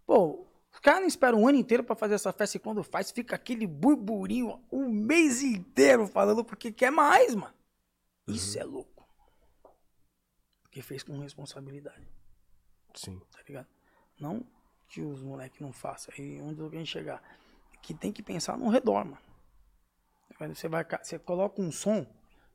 Pô, 0.05 0.45
os 0.73 0.79
caras 0.79 1.01
não 1.01 1.07
esperam 1.07 1.41
um 1.41 1.47
ano 1.47 1.57
inteiro 1.57 1.83
pra 1.83 1.95
fazer 1.95 2.15
essa 2.15 2.31
festa 2.31 2.57
e 2.57 2.59
quando 2.59 2.83
faz, 2.83 3.11
fica 3.11 3.35
aquele 3.35 3.67
burburinho 3.67 4.63
o 4.71 4.89
mês 4.89 5.41
inteiro 5.43 6.07
falando 6.07 6.43
porque 6.43 6.71
quer 6.71 6.91
mais, 6.91 7.35
mano. 7.35 7.53
Isso 8.27 8.57
é 8.57 8.63
louco. 8.63 9.05
Porque 10.61 10.81
fez 10.81 11.03
com 11.03 11.19
responsabilidade, 11.19 12.07
Sim. 12.93 13.21
tá 13.31 13.39
ligado? 13.45 13.67
Não 14.17 14.45
que 14.87 15.01
os 15.01 15.21
moleques 15.21 15.59
não 15.59 15.71
façam. 15.71 16.13
Aí 16.17 16.41
onde 16.41 16.61
a 16.61 16.69
gente 16.69 16.89
chegar. 16.89 17.21
Que 17.81 17.93
tem 17.93 18.11
que 18.11 18.21
pensar 18.21 18.57
no 18.57 18.69
redor, 18.69 19.05
mano. 19.05 19.17
Você, 20.53 20.67
vai, 20.67 20.85
você 21.01 21.17
coloca 21.17 21.61
um 21.61 21.71
som 21.71 22.05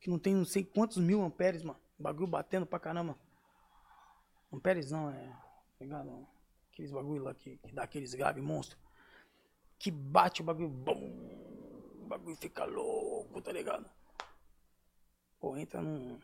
que 0.01 0.09
não 0.09 0.19
tem 0.19 0.35
não 0.35 0.45
sei 0.45 0.65
quantos 0.65 0.99
mil 0.99 1.23
amperes, 1.23 1.63
mano. 1.63 1.81
O 1.99 2.03
bagulho 2.03 2.27
batendo 2.27 2.67
pra 2.67 2.79
caramba. 2.79 3.17
Amperes 4.53 4.91
não, 4.91 5.11
é. 5.11 5.27
Tá 5.79 5.85
ligado? 5.85 6.29
Aqueles 6.77 6.93
bagulho 6.93 7.23
lá 7.23 7.33
que, 7.33 7.57
que 7.57 7.73
dá 7.73 7.85
aqueles 7.85 8.13
grave 8.13 8.43
monstro. 8.43 8.79
Que 9.79 9.91
bate 9.91 10.43
o 10.43 10.45
bagulho. 10.45 10.69
Bum, 10.69 10.93
o 12.03 12.07
bagulho 12.07 12.37
fica 12.37 12.67
louco, 12.67 13.41
tá 13.41 13.51
ligado? 13.51 13.89
Pô, 15.41 15.57
entra 15.57 15.81
num. 15.81 16.19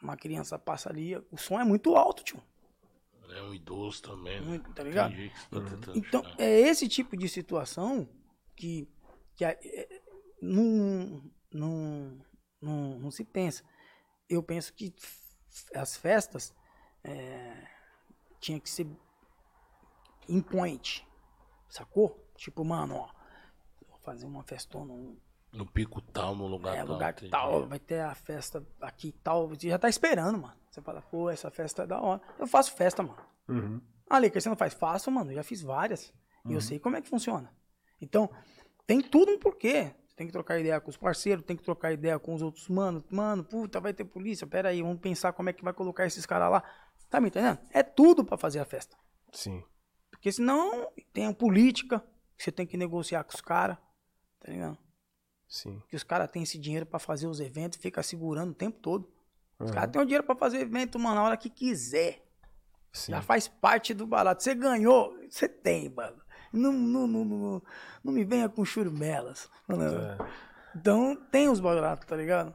Uma 0.00 0.16
criança 0.16 0.56
passa 0.60 0.90
ali. 0.90 1.16
O 1.28 1.36
som 1.36 1.58
é 1.58 1.64
muito 1.64 1.96
alto, 1.96 2.22
tio. 2.22 2.40
É 3.30 3.42
um 3.42 3.52
idoso 3.52 4.00
também, 4.00 4.40
né? 4.40 4.46
Muito, 4.46 4.72
tá 4.72 4.84
ligado? 4.84 5.12
Entendi 5.12 5.32
tá 5.50 5.92
Então, 5.96 6.22
chegar. 6.22 6.40
é 6.40 6.60
esse 6.60 6.86
tipo 6.88 7.16
de 7.16 7.28
situação 7.28 8.08
que, 8.54 8.88
que 9.34 9.44
é, 9.44 10.02
não, 10.40 11.20
não, 11.52 12.20
não, 12.60 12.98
não 13.00 13.10
se 13.10 13.24
pensa. 13.24 13.64
Eu 14.28 14.40
penso 14.40 14.72
que 14.72 14.94
as 15.74 15.96
festas 15.96 16.54
é, 17.02 17.66
tinha 18.38 18.60
que 18.60 18.70
ser 18.70 18.86
em 20.28 20.40
point, 20.40 21.06
Sacou? 21.68 22.24
Tipo, 22.36 22.64
mano, 22.64 22.96
ó. 22.96 23.08
Vou 23.88 23.98
fazer 23.98 24.26
uma 24.26 24.42
festona, 24.42 24.92
um, 24.92 25.16
No 25.52 25.66
pico 25.66 26.00
tal, 26.00 26.34
no 26.34 26.46
lugar 26.46 26.74
é, 26.76 26.78
tal. 26.78 26.86
lugar 26.86 27.12
entendi. 27.12 27.30
tal, 27.30 27.66
vai 27.66 27.78
ter 27.78 28.00
a 28.00 28.14
festa 28.14 28.64
aqui 28.80 29.08
e 29.08 29.12
tal. 29.12 29.48
Você 29.48 29.68
já 29.68 29.78
tá 29.78 29.88
esperando, 29.88 30.38
mano. 30.38 30.54
Você 30.70 30.80
fala, 30.82 31.00
pô, 31.02 31.30
essa 31.30 31.50
festa 31.50 31.82
é 31.82 31.86
da 31.86 32.00
hora. 32.00 32.20
Eu 32.38 32.46
faço 32.46 32.72
festa, 32.74 33.02
mano. 33.02 33.18
Uhum. 33.48 33.80
Ah, 34.08 34.18
Lica, 34.18 34.40
você 34.40 34.48
não 34.48 34.56
faz? 34.56 34.74
Faço, 34.74 35.10
mano. 35.10 35.30
Eu 35.30 35.36
já 35.36 35.42
fiz 35.42 35.62
várias. 35.62 36.12
E 36.44 36.48
Uhum. 36.48 36.54
eu 36.54 36.60
sei 36.60 36.78
como 36.78 36.96
é 36.96 37.00
que 37.02 37.08
funciona. 37.08 37.52
Então, 38.00 38.28
tem 38.86 39.00
tudo 39.00 39.32
um 39.32 39.38
porquê. 39.38 39.94
Você 40.06 40.16
tem 40.16 40.26
que 40.26 40.32
trocar 40.32 40.58
ideia 40.60 40.80
com 40.80 40.90
os 40.90 40.96
parceiros, 40.96 41.44
tem 41.44 41.56
que 41.56 41.62
trocar 41.64 41.92
ideia 41.92 42.18
com 42.18 42.34
os 42.34 42.42
outros 42.42 42.68
manos. 42.68 43.02
Mano, 43.10 43.42
puta, 43.42 43.80
vai 43.80 43.92
ter 43.94 44.04
polícia. 44.04 44.46
Pera 44.46 44.68
aí, 44.68 44.82
vamos 44.82 45.00
pensar 45.00 45.32
como 45.32 45.48
é 45.48 45.52
que 45.52 45.64
vai 45.64 45.72
colocar 45.72 46.06
esses 46.06 46.24
caras 46.26 46.50
lá. 46.50 46.62
Tá 47.10 47.20
me 47.20 47.28
entendendo? 47.28 47.58
É 47.70 47.82
tudo 47.82 48.24
pra 48.24 48.36
fazer 48.36 48.58
a 48.60 48.64
festa. 48.64 48.96
Sim. 49.32 49.62
Porque 50.24 50.32
senão 50.32 50.90
tem 51.12 51.26
a 51.26 51.34
política, 51.34 52.02
que 52.34 52.42
você 52.44 52.50
tem 52.50 52.66
que 52.66 52.78
negociar 52.78 53.22
com 53.24 53.34
os 53.34 53.42
caras. 53.42 53.76
Tá 54.40 54.50
ligado? 54.50 54.78
Sim. 55.46 55.82
que 55.86 55.94
os 55.94 56.02
caras 56.02 56.30
têm 56.30 56.42
esse 56.42 56.58
dinheiro 56.58 56.86
pra 56.86 56.98
fazer 56.98 57.26
os 57.26 57.38
eventos, 57.40 57.78
fica 57.78 58.02
segurando 58.02 58.52
o 58.52 58.54
tempo 58.54 58.80
todo. 58.80 59.06
Os 59.58 59.68
Uhum. 59.68 59.74
caras 59.74 59.90
têm 59.92 60.00
o 60.00 60.04
dinheiro 60.06 60.24
pra 60.24 60.34
fazer 60.34 60.60
evento, 60.60 60.98
mano, 60.98 61.16
na 61.16 61.22
hora 61.24 61.36
que 61.36 61.50
quiser. 61.50 62.26
Sim. 62.90 63.12
Já 63.12 63.20
faz 63.20 63.46
parte 63.48 63.92
do 63.92 64.06
barato. 64.06 64.42
Você 64.42 64.54
ganhou, 64.54 65.14
você 65.28 65.46
tem, 65.46 65.90
mano. 65.90 66.16
Não, 66.50 66.72
não, 66.72 67.06
não, 67.06 67.24
não, 67.26 67.62
não 68.02 68.12
me 68.14 68.24
venha 68.24 68.48
com 68.48 68.64
churumelas. 68.64 69.50
É. 69.68 70.26
Então 70.74 71.14
tem 71.30 71.50
os 71.50 71.60
baratos, 71.60 72.06
tá 72.06 72.16
ligado? 72.16 72.54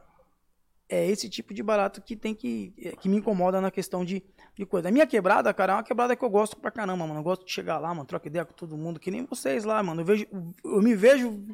É 0.88 1.06
esse 1.06 1.30
tipo 1.30 1.54
de 1.54 1.62
barato 1.62 2.02
que 2.02 2.16
tem 2.16 2.34
que. 2.34 2.72
que 3.00 3.08
me 3.08 3.18
incomoda 3.18 3.60
na 3.60 3.70
questão 3.70 4.04
de, 4.04 4.24
de 4.54 4.66
coisa. 4.66 4.88
A 4.88 4.92
minha 4.92 5.06
quebrada, 5.06 5.52
cara, 5.54 5.72
é 5.72 5.76
uma 5.76 5.82
quebrada 5.82 6.14
que 6.16 6.24
eu 6.24 6.30
gosto 6.30 6.56
pra 6.56 6.70
caramba, 6.70 7.06
mano. 7.06 7.20
Eu 7.20 7.24
gosto 7.24 7.44
de 7.46 7.52
chegar 7.52 7.78
lá, 7.78 7.88
mano, 7.94 8.04
troca 8.06 8.26
ideia 8.28 8.44
com 8.44 8.52
todo 8.52 8.76
mundo, 8.76 9.00
que 9.00 9.10
nem 9.10 9.24
vocês 9.24 9.64
lá, 9.64 9.82
mano. 9.82 10.00
Eu, 10.00 10.04
vejo, 10.04 10.26
eu 10.64 10.82
me 10.82 10.94
vejo 10.94 11.46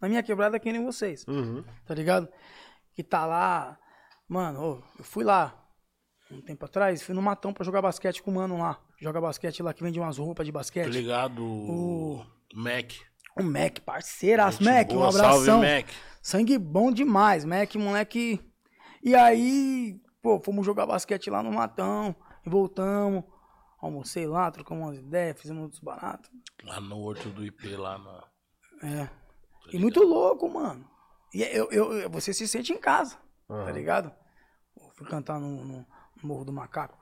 na 0.00 0.08
minha 0.08 0.22
quebrada 0.22 0.58
que 0.58 0.70
nem 0.72 0.84
vocês 0.84 1.24
Uhum. 1.28 1.64
tá 1.86 1.94
ligado? 1.94 2.28
Que 2.94 3.02
tá 3.02 3.24
lá. 3.26 3.78
Mano, 4.28 4.60
ô, 4.62 4.82
eu 4.98 5.04
fui 5.04 5.24
lá 5.24 5.54
um 6.30 6.40
tempo 6.42 6.64
atrás, 6.64 7.02
fui 7.02 7.14
no 7.14 7.22
Matão 7.22 7.52
pra 7.52 7.64
jogar 7.64 7.80
basquete 7.80 8.22
com 8.22 8.30
o 8.30 8.34
mano 8.34 8.58
lá. 8.58 8.78
Joga 9.00 9.20
basquete 9.20 9.62
lá 9.62 9.72
que 9.72 9.82
vende 9.82 9.98
umas 9.98 10.18
roupas 10.18 10.44
de 10.44 10.52
basquete. 10.52 10.88
ligado? 10.88 11.42
O- 11.44 12.24
Mac. 12.54 12.92
O 13.38 13.42
Mac, 13.42 13.78
parceiraço. 13.80 14.58
Gente 14.62 14.72
Mac, 14.74 14.90
um 14.90 14.94
boa, 14.96 15.08
abração. 15.10 15.44
Salve, 15.44 15.66
Mac. 15.76 15.86
Sangue 16.20 16.58
bom 16.58 16.90
demais, 16.90 17.44
Mac, 17.44 17.74
moleque. 17.76 18.40
E 19.02 19.14
aí, 19.14 19.96
pô, 20.20 20.40
fomos 20.40 20.66
jogar 20.66 20.84
basquete 20.86 21.30
lá 21.30 21.42
no 21.42 21.52
Matão, 21.52 22.14
voltamos. 22.48 23.24
Almocei 23.80 24.26
lá, 24.26 24.50
trocamos 24.50 24.84
umas 24.88 24.98
ideias, 24.98 25.40
fizemos 25.40 25.62
outros 25.62 25.80
baratos. 25.80 26.28
Lá 26.64 26.80
no 26.80 26.98
Horto 26.98 27.28
do 27.30 27.44
IP, 27.44 27.76
lá 27.76 27.96
na. 27.98 28.24
É. 28.82 29.08
E 29.72 29.78
muito 29.78 30.02
louco, 30.02 30.48
mano. 30.48 30.88
E 31.32 31.42
eu, 31.42 31.70
eu, 31.70 31.92
eu- 31.92 32.10
você 32.10 32.32
se 32.34 32.48
sente 32.48 32.72
em 32.72 32.78
casa, 32.78 33.16
tá 33.46 33.54
Aham. 33.54 33.70
ligado? 33.70 34.12
Eu 34.76 34.90
fui 34.94 35.06
cantar 35.06 35.38
no, 35.38 35.64
no- 35.64 35.86
Morro 36.22 36.44
do 36.44 36.52
Macaco. 36.52 36.98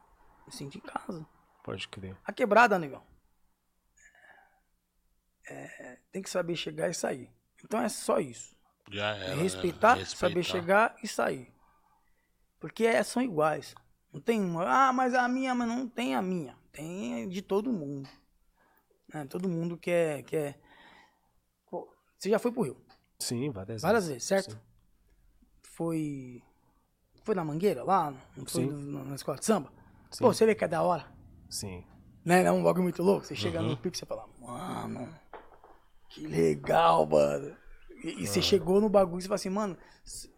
Me 0.47 0.52
senti 0.52 0.77
em 0.78 0.82
casa. 0.82 1.27
Pode 1.64 1.89
crer. 1.89 2.14
A 2.24 2.32
quebrada, 2.32 2.78
negão. 2.78 3.02
É, 5.48 5.98
tem 6.12 6.23
que 6.23 6.28
saber 6.31 6.56
chegar 6.56 6.89
e 6.90 6.94
sair. 6.94 7.31
Então 7.64 7.81
é 7.81 7.89
só 7.89 8.18
isso. 8.18 8.55
Já 8.90 9.16
É 9.16 9.20
era. 9.27 9.36
né? 9.36 9.43
respeitar, 9.43 9.94
Respeitar. 9.94 10.16
saber 10.28 10.43
chegar 10.43 10.97
e 11.02 11.09
sair. 11.09 11.55
Porque 12.60 12.85
é, 12.85 13.02
são 13.02 13.23
iguais. 13.23 13.74
Não 14.16 14.22
tem 14.22 14.40
uma. 14.40 14.64
Ah, 14.64 14.93
mas 14.94 15.12
a 15.12 15.28
minha, 15.28 15.55
mas 15.55 15.68
não 15.68 15.86
tem 15.86 16.14
a 16.14 16.22
minha. 16.22 16.56
Tem 16.72 17.28
de 17.28 17.43
todo 17.43 17.70
mundo. 17.70 18.09
né? 19.12 19.26
Todo 19.26 19.47
mundo 19.47 19.76
quer. 19.76 20.22
quer... 20.22 20.59
Pô, 21.70 21.86
você 22.18 22.30
já 22.30 22.38
foi 22.38 22.51
pro 22.51 22.62
Rio? 22.62 22.80
Sim, 23.18 23.51
várias, 23.51 23.82
Várias 23.82 24.09
vezes, 24.09 24.24
certo? 24.24 24.52
Sim. 24.52 24.59
Foi. 25.64 26.43
Foi 27.24 27.34
na 27.34 27.44
Mangueira 27.44 27.84
lá? 27.84 28.10
Não 28.34 28.47
foi 28.47 28.64
no- 28.64 29.05
na 29.05 29.14
escola 29.16 29.36
de 29.36 29.44
samba? 29.44 29.70
Sim. 30.10 30.24
Pô, 30.24 30.32
você 30.32 30.47
vê 30.47 30.55
que 30.55 30.64
é 30.64 30.68
da 30.68 30.80
hora. 30.82 31.12
Sim. 31.51 31.84
Né? 32.24 32.43
É 32.43 32.51
um 32.51 32.62
bagulho 32.64 32.84
muito 32.84 33.02
louco. 33.02 33.26
Você 33.26 33.34
chega 33.36 33.60
Uhum. 33.60 33.68
no 33.68 33.76
pico 33.76 33.97
e 33.97 33.98
você 33.98 34.06
fala, 34.06 34.26
mano, 34.40 35.14
que 36.09 36.26
legal, 36.26 37.05
mano. 37.05 37.55
E, 38.02 38.22
e 38.22 38.26
você 38.26 38.40
chegou 38.40 38.80
no 38.80 38.88
bagulho 38.88 39.18
e 39.18 39.22
você 39.22 39.28
fala 39.28 39.34
assim, 39.34 39.51
mano. 39.51 39.76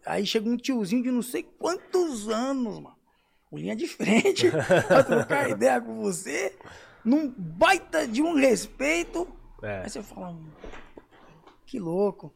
Aí 0.05 0.25
chega 0.25 0.49
um 0.49 0.57
tiozinho 0.57 1.01
de 1.01 1.11
não 1.11 1.21
sei 1.21 1.43
quantos 1.43 2.27
anos, 2.27 2.77
mano. 2.81 2.98
O 3.51 3.57
linha 3.57 3.75
de 3.75 3.87
frente 3.87 4.49
pra 4.87 5.03
trocar 5.03 5.49
ideia 5.51 5.79
com 5.81 5.99
você. 6.01 6.55
Num 7.03 7.33
baita 7.37 8.07
de 8.07 8.21
um 8.21 8.35
respeito. 8.35 9.27
É. 9.63 9.81
Aí 9.83 9.89
você 9.89 10.01
fala, 10.03 10.29
"Hum, 10.29 10.49
que 11.65 11.79
louco. 11.79 12.33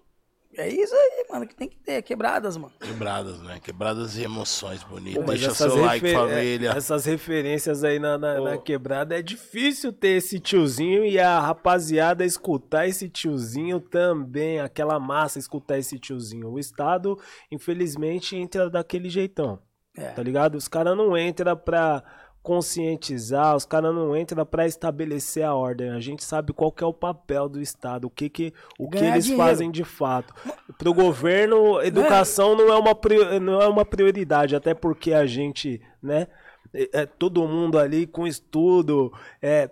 É 0.56 0.68
isso 0.68 0.94
aí, 0.94 1.26
mano, 1.32 1.48
que 1.48 1.56
tem 1.56 1.68
que 1.68 1.78
ter. 1.80 2.00
Quebradas, 2.04 2.56
mano. 2.58 2.72
Quebradas, 2.80 3.42
né? 3.42 3.60
Quebradas 3.60 4.16
e 4.18 4.24
emoções 4.24 4.84
bonitas. 4.84 5.24
Pô, 5.26 5.32
Deixa 5.32 5.52
seu 5.52 5.76
like, 5.78 6.14
família. 6.14 6.70
é, 6.72 6.78
Essas 6.78 7.06
referências 7.06 7.84
aí 7.84 7.98
na, 7.98 8.20
na, 8.20 8.40
na 8.40 8.58
quebrada 8.60 9.18
é 9.18 9.22
difícil 9.24 9.92
ter 9.92 10.18
esse 10.18 10.40
tiozinho 10.40 11.04
e 11.06 11.18
a 11.20 11.40
rapaziada 11.40 12.24
escutar 12.24 12.88
esse 12.88 13.10
tiozinho 13.10 13.80
também, 13.80 14.60
aquela 14.60 15.00
massa 15.00 15.40
escutar 15.40 15.80
esse 15.80 15.98
tiozinho. 15.98 16.52
O 16.52 16.60
Estado, 16.60 17.18
infelizmente, 17.52 18.36
entra 18.36 18.70
daquele 18.70 19.10
jeitão, 19.10 19.58
É. 19.96 20.10
tá 20.10 20.24
ligado? 20.24 20.56
Os 20.56 20.68
caras 20.68 20.98
não 20.98 21.18
entram 21.18 21.56
pra 21.56 22.04
conscientizar, 22.42 23.56
os 23.56 23.66
caras 23.66 23.96
não 23.96 24.16
entram 24.16 24.46
pra 24.46 24.68
estabelecer 24.68 25.44
a 25.44 25.56
ordem. 25.56 25.92
A 25.92 26.00
gente 26.02 26.24
sabe 26.24 26.52
qual 26.52 26.72
que 26.72 26.84
é 26.84 26.88
o 26.88 26.94
papel 26.94 27.48
do 27.48 27.62
Estado, 27.62 28.06
o 28.06 28.10
que 28.10 28.30
que, 28.30 28.54
o 28.78 28.90
que 28.90 28.98
eles 28.98 29.24
dinheiro. 29.24 29.44
fazem 29.44 29.72
de 29.72 29.86
fato. 29.86 30.34
Pro 30.78 30.94
governo, 30.94 31.82
educação 31.82 32.56
não 32.56 32.68
é 32.68 32.78
uma, 32.78 33.40
não 33.40 33.62
é 33.62 33.68
uma 33.68 33.86
prioridade, 33.86 34.58
até 34.58 34.74
porque 34.74 35.14
a 35.14 35.26
gente, 35.26 35.82
né, 36.02 36.28
é, 36.74 37.02
é 37.02 37.06
todo 37.06 37.48
mundo 37.48 37.80
ali 37.80 38.06
com 38.06 38.28
estudo, 38.28 39.14
é, 39.42 39.70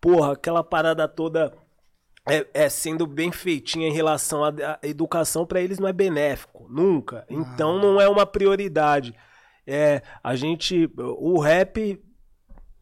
porra, 0.00 0.32
aquela 0.32 0.64
parada 0.64 1.06
toda 1.06 1.52
é, 2.28 2.46
é 2.52 2.68
sendo 2.68 3.06
bem 3.06 3.30
feitinha 3.30 3.86
em 3.88 3.92
relação 3.92 4.42
à 4.44 4.78
educação, 4.82 5.46
pra 5.46 5.60
eles 5.60 5.78
não 5.78 5.88
é 5.88 5.92
benéfico, 5.92 6.66
nunca. 6.68 7.24
Então 7.30 7.78
não 7.78 8.00
é 8.00 8.08
uma 8.08 8.26
prioridade. 8.26 9.14
É, 9.70 10.00
a 10.24 10.34
gente, 10.34 10.90
o 10.96 11.38
rap 11.38 12.02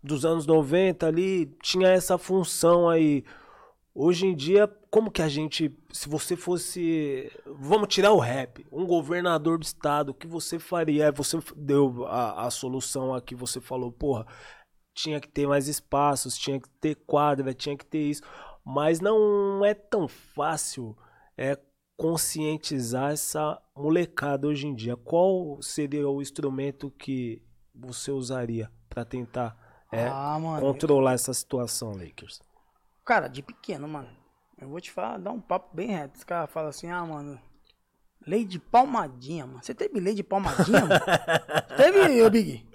dos 0.01 0.25
anos 0.25 0.47
90 0.47 1.05
ali 1.05 1.47
tinha 1.61 1.89
essa 1.89 2.17
função 2.17 2.89
aí. 2.89 3.25
Hoje 3.93 4.27
em 4.27 4.37
dia, 4.37 4.69
como 4.89 5.11
que 5.11 5.21
a 5.21 5.27
gente, 5.27 5.77
se 5.91 6.09
você 6.09 6.37
fosse, 6.37 7.29
vamos 7.59 7.89
tirar 7.89 8.13
o 8.13 8.21
rap, 8.21 8.65
um 8.71 8.87
governador 8.87 9.59
do 9.59 9.65
estado, 9.65 10.11
o 10.11 10.15
que 10.15 10.29
você 10.29 10.61
faria? 10.61 11.11
Você 11.11 11.39
deu 11.57 12.07
a, 12.07 12.47
a 12.47 12.51
solução 12.51 13.13
aqui, 13.13 13.35
você 13.35 13.61
falou, 13.61 13.91
porra, 13.91 14.25
tinha 14.95 15.19
que 15.19 15.29
ter 15.29 15.49
mais 15.49 15.67
espaços, 15.67 16.39
tinha 16.39 16.61
que 16.61 16.69
ter 16.81 16.95
quadra, 16.95 17.53
tinha 17.53 17.77
que 17.77 17.85
ter 17.85 18.11
isso, 18.11 18.23
mas 18.65 19.01
não 19.01 19.65
é 19.65 19.75
tão 19.75 20.07
fácil 20.07 20.97
é 21.37 21.59
conscientizar 21.97 23.12
essa 23.12 23.60
molecada 23.74 24.47
hoje 24.47 24.66
em 24.66 24.74
dia. 24.74 24.97
Qual 24.97 25.60
seria 25.62 26.09
o 26.09 26.20
instrumento 26.20 26.90
que 26.90 27.43
você 27.74 28.10
usaria 28.10 28.70
para 28.89 29.05
tentar 29.05 29.56
é, 29.90 30.06
ah, 30.06 30.39
mano. 30.39 30.60
controlar 30.60 31.14
essa 31.14 31.32
situação, 31.32 31.93
Lakers? 31.93 32.40
Cara, 33.05 33.28
de 33.28 33.43
pequeno, 33.43 33.86
mano. 33.89 34.09
Eu 34.59 34.68
vou 34.68 34.81
te 34.81 34.90
falar, 34.90 35.18
dar 35.18 35.31
um 35.31 35.40
papo 35.40 35.74
bem 35.74 35.89
reto. 35.89 36.16
Os 36.16 36.24
caras 36.24 36.51
falam 36.51 36.70
assim, 36.70 36.90
ah, 36.90 37.05
mano. 37.05 37.40
Lei 38.27 38.44
de 38.44 38.59
palmadinha, 38.59 39.47
mano. 39.47 39.61
Você 39.62 39.73
teve 39.73 40.01
lei 40.01 40.12
de 40.12 40.23
palmadinha, 40.24 40.81
mano? 40.81 41.01
teve, 41.77 42.23
ô 42.23 42.28
Big? 42.31 42.66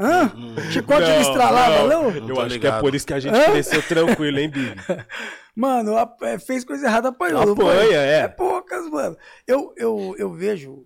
Hã? 0.00 0.32
Chicote 0.72 1.00
Não, 1.02 1.14
de 1.14 1.20
estralar, 1.20 1.86
não. 1.86 2.10
Não 2.10 2.28
Eu 2.28 2.40
acho 2.40 2.48
que 2.58 2.66
é 2.66 2.70
ligado. 2.70 2.80
por 2.80 2.94
isso 2.94 3.06
que 3.06 3.12
a 3.12 3.20
gente 3.20 3.34
Hã? 3.36 3.44
cresceu 3.50 3.82
tranquilo, 3.86 4.38
hein, 4.38 4.48
Big? 4.50 4.74
Mano, 5.54 5.96
a- 5.96 6.16
é, 6.22 6.38
fez 6.38 6.64
coisa 6.64 6.86
errada, 6.86 7.08
apanhou. 7.08 7.44
não 7.46 7.52
Apanha, 7.52 7.96
é. 7.98 8.20
É 8.20 8.28
poucas, 8.28 8.88
mano. 8.90 9.16
Eu, 9.46 9.72
eu, 9.76 10.14
eu 10.18 10.32
vejo 10.32 10.84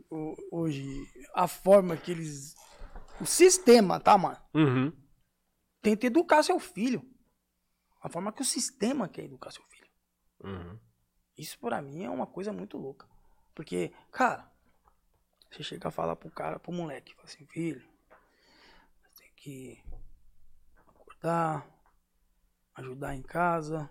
hoje 0.50 0.84
a 1.34 1.46
forma 1.48 1.96
que 1.96 2.12
eles. 2.12 2.54
O 3.20 3.26
sistema, 3.26 3.98
tá, 4.00 4.16
mano? 4.16 4.36
Uhum. 4.54 4.92
Tenta 5.82 6.06
educar 6.06 6.42
seu 6.44 6.58
filho. 6.60 7.02
A 8.02 8.08
forma 8.08 8.32
que 8.32 8.42
o 8.42 8.44
sistema 8.44 9.08
quer 9.08 9.24
educar 9.24 9.50
seu 9.50 9.62
filho. 9.64 9.86
Uhum. 10.44 10.78
Isso 11.36 11.58
pra 11.58 11.82
mim 11.82 12.04
é 12.04 12.10
uma 12.10 12.26
coisa 12.26 12.52
muito 12.52 12.78
louca. 12.78 13.06
Porque, 13.54 13.92
cara, 14.10 14.50
você 15.50 15.62
chega 15.62 15.88
a 15.88 15.90
falar 15.90 16.16
pro 16.16 16.30
cara, 16.30 16.58
pro 16.58 16.72
moleque, 16.72 17.14
fala 17.14 17.26
assim, 17.26 17.46
filho, 17.46 17.86
você 19.08 19.24
tem 19.24 19.32
que 19.34 19.84
acordar, 20.86 21.66
ajudar 22.74 23.14
em 23.14 23.22
casa, 23.22 23.90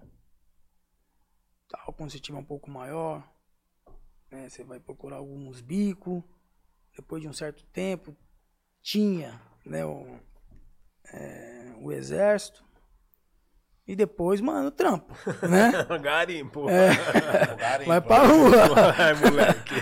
tal, 1.67 1.93
quando 1.93 2.11
você 2.11 2.19
tiver 2.19 2.37
um 2.37 2.45
pouco 2.45 2.69
maior, 2.69 3.27
né, 4.31 4.49
você 4.49 4.63
vai 4.63 4.79
procurar 4.79 5.17
alguns 5.17 5.61
bicos, 5.61 6.23
depois 6.95 7.21
de 7.21 7.27
um 7.27 7.33
certo 7.33 7.65
tempo, 7.67 8.15
tinha, 8.81 9.41
né, 9.65 9.85
o, 9.85 10.19
é, 11.13 11.75
o 11.79 11.91
exército, 11.91 12.65
E 13.89 13.95
depois, 13.95 14.39
mano, 14.39 14.69
trampo, 14.69 15.15
né? 15.49 15.71
Garimpo. 15.99 16.69
É. 16.69 16.89
Garimpo. 17.57 17.89
Vai 17.89 17.99
pra 17.99 18.19
rua. 18.19 18.51
Ai, 18.95 19.15
moleque. 19.15 19.73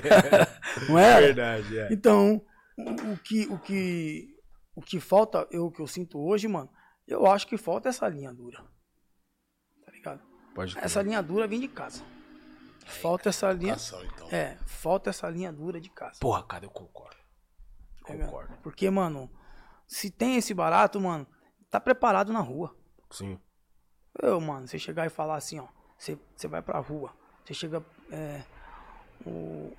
Não 0.88 0.98
é? 0.98 1.20
Verdade, 1.20 1.78
é. 1.78 1.90
Então, 1.92 2.42
o 2.78 3.12
o 3.12 3.18
que, 3.18 3.48
o 3.48 3.60
que, 3.60 4.30
o 4.74 4.82
que 4.82 5.02
falta, 5.02 5.46
eu, 5.52 5.66
o 5.66 5.72
que 5.72 5.82
eu 5.82 5.88
sinto 5.88 6.26
hoje, 6.26 6.48
mano, 6.48 6.70
eu 7.06 7.26
acho 7.28 7.46
que 7.48 7.58
falta 7.58 7.90
essa 7.90 8.08
linha 8.08 8.34
dura. 8.34 8.64
Tá 9.86 9.92
ligado? 9.92 10.22
Pode. 10.56 10.78
Essa 10.80 11.02
linha 11.02 11.22
dura 11.22 11.46
vem 11.46 11.60
de 11.60 11.68
casa. 11.68 12.02
Falta 12.86 13.28
essa 13.28 13.52
linha. 13.52 13.74
Ação, 13.74 14.02
então. 14.06 14.30
É, 14.32 14.58
falta 14.66 15.10
essa 15.10 15.30
linha 15.30 15.52
dura 15.52 15.82
de 15.82 15.90
casa. 15.90 16.18
Porra, 16.22 16.44
cara, 16.44 16.64
eu 16.64 16.70
concordo. 16.70 17.18
tá? 18.06 18.14
Concordo. 18.16 18.58
Porque, 18.64 18.90
mano, 18.90 19.30
se 19.86 20.10
tem 20.10 20.38
esse 20.38 20.54
barato, 20.54 20.98
mano, 21.02 21.28
tá 21.70 21.78
preparado 21.78 22.32
na 22.32 22.40
rua. 22.40 22.74
Sim. 23.12 23.38
Eu, 24.22 24.40
mano, 24.42 24.68
você 24.68 24.80
chegar 24.80 25.06
e 25.06 25.10
falar 25.10 25.36
assim, 25.36 25.60
ó, 25.60 25.68
você, 25.98 26.18
você 26.36 26.48
vai 26.48 26.62
pra 26.62 26.80
rua, 26.80 27.12
você 27.46 27.54
chega, 27.54 27.84
é, 28.12 28.42
o, 29.26 29.72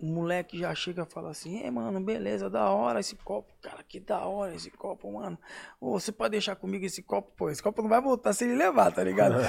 o 0.00 0.06
moleque 0.06 0.58
já 0.58 0.74
chega 0.74 1.02
e 1.02 1.12
fala 1.12 1.30
assim, 1.30 1.62
é, 1.62 1.70
mano, 1.70 2.00
beleza, 2.00 2.48
da 2.50 2.70
hora 2.70 3.00
esse 3.00 3.14
copo, 3.16 3.52
cara, 3.60 3.82
que 3.82 4.00
da 4.00 4.20
hora 4.26 4.54
esse 4.54 4.70
copo, 4.70 5.12
mano. 5.12 5.38
Ô, 5.80 5.98
você 5.98 6.10
pode 6.12 6.32
deixar 6.32 6.56
comigo 6.56 6.84
esse 6.84 7.02
copo? 7.02 7.32
Pô, 7.36 7.50
esse 7.50 7.62
copo 7.62 7.82
não 7.82 7.88
vai 7.88 8.00
voltar 8.00 8.32
se 8.32 8.44
ele 8.44 8.54
levar, 8.54 8.90
tá 8.92 9.02
ligado? 9.04 9.34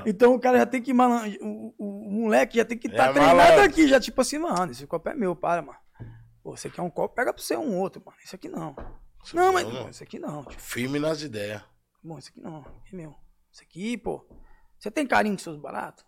Ah, 0.00 0.02
então 0.06 0.34
o 0.34 0.40
cara 0.40 0.58
já 0.58 0.66
tem 0.66 0.82
que, 0.82 0.92
malan... 0.92 1.26
o, 1.40 1.74
o, 1.78 2.08
o 2.08 2.10
moleque 2.10 2.56
já 2.58 2.64
tem 2.64 2.76
que 2.78 2.88
estar 2.88 3.10
É 3.10 3.12
treinado 3.12 3.36
malandro. 3.36 3.64
aqui, 3.64 3.86
já 3.88 3.98
tipo 4.00 4.20
assim, 4.20 4.38
mano, 4.38 4.72
esse 4.72 4.86
copo 4.86 5.08
é 5.08 5.14
meu, 5.14 5.34
para, 5.36 5.62
mano. 5.62 5.78
Pô, 6.42 6.56
você 6.56 6.70
quer 6.70 6.82
um 6.82 6.90
copo, 6.90 7.14
pega 7.14 7.32
pra 7.32 7.42
você 7.42 7.56
um 7.56 7.78
outro, 7.78 8.02
mano, 8.04 8.16
esse 8.24 8.34
aqui 8.34 8.48
não. 8.48 8.74
Isso 9.22 9.36
Não, 9.36 9.52
mas, 9.52 9.64
pô, 9.68 9.88
esse 9.88 10.02
aqui 10.02 10.18
não, 10.18 10.42
tipo, 10.44 10.60
Firme 10.60 10.98
nas 10.98 11.20
ideias. 11.22 11.62
Bom, 12.02 12.18
esse 12.18 12.30
aqui 12.30 12.40
não, 12.40 12.64
é 12.90 12.96
meu. 12.96 13.14
Esse 13.52 13.62
aqui, 13.62 13.96
pô. 13.96 14.26
Você 14.78 14.90
tem 14.90 15.06
carinho 15.06 15.36
com 15.36 15.42
seus 15.42 15.56
baratos? 15.56 16.04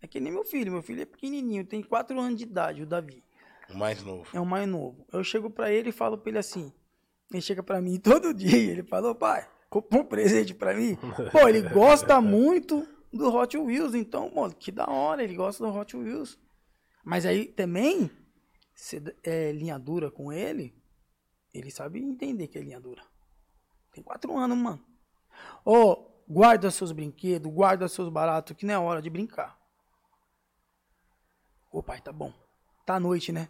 É 0.00 0.06
que 0.08 0.18
nem 0.18 0.32
meu 0.32 0.44
filho. 0.44 0.72
Meu 0.72 0.82
filho 0.82 1.02
é 1.02 1.06
pequenininho, 1.06 1.64
tem 1.64 1.82
4 1.82 2.18
anos 2.18 2.38
de 2.38 2.44
idade, 2.44 2.82
o 2.82 2.86
Davi. 2.86 3.24
O 3.70 3.76
mais 3.76 4.02
novo. 4.02 4.28
É 4.34 4.40
o 4.40 4.46
mais 4.46 4.68
novo. 4.68 5.06
Eu 5.12 5.22
chego 5.22 5.48
pra 5.48 5.70
ele 5.70 5.90
e 5.90 5.92
falo 5.92 6.18
pra 6.18 6.30
ele 6.30 6.38
assim. 6.38 6.72
Ele 7.30 7.40
chega 7.40 7.62
pra 7.62 7.80
mim 7.80 7.98
todo 8.00 8.34
dia. 8.34 8.72
Ele 8.72 8.82
falou, 8.82 9.14
pai, 9.14 9.48
comprou 9.70 10.02
um 10.02 10.06
presente 10.06 10.52
pra 10.54 10.74
mim. 10.74 10.96
Pô, 11.30 11.48
ele 11.48 11.62
gosta 11.62 12.20
muito 12.20 12.86
do 13.12 13.32
Hot 13.34 13.56
Wheels. 13.56 13.94
Então, 13.94 14.30
mano, 14.34 14.54
que 14.54 14.72
da 14.72 14.86
hora. 14.86 15.22
Ele 15.22 15.34
gosta 15.34 15.64
do 15.64 15.72
Hot 15.72 15.96
Wheels. 15.96 16.38
Mas 17.04 17.24
aí 17.24 17.46
também, 17.46 18.10
se 18.74 19.02
é 19.22 19.52
linha 19.52 19.78
dura 19.78 20.10
com 20.10 20.32
ele, 20.32 20.74
ele 21.54 21.70
sabe 21.70 22.00
entender 22.00 22.48
que 22.48 22.58
é 22.58 22.62
linha 22.62 22.80
dura. 22.80 23.02
Tem 23.92 24.02
quatro 24.02 24.36
anos, 24.36 24.56
mano. 24.56 24.84
Ô, 25.64 26.08
guarda 26.28 26.70
seus 26.70 26.92
brinquedos, 26.92 27.52
guarda 27.52 27.88
seus 27.88 28.08
baratos, 28.08 28.56
que 28.56 28.66
não 28.66 28.74
é 28.74 28.78
hora 28.78 29.02
de 29.02 29.10
brincar. 29.10 29.58
Ô, 31.70 31.82
pai, 31.82 32.00
tá 32.00 32.12
bom. 32.12 32.32
Tá 32.84 32.96
à 32.96 33.00
noite, 33.00 33.30
né? 33.32 33.48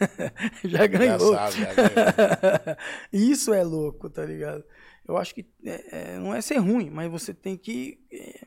Já 0.64 0.86
ganhou. 0.86 1.32
Já 1.32 1.50
sabe, 1.50 1.64
já 1.64 1.72
ganhou. 1.74 2.76
Isso 3.10 3.54
é 3.54 3.62
louco, 3.64 4.10
tá 4.10 4.24
ligado? 4.24 4.62
Eu 5.08 5.16
acho 5.16 5.34
que 5.34 5.46
é, 5.64 6.14
é, 6.14 6.18
não 6.18 6.34
é 6.34 6.42
ser 6.42 6.58
ruim, 6.58 6.90
mas 6.90 7.10
você 7.10 7.32
tem 7.32 7.56
que 7.56 7.98
é, 8.12 8.46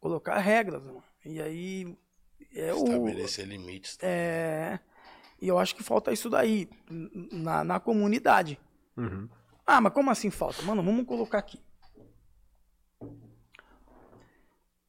colocar 0.00 0.38
regras, 0.38 0.84
mano. 0.84 1.02
E 1.24 1.40
aí 1.40 1.96
é 2.54 2.74
o. 2.74 2.84
Estabelecer 2.84 3.46
limites. 3.46 3.96
tá? 3.96 4.06
É, 4.06 4.78
e 5.40 5.48
eu 5.48 5.58
acho 5.58 5.74
que 5.74 5.82
falta 5.82 6.12
isso 6.12 6.28
daí 6.28 6.68
na, 6.90 7.64
na 7.64 7.80
comunidade. 7.80 8.60
Uhum. 8.96 9.28
Ah, 9.66 9.80
mas 9.80 9.92
como 9.92 10.10
assim 10.10 10.30
falta? 10.30 10.62
Mano, 10.62 10.82
vamos 10.82 11.06
colocar 11.06 11.38
aqui. 11.38 11.60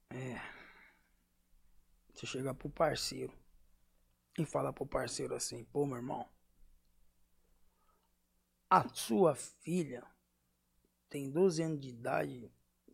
É. 0.09 0.39
Você 2.19 2.25
chegar 2.25 2.53
pro 2.53 2.69
parceiro 2.69 3.31
e 4.37 4.45
falar 4.45 4.73
pro 4.73 4.85
parceiro 4.85 5.33
assim, 5.33 5.63
pô, 5.63 5.85
meu 5.85 5.95
irmão, 5.95 6.27
a 8.69 8.85
sua 8.89 9.35
filha 9.35 10.05
tem 11.07 11.31
12 11.31 11.63
anos 11.63 11.79
de 11.79 11.87
idade, 11.87 12.51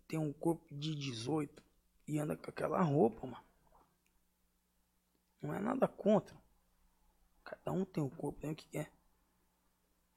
tem 0.07 0.19
um 0.19 0.31
corpo 0.31 0.72
de 0.72 0.93
18 0.93 1.64
e 2.07 2.19
anda 2.19 2.38
com 2.38 2.52
aquela 2.52 2.80
roupa, 2.81 3.26
mano. 3.26 3.43
Não 5.41 5.56
é 5.56 5.60
nada 5.60 5.88
contra. 5.88 6.38
Cada 7.43 7.72
um 7.72 7.84
tem 7.84 8.03
o 8.03 8.11
corpo, 8.11 8.39
tem 8.39 8.52
o 8.52 8.56
que 8.56 8.68
quer. 8.68 8.91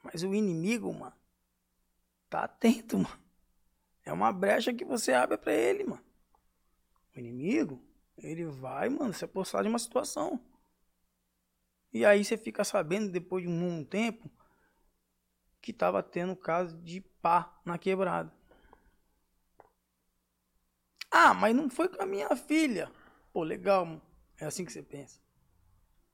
Mas 0.03 0.23
o 0.23 0.35
inimigo, 0.35 0.93
mano, 0.93 1.17
tá 2.29 2.45
atento, 2.45 2.99
mano. 3.01 3.23
É 4.05 4.13
uma 4.13 4.31
brecha 4.35 4.75
que 4.75 4.85
você 4.85 5.15
abre 5.15 5.39
pra 5.39 5.55
ele, 5.55 5.85
mano. 5.85 6.05
O 7.17 7.19
inimigo, 7.19 7.88
ele 8.23 8.45
vai, 8.45 8.89
mano, 8.89 9.13
se 9.13 9.25
apossar 9.25 9.63
de 9.63 9.69
uma 9.69 9.79
situação. 9.79 10.41
E 11.93 12.05
aí 12.05 12.25
você 12.25 12.37
fica 12.37 12.65
sabendo, 12.65 13.11
depois 13.11 13.43
de 13.43 13.49
um, 13.49 13.85
tempo, 13.85 14.31
que 15.61 15.73
tava 15.73 16.03
tendo 16.03 16.37
caso 16.37 16.77
de 16.79 17.01
pá 17.01 17.61
na 17.65 17.79
quebrada. 17.79 18.33
Ah, 21.11 21.33
mas 21.33 21.55
não 21.57 21.71
foi 21.71 21.89
com 21.89 22.03
a 22.03 22.07
minha 22.07 22.35
filha. 22.37 22.93
Pô, 23.33 23.43
legal, 23.43 23.85
mano. 23.87 24.03
É 24.39 24.45
assim 24.45 24.65
que 24.65 24.73
você 24.73 24.83
pensa. 24.83 25.21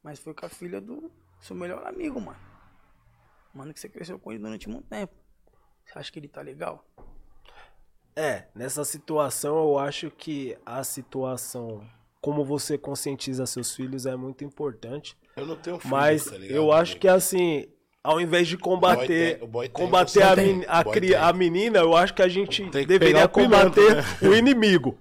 Mas 0.02 0.18
foi 0.18 0.32
com 0.34 0.46
a 0.46 0.48
filha 0.48 0.80
do 0.80 1.10
seu 1.40 1.56
melhor 1.56 1.86
amigo, 1.86 2.20
mano. 2.20 2.40
Mano, 3.52 3.74
que 3.74 3.80
você 3.80 3.88
cresceu 3.88 4.18
com 4.18 4.32
ele 4.32 4.42
durante 4.42 4.68
muito 4.68 4.88
tempo. 4.88 5.14
Você 5.84 5.98
acha 5.98 6.12
que 6.12 6.18
ele 6.18 6.28
tá 6.28 6.40
legal? 6.40 6.84
É, 8.16 8.44
nessa 8.54 8.84
situação 8.84 9.56
eu 9.58 9.78
acho 9.78 10.10
que 10.10 10.56
a 10.64 10.84
situação, 10.84 11.82
como 12.20 12.44
você 12.44 12.78
conscientiza 12.78 13.44
seus 13.46 13.74
filhos 13.74 14.06
é 14.06 14.14
muito 14.16 14.44
importante. 14.44 15.16
Eu 15.36 15.46
não 15.46 15.56
tenho 15.56 15.78
filho, 15.78 15.90
Mas 15.90 16.24
tá 16.26 16.36
ligado? 16.38 16.56
eu 16.56 16.70
acho 16.72 16.96
que 16.96 17.08
assim, 17.08 17.66
ao 18.04 18.20
invés 18.20 18.46
de 18.46 18.56
combater, 18.56 19.40
tem- 19.40 19.68
combater 19.70 20.22
a, 20.22 20.36
men- 20.36 20.64
a, 20.68 20.84
cri- 20.84 21.14
a 21.16 21.32
menina, 21.32 21.78
eu 21.80 21.96
acho 21.96 22.14
que 22.14 22.22
a 22.22 22.28
gente 22.28 22.62
que 22.70 22.86
deveria 22.86 23.24
o 23.24 23.28
pilantra, 23.28 23.82
combater 23.82 24.26
o 24.28 24.32
inimigo. 24.34 24.96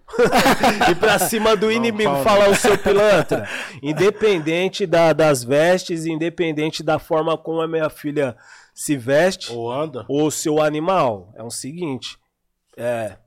Ir 0.90 0.96
pra 0.98 1.20
cima 1.20 1.56
do 1.56 1.72
inimigo, 1.72 2.12
pau, 2.14 2.24
falar 2.24 2.50
o 2.50 2.56
seu 2.56 2.76
pilantra. 2.80 3.48
Independente 3.84 4.88
da- 4.88 5.14
das 5.14 5.44
vestes, 5.44 6.08
independente 6.08 6.82
da 6.82 6.98
forma 6.98 7.38
como 7.38 7.62
a 7.62 7.68
minha 7.68 7.90
filha 7.92 8.36
se 8.74 8.98
veste, 8.98 9.52
Ou 9.54 9.72
anda. 9.72 10.04
ou 10.10 10.32
seu 10.32 10.60
animal. 10.60 11.32
É 11.36 11.44
o 11.44 11.52
seguinte, 11.52 12.18
é, 12.78 13.18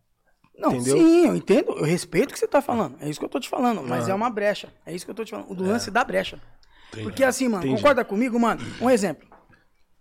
Não, 0.58 0.72
Entendeu? 0.72 0.96
sim, 0.98 1.26
eu 1.26 1.36
entendo. 1.36 1.72
Eu 1.72 1.84
respeito 1.84 2.30
o 2.30 2.32
que 2.32 2.38
você 2.38 2.48
tá 2.48 2.62
falando. 2.62 2.96
É 3.02 3.08
isso 3.08 3.18
que 3.18 3.24
eu 3.24 3.28
tô 3.30 3.38
te 3.38 3.48
falando. 3.48 3.82
Mas 3.82 4.08
é 4.08 4.14
uma 4.14 4.30
brecha. 4.30 4.72
É 4.86 4.94
isso 4.94 5.04
que 5.04 5.10
eu 5.10 5.14
tô 5.14 5.24
te 5.24 5.30
falando. 5.30 5.50
O 5.50 5.54
do 5.54 5.64
lance 5.64 5.90
da 5.90 6.02
brecha. 6.04 6.40
Entendi. 6.88 7.02
Porque 7.04 7.22
assim, 7.24 7.46
mano, 7.48 7.64
Entendi. 7.64 7.76
concorda 7.82 8.04
comigo, 8.04 8.38
mano? 8.40 8.60
Um 8.80 8.88
exemplo. 8.88 9.28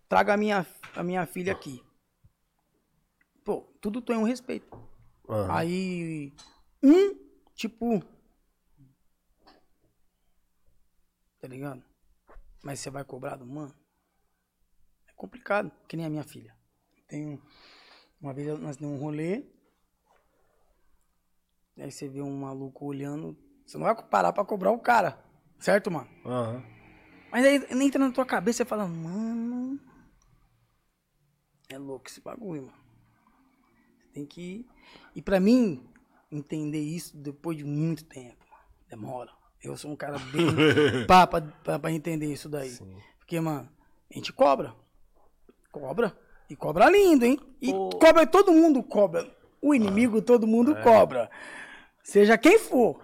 Traga 0.08 0.34
a 0.34 0.38
minha, 0.38 0.66
a 0.96 1.04
minha 1.04 1.26
filha 1.26 1.52
aqui. 1.52 1.84
Pô, 3.44 3.62
tudo 3.82 4.02
tem 4.02 4.16
um 4.16 4.24
respeito. 4.24 4.68
aham. 5.30 5.54
Aí, 5.56 6.34
um, 6.82 7.16
tipo. 7.54 8.02
Tá 11.40 11.48
ligado? 11.48 11.84
Mas 12.64 12.80
você 12.80 12.90
vai 12.90 13.04
cobrar 13.04 13.36
do 13.36 13.46
mano? 13.46 13.74
É 15.08 15.12
complicado, 15.16 15.72
que 15.88 15.96
nem 15.96 16.06
a 16.06 16.10
minha 16.10 16.24
filha. 16.24 16.56
Tem 17.08 17.26
um- 17.28 17.42
uma 18.22 18.34
vez 18.34 18.60
nós 18.60 18.78
demos 18.78 19.00
um 19.00 19.02
rolê. 19.02 19.44
Aí 21.78 21.92
você 21.92 22.08
vê 22.08 22.22
um 22.22 22.40
maluco 22.40 22.86
olhando. 22.86 23.38
Você 23.66 23.78
não 23.78 23.86
vai 23.86 23.96
parar 24.04 24.32
pra 24.32 24.46
cobrar 24.46 24.72
o 24.72 24.80
cara. 24.80 25.24
Certo, 25.60 25.92
mano? 25.92 26.10
aham. 26.26 26.64
Mas 27.32 27.46
aí 27.46 27.68
entra 27.84 28.00
na 28.00 28.12
tua 28.14 28.26
cabeça 28.26 28.64
e 28.64 28.66
fala, 28.66 28.88
mano. 28.88 29.78
É 31.68 31.78
louco 31.78 32.08
esse 32.08 32.22
bagulho, 32.22 32.62
mano. 32.68 32.78
Você 34.00 34.08
tem 34.14 34.26
que. 34.26 34.66
E 35.14 35.22
pra 35.22 35.40
mim, 35.40 35.86
entender 36.32 36.80
isso 36.80 37.18
depois 37.18 37.58
de 37.58 37.66
muito 37.66 38.06
tempo, 38.06 38.38
mano, 38.50 38.64
demora. 38.88 39.32
Eu 39.62 39.76
sou 39.76 39.92
um 39.92 39.96
cara 39.96 40.18
bem 40.20 40.46
pá 41.08 41.26
pra, 41.26 41.42
pra, 41.42 41.80
pra 41.80 41.92
entender 41.92 42.32
isso 42.32 42.48
daí. 42.48 42.78
Porque, 43.18 43.40
mano, 43.40 43.70
a 44.10 44.14
gente 44.14 44.32
cobra. 44.32 44.74
Cobra. 45.72 46.18
E 46.50 46.56
cobra 46.56 46.90
lindo, 46.90 47.26
hein? 47.26 47.40
E 47.62 47.72
cobra, 47.74 48.26
todo 48.28 48.52
mundo 48.52 48.84
cobra. 48.84 49.26
O 49.62 49.74
inimigo, 49.74 50.22
todo 50.22 50.46
mundo 50.46 50.76
cobra. 50.84 51.30
Seja 52.04 52.38
quem 52.38 52.60
for. 52.60 53.00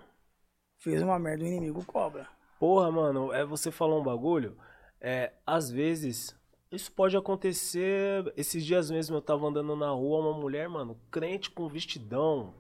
Fez 0.78 1.02
uma 1.02 1.18
merda, 1.18 1.44
o 1.44 1.48
inimigo 1.48 1.84
cobra. 1.86 2.28
Porra, 2.60 2.92
mano, 2.92 3.34
é 3.34 3.44
você 3.44 3.72
falou 3.72 4.00
um 4.00 4.04
bagulho. 4.04 4.56
É, 5.00 5.34
às 5.46 5.72
vezes, 5.72 6.36
isso 6.72 6.92
pode 6.92 7.18
acontecer. 7.18 8.32
Esses 8.38 8.64
dias 8.64 8.92
mesmo 8.92 9.16
eu 9.18 9.22
tava 9.22 9.48
andando 9.48 9.76
na 9.76 9.90
rua, 9.90 10.20
uma 10.20 10.40
mulher, 10.40 10.70
mano, 10.70 10.96
crente 11.10 11.50
com 11.50 11.68
vestidão, 11.68 12.54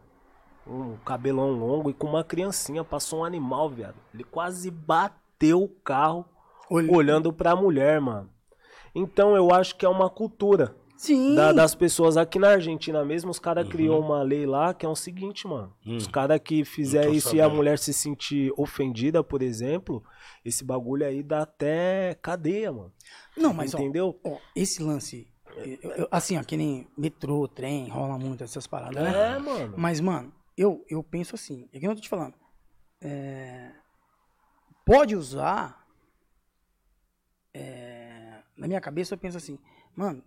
um 0.65 0.97
cabelão 0.97 1.51
longo 1.51 1.91
e 1.91 1.93
com 1.93 2.07
uma 2.07 2.23
criancinha, 2.23 2.83
passou 2.83 3.19
um 3.19 3.25
animal, 3.25 3.69
viado. 3.69 3.95
Ele 4.13 4.23
quase 4.23 4.71
bateu 4.71 5.61
o 5.61 5.69
carro 5.69 6.25
Olha- 6.69 6.91
olhando 6.91 7.31
pra 7.31 7.55
mulher, 7.55 8.01
mano. 8.01 8.27
Então 8.93 9.35
eu 9.35 9.53
acho 9.53 9.75
que 9.75 9.85
é 9.85 9.89
uma 9.89 10.09
cultura. 10.09 10.75
Sim. 10.97 11.33
da- 11.33 11.51
das 11.51 11.73
pessoas 11.73 12.15
aqui 12.15 12.37
na 12.37 12.49
Argentina 12.49 13.03
mesmo, 13.03 13.31
os 13.31 13.39
caras 13.39 13.63
Uhum. 13.65 13.71
criou 13.71 13.99
uma 13.99 14.21
lei 14.21 14.45
lá 14.45 14.71
que 14.71 14.85
é 14.85 14.89
o 14.89 14.95
seguinte, 14.95 15.47
mano. 15.47 15.73
Hum. 15.83 15.97
Os 15.97 16.05
caras 16.05 16.39
que 16.43 16.63
fizer 16.63 17.09
isso 17.09 17.35
e 17.35 17.41
a 17.41 17.45
sabendo. 17.45 17.55
mulher 17.57 17.79
se 17.79 17.91
sentir 17.91 18.53
ofendida, 18.55 19.23
por 19.23 19.41
exemplo, 19.41 20.03
esse 20.45 20.63
bagulho 20.63 21.03
aí 21.03 21.23
dá 21.23 21.41
até 21.41 22.13
cadeia, 22.21 22.71
mano. 22.71 22.93
Não, 23.35 23.51
mas 23.51 23.73
ó, 23.73 23.79
Entendeu? 23.79 24.19
ó, 24.23 24.37
esse 24.55 24.83
lance, 24.83 25.27
eu- 25.81 25.91
eu- 25.91 26.07
assim, 26.11 26.37
ó, 26.37 26.43
que 26.43 26.55
nem 26.55 26.87
metrô, 26.95 27.47
trem, 27.47 27.89
rola 27.89 28.19
muito 28.19 28.43
essas 28.43 28.67
paradas, 28.67 29.01
né? 29.01 29.37
É, 29.37 29.39
mano. 29.39 29.73
Mas, 29.75 29.99
mano, 29.99 30.31
eu, 30.55 30.85
eu 30.87 31.01
penso 31.01 31.33
assim, 31.33 31.67
é 31.73 31.79
que 31.79 31.87
eu 31.87 31.95
tô 31.95 32.01
te 32.01 32.09
falando. 32.09 32.35
é, 33.01 33.71
pode 34.85 35.15
usar. 35.15 35.81
é, 37.53 37.90
na 38.61 38.67
minha 38.67 38.79
cabeça 38.79 39.13
eu 39.15 39.17
penso 39.17 39.37
assim, 39.37 39.57
mano, 39.95 40.23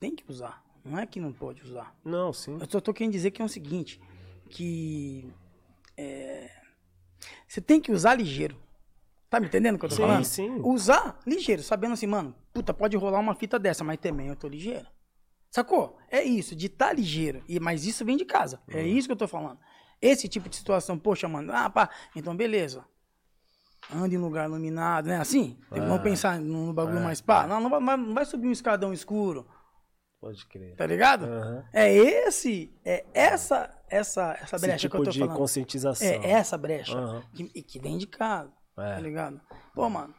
tem 0.00 0.14
que 0.14 0.24
usar. 0.28 0.64
Não 0.84 0.98
é 0.98 1.06
que 1.06 1.18
não 1.20 1.32
pode 1.32 1.62
usar. 1.62 1.96
Não, 2.04 2.32
sim. 2.32 2.58
Eu 2.60 2.66
só 2.68 2.80
tô 2.80 2.92
querendo 2.92 3.12
dizer 3.12 3.30
que 3.30 3.40
é 3.40 3.44
o 3.44 3.48
seguinte, 3.48 4.00
que 4.50 5.32
é, 5.96 6.50
você 7.46 7.60
tem 7.60 7.80
que 7.80 7.90
usar 7.92 8.14
ligeiro. 8.14 8.56
Tá 9.30 9.40
me 9.40 9.46
entendendo 9.46 9.74
o 9.74 9.78
que 9.78 9.84
eu 9.84 9.88
tô 9.88 9.96
Sim, 9.96 10.02
falando? 10.02 10.24
sim. 10.24 10.60
Usar 10.62 11.18
ligeiro, 11.26 11.62
sabendo 11.62 11.94
assim, 11.94 12.06
mano, 12.06 12.34
puta, 12.52 12.72
pode 12.72 12.96
rolar 12.96 13.18
uma 13.18 13.34
fita 13.34 13.58
dessa, 13.58 13.82
mas 13.82 13.98
também 13.98 14.28
eu 14.28 14.36
tô 14.36 14.46
ligeiro. 14.48 14.86
Sacou? 15.50 15.98
É 16.10 16.22
isso, 16.22 16.54
de 16.54 16.68
tá 16.68 16.92
ligeiro. 16.92 17.42
E, 17.48 17.58
mas 17.58 17.84
isso 17.86 18.04
vem 18.04 18.16
de 18.16 18.24
casa. 18.24 18.60
É 18.68 18.78
Uhum. 18.82 18.86
isso 18.86 19.08
que 19.08 19.12
eu 19.12 19.16
tô 19.16 19.26
falando. 19.26 19.58
Esse 20.00 20.28
tipo 20.28 20.48
de 20.48 20.56
situação, 20.56 20.98
poxa, 20.98 21.26
mano, 21.28 21.52
ah, 21.52 21.68
pá, 21.70 21.88
então 22.14 22.36
beleza. 22.36 22.84
Anda 23.94 24.14
em 24.14 24.18
lugar 24.18 24.46
iluminado, 24.48 25.06
né? 25.06 25.18
Assim? 25.20 25.56
Vamos 25.70 26.00
pensar 26.02 26.40
num 26.40 26.72
bagulho 26.72 27.00
mais 27.00 27.20
pá. 27.20 27.46
Não, 27.46 27.60
não 27.60 27.70
vai, 27.70 27.96
não 27.96 28.14
vai- 28.14 28.24
subir 28.24 28.48
um 28.48 28.52
escadão 28.52 28.92
escuro, 28.92 29.46
Pode 30.20 30.44
crer. 30.46 30.74
tá 30.76 30.84
ligado? 30.86 31.24
Aham. 31.24 31.64
É 31.72 31.92
esse, 31.94 32.74
é 32.84 33.04
essa, 33.14 33.70
essa, 33.88 34.36
essa 34.40 34.58
brecha 34.58 34.78
tipo 34.78 34.96
que 34.96 35.00
eu 35.02 35.04
tô 35.04 35.10
de 35.10 35.18
falando. 35.20 35.36
conscientização. 35.36 36.06
É 36.08 36.30
essa 36.32 36.58
brecha. 36.58 36.98
Aham. 36.98 37.22
que- 37.32 37.62
que 37.62 37.78
vem 37.78 37.96
de 37.96 38.06
casa. 38.08 38.52
É. 38.78 38.94
Tá 38.94 39.00
ligado? 39.00 39.40
Pô, 39.74 39.88
mano. 39.88 40.12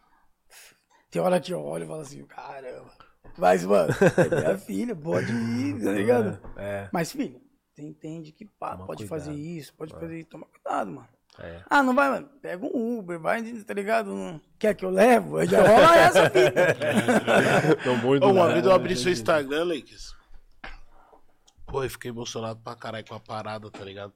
Tem 1.11 1.21
hora 1.21 1.39
que 1.39 1.53
eu 1.53 1.61
olho 1.61 1.83
e 1.83 1.87
falo 1.87 2.01
assim, 2.01 2.25
caramba. 2.25 2.91
Mas, 3.37 3.63
mano, 3.65 3.93
é 4.17 4.35
minha 4.41 4.57
filha, 4.59 4.95
pode 4.95 5.31
ir, 5.31 5.83
tá 5.83 5.91
ligado? 5.91 6.39
É. 6.57 6.89
Mas, 6.93 7.11
filho, 7.11 7.39
você 7.73 7.81
entende 7.83 8.31
que 8.31 8.45
pá, 8.45 8.71
Toma 8.71 8.87
pode 8.87 9.05
cuidado. 9.05 9.25
fazer 9.25 9.33
isso, 9.37 9.75
pode 9.75 9.93
fazer 9.93 10.19
isso. 10.19 10.29
Toma 10.29 10.45
cuidado, 10.47 10.89
mano. 10.91 11.07
É. 11.39 11.61
Ah, 11.69 11.83
não 11.83 11.93
vai, 11.93 12.09
mano. 12.09 12.27
Pega 12.41 12.65
um 12.65 12.97
Uber, 12.99 13.19
vai, 13.19 13.43
tá 13.63 13.73
ligado? 13.73 14.13
Não- 14.13 14.41
Quer 14.57 14.73
que 14.73 14.83
eu 14.83 14.89
levo? 14.89 15.45
Já 15.45 15.61
rola 15.61 15.95
essa, 15.95 16.31
muito 18.03 18.25
Ô, 18.25 18.31
uma 18.31 18.47
vez 18.51 18.65
eu 18.65 18.71
abri 18.71 18.95
seu 18.95 19.11
Instagram, 19.11 19.65
Lakes. 19.65 20.15
Pô, 21.67 21.83
eu 21.83 21.89
fiquei 21.89 22.09
emocionado 22.09 22.59
pra 22.61 22.75
caralho 22.75 23.05
com 23.05 23.13
a 23.13 23.19
parada, 23.19 23.69
tá 23.69 23.83
ligado? 23.83 24.13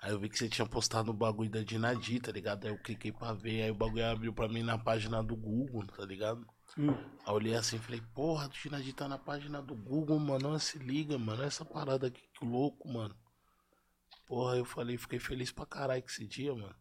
Aí 0.00 0.12
eu 0.12 0.20
vi 0.20 0.28
que 0.28 0.38
você 0.38 0.48
tinha 0.48 0.66
postado 0.66 1.10
o 1.10 1.14
bagulho 1.14 1.50
da 1.50 1.60
Dinadi, 1.62 2.20
tá 2.20 2.30
ligado? 2.30 2.66
Aí 2.66 2.70
eu 2.70 2.78
cliquei 2.78 3.10
pra 3.10 3.32
ver, 3.32 3.62
aí 3.62 3.70
o 3.70 3.74
bagulho 3.74 4.06
abriu 4.06 4.32
pra 4.32 4.46
mim 4.46 4.62
na 4.62 4.78
página 4.78 5.20
do 5.22 5.34
Google, 5.34 5.84
tá 5.88 6.04
ligado? 6.04 6.46
Hum. 6.78 6.90
Aí 6.90 6.96
eu 7.26 7.34
olhei 7.34 7.54
assim 7.56 7.76
e 7.76 7.80
falei, 7.80 8.00
porra, 8.14 8.46
o 8.46 8.48
Dinadi 8.50 8.92
tá 8.92 9.08
na 9.08 9.18
página 9.18 9.60
do 9.60 9.74
Google, 9.74 10.20
mano. 10.20 10.50
Olha, 10.50 10.58
se 10.60 10.78
liga, 10.78 11.18
mano. 11.18 11.40
Olha 11.40 11.48
essa 11.48 11.64
parada 11.64 12.06
aqui, 12.06 12.22
que 12.38 12.44
louco, 12.44 12.86
mano. 12.88 13.12
Porra, 14.28 14.56
eu 14.58 14.64
falei, 14.64 14.96
fiquei 14.98 15.18
feliz 15.18 15.50
pra 15.50 15.64
caralho 15.66 16.02
com 16.02 16.08
esse 16.08 16.26
dia, 16.26 16.54
mano. 16.54 16.74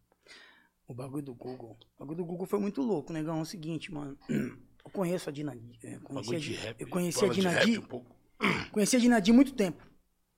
O 0.88 0.94
bagulho 0.94 1.24
do 1.24 1.34
Google. 1.34 1.78
O 1.96 2.00
bagulho 2.00 2.18
do 2.18 2.26
Google 2.26 2.46
foi 2.46 2.60
muito 2.60 2.82
louco, 2.82 3.12
negão. 3.14 3.40
É 3.40 3.42
o 3.42 3.46
seguinte, 3.46 3.92
mano. 3.92 4.18
Eu 4.88 4.92
conheço 4.92 5.28
a 5.30 5.34
Dinadi. 5.34 5.78
é, 5.84 5.98
Conheci 6.00 6.30
Bagulho 6.32 6.38
a, 6.38 6.40
de 6.40 6.46
Di- 6.48 6.54
rap. 6.56 6.80
eu 6.82 6.88
conheci 6.88 7.26
a 7.26 7.28
Dinadi. 7.28 7.78
um 7.78 7.82
pouco. 7.82 8.16
Conheci 8.72 8.96
a 8.96 9.00
Dinadi 9.00 9.32
há 9.32 9.34
muito 9.34 9.54
tempo. 9.54 9.86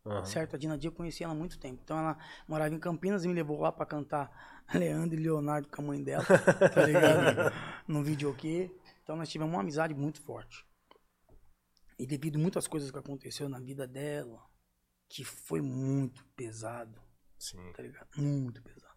Aham. 0.03 0.25
Certo? 0.25 0.55
A 0.55 0.57
Dinadi 0.59 0.87
eu 0.87 0.91
conheci 0.91 1.23
ela 1.23 1.33
há 1.33 1.35
muito 1.35 1.59
tempo. 1.59 1.79
Então 1.83 1.99
ela 1.99 2.17
morava 2.47 2.73
em 2.73 2.79
Campinas 2.79 3.23
e 3.23 3.27
me 3.27 3.35
levou 3.35 3.59
lá 3.61 3.71
pra 3.71 3.85
cantar 3.85 4.65
Leandro 4.73 5.19
e 5.19 5.21
Leonardo 5.21 5.67
com 5.67 5.83
a 5.83 5.85
mãe 5.85 6.01
dela, 6.03 6.23
tá 6.25 6.83
ligado? 6.83 7.53
no 7.87 8.01
videokê. 8.03 8.71
Então 9.03 9.15
nós 9.15 9.29
tivemos 9.29 9.53
uma 9.53 9.61
amizade 9.61 9.93
muito 9.93 10.19
forte. 10.19 10.65
E 11.99 12.07
devido 12.07 12.37
a 12.37 12.39
muitas 12.39 12.65
coisas 12.67 12.89
que 12.89 12.97
aconteceu 12.97 13.47
na 13.47 13.59
vida 13.59 13.85
dela, 13.85 14.41
que 15.09 15.23
foi 15.25 15.59
muito 15.61 16.23
pesado, 16.35 17.01
Sim. 17.37 17.73
tá 17.73 17.81
ligado? 17.83 18.07
Muito 18.15 18.61
pesado. 18.61 18.95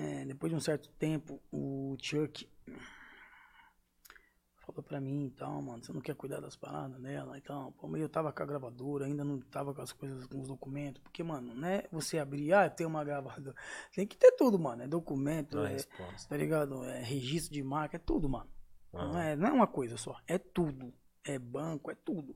É, 0.00 0.24
depois 0.24 0.50
de 0.50 0.56
um 0.56 0.60
certo 0.60 0.88
tempo, 0.92 1.40
o 1.52 1.94
Chuck 2.00 2.48
falou 4.56 4.82
pra 4.82 5.00
mim 5.00 5.26
e 5.26 5.30
tal, 5.30 5.60
mano, 5.60 5.82
você 5.84 5.92
não 5.92 6.00
quer 6.00 6.14
cuidar 6.14 6.40
das 6.40 6.56
paradas 6.56 7.00
dela 7.00 7.36
e 7.36 7.40
tal. 7.40 7.72
Pô, 7.72 7.94
eu 7.96 8.08
tava 8.08 8.32
com 8.32 8.42
a 8.42 8.46
gravadora, 8.46 9.04
ainda 9.06 9.24
não 9.24 9.40
tava 9.40 9.74
com 9.74 9.82
as 9.82 9.92
coisas, 9.92 10.26
com 10.26 10.40
os 10.40 10.48
documentos. 10.48 11.02
Porque, 11.02 11.22
mano, 11.22 11.54
né? 11.54 11.82
Você 11.92 12.18
abrir, 12.18 12.52
ah, 12.52 12.70
tem 12.70 12.86
uma 12.86 13.04
gravadora. 13.04 13.54
Tem 13.94 14.06
que 14.06 14.16
ter 14.16 14.32
tudo, 14.32 14.58
mano. 14.58 14.82
É 14.82 14.88
documento, 14.88 15.56
Não 15.56 15.66
é 15.66 15.70
resposta. 15.72 16.28
tá 16.28 16.36
ligado? 16.36 16.84
É 16.84 17.02
registro 17.02 17.52
de 17.52 17.62
marca, 17.62 17.96
é 17.96 18.00
tudo, 18.00 18.28
mano. 18.28 18.48
Não, 18.92 19.00
Aham. 19.00 19.22
é, 19.22 19.36
não 19.36 19.48
é 19.48 19.52
uma 19.52 19.66
coisa 19.66 19.96
só, 19.96 20.18
é 20.26 20.38
tudo. 20.38 20.94
É 21.24 21.38
banco, 21.38 21.90
é 21.90 21.94
tudo. 21.94 22.34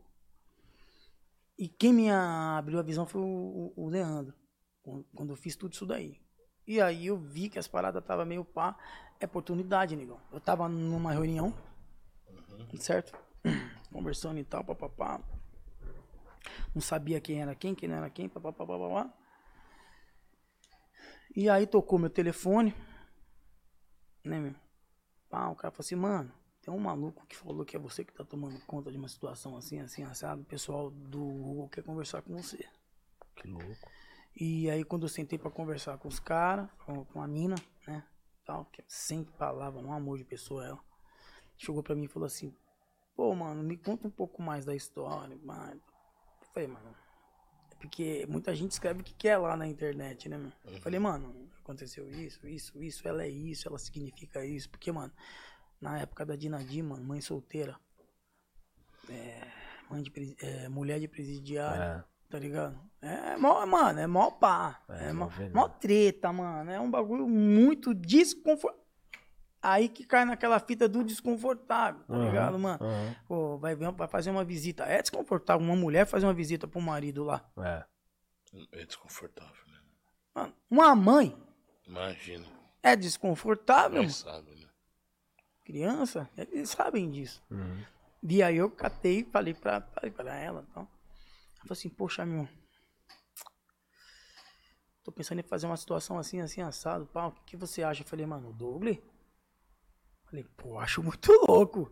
E 1.56 1.68
quem 1.68 1.92
me 1.92 2.10
abriu 2.10 2.78
a 2.78 2.82
visão 2.82 3.06
foi 3.06 3.20
o, 3.20 3.72
o- 3.76 3.88
Leandro, 3.88 4.34
quando- 4.82 5.30
eu 5.30 5.36
fiz 5.36 5.54
tudo 5.56 5.72
isso 5.72 5.86
daí. 5.86 6.20
E 6.66 6.80
aí 6.80 7.06
eu 7.06 7.16
vi 7.16 7.48
que 7.48 7.58
as 7.58 7.68
paradas 7.68 8.02
estavam 8.02 8.24
meio 8.26 8.44
pá, 8.44 8.76
é 9.20 9.26
oportunidade, 9.26 9.94
negão. 9.94 10.20
Eu 10.32 10.40
tava 10.40 10.68
numa 10.68 11.12
reunião, 11.12 11.54
certo? 12.78 13.16
Conversando 13.92 14.38
e 14.38 14.44
tal, 14.44 14.64
papapá. 14.64 15.20
Não 16.74 16.80
sabia 16.82 17.20
quem 17.20 17.40
era 17.40 17.54
quem, 17.54 17.74
quem 17.74 17.88
não 17.88 17.96
era 17.96 18.10
quem, 18.10 18.28
papapá, 18.28 18.66
papapá. 18.66 19.12
E 21.36 21.48
aí 21.48 21.66
tocou 21.66 21.98
meu 21.98 22.10
telefone, 22.10 22.74
né, 24.24 24.38
meu? 24.38 24.54
Pá, 25.28 25.48
o 25.48 25.56
cara 25.56 25.70
falou 25.72 25.84
assim, 25.84 25.96
mano, 25.96 26.32
tem 26.64 26.72
um 26.72 26.78
maluco 26.78 27.26
que 27.26 27.36
falou 27.36 27.64
que 27.64 27.76
é 27.76 27.78
você 27.78 28.04
que 28.04 28.12
tá 28.12 28.24
tomando 28.24 28.58
conta 28.60 28.90
de 28.90 28.96
uma 28.96 29.08
situação 29.08 29.56
assim, 29.56 29.80
assim, 29.80 30.02
assado. 30.02 30.40
O 30.40 30.46
pessoal 30.46 30.90
do 30.90 31.20
Google 31.20 31.68
quer 31.68 31.82
conversar 31.82 32.22
com 32.22 32.34
você. 32.34 32.66
Que 33.36 33.48
louco. 33.48 33.76
E 34.34 34.70
aí 34.70 34.82
quando 34.82 35.02
eu 35.02 35.08
sentei 35.08 35.38
pra 35.38 35.50
conversar 35.50 35.98
com 35.98 36.08
os 36.08 36.18
caras, 36.18 36.68
com, 36.86 37.04
com 37.04 37.20
a 37.20 37.26
mina, 37.26 37.56
né? 37.86 38.02
Tal, 38.46 38.64
que 38.66 38.80
é 38.80 38.84
sem 38.88 39.24
palavra, 39.24 39.80
um 39.80 39.92
amor 39.92 40.16
de 40.16 40.24
pessoa 40.24 40.64
ela. 40.64 40.80
Chegou 41.56 41.82
pra 41.82 41.94
mim 41.94 42.04
e 42.04 42.08
falou 42.08 42.26
assim, 42.26 42.54
pô, 43.14 43.34
mano, 43.34 43.62
me 43.62 43.76
conta 43.76 44.08
um 44.08 44.10
pouco 44.10 44.42
mais 44.42 44.64
da 44.64 44.74
história, 44.74 45.36
mano. 45.42 45.80
Eu 46.40 46.48
falei, 46.48 46.68
mano, 46.68 46.96
é 47.70 47.74
porque 47.74 48.26
muita 48.26 48.54
gente 48.54 48.72
escreve 48.72 49.02
o 49.02 49.04
que 49.04 49.14
quer 49.14 49.36
lá 49.36 49.56
na 49.56 49.66
internet, 49.66 50.28
né, 50.28 50.38
mano? 50.38 50.52
Eu 50.64 50.80
falei, 50.80 50.98
mano, 50.98 51.50
aconteceu 51.60 52.10
isso, 52.10 52.46
isso, 52.46 52.82
isso, 52.82 53.06
ela 53.06 53.22
é 53.22 53.28
isso, 53.28 53.68
ela 53.68 53.78
significa 53.78 54.44
isso. 54.44 54.68
Porque, 54.70 54.90
mano, 54.90 55.12
na 55.84 55.98
época 55.98 56.24
da 56.24 56.34
Dinadi, 56.34 56.82
mano, 56.82 57.04
mãe 57.04 57.20
solteira, 57.20 57.76
é, 59.10 59.40
mãe 59.90 60.02
de, 60.02 60.36
é, 60.40 60.68
mulher 60.68 60.98
de 60.98 61.06
presidiário, 61.06 61.82
É. 62.00 62.04
tá 62.30 62.38
ligado? 62.38 62.80
É 63.02 63.36
mó, 63.36 63.64
mano, 63.66 64.00
é 64.00 64.06
mó 64.06 64.30
pá. 64.30 64.82
É, 64.88 65.10
É, 65.10 65.12
mó, 65.12 65.28
mó 65.52 65.68
treta, 65.68 66.32
mano. 66.32 66.70
É 66.70 66.80
um 66.80 66.90
bagulho 66.90 67.28
muito 67.28 67.92
desconfortável. 67.92 68.82
Aí 69.60 69.88
que 69.88 70.04
cai 70.04 70.24
naquela 70.26 70.58
fita 70.58 70.86
do 70.88 71.02
desconfortável, 71.04 72.02
tá 72.04 72.14
Aham, 72.14 72.24
ligado, 72.26 72.58
mano? 72.58 72.78
aham. 72.82 73.14
Pô, 73.26 73.58
vai, 73.58 73.74
ver- 73.74 73.92
vai 73.92 74.08
fazer 74.08 74.30
uma 74.30 74.44
visita. 74.44 74.84
É 74.84 75.00
desconfortável 75.02 75.64
uma 75.66 75.76
mulher 75.76 76.06
fazer 76.06 76.24
uma 76.26 76.34
visita 76.34 76.66
pro 76.66 76.80
marido 76.80 77.24
lá. 77.24 77.46
É. 77.58 77.84
É 78.72 78.84
desconfortável, 78.86 79.52
né? 79.66 79.78
Mano, 80.34 80.54
uma 80.70 80.94
mãe 80.94 81.36
Imagina. 81.86 82.46
é 82.82 82.94
desconfortável, 82.96 84.02
mano. 84.02 84.14
Criança, 85.64 86.30
eles 86.36 86.70
sabem 86.70 87.10
disso. 87.10 87.42
Uhum. 87.50 87.82
E 88.22 88.42
aí 88.42 88.56
eu 88.56 88.70
catei 88.70 89.20
e 89.20 89.24
falei 89.24 89.54
pra, 89.54 89.80
falei 89.80 90.10
pra 90.10 90.34
ela. 90.34 90.66
Então. 90.70 90.82
Ela 90.82 91.60
falou 91.60 91.72
assim, 91.72 91.88
poxa, 91.88 92.24
meu. 92.26 92.48
Tô 95.02 95.12
pensando 95.12 95.40
em 95.40 95.42
fazer 95.42 95.66
uma 95.66 95.76
situação 95.76 96.18
assim, 96.18 96.40
assim, 96.40 96.60
assado, 96.60 97.06
pau. 97.06 97.28
O 97.28 97.32
que, 97.32 97.42
que 97.44 97.56
você 97.56 97.82
acha? 97.82 98.02
Eu 98.02 98.06
falei, 98.06 98.24
mano, 98.24 98.50
o 98.50 98.52
Douglas? 98.52 98.98
Falei, 100.26 100.44
pô, 100.56 100.78
acho 100.78 101.02
muito 101.02 101.30
louco. 101.46 101.90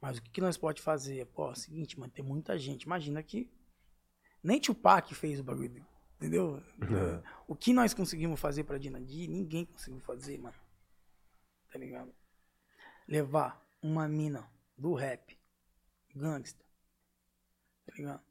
Mas 0.00 0.18
o 0.18 0.22
que, 0.22 0.30
que 0.30 0.40
nós 0.40 0.56
pode 0.56 0.82
fazer? 0.82 1.26
Pô, 1.26 1.48
é 1.48 1.52
o 1.52 1.54
seguinte, 1.54 1.98
mano, 1.98 2.12
tem 2.12 2.24
muita 2.24 2.58
gente. 2.58 2.82
Imagina 2.82 3.22
que 3.22 3.48
nem 4.42 4.60
Tupac 4.60 5.14
fez 5.14 5.38
o 5.38 5.44
bagulho, 5.44 5.86
entendeu? 6.16 6.60
O 7.46 7.54
que 7.54 7.72
nós 7.72 7.94
conseguimos 7.94 8.40
fazer 8.40 8.64
pra 8.64 8.78
Dinadi, 8.78 9.28
ninguém 9.28 9.64
conseguiu 9.64 10.00
fazer, 10.00 10.38
mano. 10.38 10.56
Tá 11.70 11.78
ligado? 11.78 12.12
Levar 13.08 13.60
uma 13.82 14.08
mina 14.08 14.48
do 14.76 14.94
rap, 14.94 15.38
gangsta, 16.14 16.64
tá 17.86 17.92
ligado? 17.96 18.22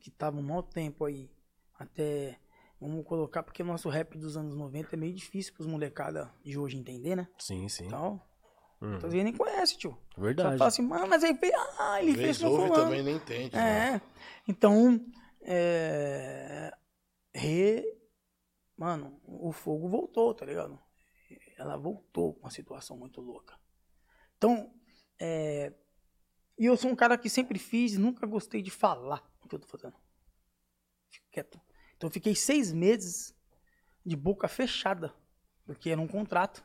Que 0.00 0.10
tava 0.10 0.38
um 0.38 0.42
mau 0.42 0.62
tempo 0.62 1.04
aí, 1.04 1.30
até, 1.74 2.38
vamos 2.80 3.04
colocar, 3.06 3.42
porque 3.42 3.62
o 3.62 3.66
nosso 3.66 3.88
rap 3.88 4.16
dos 4.16 4.36
anos 4.36 4.54
90 4.56 4.94
é 4.94 4.96
meio 4.96 5.14
difícil 5.14 5.52
pros 5.54 5.66
molecada 5.66 6.32
de 6.44 6.58
hoje 6.58 6.76
entender, 6.76 7.16
né? 7.16 7.28
Sim, 7.38 7.68
sim. 7.68 7.88
Tal. 7.88 8.24
Hum. 8.80 8.96
Vezes 8.98 9.24
nem 9.24 9.36
conhece, 9.36 9.76
tio. 9.76 9.98
Só 10.14 10.20
Verdade. 10.20 10.56
fala 10.56 10.68
assim, 10.68 10.82
mano, 10.82 11.08
mas 11.08 11.24
aí 11.24 11.36
fez. 11.36 11.52
Ah, 11.78 12.00
ele 12.00 12.14
fez 12.14 12.38
com 12.38 12.48
fulano. 12.48 12.74
também 12.74 13.02
nem 13.02 13.16
entende. 13.16 13.56
né? 13.56 13.96
É. 13.96 14.00
Então, 14.46 15.04
é, 15.42 16.72
re, 17.34 17.84
mano, 18.76 19.20
o 19.24 19.50
fogo 19.50 19.88
voltou, 19.88 20.32
tá 20.32 20.46
ligado? 20.46 20.78
Ela 21.56 21.76
voltou 21.76 22.34
com 22.34 22.40
uma 22.40 22.50
situação 22.50 22.96
muito 22.96 23.20
louca. 23.20 23.58
Então, 24.38 24.72
é, 25.20 25.74
e 26.56 26.64
eu 26.64 26.76
sou 26.76 26.90
um 26.90 26.96
cara 26.96 27.18
que 27.18 27.28
sempre 27.28 27.58
fiz 27.58 27.98
nunca 27.98 28.26
gostei 28.26 28.62
de 28.62 28.70
falar 28.70 29.22
o 29.44 29.48
que 29.48 29.54
eu 29.54 29.58
tô 29.58 29.66
fazendo. 29.66 29.96
Fico 31.10 31.26
quieto. 31.30 31.60
Então, 31.96 32.08
eu 32.08 32.12
fiquei 32.12 32.34
seis 32.34 32.72
meses 32.72 33.36
de 34.06 34.16
boca 34.16 34.48
fechada, 34.48 35.14
porque 35.66 35.90
era 35.90 36.00
um 36.00 36.06
contrato 36.06 36.64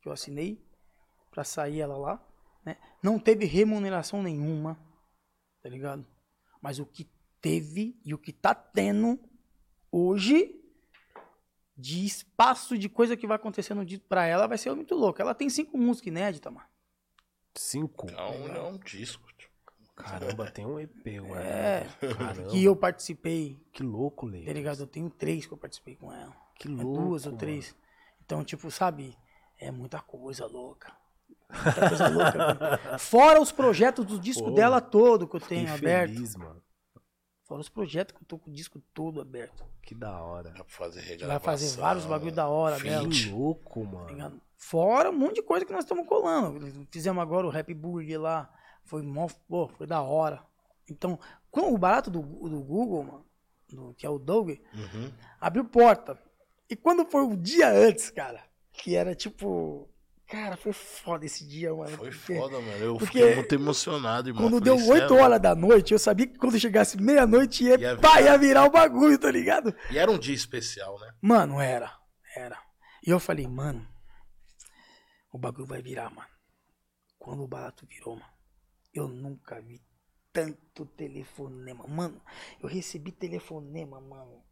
que 0.00 0.08
eu 0.08 0.12
assinei 0.12 0.62
pra 1.30 1.42
sair 1.42 1.80
ela 1.80 1.96
lá, 1.96 2.28
né? 2.64 2.76
Não 3.02 3.18
teve 3.18 3.46
remuneração 3.46 4.22
nenhuma, 4.22 4.78
tá 5.62 5.68
ligado? 5.68 6.06
Mas 6.60 6.78
o 6.78 6.86
que 6.86 7.10
teve 7.40 7.98
e 8.04 8.12
o 8.12 8.18
que 8.18 8.32
tá 8.32 8.54
tendo 8.54 9.18
hoje 9.90 10.56
de 11.76 12.04
espaço 12.04 12.76
de 12.76 12.88
coisa 12.88 13.16
que 13.16 13.26
vai 13.26 13.36
acontecendo 13.36 13.84
pra 14.00 14.26
ela 14.26 14.46
vai 14.46 14.58
ser 14.58 14.74
muito 14.74 14.94
louco. 14.94 15.20
Ela 15.20 15.34
tem 15.34 15.48
cinco 15.48 15.78
músicas 15.78 16.08
inéditas, 16.08 16.52
mano. 16.52 16.69
Cinco. 17.54 18.10
Não, 18.10 18.38
não 18.48 18.54
é 18.54 18.62
um 18.62 18.78
disco. 18.78 19.22
tio. 19.36 19.48
Caramba, 19.96 20.50
tem 20.50 20.64
um 20.64 20.78
EP, 20.80 21.06
mano. 21.20 21.34
É. 21.36 21.86
Caramba. 22.16 22.48
Que 22.50 22.64
eu 22.64 22.74
participei, 22.74 23.60
Que 23.72 23.82
louco, 23.82 24.26
Lê. 24.26 24.44
tá 24.44 24.52
ligado? 24.52 24.80
Eu 24.80 24.86
tenho 24.86 25.10
três 25.10 25.46
que 25.46 25.52
eu 25.52 25.58
participei 25.58 25.96
com 25.96 26.12
ela. 26.12 26.34
Que 26.54 26.68
É 26.68 26.70
louco. 26.70 27.02
duas 27.02 27.26
ou 27.26 27.32
mano. 27.32 27.38
três. 27.38 27.74
Então, 28.24 28.42
tipo, 28.44 28.70
sabe? 28.70 29.16
É 29.58 29.70
muita 29.70 30.00
coisa 30.00 30.46
louca. 30.46 30.92
Muita 31.52 31.88
coisa 31.88 32.08
louca. 32.08 32.38
mano. 32.38 32.78
Fora 32.98 33.40
os 33.42 33.52
projetos 33.52 34.06
do 34.06 34.18
disco 34.18 34.44
Pô, 34.44 34.50
dela 34.52 34.80
todo 34.80 35.26
que 35.28 35.36
eu 35.36 35.40
tenho 35.40 35.72
aberto. 35.72 36.12
feliz, 36.12 36.36
mano. 36.36 36.62
Fora 37.50 37.60
os 37.62 37.68
projetos 37.68 38.16
que 38.16 38.22
eu 38.22 38.26
tô 38.28 38.38
com 38.38 38.48
o 38.48 38.52
disco 38.54 38.80
todo 38.94 39.20
aberto. 39.20 39.64
Que 39.82 39.92
da 39.92 40.22
hora. 40.22 40.50
Dá 40.50 40.62
pra 40.62 40.72
fazer 40.72 41.00
regravação. 41.00 41.28
Vai 41.28 41.40
fazer 41.40 41.80
vários 41.80 42.04
bagulho 42.06 42.30
da 42.30 42.46
hora 42.46 42.78
dela. 42.78 43.08
Que 43.08 43.28
louco, 43.28 43.82
tá 43.84 43.90
mano. 43.90 44.40
Fora 44.56 45.10
um 45.10 45.18
monte 45.18 45.34
de 45.34 45.42
coisa 45.42 45.66
que 45.66 45.72
nós 45.72 45.82
estamos 45.82 46.06
colando. 46.06 46.60
Fizemos 46.92 47.20
agora 47.20 47.44
o 47.48 47.50
Rap 47.50 47.74
Burger 47.74 48.20
lá. 48.20 48.48
Foi 48.84 49.02
mó, 49.02 49.26
pô, 49.48 49.66
foi 49.66 49.84
da 49.84 50.00
hora. 50.00 50.44
Então, 50.88 51.18
com 51.50 51.74
o 51.74 51.76
barato 51.76 52.08
do, 52.08 52.20
do 52.22 52.60
Google, 52.62 53.02
mano, 53.02 53.26
do- 53.68 53.94
que 53.94 54.06
é 54.06 54.08
o 54.08 54.16
Doug, 54.16 54.50
Uhum. 54.50 55.12
abriu 55.40 55.64
porta. 55.64 56.16
E 56.68 56.76
quando 56.76 57.04
foi 57.04 57.22
o 57.24 57.36
dia 57.36 57.68
antes, 57.68 58.10
cara, 58.10 58.44
que 58.72 58.94
era 58.94 59.12
tipo. 59.12 59.88
Cara, 60.30 60.56
foi 60.56 60.72
foda 60.72 61.26
esse 61.26 61.44
dia, 61.44 61.74
mano. 61.74 61.96
Foi 61.96 62.10
porque 62.10 62.36
foda, 62.36 62.60
mano. 62.60 62.84
Eu 62.84 62.96
porque 62.96 63.18
fiquei 63.18 63.34
muito 63.34 63.52
emocionado, 63.52 64.28
irmão. 64.28 64.44
Quando 64.44 64.60
deu 64.60 64.78
"Cê 64.78 64.84
é 64.84 64.92
8 65.02 65.14
horas 65.14 65.40
da 65.42 65.56
noite, 65.56 65.92
eu 65.92 65.98
sabia 65.98 66.26
que 66.28 66.38
quando 66.38 66.58
chegasse 66.58 66.96
meia-noite 66.96 67.64
ia, 67.64 67.76
Ia 67.80 67.96
pá, 67.98 68.18
virar. 68.18 68.22
ia 68.22 68.38
virar 68.38 68.64
o 68.64 68.70
bagulho, 68.70 69.18
tá 69.18 69.28
ligado? 69.28 69.74
E 69.90 69.98
era 69.98 70.08
um 70.08 70.18
dia 70.18 70.34
especial, 70.34 71.00
né? 71.00 71.12
Mano, 71.20 71.60
era. 71.60 71.92
Era. 72.36 72.56
E 73.04 73.10
eu 73.10 73.18
falei, 73.18 73.48
mano, 73.48 73.84
o 75.32 75.38
bagulho 75.38 75.66
vai 75.66 75.82
virar, 75.82 76.10
mano. 76.10 76.30
Quando 77.18 77.42
o 77.42 77.48
barato 77.48 77.84
virou, 77.86 78.14
mano, 78.14 78.32
eu 78.94 79.08
nunca 79.08 79.60
vi 79.60 79.82
tanto 80.32 80.86
telefonema. 80.86 81.88
Mano, 81.88 82.22
eu 82.62 82.68
recebi 82.68 83.10
telefonema, 83.10 84.00
mano. 84.00 84.44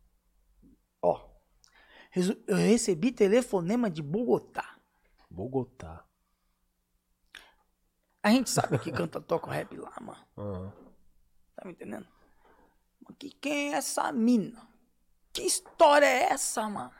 Ó, 1.00 1.24
eu 2.48 2.56
recebi 2.56 3.12
telefonema 3.12 3.88
de 3.88 4.02
Bogotá. 4.02 4.76
Bogotá. 5.30 6.04
A 8.22 8.30
gente 8.30 8.50
sabe 8.50 8.78
que 8.78 8.90
canta, 8.90 9.20
toca 9.20 9.50
rap 9.50 9.76
lá, 9.76 9.94
mano. 10.00 10.24
Aham. 10.36 10.72
Tá 11.54 11.64
me 11.64 11.72
entendendo? 11.72 12.06
Mas 13.06 13.16
que, 13.18 13.30
quem 13.30 13.72
é 13.72 13.76
essa 13.76 14.12
mina? 14.12 14.68
Que 15.32 15.42
história 15.42 16.06
é 16.06 16.32
essa, 16.32 16.68
mano? 16.68 16.92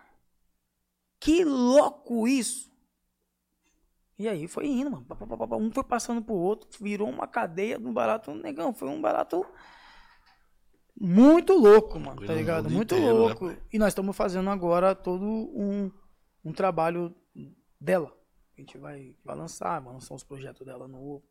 Que 1.20 1.44
louco 1.44 2.26
isso! 2.26 2.68
E 4.18 4.28
aí 4.28 4.48
foi 4.48 4.66
indo, 4.66 4.90
mano. 4.90 5.06
Um 5.60 5.70
foi 5.70 5.84
passando 5.84 6.22
pro 6.22 6.34
outro, 6.34 6.68
virou 6.82 7.08
uma 7.08 7.26
cadeia 7.26 7.78
do 7.78 7.92
barato 7.92 8.34
negão. 8.34 8.74
Foi 8.74 8.88
um 8.88 9.00
barato 9.00 9.46
muito 11.00 11.52
louco, 11.52 12.00
mano. 12.00 12.26
Tá 12.26 12.34
ligado? 12.34 12.68
Muito 12.68 12.94
inteiro, 12.94 13.14
né, 13.14 13.18
louco. 13.18 13.46
pai? 13.46 13.62
e 13.72 13.78
nós 13.78 13.88
estamos 13.88 14.16
fazendo 14.16 14.50
agora 14.50 14.94
todo 14.94 15.24
um, 15.24 15.90
um 16.44 16.52
trabalho 16.52 17.14
dela. 17.80 18.12
A 18.58 18.60
gente 18.60 18.76
vai, 18.76 19.14
vai 19.24 19.36
lançar, 19.36 19.80
vai 19.80 19.92
lançar 19.92 20.14
os 20.14 20.24
projetos 20.24 20.66
dela 20.66 20.88
novo. 20.88 21.22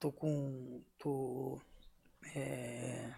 Tô 0.00 0.10
com. 0.10 0.82
tô 0.96 1.60
é, 2.34 3.12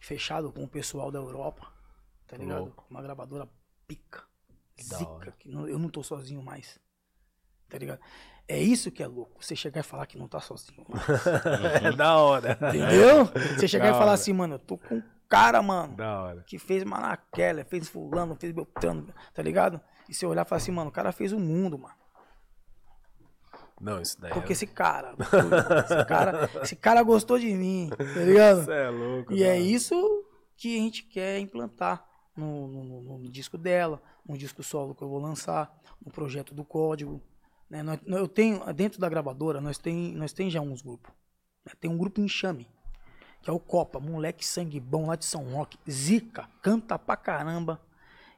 fechado 0.00 0.52
com 0.52 0.64
o 0.64 0.68
pessoal 0.68 1.10
da 1.12 1.20
Europa, 1.20 1.72
tá 2.26 2.36
ligado? 2.36 2.64
Louco. 2.64 2.84
Uma 2.90 3.00
gravadora 3.00 3.48
pica, 3.86 4.24
da 4.88 4.96
zica, 4.98 5.32
que 5.38 5.48
não- 5.48 5.68
eu 5.68 5.78
não 5.78 5.88
tô 5.88 6.02
sozinho 6.02 6.42
mais, 6.42 6.80
tá 7.68 7.78
ligado? 7.78 8.00
É 8.48 8.58
isso 8.60 8.90
que 8.90 9.02
é 9.04 9.06
louco, 9.06 9.44
você 9.44 9.54
chegar 9.54 9.80
e 9.80 9.84
falar 9.84 10.06
que 10.06 10.18
não 10.18 10.26
tá 10.26 10.40
sozinho. 10.40 10.84
É 11.84 11.92
da 11.92 12.16
hora. 12.16 12.58
entendeu? 12.68 13.26
Você 13.56 13.68
chegar 13.68 13.84
Da 13.84 13.90
e 13.90 13.92
falar 13.94 14.04
hora. 14.06 14.14
assim, 14.14 14.32
mano, 14.32 14.54
eu 14.54 14.58
tô 14.58 14.78
com 14.78 14.96
um 14.96 15.02
cara, 15.28 15.62
mano, 15.62 15.94
Da 15.96 16.22
hora. 16.22 16.42
que 16.44 16.58
fez 16.58 16.82
Manaquela, 16.82 17.64
fez 17.64 17.88
fulano, 17.88 18.34
fez 18.34 18.52
Beltrano, 18.52 19.12
tá 19.32 19.42
ligado? 19.42 19.80
E 20.08 20.14
você 20.14 20.24
olhar 20.26 20.44
e 20.44 20.48
falar 20.48 20.56
assim, 20.58 20.72
mano, 20.72 20.90
o 20.90 20.92
cara 20.92 21.12
fez 21.12 21.32
o 21.32 21.38
mundo, 21.38 21.78
mano. 21.78 21.94
Não, 23.80 24.00
isso 24.00 24.18
daí 24.20 24.32
Porque 24.32 24.50
é... 24.50 24.54
esse 24.54 24.66
cara, 24.66 25.14
esse 25.84 26.04
cara, 26.06 26.50
esse 26.62 26.76
cara 26.76 27.02
gostou 27.02 27.38
de 27.38 27.52
mim, 27.52 27.90
tá 27.90 28.04
ligado? 28.22 28.62
Isso 28.62 28.70
é 28.72 28.88
louco. 28.90 29.32
E 29.32 29.42
é 29.42 29.46
da 29.48 29.52
hora. 29.52 29.58
isso 29.60 30.24
que 30.56 30.76
a 30.78 30.80
gente 30.80 31.02
quer 31.02 31.38
implantar 31.38 32.06
no, 32.34 32.66
no- 32.68 32.84
no- 33.02 33.18
no 33.18 33.28
disco 33.30 33.58
dela, 33.58 34.02
no 34.26 34.36
disco 34.38 34.62
solo 34.62 34.94
que 34.94 35.02
eu 35.02 35.08
vou 35.08 35.18
lançar, 35.20 35.78
no 36.04 36.10
projeto 36.10 36.54
do 36.54 36.64
código. 36.64 37.20
né? 37.68 37.82
Nós- 37.82 38.00
Eu 38.06 38.26
tenho, 38.28 38.64
dentro 38.72 38.98
da 39.00 39.08
gravadora, 39.08 39.60
nós 39.60 39.76
tem, 39.76 40.14
nós 40.14 40.32
tem 40.32 40.48
já 40.48 40.60
uns 40.60 40.80
grupos. 40.80 41.12
né? 41.64 41.72
Tem 41.78 41.90
um 41.90 41.98
grupo 41.98 42.20
enxame, 42.20 42.66
que 43.42 43.50
é 43.50 43.52
o 43.52 43.60
Copa, 43.60 44.00
moleque 44.00 44.44
sangue 44.46 44.80
bom 44.80 45.06
lá 45.06 45.16
de 45.16 45.24
São 45.26 45.44
Roque, 45.52 45.78
zica, 45.90 46.48
canta 46.62 46.98
pra 46.98 47.16
caramba. 47.16 47.78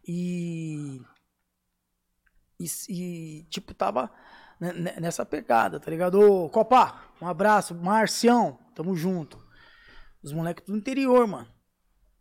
E, 0.07 1.01
e, 2.59 2.67
e, 2.89 3.43
tipo, 3.45 3.73
tava 3.75 4.11
nessa 4.61 5.25
pegada, 5.25 5.79
tá 5.79 5.91
ligado? 5.91 6.21
Ô, 6.21 6.49
Copa, 6.49 7.01
um 7.21 7.27
abraço, 7.27 7.75
Marcião, 7.75 8.59
tamo 8.75 8.97
junto. 8.97 9.39
Os 10.23 10.33
moleques 10.33 10.65
do 10.65 10.77
interior, 10.77 11.27
mano. 11.27 11.49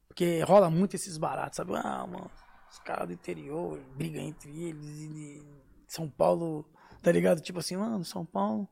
Porque 0.07 0.41
rola 0.41 0.69
muito 0.69 0.95
esses 0.95 1.17
baratos, 1.17 1.57
sabe? 1.57 1.73
Ah, 1.75 2.05
mano, 2.05 2.31
os 2.69 2.79
caras 2.79 3.07
do 3.07 3.13
interior 3.13 3.79
brigam 3.95 4.23
entre 4.23 4.49
eles 4.63 4.85
e 4.85 5.41
São 5.87 6.09
Paulo, 6.09 6.65
tá 7.01 7.11
ligado? 7.11 7.41
Tipo 7.41 7.59
assim, 7.59 7.77
mano, 7.77 8.03
São 8.03 8.25
Paulo. 8.25 8.67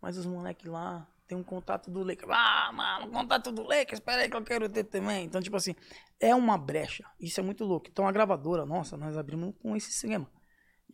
Mas 0.00 0.16
os 0.16 0.26
moleques 0.26 0.66
lá 0.66 1.06
tem 1.26 1.36
um 1.36 1.42
contato 1.42 1.90
do 1.90 2.02
Lakers. 2.02 2.30
Ah, 2.30 2.70
mano, 2.72 3.10
contato 3.10 3.50
do 3.50 3.62
Lakers, 3.62 3.98
espera 3.98 4.22
aí 4.22 4.30
que 4.30 4.36
eu 4.36 4.44
quero 4.44 4.68
ter 4.68 4.84
também. 4.84 5.24
Então, 5.24 5.40
tipo 5.40 5.56
assim, 5.56 5.74
é 6.20 6.34
uma 6.34 6.56
brecha. 6.56 7.04
Isso 7.18 7.40
é 7.40 7.42
muito 7.42 7.64
louco. 7.64 7.88
Então, 7.90 8.06
a 8.06 8.12
gravadora, 8.12 8.64
nossa, 8.64 8.96
nós 8.96 9.16
abrimos 9.16 9.54
com 9.60 9.74
esse 9.76 9.90
esquema. 9.90 10.30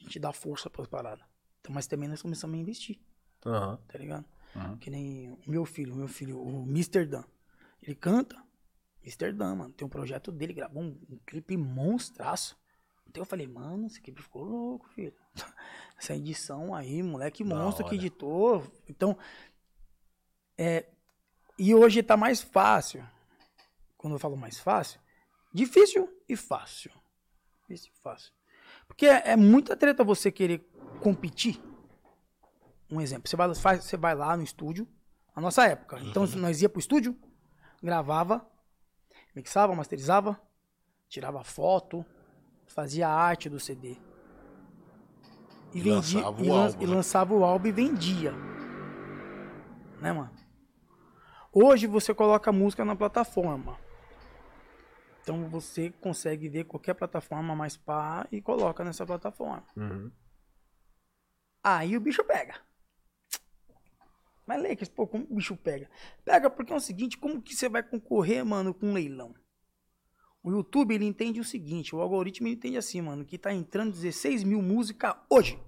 A 0.01 0.05
gente 0.05 0.18
dá 0.18 0.32
força 0.32 0.70
pras 0.70 0.89
paradas. 0.89 1.31
Então, 1.62 1.72
mas 1.72 1.86
também 1.86 2.09
nós 2.09 2.20
começamos 2.20 2.59
a 2.59 2.60
investir 2.60 2.98
Aham. 3.47 3.78
tá 3.86 3.97
ligado? 3.97 4.24
Uhum. 4.55 4.76
Que 4.78 4.90
nem 4.90 5.30
o 5.30 5.39
meu 5.47 5.64
filho, 5.64 5.94
o 5.94 5.97
meu 5.97 6.09
filho, 6.09 6.39
o 6.39 6.64
Mr. 6.64 7.06
Dan. 7.06 7.24
Ele 7.80 7.94
canta, 7.94 8.36
Mr. 9.02 9.32
Dan, 9.32 9.55
mano. 9.55 9.72
Tem 9.72 9.86
um 9.86 9.90
projeto 9.90 10.30
dele, 10.32 10.52
gravou 10.52 10.82
um, 10.82 11.01
um 11.09 11.18
clipe 11.24 11.56
monstraço. 11.56 12.60
Então 13.09 13.22
eu 13.22 13.26
falei, 13.26 13.47
mano, 13.47 13.86
esse 13.86 14.01
clipe 14.01 14.20
ficou 14.20 14.43
louco, 14.43 14.89
filho. 14.89 15.14
Essa 15.97 16.16
edição 16.16 16.74
aí, 16.74 17.02
moleque 17.02 17.44
monstro 17.44 17.86
que 17.86 17.94
editou. 17.94 18.66
Então, 18.89 19.16
é. 20.59 20.89
E 21.59 21.74
hoje 21.74 22.02
tá 22.02 22.16
mais 22.16 22.43
fácil. 22.43 23.06
Quando 23.97 24.14
eu 24.14 24.18
falo 24.18 24.36
mais 24.36 24.59
fácil, 24.59 25.01
difícil 25.55 26.09
e 26.28 26.34
fácil. 26.34 26.90
Difícil 27.60 27.93
e 27.94 28.01
fácil. 28.01 28.32
Porque 28.89 29.06
é, 29.06 29.30
é 29.30 29.36
muita 29.36 29.76
treta 29.76 30.02
você 30.02 30.30
querer 30.32 30.59
competir 31.02 31.60
um 32.90 33.00
exemplo, 33.00 33.28
você 33.28 33.36
vai, 33.36 33.54
faz- 33.54 33.84
você 33.84 33.96
vai 33.96 34.14
lá 34.14 34.36
no 34.36 34.42
estúdio, 34.42 34.86
na 35.34 35.40
nossa 35.42 35.66
época. 35.66 35.98
Então 36.00 36.26
nós 36.36 36.60
ia 36.60 36.68
pro 36.68 36.78
estúdio, 36.78 37.16
gravava, 37.82 38.46
mixava, 39.34 39.74
masterizava, 39.74 40.38
tirava 41.08 41.42
foto, 41.42 42.04
fazia 42.66 43.08
a 43.08 43.14
arte 43.14 43.48
do 43.48 43.58
CD. 43.58 43.96
E, 45.72 45.78
E 45.78 45.80
vendia, 45.80 45.94
lançava 46.20 46.42
o 46.42 46.44
e, 46.44 46.48
lan- 46.50 46.64
álbum, 46.66 46.82
e 46.82 46.86
né? 46.86 46.94
lançava 46.94 47.34
o 47.34 47.44
álbum 47.44 47.68
e 47.68 47.72
vendia. 47.72 48.32
Né, 50.00 50.12
mano? 50.12 50.30
Hoje 51.52 51.86
você 51.86 52.12
coloca 52.14 52.50
a 52.50 52.52
música 52.52 52.84
na 52.84 52.94
plataforma. 52.96 53.78
Então 55.22 55.48
você 55.48 55.90
consegue 56.00 56.48
ver 56.48 56.64
qualquer 56.64 56.94
plataforma 56.94 57.54
mais 57.54 57.76
pá 57.76 58.26
e 58.32 58.40
coloca 58.42 58.84
nessa 58.84 59.06
plataforma. 59.06 59.64
Uhum. 59.76 60.10
Aí 61.62 61.97
o 61.97 62.01
bicho 62.01 62.24
pega. 62.24 62.60
Mas 64.47 64.62
Lakers, 64.62 64.89
pô, 64.89 65.06
como 65.06 65.24
o 65.30 65.34
bicho 65.34 65.56
pega? 65.56 65.89
Pega 66.24 66.51
porque 66.51 66.72
é 66.72 66.76
o 66.76 66.80
seguinte, 66.80 67.16
como 67.16 67.40
que 67.40 67.55
você 67.55 67.68
vai 67.68 67.82
concorrer, 67.82 68.44
mano, 68.44 68.74
com 68.74 68.89
um 68.89 68.93
leilão? 68.93 69.34
O 70.43 70.51
YouTube, 70.51 70.94
ele 70.94 71.05
entende 71.05 71.39
o 71.39 71.44
seguinte, 71.44 71.94
o 71.94 72.01
algoritmo 72.01 72.48
entende 72.48 72.76
assim, 72.76 73.01
mano, 73.01 73.24
que 73.24 73.39
tá 73.39 73.52
entrando 73.52 73.93
16 73.93 74.43
mil 74.43 74.60
músicas 74.60 75.14
hoje. 75.30 75.62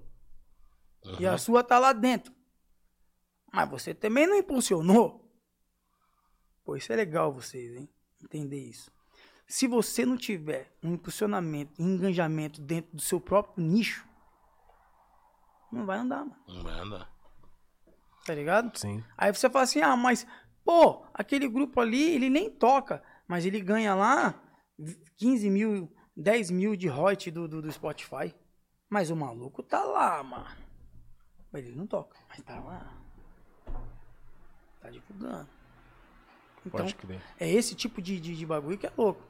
E 1.21 1.27
a 1.27 1.39
sua 1.39 1.63
tá 1.63 1.79
lá 1.79 1.93
dentro. 1.93 2.35
Mas 3.53 3.71
você 3.71 3.95
também 3.95 4.27
não 4.27 4.37
impulsionou. 4.37 5.31
Pô, 6.65 6.77
isso 6.77 6.93
é 6.93 6.97
legal 6.97 7.33
vocês, 7.33 7.77
hein? 7.77 7.89
Entender 8.23 8.59
isso. 8.59 8.91
Se 9.47 9.69
você 9.69 10.05
não 10.05 10.17
tiver 10.17 10.75
um 10.83 10.95
impulsionamento, 10.95 11.81
um 11.81 11.95
engajamento 11.95 12.61
dentro 12.61 12.97
do 12.97 13.03
seu 13.03 13.21
próprio 13.21 13.63
nicho, 13.63 14.09
não 15.75 15.87
vai 15.87 15.99
andar, 15.99 16.25
mano. 16.25 16.37
Não 16.49 16.63
vai 16.63 16.75
andar. 16.79 17.11
Tá 18.25 18.35
ligado? 18.35 18.77
Sim. 18.79 19.03
Aí 19.17 19.33
você 19.35 19.51
fala 19.51 19.65
assim, 19.65 19.81
ah, 19.81 19.97
mas, 19.97 20.27
pô, 20.65 21.05
aquele 21.13 21.49
grupo 21.49 21.81
ali, 21.81 22.15
ele 22.15 22.31
nem 22.31 22.51
toca, 22.51 23.03
mas 23.29 23.45
ele 23.45 23.61
ganha 23.61 23.95
lá 23.95 24.35
15 25.17 25.51
mil, 25.51 25.93
10 26.17 26.51
mil 26.51 26.75
de 26.77 26.89
royalty 26.89 27.31
do, 27.31 27.47
do, 27.47 27.61
do 27.61 27.71
Spotify. 27.73 28.35
Mas 28.89 29.11
o 29.11 29.17
maluco 29.17 29.63
tá 29.63 29.83
lá, 29.83 30.23
mano. 30.23 30.47
Mas 31.53 31.67
ele 31.67 31.77
não 31.77 31.87
toca, 31.87 32.17
mas 32.29 32.41
tá 32.43 32.59
lá. 32.61 32.95
Tá 34.81 34.91
divulgando. 34.91 35.49
Então, 36.67 36.81
Pode 36.81 36.95
crer. 36.95 37.21
é 37.39 37.51
esse 37.51 37.75
tipo 37.75 38.01
de, 38.01 38.19
de, 38.19 38.35
de 38.35 38.47
bagulho 38.47 38.79
que 38.79 38.87
é 38.87 38.93
louco. 38.97 39.23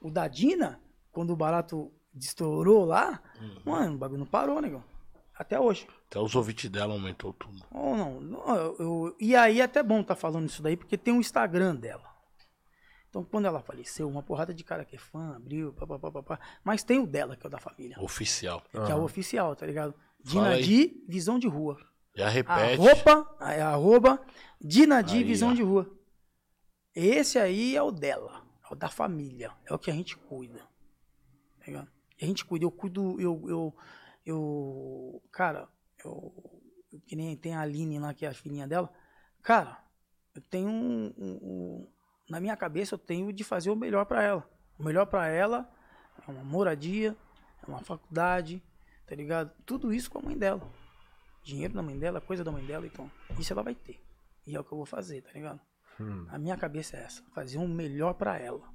O 0.00 0.10
da 0.10 0.26
Dina, 0.26 0.80
quando 1.12 1.30
o 1.32 1.36
barato 1.36 1.92
estourou 2.14 2.84
lá, 2.84 3.22
mano, 3.64 3.94
o 3.94 3.98
bagulho 3.98 4.18
não 4.18 4.26
parou, 4.26 4.60
negão. 4.60 4.82
Até 5.40 5.58
hoje. 5.58 5.88
Até 6.06 6.18
os 6.20 6.34
ouvintes 6.36 6.68
dela 6.68 6.92
aumentou 6.92 7.32
tudo. 7.32 7.64
Ou 7.70 7.96
não, 7.96 8.20
não, 8.20 8.54
eu, 8.56 8.76
eu- 8.78 9.16
e 9.18 9.34
aí 9.34 9.60
é 9.60 9.64
até 9.64 9.82
bom 9.82 10.02
tá 10.02 10.14
falando 10.14 10.46
isso 10.46 10.62
daí, 10.62 10.76
porque 10.76 10.98
tem 10.98 11.14
um 11.14 11.20
Instagram 11.20 11.74
dela. 11.76 12.04
Então, 13.08 13.24
quando 13.24 13.46
ela 13.46 13.62
faleceu, 13.62 14.06
uma 14.06 14.22
porrada 14.22 14.52
de 14.52 14.62
cara 14.62 14.84
que 14.84 14.96
é 14.96 14.98
fã, 14.98 15.34
abriu, 15.34 15.72
papapá, 15.72 16.12
papá, 16.12 16.38
mas 16.62 16.82
tem 16.84 16.98
o 16.98 17.06
dela, 17.06 17.36
que 17.36 17.46
é 17.46 17.48
o 17.48 17.50
da 17.50 17.58
família, 17.58 17.96
Oficial. 17.98 18.62
que 18.70 18.92
é 18.92 18.94
o 18.94 19.02
oficial, 19.02 19.56
tá 19.56 19.64
ligado? 19.64 19.94
Dinadi, 20.22 21.02
visão 21.08 21.38
de 21.38 21.48
rua. 21.48 21.78
Já 22.14 22.28
repete. 22.28 22.74
Arroba, 22.74 23.36
é, 23.40 23.62
arroba, 23.62 24.20
Dinadi, 24.60 25.16
Aí, 25.16 25.24
visão 25.24 25.52
ó. 25.52 25.54
de 25.54 25.62
rua. 25.62 25.90
Esse 26.94 27.38
aí 27.38 27.74
é 27.74 27.82
o 27.82 27.90
dela, 27.90 28.42
é 28.70 28.74
o 28.74 28.76
da 28.76 28.90
família, 28.90 29.52
é 29.64 29.72
o 29.72 29.78
que 29.78 29.90
a 29.90 29.94
gente 29.94 30.16
cuida. 30.18 30.58
Tá 31.58 31.66
ligado? 31.66 31.88
E 32.20 32.24
a 32.24 32.28
gente 32.28 32.44
cuida, 32.44 32.66
eu 32.66 32.70
cuido, 32.70 33.18
eu, 33.18 33.42
eu, 33.48 33.74
eu 34.24 35.22
cara, 35.32 35.68
eu, 36.04 36.32
eu- 36.92 37.00
que 37.06 37.14
nem 37.16 37.36
tem 37.36 37.54
a 37.54 37.60
Aline 37.60 37.98
lá, 37.98 38.12
que 38.14 38.24
é 38.26 38.28
a 38.28 38.34
filhinha 38.34 38.66
dela, 38.66 38.92
cara, 39.42 39.82
eu 40.34 40.42
tenho 40.42 40.68
um, 40.68 41.14
um- 41.16 41.38
um- 41.42 41.88
na 42.28 42.40
minha 42.40 42.56
cabeça 42.56 42.94
eu 42.94 42.98
tenho 42.98 43.32
de 43.32 43.42
fazer 43.44 43.70
o 43.70 43.76
melhor 43.76 44.04
pra 44.06 44.22
ela. 44.22 44.48
O 44.78 44.82
melhor 44.84 45.06
pra 45.06 45.28
ela 45.28 45.70
é 46.26 46.30
uma 46.30 46.42
moradia, 46.44 47.16
é 47.62 47.66
uma 47.70 47.80
faculdade, 47.82 48.62
tá 49.06 49.14
ligado? 49.14 49.52
Tudo 49.66 49.92
isso 49.92 50.10
com 50.10 50.18
a 50.18 50.22
mãe 50.22 50.36
dela. 50.38 50.62
Dinheiro 51.42 51.74
da 51.74 51.82
mãe 51.82 51.98
dela, 51.98 52.20
coisa 52.20 52.44
da 52.44 52.52
mãe 52.52 52.64
dela, 52.64 52.86
então 52.86 53.10
isso 53.38 53.52
ela 53.52 53.62
vai 53.62 53.74
ter. 53.74 54.00
E 54.46 54.54
é 54.54 54.60
o 54.60 54.64
que 54.64 54.72
eu 54.72 54.76
vou 54.78 54.86
fazer, 54.86 55.22
tá 55.22 55.30
ligado? 55.32 55.60
A 56.30 56.38
minha 56.38 56.56
cabeça 56.56 56.96
é 56.96 57.02
essa, 57.02 57.22
fazer 57.34 57.58
o 57.58 57.68
melhor 57.68 58.14
pra 58.14 58.38
ela. 58.38 58.68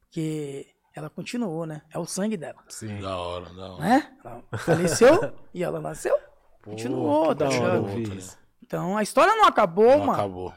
Porque 0.00 0.74
ela 0.94 1.08
continuou, 1.10 1.66
né? 1.66 1.82
É 1.90 1.98
o 1.98 2.04
sangue 2.06 2.36
dela, 2.36 2.62
Sim. 2.68 3.00
Da 3.00 3.16
hora, 3.16 3.48
da 3.52 3.72
hora. 3.72 3.82
né? 3.82 4.16
Ela 4.24 4.42
faleceu 4.58 5.34
e 5.54 5.62
ela 5.62 5.80
nasceu. 5.80 6.16
Continuou, 6.64 7.28
que 7.30 7.34
tá 7.36 7.48
ligado? 7.48 7.86
Então 8.62 8.96
a 8.96 9.02
história 9.02 9.34
não 9.34 9.46
acabou, 9.46 9.90
Não 9.98 10.06
mano. 10.06 10.12
acabou. 10.12 10.54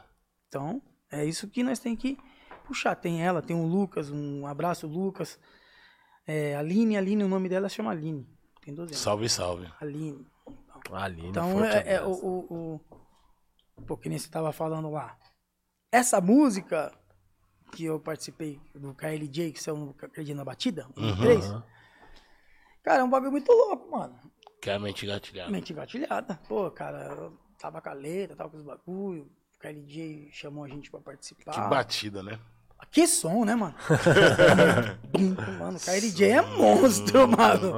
Então, 0.48 0.80
é 1.10 1.24
isso 1.24 1.48
que 1.48 1.62
nós 1.62 1.78
temos 1.78 2.00
que 2.00 2.16
puxar. 2.64 2.94
Tem 2.94 3.22
ela, 3.24 3.42
tem 3.42 3.56
o 3.56 3.66
Lucas, 3.66 4.10
um 4.10 4.46
abraço, 4.46 4.86
Lucas. 4.86 5.38
É, 6.26 6.56
Aline, 6.56 6.96
Aline, 6.96 7.24
o 7.24 7.28
nome 7.28 7.48
dela 7.48 7.68
chama 7.68 7.90
Aline. 7.90 8.26
Tem 8.62 8.74
12 8.74 8.92
anos. 8.92 8.98
Salve, 9.00 9.28
salve. 9.28 9.68
Aline. 9.80 10.26
Aline, 10.92 11.28
Então, 11.28 11.64
é, 11.64 11.94
é 11.94 12.02
o, 12.02 12.10
o, 12.10 12.80
o. 13.76 13.82
Pô, 13.86 13.96
que 13.96 14.08
nem 14.08 14.18
você 14.18 14.28
tava 14.28 14.52
falando 14.52 14.90
lá. 14.90 15.16
Essa 15.92 16.20
música 16.20 16.92
que 17.72 17.84
eu 17.84 17.98
participei 18.00 18.60
do 18.74 18.94
KLJ, 18.94 19.52
que 19.52 19.70
no 19.70 19.92
KLJ 19.94 20.34
na 20.34 20.44
batida, 20.44 20.86
um 20.96 21.02
Uhum. 21.08 21.16
três. 21.16 21.44
Cara, 22.82 23.00
é 23.00 23.04
um 23.04 23.10
bagulho 23.10 23.32
muito 23.32 23.50
louco, 23.52 23.90
mano. 23.90 24.18
Que 24.62 24.70
é 24.70 24.74
a 24.74 24.78
mente 24.78 25.06
gatilhada. 25.06 25.50
Mente 25.50 25.74
gatilhada. 25.74 26.40
Pô, 26.48 26.70
cara, 26.70 27.06
eu 27.14 27.38
tava 27.58 27.80
com 27.80 27.88
a 27.88 27.92
letra, 27.92 28.36
tava 28.36 28.50
com 28.50 28.56
os 28.58 28.64
bagulho. 28.64 29.30
O 29.56 29.58
KLJ 29.58 30.30
chamou 30.32 30.64
a 30.64 30.68
gente 30.68 30.90
pra 30.90 31.00
participar. 31.00 31.52
Que 31.52 31.60
batida, 31.68 32.22
né? 32.22 32.38
Que 32.90 33.06
som, 33.06 33.44
né, 33.44 33.54
mano? 33.54 33.74
mano, 35.58 35.76
o 35.76 35.80
KLJ 35.80 36.30
é 36.30 36.42
monstro, 36.42 37.26
mano. 37.28 37.72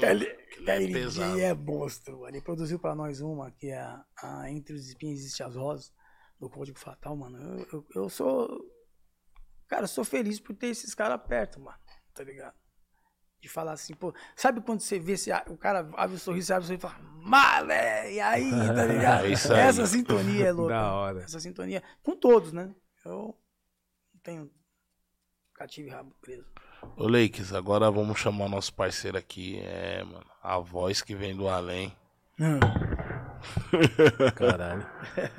KL- 0.00 0.36
KLJ 0.64 1.40
é 1.42 1.54
monstro, 1.54 2.20
mano. 2.20 2.28
Ele 2.34 2.40
produziu 2.42 2.78
pra 2.78 2.94
nós 2.94 3.20
uma, 3.20 3.50
que 3.52 3.68
é 3.68 3.78
a, 3.78 4.04
a 4.22 4.50
Entre 4.50 4.74
os 4.74 4.88
Espinhos 4.88 5.20
Existem 5.20 5.46
as 5.46 5.54
Rosas, 5.56 5.92
do 6.40 6.50
Código 6.50 6.78
Fatal, 6.78 7.16
mano. 7.16 7.38
Eu, 7.38 7.66
eu, 7.72 7.86
eu 7.94 8.08
sou. 8.08 8.48
Cara, 9.68 9.86
sou 9.86 10.04
feliz 10.04 10.38
por 10.40 10.54
ter 10.54 10.68
esses 10.68 10.94
caras 10.94 11.20
perto, 11.26 11.60
mano. 11.60 11.78
Tá 12.14 12.22
ligado? 12.22 12.54
De 13.40 13.48
falar 13.48 13.72
assim, 13.72 13.94
pô. 13.94 14.14
Sabe 14.34 14.60
quando 14.60 14.80
você 14.80 14.98
vê 14.98 15.16
se 15.16 15.30
o 15.48 15.56
cara 15.56 15.88
abre 15.96 16.16
o 16.16 16.18
sorriso, 16.18 16.52
abre 16.54 16.64
o 16.64 16.66
sorriso 16.68 16.86
e 16.86 16.90
fala, 16.90 16.98
Malé! 17.22 18.12
E 18.14 18.20
aí, 18.20 18.50
tá 18.50 18.84
ligado? 18.86 19.26
Isso 19.26 19.52
aí. 19.52 19.60
Essa 19.60 19.86
sintonia 19.86 20.46
é 20.46 20.52
louca. 20.52 20.74
Da 20.74 20.92
hora. 20.92 21.22
Essa 21.22 21.40
sintonia. 21.40 21.82
Com 22.02 22.16
todos, 22.16 22.52
né? 22.52 22.74
Eu 23.04 23.36
não 24.14 24.20
tenho 24.22 24.50
cativo 25.54 25.88
e 25.88 25.90
rabo 25.90 26.14
preso. 26.20 26.46
Ô, 26.96 27.08
Lakes, 27.08 27.52
agora 27.52 27.90
vamos 27.90 28.18
chamar 28.18 28.48
nosso 28.48 28.72
parceiro 28.72 29.18
aqui. 29.18 29.60
É, 29.60 30.02
mano. 30.04 30.26
A 30.42 30.58
voz 30.58 31.02
que 31.02 31.14
vem 31.14 31.36
do 31.36 31.48
além. 31.48 31.94
Caralho. 34.34 34.86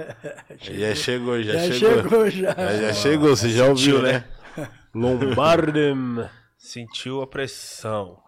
Já 0.59 0.95
chegou, 0.95 1.41
já, 1.41 1.53
Já 1.53 1.73
chegou. 1.73 2.01
chegou, 2.03 2.29
já. 2.29 2.53
Já, 2.53 2.81
já 2.81 2.93
chegou, 2.93 3.29
você 3.35 3.49
já 3.49 3.65
ouviu, 3.65 3.95
Sentiu, 3.97 4.01
né? 4.01 4.25
Lombardem. 4.93 6.27
Sentiu 6.57 7.21
a 7.21 7.27
pressão. 7.27 8.19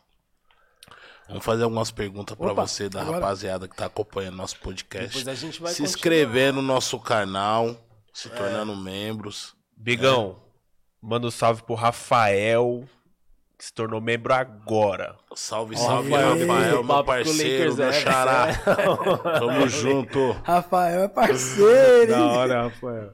Vamos 1.27 1.43
fazer 1.45 1.63
algumas 1.63 1.91
perguntas 1.91 2.35
pra 2.35 2.51
Opa, 2.51 2.65
você, 2.67 2.89
da 2.89 3.01
agora. 3.01 3.17
rapaziada 3.19 3.67
que 3.67 3.75
tá 3.75 3.85
acompanhando 3.85 4.35
nosso 4.35 4.57
podcast. 4.59 5.07
Depois 5.07 5.27
a 5.27 5.35
gente 5.35 5.61
vai 5.61 5.71
se 5.71 5.77
continuar. 5.77 5.89
inscrever 5.89 6.53
no 6.53 6.61
nosso 6.61 6.99
canal, 6.99 7.75
se 8.13 8.29
tornando 8.29 8.75
membros. 8.75 9.55
Bigão, 9.75 10.41
manda 11.01 11.27
um 11.27 11.31
salve 11.31 11.61
pro 11.63 11.75
Rafael, 11.75 12.83
que 13.59 13.65
se 13.65 13.73
tornou 13.73 13.99
membro 13.99 14.33
agora. 14.33 15.17
Salve, 15.35 15.75
salve, 15.77 16.09
Rafael, 16.11 16.47
Rafael, 16.47 16.83
meu 16.83 17.03
parceiro, 17.03 17.73
Lakers, 17.73 17.75
meu 17.75 17.87
é, 17.89 17.93
xará. 17.93 18.47
Tamo 19.37 19.67
junto. 19.67 20.31
Rafael 20.45 21.03
é 21.03 21.07
parceiro, 21.09 22.07
Da 22.15 22.25
hora, 22.25 22.63
Rafael. 22.69 23.13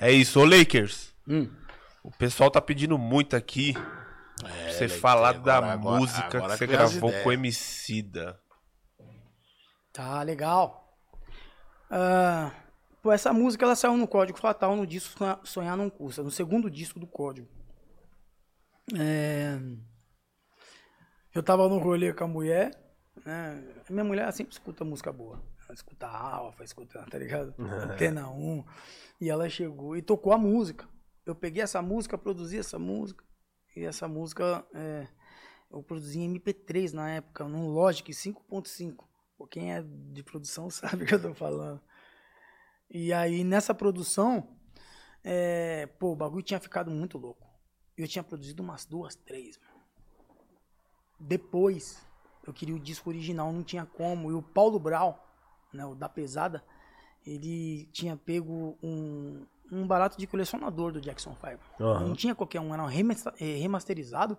É 0.00 0.10
isso, 0.10 0.40
ô 0.40 0.44
Lakers. 0.44 1.14
Hum. 1.28 1.48
O 2.02 2.10
pessoal 2.10 2.50
tá 2.50 2.60
pedindo 2.60 2.98
muito 2.98 3.36
aqui 3.36 3.70
É, 3.76 4.48
pra 4.48 4.48
você 4.72 4.84
Lakers, 4.84 5.00
falar 5.00 5.28
agora- 5.36 5.60
da 5.66 5.72
agora- 5.74 5.98
música 6.00 6.38
agora 6.38 6.52
que 6.54 6.58
você 6.58 6.66
gravou 6.66 7.08
ideias. 7.10 7.22
com 7.22 7.28
o 7.28 7.32
Emicida. 7.32 8.40
Tá, 9.92 10.22
legal. 10.24 10.98
Ah, 11.88 12.50
pô, 13.00 13.12
essa 13.12 13.32
música 13.32 13.64
ela 13.64 13.76
saiu 13.76 13.96
no 13.96 14.08
Código 14.08 14.38
Fatal, 14.40 14.74
no 14.74 14.84
disco 14.86 15.16
Sonha- 15.18 15.38
Sonhar 15.44 15.76
Não 15.76 15.88
Custa, 15.88 16.22
no 16.22 16.30
segundo 16.32 16.68
disco 16.68 16.98
do 16.98 17.06
Código. 17.06 17.46
É, 18.98 19.58
Eu 21.34 21.42
tava 21.42 21.68
no 21.68 21.78
rolê 21.78 22.12
com 22.12 22.24
a 22.24 22.28
mulher, 22.28 22.70
né? 23.24 23.62
Minha 23.88 24.04
mulher 24.04 24.32
sempre 24.32 24.52
escuta 24.52 24.84
música 24.84 25.12
boa. 25.12 25.42
Ela 25.64 25.74
escuta 25.74 26.06
Alfa, 26.06 26.64
escuta, 26.64 27.06
tá 27.10 27.18
ligado? 27.18 27.54
Antena 27.58 28.28
1. 28.28 28.64
E 29.20 29.30
ela 29.30 29.48
chegou 29.48 29.96
e 29.96 30.02
tocou 30.02 30.32
a 30.32 30.38
música. 30.38 30.88
Eu 31.24 31.34
peguei 31.34 31.62
essa 31.62 31.80
música, 31.80 32.18
produzi 32.18 32.58
essa 32.58 32.78
música. 32.78 33.24
E 33.76 33.84
essa 33.84 34.06
música 34.08 34.66
é, 34.74 35.06
eu 35.70 35.82
produzi 35.82 36.20
em 36.20 36.38
MP3 36.38 36.92
na 36.92 37.10
época, 37.10 37.44
num 37.48 37.68
Logic 37.68 38.10
5.5. 38.10 39.04
Pô, 39.38 39.46
quem 39.46 39.72
é 39.72 39.82
de 39.82 40.22
produção 40.22 40.68
sabe 40.70 41.04
o 41.04 41.06
que 41.06 41.14
eu 41.14 41.22
tô 41.22 41.34
falando. 41.34 41.80
E 42.90 43.10
aí, 43.12 43.42
nessa 43.42 43.72
produção, 43.72 44.54
é, 45.24 45.86
pô, 45.98 46.12
o 46.12 46.16
bagulho 46.16 46.42
tinha 46.42 46.60
ficado 46.60 46.90
muito 46.90 47.16
louco. 47.16 47.41
Eu 47.96 48.08
tinha 48.08 48.22
produzido 48.22 48.62
umas 48.62 48.84
duas, 48.84 49.14
três, 49.14 49.58
mano. 49.58 49.72
Depois, 51.18 52.04
eu 52.46 52.52
queria 52.52 52.74
o 52.74 52.80
disco 52.80 53.10
original, 53.10 53.52
não 53.52 53.62
tinha 53.62 53.86
como. 53.86 54.30
E 54.30 54.34
o 54.34 54.42
Paulo 54.42 54.78
Brau, 54.78 55.28
né, 55.72 55.84
o 55.84 55.94
da 55.94 56.08
pesada, 56.08 56.64
ele 57.24 57.88
tinha 57.92 58.16
pego 58.16 58.76
um, 58.82 59.46
um 59.70 59.86
barato 59.86 60.18
de 60.18 60.26
colecionador 60.26 60.92
do 60.92 61.00
Jackson 61.00 61.34
5. 61.34 61.60
Aham. 61.80 62.08
Não 62.08 62.14
tinha 62.14 62.34
qualquer 62.34 62.60
um, 62.60 62.74
era 62.74 62.82
um 62.82 62.90
eh, 62.90 63.58
remasterizado 63.58 64.36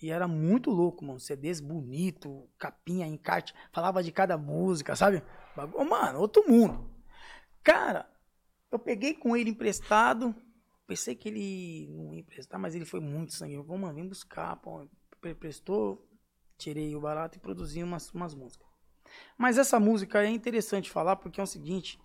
E 0.00 0.10
era 0.10 0.26
muito 0.26 0.70
louco, 0.70 1.04
mano. 1.04 1.20
CDs 1.20 1.60
bonito, 1.60 2.48
capinha, 2.58 3.06
encarte. 3.06 3.54
Falava 3.70 4.02
de 4.02 4.10
cada 4.10 4.38
música, 4.38 4.96
sabe? 4.96 5.22
Mano, 5.88 6.18
outro 6.18 6.48
mundo. 6.48 6.90
Cara, 7.62 8.08
eu 8.70 8.78
peguei 8.78 9.12
com 9.12 9.36
ele 9.36 9.50
emprestado. 9.50 10.34
Pensei 10.92 11.14
que 11.14 11.26
ele 11.30 11.88
não 11.90 12.12
ia 12.12 12.20
emprestar, 12.20 12.60
mas 12.60 12.74
ele 12.74 12.84
foi 12.84 13.00
muito 13.00 13.32
sangue. 13.32 13.54
Eu, 13.54 13.64
mano, 13.64 13.94
vem 13.94 14.06
buscar. 14.06 14.56
Pô. 14.56 14.86
Prestou, 15.40 16.06
tirei 16.58 16.94
o 16.94 17.00
barato 17.00 17.38
e 17.38 17.40
produzi 17.40 17.82
umas, 17.82 18.12
umas 18.12 18.34
músicas. 18.34 18.68
Mas 19.38 19.56
essa 19.56 19.80
música 19.80 20.22
é 20.22 20.28
interessante 20.28 20.90
falar 20.90 21.16
porque 21.16 21.40
é 21.40 21.42
o 21.42 21.46
seguinte. 21.46 21.98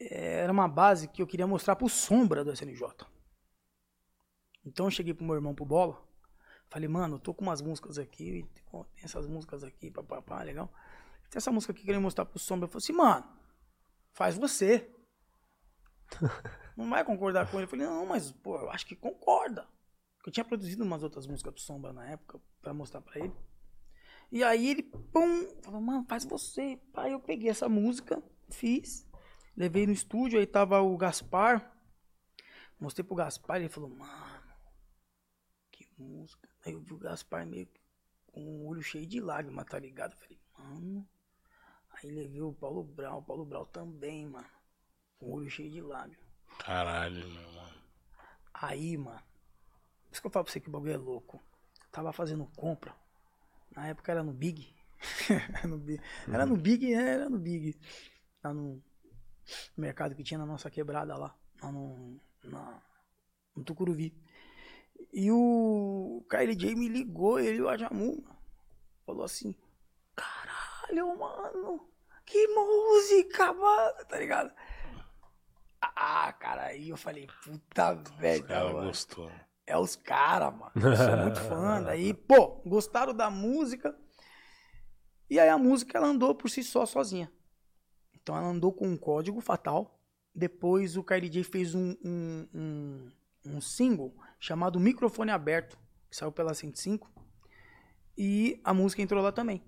é, 0.00 0.38
Era 0.40 0.50
uma 0.50 0.66
base 0.66 1.06
que 1.06 1.20
eu 1.20 1.26
queria 1.26 1.46
mostrar 1.46 1.76
pro 1.76 1.86
Sombra 1.86 2.42
do 2.42 2.50
SNJ. 2.50 3.06
Então 4.64 4.86
eu 4.86 4.90
cheguei 4.90 5.12
pro 5.12 5.26
meu 5.26 5.34
irmão 5.34 5.54
pro 5.54 5.66
Bola. 5.66 6.02
Falei, 6.70 6.88
mano, 6.88 7.16
eu 7.16 7.20
tô 7.20 7.34
com 7.34 7.42
umas 7.42 7.60
músicas 7.60 7.98
aqui, 7.98 8.48
tem 8.54 9.04
essas 9.04 9.26
músicas 9.26 9.62
aqui, 9.62 9.90
papapá, 9.90 10.42
legal. 10.42 10.72
Tem 11.28 11.36
essa 11.36 11.52
música 11.52 11.72
aqui 11.72 11.80
que 11.80 11.84
eu 11.84 11.88
queria 11.88 12.00
mostrar 12.00 12.24
pro 12.24 12.38
Sombra. 12.38 12.64
Eu 12.64 12.70
falei 12.70 12.82
assim, 12.82 12.94
mano, 12.94 13.28
faz 14.14 14.38
você. 14.38 14.90
Não 16.76 16.88
vai 16.88 17.04
concordar 17.04 17.50
com 17.50 17.56
ele. 17.58 17.64
Eu 17.64 17.68
falei, 17.68 17.86
não, 17.86 18.06
mas, 18.06 18.30
pô, 18.30 18.56
eu 18.56 18.70
acho 18.70 18.86
que 18.86 18.96
concorda. 18.96 19.66
Eu 20.24 20.32
tinha 20.32 20.44
produzido 20.44 20.84
umas 20.84 21.02
outras 21.02 21.26
músicas 21.26 21.52
pro 21.52 21.62
Sombra 21.62 21.92
na 21.92 22.08
época, 22.08 22.40
pra 22.60 22.72
mostrar 22.72 23.00
pra 23.00 23.18
ele. 23.18 23.34
E 24.30 24.42
aí 24.42 24.68
ele, 24.68 24.82
pum, 24.82 25.60
falou, 25.62 25.80
mano, 25.80 26.06
faz 26.08 26.24
você. 26.24 26.80
Aí 26.94 27.12
eu 27.12 27.20
peguei 27.20 27.50
essa 27.50 27.68
música, 27.68 28.22
fiz, 28.48 29.06
levei 29.56 29.86
no 29.86 29.92
estúdio, 29.92 30.38
aí 30.38 30.46
tava 30.46 30.80
o 30.80 30.96
Gaspar. 30.96 31.70
Mostrei 32.80 33.04
pro 33.04 33.16
Gaspar, 33.16 33.58
ele 33.58 33.68
falou, 33.68 33.90
mano, 33.90 34.42
que 35.70 35.86
música. 35.98 36.48
Aí 36.64 36.72
eu 36.72 36.80
vi 36.80 36.94
o 36.94 36.98
Gaspar 36.98 37.46
meio 37.46 37.68
com 38.28 38.40
o 38.40 38.66
olho 38.68 38.82
cheio 38.82 39.06
de 39.06 39.20
lágrimas, 39.20 39.66
tá 39.66 39.78
ligado? 39.78 40.12
Eu 40.12 40.18
falei, 40.18 40.40
mano. 40.58 41.08
Aí 41.90 42.10
levei 42.10 42.40
o 42.40 42.54
Paulo 42.54 42.82
Brau, 42.82 43.18
o 43.18 43.22
Paulo 43.22 43.44
Brau 43.44 43.66
também, 43.66 44.26
mano. 44.26 44.48
Com 45.18 45.26
o 45.26 45.32
olho 45.34 45.50
cheio 45.50 45.70
de 45.70 45.80
lágrimas. 45.82 46.21
Caralho, 46.58 47.28
meu 47.28 47.52
mano. 47.52 47.82
Aí, 48.54 48.96
mano. 48.96 49.22
Por 50.06 50.12
isso 50.12 50.20
que 50.20 50.26
eu 50.26 50.30
falo 50.30 50.44
pra 50.44 50.52
você 50.52 50.60
que 50.60 50.68
o 50.68 50.72
bagulho 50.72 50.92
é 50.92 50.96
louco. 50.96 51.40
Tava 51.90 52.12
fazendo 52.12 52.46
compra. 52.56 52.94
Na 53.74 53.88
época 53.88 54.12
era 54.12 54.22
no 54.22 54.32
Big. 54.32 54.74
era, 55.54 55.66
no 55.66 55.78
Big. 55.78 56.00
era 56.28 56.46
no 56.46 56.56
Big, 56.56 56.94
é, 56.94 57.08
era 57.14 57.28
no 57.28 57.38
Big. 57.38 57.78
Lá 58.42 58.52
no 58.52 58.82
mercado 59.76 60.14
que 60.14 60.22
tinha 60.22 60.38
na 60.38 60.46
nossa 60.46 60.70
quebrada 60.70 61.16
lá. 61.16 61.34
Lá 61.62 61.72
no, 61.72 62.20
na, 62.44 62.82
no 63.56 63.64
Tucuruvi. 63.64 64.14
E 65.12 65.30
o 65.30 66.24
KLJ 66.28 66.74
me 66.74 66.88
ligou, 66.88 67.40
ele 67.40 67.58
e 67.58 67.62
o 67.62 67.68
Ajamu, 67.68 68.22
mano. 68.22 68.38
Falou 69.04 69.24
assim: 69.24 69.54
Caralho, 70.14 71.18
mano. 71.18 71.88
Que 72.24 72.46
música, 72.48 73.52
mano. 73.52 74.04
Tá 74.06 74.18
ligado? 74.18 74.52
Ah, 76.04 76.32
cara, 76.32 76.64
aí 76.64 76.88
eu 76.88 76.96
falei, 76.96 77.28
puta 77.44 77.94
velho. 78.18 78.44
Ela 78.48 78.72
mano. 78.72 78.86
gostou. 78.88 79.30
É 79.64 79.78
os 79.78 79.94
caras, 79.94 80.52
mano. 80.52 80.72
Eu 80.74 80.96
sou 80.96 81.16
muito 81.16 81.38
fã. 81.48 81.80
Daí, 81.80 82.12
pô, 82.12 82.60
gostaram 82.66 83.14
da 83.14 83.30
música. 83.30 83.96
E 85.30 85.38
aí 85.38 85.48
a 85.48 85.56
música 85.56 85.96
ela 85.96 86.08
andou 86.08 86.34
por 86.34 86.50
si 86.50 86.64
só, 86.64 86.84
sozinha. 86.84 87.30
Então 88.20 88.36
ela 88.36 88.48
andou 88.48 88.72
com 88.72 88.88
um 88.88 88.96
código 88.96 89.40
fatal. 89.40 89.96
Depois 90.34 90.96
o 90.96 91.04
KLJ 91.04 91.44
fez 91.44 91.72
um, 91.72 91.94
um, 92.04 92.48
um, 92.52 93.12
um 93.46 93.60
single 93.60 94.12
chamado 94.40 94.80
Microfone 94.80 95.30
Aberto, 95.30 95.78
que 96.10 96.16
saiu 96.16 96.32
pela 96.32 96.52
105. 96.52 97.08
E 98.18 98.60
a 98.64 98.74
música 98.74 99.02
entrou 99.02 99.22
lá 99.22 99.30
também. 99.30 99.62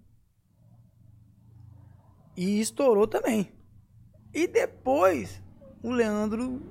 E 2.37 2.61
estourou 2.61 3.07
também. 3.07 3.53
E 4.33 4.49
depois, 4.49 5.44
o 5.85 5.93
Leandro, 5.93 6.63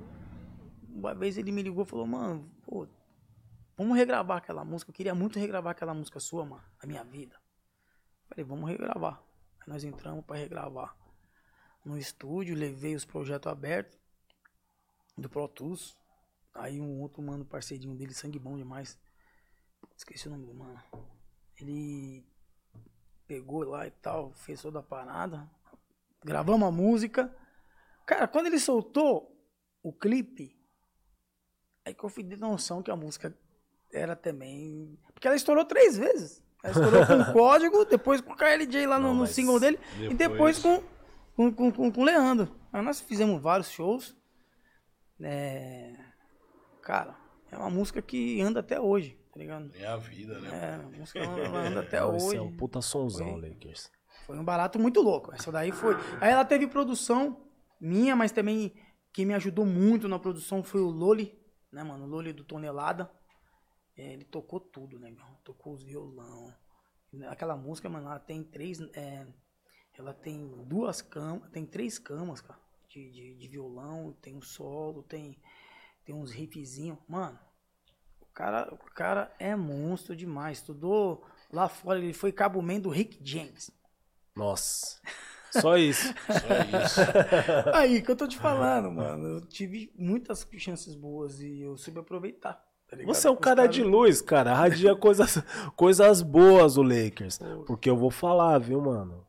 uma 0.88 1.14
vez 1.14 1.38
ele 1.38 1.52
me 1.52 1.62
ligou 1.62 1.84
e 1.84 1.86
falou, 1.86 2.04
mano, 2.04 2.50
pô, 2.64 2.84
vamos 3.76 3.96
regravar 3.96 4.38
aquela 4.38 4.64
música. 4.64 4.90
Eu 4.90 4.94
queria 4.94 5.14
muito 5.14 5.38
regravar 5.38 5.70
aquela 5.70 5.94
música 5.94 6.18
sua, 6.18 6.44
mano, 6.44 6.64
a 6.82 6.86
minha 6.86 7.04
vida. 7.04 7.40
Falei, 8.28 8.44
vamos 8.44 8.68
regravar. 8.68 9.22
Aí 9.60 9.68
nós 9.68 9.84
entramos 9.84 10.24
pra 10.24 10.36
regravar 10.36 10.96
no 11.84 11.96
estúdio, 11.96 12.56
levei 12.56 12.96
os 12.96 13.04
projetos 13.04 13.50
abertos 13.52 13.96
do 15.16 15.28
Pro 15.28 15.46
Tools. 15.46 15.96
Aí 16.52 16.80
um 16.80 17.00
outro 17.00 17.22
mano, 17.22 17.44
parceirinho 17.44 17.94
dele, 17.94 18.12
sangue 18.12 18.40
bom 18.40 18.56
demais. 18.56 18.98
Esqueci 19.96 20.26
o 20.26 20.30
nome 20.32 20.44
do 20.44 20.54
mano. 20.54 20.82
Ele 21.60 22.26
pegou 23.28 23.62
lá 23.62 23.86
e 23.86 23.92
tal, 23.92 24.32
fez 24.32 24.60
toda 24.60 24.80
a 24.80 24.82
parada. 24.82 25.48
Gravamos 26.24 26.66
a 26.66 26.72
música. 26.72 27.32
Cara, 28.06 28.28
quando 28.28 28.46
ele 28.46 28.58
soltou 28.58 29.34
o 29.82 29.92
clipe, 29.92 30.56
aí 31.84 31.94
que 31.94 32.04
eu 32.04 32.08
fui 32.08 32.22
de 32.22 32.36
noção 32.36 32.82
que 32.82 32.90
a 32.90 32.96
música 32.96 33.36
era 33.92 34.14
também. 34.16 34.98
Porque 35.12 35.26
ela 35.26 35.36
estourou 35.36 35.64
três 35.64 35.96
vezes. 35.96 36.42
Ela 36.62 36.72
estourou 36.72 37.06
com 37.06 37.20
o 37.20 37.32
código, 37.32 37.84
depois 37.84 38.20
com 38.20 38.32
o 38.32 38.36
KLJ 38.36 38.86
lá 38.86 38.98
no, 38.98 39.08
Não, 39.08 39.14
no 39.14 39.26
single 39.26 39.60
dele, 39.60 39.78
e 39.98 40.14
depois 40.14 40.58
com, 40.58 40.82
com, 41.36 41.52
com, 41.52 41.72
com, 41.72 41.92
com 41.92 42.00
o 42.00 42.04
Leandro. 42.04 42.54
Aí 42.72 42.82
nós 42.82 43.00
fizemos 43.00 43.40
vários 43.40 43.70
shows. 43.70 44.16
É, 45.20 45.94
Cara, 46.84 47.16
é 47.50 47.56
uma 47.56 47.70
música 47.70 48.02
que 48.02 48.42
anda 48.42 48.60
até 48.60 48.78
hoje, 48.78 49.18
tá 49.32 49.40
ligado? 49.40 49.70
É 49.74 49.86
a 49.86 49.96
vida, 49.96 50.38
né? 50.38 50.50
É, 50.52 50.74
a 50.74 50.98
música 50.98 51.20
anda 51.22 51.80
até 51.80 52.04
hoje. 52.04 52.26
Esse 52.26 52.36
é 52.36 52.42
um 52.42 52.54
puta 52.54 52.82
sonzão, 52.82 53.40
Foi. 53.40 53.48
Lakers. 53.48 53.90
Foi 54.26 54.38
um 54.38 54.44
barato 54.44 54.78
muito 54.78 55.00
louco. 55.00 55.34
Essa 55.34 55.50
daí 55.50 55.72
foi. 55.72 55.96
Aí 56.20 56.30
ela 56.30 56.44
teve 56.44 56.66
produção 56.66 57.43
minha, 57.84 58.16
mas 58.16 58.32
também 58.32 58.74
quem 59.12 59.26
me 59.26 59.34
ajudou 59.34 59.66
muito 59.66 60.08
na 60.08 60.18
produção 60.18 60.64
foi 60.64 60.80
o 60.80 60.90
Loli, 60.90 61.38
né, 61.70 61.82
mano? 61.82 62.04
O 62.04 62.08
Loli 62.08 62.32
do 62.32 62.44
Tonelada. 62.44 63.10
É, 63.96 64.12
ele 64.12 64.24
tocou 64.24 64.58
tudo, 64.58 64.98
né, 64.98 65.10
meu? 65.10 65.24
Tocou 65.44 65.74
os 65.74 65.84
violão. 65.84 66.52
Aquela 67.28 67.56
música, 67.56 67.88
mano, 67.88 68.08
ela 68.08 68.18
tem 68.18 68.42
três. 68.42 68.80
é, 68.96 69.26
ela 69.96 70.12
tem 70.12 70.48
duas 70.66 71.00
camas, 71.00 71.48
tem 71.50 71.64
três 71.64 71.98
camas, 71.98 72.40
cara, 72.40 72.58
de, 72.88 73.10
de, 73.10 73.34
de 73.36 73.48
violão, 73.48 74.12
tem 74.20 74.34
um 74.34 74.42
solo, 74.42 75.04
tem, 75.04 75.40
tem 76.04 76.14
uns 76.14 76.32
riffzinhos. 76.32 76.98
Mano, 77.06 77.38
o 78.20 78.26
cara, 78.26 78.74
o 78.74 78.78
cara 78.78 79.32
é 79.38 79.54
monstro 79.54 80.16
demais. 80.16 80.58
Estudou 80.58 81.24
lá 81.52 81.68
fora, 81.68 82.00
ele 82.00 82.12
foi 82.12 82.32
cabo 82.32 82.60
man 82.60 82.80
do 82.80 82.88
Rick 82.88 83.20
James. 83.22 83.70
Nossa. 84.34 85.00
Só 85.60 85.76
isso. 85.76 86.12
Só 86.26 86.78
isso. 86.84 87.00
Aí 87.74 88.02
que 88.02 88.10
eu 88.10 88.16
tô 88.16 88.26
te 88.26 88.36
falando, 88.38 88.90
mano. 88.90 89.26
Eu 89.38 89.40
tive 89.46 89.92
muitas 89.96 90.46
chances 90.58 90.94
boas 90.94 91.40
e 91.40 91.60
eu 91.62 91.76
soube 91.76 92.00
aproveitar. 92.00 92.54
tá? 92.88 92.96
Você 93.06 93.26
é 93.26 93.30
um 93.30 93.36
cara 93.36 93.66
de 93.66 93.82
luz, 93.82 94.20
cara. 94.20 94.54
Radia 94.54 94.94
coisas, 94.96 95.42
coisas 95.76 96.22
boas 96.22 96.76
o 96.76 96.82
Lakers. 96.82 97.38
Porque 97.66 97.88
eu 97.90 97.96
vou 97.96 98.10
falar, 98.10 98.58
viu, 98.58 98.80
mano? 98.80 99.26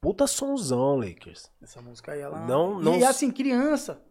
Puta 0.00 0.26
sonzão, 0.26 0.96
Lakers. 0.96 1.50
Essa 1.62 1.80
música 1.80 2.12
aí, 2.12 2.20
ela. 2.20 2.40
Não- 2.46 2.80
não- 2.80 2.96
E 2.98 3.04
assim, 3.04 3.30
criança, 3.30 4.02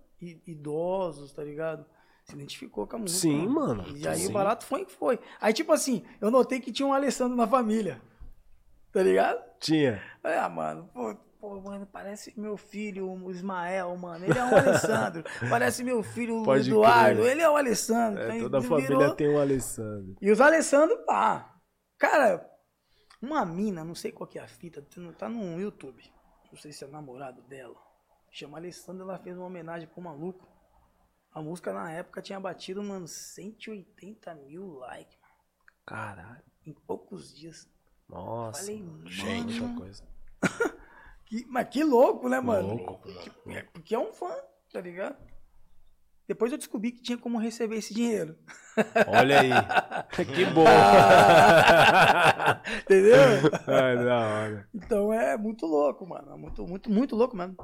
idosos, 0.48 1.34
tá 1.34 1.43
ligado? 1.43 1.85
Se 2.23 2.35
identificou 2.35 2.85
com 2.88 2.95
a 2.98 2.99
música. 2.99 3.19
Sim, 3.22 3.48
mano. 3.48 3.84
E 3.98 4.07
aí 4.07 4.19
Sim. 4.19 4.30
o 4.30 4.31
barato 4.31 4.64
foi 4.65 4.85
que 4.85 4.91
foi. 4.91 5.19
Aí, 5.41 5.52
tipo 5.53 5.72
assim, 5.73 6.03
eu 6.22 6.30
notei 6.31 6.60
que 6.60 6.72
tinha 6.72 6.88
um 6.88 6.93
Alessandro 6.93 7.35
na 7.35 7.48
família. 7.48 8.02
Tá 8.91 9.01
ligado? 9.03 9.41
Tinha. 9.59 10.01
Ah, 10.23 10.49
mano, 10.49 10.89
pô, 10.93 11.15
pô, 11.39 11.61
mano, 11.61 11.85
parece 11.85 12.38
meu 12.39 12.57
filho, 12.57 13.09
o 13.09 13.31
Ismael, 13.31 13.95
mano. 13.95 14.26
Ele 14.26 14.38
é 14.38 14.43
um 14.43 14.55
Alessandro. 14.55 15.23
parece 15.49 15.84
meu 15.84 16.03
filho, 16.03 16.41
o 16.41 16.43
Pode 16.43 16.69
Eduardo. 16.69 17.22
crer. 17.22 17.31
Ele 17.31 17.41
é 17.41 17.49
o 17.49 17.55
Alessandro. 17.55 18.22
É, 18.22 18.27
Então, 18.38 18.39
toda 18.41 18.57
a 18.59 18.61
família 18.61 18.88
virou- 18.97 19.15
tem 19.15 19.30
um 19.30 19.39
Alessandro. 19.39 20.15
E 20.22 20.30
os 20.31 20.41
Alessandro, 20.41 20.97
pá. 21.05 21.55
Cara, 21.97 22.45
uma 23.22 23.45
mina, 23.45 23.84
não 23.84 23.95
sei 23.95 24.11
qual 24.11 24.27
que 24.27 24.38
é 24.39 24.41
a 24.41 24.47
fita, 24.47 24.81
tá- 24.81 25.13
tá 25.18 25.30
no 25.30 25.59
YouTube. 25.59 26.03
Não 26.51 26.57
sei 26.59 26.72
se 26.73 26.84
é 26.84 26.88
namorado 26.88 27.41
dela. 27.43 27.76
Chama 28.30 28.57
Alessandro, 28.57 29.03
ela 29.03 29.18
fez 29.19 29.38
uma 29.38 29.45
homenagem 29.45 29.88
pro 29.88 30.01
maluco. 30.01 30.47
A 31.34 31.41
música 31.41 31.72
na 31.72 31.89
época 31.91 32.22
tinha 32.22 32.39
batido, 32.39 32.84
mano, 32.84 33.07
180 33.07 34.34
mil 34.35 34.73
likes, 34.80 35.18
mano, 35.22 35.34
Caralho. 35.85 36.43
em 36.65 36.73
poucos 36.73 37.34
dias. 37.34 37.69
Nossa. 38.11 38.61
Falei, 38.61 38.83
Gente. 39.05 39.59
mano, 39.61 39.67
Muita 39.67 39.81
coisa. 39.81 40.03
que, 41.25 41.45
mas 41.49 41.67
que 41.69 41.83
louco, 41.83 42.27
né, 42.27 42.39
mano? 42.41 42.75
Louco, 42.75 42.99
É, 43.47 43.61
porque 43.73 43.95
é 43.95 43.99
um 43.99 44.11
fã, 44.11 44.33
tá 44.71 44.81
ligado? 44.81 45.15
Depois 46.27 46.51
eu 46.51 46.57
descobri 46.57 46.91
que 46.91 47.01
tinha 47.01 47.17
como 47.17 47.38
receber 47.38 47.75
esse 47.75 47.93
dinheiro. 47.93 48.38
Olha 49.07 49.41
aí. 49.41 49.49
que 50.33 50.45
bom. 50.45 50.63
Entendeu? 52.83 53.17
Ai, 53.67 53.95
da 53.97 54.19
hora. 54.19 54.69
Então 54.73 55.11
é 55.11 55.35
muito 55.35 55.65
louco, 55.65 56.07
mano. 56.07 56.38
Muito, 56.38 56.65
muito, 56.65 56.89
muito 56.89 57.15
louco 57.17 57.35
mesmo. 57.35 57.57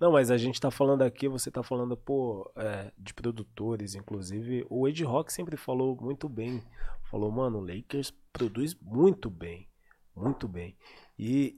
Não, 0.00 0.10
mas 0.10 0.28
a 0.30 0.36
gente 0.36 0.60
tá 0.60 0.72
falando 0.72 1.02
aqui, 1.02 1.28
você 1.28 1.52
tá 1.52 1.62
falando, 1.62 1.96
pô, 1.96 2.50
é, 2.56 2.90
de 2.98 3.14
produtores, 3.14 3.94
inclusive. 3.94 4.66
O 4.68 4.88
Ed 4.88 5.04
Rock 5.04 5.32
sempre 5.32 5.56
falou 5.56 5.96
muito 6.00 6.28
bem. 6.28 6.64
Falou, 7.10 7.30
mano, 7.30 7.58
o 7.58 7.64
Lakers 7.64 8.12
produz 8.32 8.74
muito 8.82 9.30
bem. 9.30 9.68
Muito 10.14 10.46
bem. 10.48 10.76
E 11.18 11.56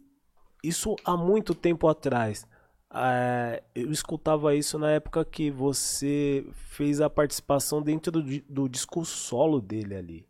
isso 0.63 0.97
há 1.05 1.17
muito 1.17 1.55
tempo 1.55 1.89
atrás. 1.89 2.47
É, 2.95 3.63
eu 3.75 3.91
escutava 3.91 4.55
isso 4.55 4.79
na 4.79 4.91
época 4.91 5.25
que 5.25 5.51
você 5.51 6.47
fez 6.53 7.01
a 7.01 7.09
participação 7.09 7.81
dentro 7.81 8.13
do, 8.13 8.23
do 8.43 8.69
disco 8.69 9.05
solo 9.05 9.61
dele 9.61 9.95
ali. 9.95 10.29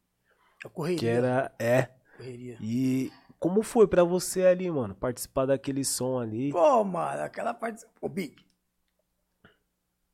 Eu 0.62 0.70
correria. 0.70 0.98
Que 0.98 1.06
era. 1.06 1.52
É. 1.58 1.88
correria. 2.16 2.56
E 2.60 3.10
como 3.38 3.62
foi 3.62 3.88
pra 3.88 4.04
você 4.04 4.46
ali, 4.46 4.70
mano? 4.70 4.94
Participar 4.94 5.46
daquele 5.46 5.84
som 5.84 6.20
ali? 6.20 6.52
Pô, 6.52 6.84
mano, 6.84 7.22
aquela 7.22 7.52
parte. 7.52 7.84
Ô, 8.00 8.08
Big. 8.08 8.36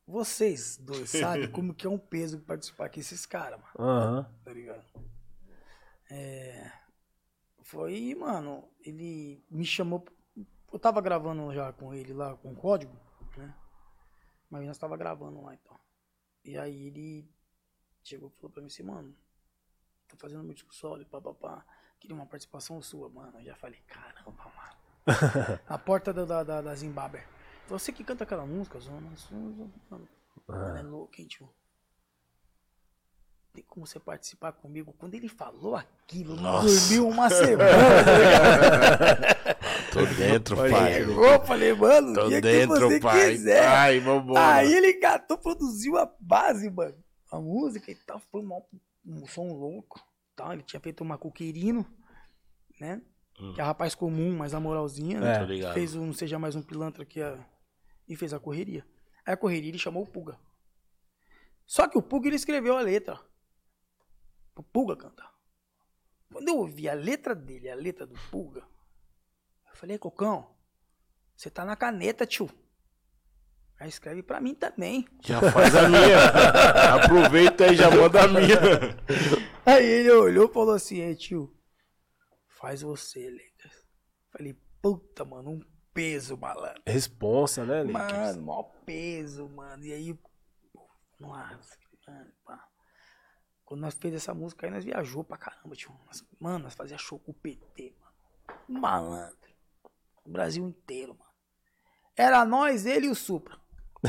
Vocês 0.06 0.78
dois 0.78 1.10
sabem 1.10 1.46
como 1.52 1.74
que 1.74 1.86
é 1.86 1.90
um 1.90 1.98
peso 1.98 2.38
participar 2.40 2.88
com 2.88 2.98
esses 2.98 3.26
caras, 3.26 3.60
mano. 3.60 3.90
Aham. 3.90 4.26
Tá 4.42 4.52
ligado? 4.54 4.82
É. 6.10 6.72
Foi, 7.68 8.14
mano, 8.14 8.66
ele 8.80 9.44
me 9.50 9.62
chamou. 9.62 10.02
Eu 10.72 10.78
tava 10.78 11.02
gravando 11.02 11.52
já 11.52 11.70
com 11.70 11.92
ele 11.92 12.14
lá 12.14 12.34
com 12.34 12.52
o 12.52 12.56
código, 12.56 12.96
né? 13.36 13.54
Mas 14.48 14.66
nós 14.66 14.78
tava 14.78 14.96
gravando 14.96 15.42
lá 15.42 15.52
então. 15.52 15.78
E 16.42 16.56
aí 16.56 16.86
ele 16.86 17.30
chegou 18.02 18.30
e 18.30 18.40
falou 18.40 18.50
pra 18.50 18.62
mim 18.62 18.68
assim, 18.68 18.82
mano, 18.82 19.14
tô 20.08 20.16
fazendo 20.16 20.44
meu 20.44 20.54
disco 20.54 20.74
solo, 20.74 21.04
papapá. 21.04 21.62
Queria 22.00 22.16
uma 22.16 22.24
participação 22.24 22.80
sua, 22.80 23.10
mano. 23.10 23.38
Eu 23.38 23.44
já 23.44 23.56
falei, 23.56 23.80
caramba, 23.86 24.32
mano. 24.32 24.78
A 25.68 25.76
porta 25.76 26.10
da, 26.10 26.24
da, 26.24 26.42
da, 26.42 26.62
da 26.62 26.74
Zimbábue. 26.74 27.20
Você 27.66 27.92
que 27.92 28.02
canta 28.02 28.24
aquela 28.24 28.46
música, 28.46 28.80
Zona. 28.80 29.14
Zona, 29.14 29.70
Mano, 29.90 30.08
mano, 30.46 30.78
é 30.78 30.82
louco, 30.82 31.20
hein, 31.20 31.26
tio? 31.26 31.52
Tem 33.58 33.64
como 33.68 33.84
você 33.84 33.98
participar 33.98 34.52
comigo? 34.52 34.94
Quando 34.96 35.14
ele 35.14 35.28
falou 35.28 35.74
aquilo, 35.74 36.36
não 36.36 36.42
Nossa. 36.44 36.68
dormiu 36.68 37.08
uma 37.08 37.28
semana. 37.28 37.58
tá? 38.04 39.58
Tô 39.92 40.06
dentro, 40.06 40.54
Pode 40.54 40.70
pai. 40.70 41.02
Eu 41.02 41.44
falei, 41.44 41.72
mano, 41.74 42.14
Tô 42.14 42.26
o 42.26 42.28
dia 42.28 42.36
que 42.40 42.48
dentro, 42.48 42.88
você 42.88 43.00
pai. 43.00 43.30
quiser. 43.32 43.66
Ai. 43.66 44.00
Aí 44.36 44.72
ele 44.72 44.94
catou, 44.94 45.36
produziu 45.38 45.96
a 45.98 46.08
base, 46.20 46.70
mano. 46.70 46.94
A 47.32 47.40
música 47.40 47.90
e 47.90 47.96
tal. 47.96 48.20
Foi 48.30 48.42
mó- 48.42 48.62
um 49.04 49.26
som 49.26 49.52
louco. 49.52 50.00
Tal. 50.36 50.52
Ele 50.52 50.62
tinha 50.62 50.78
feito 50.78 51.00
uma 51.02 51.18
coqueirino, 51.18 51.84
né? 52.80 53.02
Que 53.56 53.60
é 53.60 53.64
rapaz 53.64 53.92
comum, 53.92 54.36
mas 54.36 54.54
a 54.54 54.60
moralzinha, 54.60 55.18
né? 55.18 55.58
É. 55.64 55.72
Fez 55.72 55.96
um 55.96 56.12
Seja 56.12 56.38
Mais 56.38 56.54
Um 56.54 56.62
Pilantra 56.62 57.04
que 57.04 57.20
a... 57.20 57.36
e 58.08 58.14
fez 58.14 58.32
a 58.32 58.38
correria. 58.38 58.86
Aí 59.26 59.34
a 59.34 59.36
correria 59.36 59.70
ele 59.70 59.78
chamou 59.78 60.04
o 60.04 60.06
Puga. 60.06 60.38
Só 61.66 61.88
que 61.88 61.98
o 61.98 62.02
Puga 62.02 62.28
ele 62.28 62.36
escreveu 62.36 62.76
a 62.78 62.80
letra. 62.82 63.18
O 64.58 64.62
Puga 64.62 64.96
cantar. 64.96 65.32
Quando 66.32 66.48
eu 66.48 66.56
ouvi 66.58 66.88
a 66.88 66.94
letra 66.94 67.34
dele, 67.34 67.70
a 67.70 67.76
letra 67.76 68.04
do 68.06 68.14
Puga, 68.30 68.60
eu 69.70 69.76
falei, 69.76 69.96
Cocão, 69.96 70.54
você 71.36 71.48
tá 71.48 71.64
na 71.64 71.76
caneta, 71.76 72.26
tio. 72.26 72.50
Aí 73.78 73.88
escreve 73.88 74.24
pra 74.24 74.40
mim 74.40 74.56
também. 74.56 75.06
Já 75.22 75.40
faz 75.52 75.74
a 75.76 75.88
minha. 75.88 76.18
Aproveita 77.04 77.66
aí, 77.66 77.76
já 77.76 77.88
manda 77.88 78.24
a 78.24 78.26
minha. 78.26 78.58
Aí 79.64 79.84
ele 79.86 80.10
olhou 80.10 80.48
e 80.50 80.52
falou 80.52 80.74
assim, 80.74 80.98
"Ei, 80.98 81.14
tio, 81.14 81.56
faz 82.48 82.82
você, 82.82 83.30
Lucas. 83.30 83.86
Falei, 84.32 84.60
puta, 84.82 85.24
mano, 85.24 85.50
um 85.50 85.60
peso, 85.94 86.36
malandro. 86.36 86.82
Responsa, 86.84 87.64
né, 87.64 87.84
Lakers? 87.84 88.36
Mano, 88.36 88.42
maior 88.42 88.62
peso, 88.84 89.48
mano. 89.48 89.84
E 89.84 89.92
aí, 89.92 90.18
nossa, 91.20 91.78
mano, 92.08 92.32
pá. 92.44 92.67
Quando 93.68 93.82
nós 93.82 93.92
fez 93.92 94.14
essa 94.14 94.32
música 94.32 94.66
aí, 94.66 94.72
nós 94.72 94.82
viajou 94.82 95.22
pra 95.22 95.36
caramba, 95.36 95.76
tio. 95.76 95.92
Nós- 96.06 96.24
mano, 96.40 96.60
nós 96.60 96.72
fazia 96.74 96.96
show 96.96 97.18
com 97.18 97.32
o 97.32 97.34
PT, 97.34 97.94
mano. 98.00 98.80
Malandro. 98.80 99.36
O 100.24 100.30
Brasil 100.30 100.66
inteiro, 100.66 101.12
mano. 101.14 101.30
Era 102.16 102.46
nós, 102.46 102.86
ele 102.86 103.08
e 103.08 103.10
o 103.10 103.14
Supra. 103.14 103.58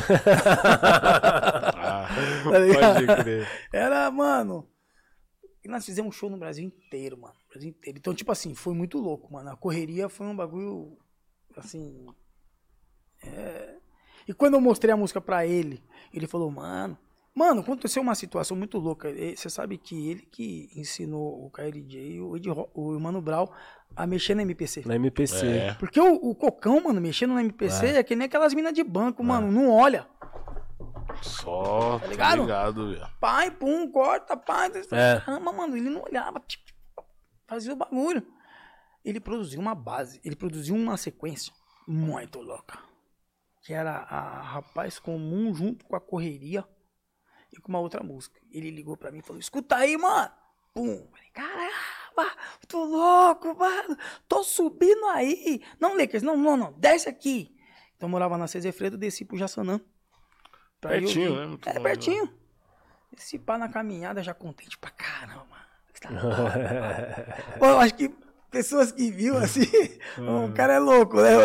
Ah? 1.81 2.07
Pode 2.43 3.23
crer. 3.23 3.47
Era, 3.73 4.09
mano. 4.11 4.69
E 5.63 5.67
nós 5.67 5.85
fizemos 5.85 6.15
show 6.15 6.29
no 6.29 6.37
Brasil 6.37 6.63
inteiro, 6.65 7.17
mano. 7.17 7.35
Brasil 7.49 7.69
inteiro. 7.69 7.97
Então, 7.99 8.13
tipo 8.13 8.31
assim, 8.31 8.55
foi 8.55 8.73
muito 8.73 8.97
louco, 8.97 9.31
mano. 9.33 9.49
A 9.49 9.57
correria 9.57 10.07
foi 10.07 10.25
um 10.27 10.35
bagulho, 10.35 10.97
assim. 11.57 12.05
é. 13.23 13.75
E 14.27 14.33
quando 14.33 14.53
eu 14.53 14.61
mostrei 14.61 14.93
a 14.93 14.97
música 14.97 15.19
pra 15.19 15.45
ele, 15.45 15.83
ele 16.13 16.27
falou, 16.27 16.49
mano. 16.51 16.97
Mano, 17.39 17.61
aconteceu 17.61 18.01
uma 18.01 18.15
situação 18.15 18.57
muito 18.57 18.77
louca. 18.77 19.09
Você 19.33 19.49
sabe 19.49 19.77
que 19.77 20.09
ele 20.09 20.23
que 20.23 20.69
ensinou 20.75 21.45
o 21.45 21.49
KLJ 21.49 22.15
e 22.15 22.19
o, 22.19 22.35
Ed 22.35 22.49
o 22.49 22.99
Mano 22.99 23.21
Brau 23.21 23.55
a 23.95 24.05
mexer 24.05 24.35
na 24.35 24.41
MPC. 24.41 24.83
Na 24.85 24.97
MPC. 24.97 25.47
É. 25.47 25.73
Porque 25.75 26.01
o, 26.01 26.15
o 26.15 26.35
Cocão, 26.35 26.83
mano, 26.83 26.99
mexendo 26.99 27.33
na 27.33 27.39
MPC 27.39 27.85
é, 27.85 28.03
que 28.03 28.13
nem 28.13 28.25
aquelas 28.25 28.53
minas 28.53 28.73
de 28.73 28.83
banco, 28.83 29.23
mano. 29.23 29.49
Não 29.49 29.71
olha. 29.71 30.05
só, 31.21 31.97
tá 31.99 32.07
ligado? 32.07 32.41
ligado, 32.41 32.89
velho. 32.89 33.07
pai, 33.21 33.51
pum, 33.51 33.89
corta, 33.89 34.35
pai. 34.35 34.69
É. 34.91 35.21
Caramba, 35.21 35.53
mano, 35.53 35.77
ele 35.77 35.89
não 35.89 36.03
olhava, 36.03 36.41
tipo, 36.41 36.65
fazia 37.47 37.71
o 37.71 37.77
bagulho. 37.77 38.21
Ele 39.05 39.21
produziu 39.21 39.61
uma 39.61 39.73
base, 39.73 40.19
ele 40.25 40.35
produziu 40.35 40.75
uma 40.75 40.97
sequência 40.97 41.53
muito 41.87 42.41
louca. 42.41 42.79
Que 43.61 43.73
era 43.73 43.91
a 43.91 44.41
Rapaz 44.41 44.99
Comum 44.99 45.53
junto 45.53 45.85
com 45.85 45.95
a 45.95 46.01
Correria 46.01 46.65
e 47.51 47.59
com 47.59 47.69
uma 47.69 47.79
outra 47.79 48.03
música. 48.03 48.39
Ele 48.51 48.69
ligou 48.71 48.95
pra 48.97 49.11
mim 49.11 49.19
e 49.19 49.21
falou: 49.21 49.39
Escuta 49.39 49.75
aí, 49.77 49.97
mano. 49.97 50.31
Pum. 50.73 51.07
Falei, 51.11 51.29
caramba, 51.33 52.31
tô 52.67 52.83
louco, 52.85 53.55
mano. 53.57 53.97
Tô 54.27 54.43
subindo 54.43 55.05
aí. 55.07 55.61
Não, 55.79 55.97
Lakers, 55.97 56.23
não, 56.23 56.37
não, 56.37 56.55
não. 56.55 56.73
Desce 56.73 57.09
aqui. 57.09 57.55
Então 57.95 58.07
eu 58.07 58.11
morava 58.11 58.37
na 58.37 58.47
Cezefredo, 58.47 58.97
desci 58.97 59.25
pro 59.25 59.37
Jaçanã. 59.37 59.81
Pertinho, 60.79 61.35
né? 61.35 61.45
Muito 61.47 61.67
É, 61.67 61.73
longe, 61.73 61.83
pertinho. 61.83 62.33
Esse 63.17 63.37
pá 63.37 63.57
na 63.57 63.67
caminhada 63.67 64.23
já 64.23 64.33
contente 64.33 64.77
pra 64.77 64.91
caramba. 64.91 65.59
Tá. 65.99 66.09
Pô, 67.59 67.65
eu 67.65 67.79
acho 67.79 67.93
que 67.95 68.09
pessoas 68.49 68.91
que 68.91 69.11
viu 69.11 69.37
assim, 69.37 69.65
o 70.17 70.53
cara 70.53 70.75
é 70.75 70.79
louco, 70.79 71.17
né? 71.21 71.29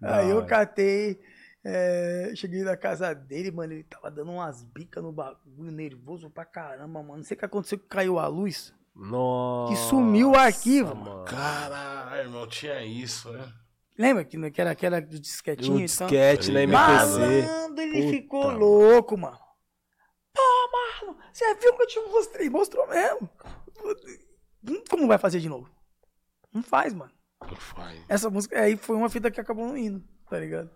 Aí 0.00 0.30
eu 0.30 0.44
catei, 0.46 1.20
é, 1.64 2.32
cheguei 2.34 2.62
na 2.62 2.76
casa 2.76 3.14
dele, 3.14 3.50
mano, 3.50 3.72
ele 3.72 3.84
tava 3.84 4.10
dando 4.10 4.32
umas 4.32 4.62
bicas 4.62 5.02
no 5.02 5.12
bagulho, 5.12 5.70
nervoso 5.70 6.30
pra 6.30 6.44
caramba, 6.44 7.02
mano. 7.02 7.16
Não 7.18 7.24
sei 7.24 7.36
o 7.36 7.38
que 7.38 7.44
aconteceu, 7.44 7.78
que 7.78 7.86
caiu 7.86 8.18
a 8.18 8.26
luz. 8.26 8.74
Nossa. 8.94 9.72
Que 9.72 9.78
sumiu 9.88 10.30
o 10.32 10.36
arquivo, 10.36 10.94
mano. 10.94 11.24
Caralho, 11.24 12.20
irmão, 12.22 12.46
tinha 12.48 12.84
isso, 12.84 13.30
né? 13.32 13.52
Lembra 13.96 14.24
que, 14.24 14.50
que, 14.50 14.60
era, 14.60 14.74
que 14.74 14.86
era 14.86 15.00
do 15.00 15.18
disquetinho 15.18 15.76
tal? 15.78 16.06
disquete 16.08 16.52
na 16.52 16.62
MPC. 16.62 16.72
Malandro, 17.42 17.82
ele 17.82 18.00
Puta, 18.02 18.10
ficou 18.10 18.44
mano. 18.44 18.58
louco, 18.58 19.16
mano. 19.18 19.38
Pô, 20.32 21.02
mano, 21.06 21.18
você 21.32 21.54
viu 21.56 21.74
que 21.76 21.82
eu 21.82 21.86
te 21.86 22.00
mostrei? 22.00 22.48
Mostrou 22.50 22.86
mesmo. 22.88 23.28
Hum, 24.68 24.82
Como 24.88 25.06
vai 25.08 25.18
fazer 25.18 25.40
de 25.40 25.48
novo? 25.48 25.68
Não 26.52 26.62
faz, 26.62 26.92
mano. 26.94 27.10
Não 27.40 27.56
faz. 27.56 28.00
Essa 28.08 28.30
música 28.30 28.60
aí 28.60 28.76
foi 28.76 28.96
uma 28.96 29.08
fita 29.10 29.30
que 29.30 29.40
acabou 29.40 29.66
não 29.66 29.76
indo, 29.76 30.02
tá 30.28 30.38
ligado? 30.38 30.70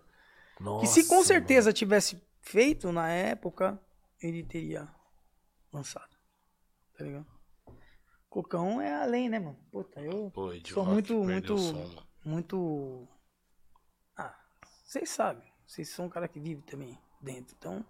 Nossa, 0.59 0.81
que 0.81 0.87
se 0.87 1.07
com 1.07 1.15
mano. 1.15 1.25
certeza 1.27 1.73
tivesse 1.73 2.21
feito 2.41 2.91
na 2.91 3.09
época, 3.09 3.79
ele 4.21 4.43
teria 4.43 4.87
lançado. 5.71 6.15
Tá 6.97 7.03
ligado? 7.03 7.25
Cocão 8.29 8.81
é 8.81 8.93
além, 8.93 9.29
né, 9.29 9.39
mano? 9.39 9.57
Puta, 9.71 9.99
eu 10.01 10.31
Pô, 10.31 10.51
sou 10.65 10.85
muito, 10.85 11.13
muito, 11.23 11.57
som, 11.57 11.73
mano. 11.73 12.07
muito. 12.25 13.07
Ah, 14.17 14.35
vocês 14.85 15.09
sabem. 15.09 15.51
Vocês 15.67 15.89
são 15.89 16.05
um 16.05 16.09
cara 16.09 16.27
que 16.27 16.39
vive 16.39 16.61
também 16.63 16.99
dentro. 17.21 17.55
Então, 17.57 17.85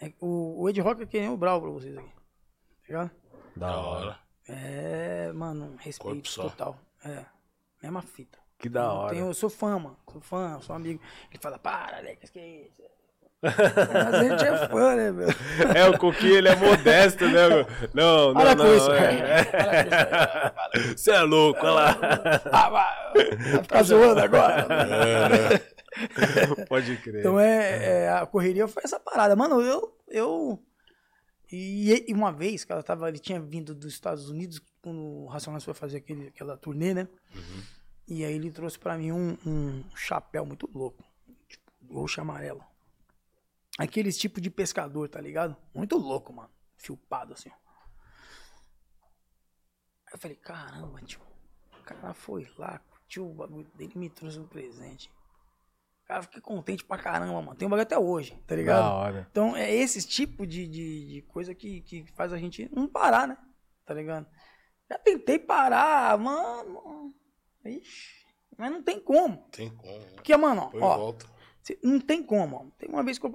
é- 0.00 0.12
o, 0.20 0.62
o 0.62 0.68
Ed 0.68 0.80
Rock 0.80 1.02
é 1.02 1.06
que 1.06 1.18
nem 1.20 1.28
o 1.28 1.36
Brau 1.36 1.60
pra 1.60 1.70
vocês 1.70 1.96
aqui. 1.96 2.08
Tá 2.12 2.86
ligado? 2.88 3.10
Da 3.56 3.80
hora. 3.80 4.20
É, 4.48 5.32
mano, 5.32 5.76
respeito 5.78 6.34
total. 6.34 6.78
É, 7.04 7.24
mesma 7.82 8.02
fita. 8.02 8.38
Que 8.62 8.68
da 8.68 8.80
Eu 8.82 8.86
hora. 8.90 9.14
tenho- 9.14 9.26
eu 9.26 9.34
sou 9.34 9.50
fã, 9.50 9.78
mano. 9.78 9.96
Sou 10.10 10.20
fã, 10.20 10.58
sou 10.62 10.74
amigo. 10.76 11.00
Ele 11.30 11.40
fala, 11.42 11.58
para, 11.58 11.98
Alex, 11.98 12.30
que 12.30 12.38
isso? 12.40 12.82
Mas 13.42 14.14
a 14.14 14.22
gente 14.22 14.44
é 14.44 14.68
fã, 14.68 14.94
né, 14.94 15.10
meu? 15.10 15.26
É, 15.76 15.88
o 15.88 15.98
Coquinho, 15.98 16.36
ele 16.36 16.48
é 16.48 16.54
modesto, 16.54 17.24
né? 17.26 17.48
meu? 17.48 17.66
Não, 17.92 18.28
não, 18.28 18.34
Para 18.34 18.54
não. 18.54 18.64
com 18.70 18.72
isso. 18.76 18.92
é. 18.92 19.44
Para 19.44 20.70
com 20.72 20.78
isso. 20.78 20.96
Você 20.98 21.10
é 21.10 21.20
louco, 21.22 21.58
olha 21.66 21.72
lá. 21.74 21.98
Ah, 22.52 22.70
vai, 22.70 23.62
ficar 23.64 23.82
zoando 23.82 24.20
agora? 24.20 24.64
Pode 26.68 26.96
crer. 26.98 27.18
Então 27.20 27.38
é, 27.40 28.04
é, 28.04 28.10
a 28.10 28.24
correria 28.26 28.68
foi 28.68 28.82
essa 28.84 29.00
parada. 29.00 29.34
Mano, 29.34 29.60
eu. 29.60 29.92
eu 30.08 30.58
e, 31.50 32.04
e 32.08 32.14
uma 32.14 32.32
vez, 32.32 32.64
cara, 32.64 32.82
tava, 32.82 33.08
ele 33.08 33.18
tinha 33.18 33.38
vindo 33.40 33.74
dos 33.74 33.92
Estados 33.92 34.30
Unidos 34.30 34.62
quando 34.80 35.00
o 35.02 35.26
Racionais 35.26 35.62
foi 35.64 35.74
fazer 35.74 35.98
aquele, 35.98 36.28
aquela 36.28 36.56
turnê, 36.56 36.94
né? 36.94 37.08
E 38.12 38.26
aí 38.26 38.34
ele 38.34 38.50
trouxe 38.50 38.78
pra 38.78 38.98
mim 38.98 39.10
um, 39.10 39.38
um 39.46 39.82
chapéu 39.96 40.44
muito 40.44 40.68
louco. 40.74 41.02
Tipo, 41.48 41.72
roxo 41.94 42.20
e 42.20 42.22
amarelo. 42.22 42.62
Aqueles 43.78 44.18
tipo 44.18 44.38
de 44.38 44.50
pescador, 44.50 45.08
tá 45.08 45.18
ligado? 45.18 45.56
Muito 45.74 45.96
louco, 45.96 46.30
mano. 46.30 46.50
Filpado 46.76 47.32
assim. 47.32 47.48
Aí 50.06 50.12
eu 50.12 50.18
falei, 50.18 50.36
caramba, 50.36 51.00
tio. 51.00 51.22
O 51.80 51.82
cara 51.84 52.12
foi 52.12 52.46
lá, 52.58 52.80
curtiu 52.80 53.30
o 53.30 53.32
bagulho 53.32 53.70
dele 53.74 53.92
e 53.94 53.98
me 53.98 54.10
trouxe 54.10 54.38
um 54.38 54.46
presente. 54.46 55.10
Cara, 56.04 56.22
fiquei 56.22 56.42
contente 56.42 56.84
pra 56.84 56.98
caramba, 56.98 57.40
mano. 57.40 57.56
Tem 57.56 57.66
um 57.66 57.70
bagulho 57.70 57.86
até 57.86 57.98
hoje, 57.98 58.36
tá 58.46 58.54
ligado? 58.54 58.82
Da 58.82 58.92
hora. 58.92 59.26
Então 59.30 59.56
é 59.56 59.74
esse 59.74 60.06
tipo 60.06 60.46
de, 60.46 60.68
de, 60.68 61.08
de 61.14 61.22
coisa 61.22 61.54
que, 61.54 61.80
que 61.80 62.04
faz 62.12 62.30
a 62.30 62.36
gente 62.36 62.68
não 62.74 62.86
parar, 62.86 63.26
né? 63.26 63.38
Tá 63.86 63.94
ligado? 63.94 64.26
Já 64.90 64.98
tentei 64.98 65.38
parar, 65.38 66.18
mano. 66.18 67.21
Ixi, 67.64 68.26
mas 68.56 68.70
não 68.70 68.82
tem 68.82 69.00
como. 69.00 69.46
Tem 69.50 69.70
como. 69.70 69.92
né? 69.98 70.06
Porque, 70.14 70.36
mano, 70.36 70.70
ó, 70.80 70.96
cê- 71.62 71.78
não 71.82 72.00
tem 72.00 72.22
como. 72.22 72.56
ó. 72.56 72.64
Tem 72.78 72.88
uma 72.88 73.02
vez 73.02 73.18
que 73.18 73.26
eu 73.26 73.30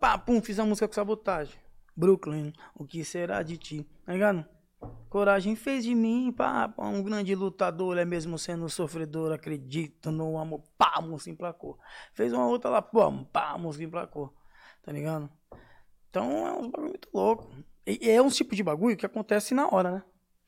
pá, 0.00 0.18
pum, 0.18 0.42
fiz 0.42 0.58
a 0.58 0.64
música 0.64 0.86
com 0.88 0.94
sabotagem. 0.94 1.54
Brooklyn, 1.96 2.52
o 2.74 2.84
que 2.84 3.04
será 3.04 3.42
de 3.42 3.56
ti? 3.56 3.86
Tá 4.04 4.12
ligado? 4.12 4.44
Coragem 5.08 5.56
fez 5.56 5.82
de 5.84 5.94
mim, 5.94 6.30
pá, 6.30 6.68
pá, 6.68 6.86
um 6.86 7.02
grande 7.02 7.34
lutador, 7.34 7.96
é 7.96 8.04
mesmo 8.04 8.38
sendo 8.38 8.68
sofredor, 8.68 9.32
acredito 9.32 10.10
no 10.10 10.38
amor, 10.38 10.62
pá, 10.76 11.00
música 11.00 11.30
emplacou. 11.30 11.78
Fez 12.12 12.32
uma 12.34 12.46
outra 12.46 12.68
lá, 12.70 12.82
pô, 12.82 13.10
pá, 13.32 13.56
música 13.56 13.84
emplacou. 13.84 14.34
Tá 14.82 14.92
ligado? 14.92 15.30
Então 16.10 16.46
é 16.46 16.52
uns 16.52 16.66
bagulho 16.68 16.90
muito 16.90 17.08
louco. 17.12 17.50
E 17.86 18.10
é 18.10 18.20
um 18.20 18.28
tipo 18.28 18.54
de 18.54 18.62
bagulho 18.62 18.96
que 18.96 19.06
acontece 19.06 19.54
na 19.54 19.66
hora, 19.68 19.90
né? 19.90 20.02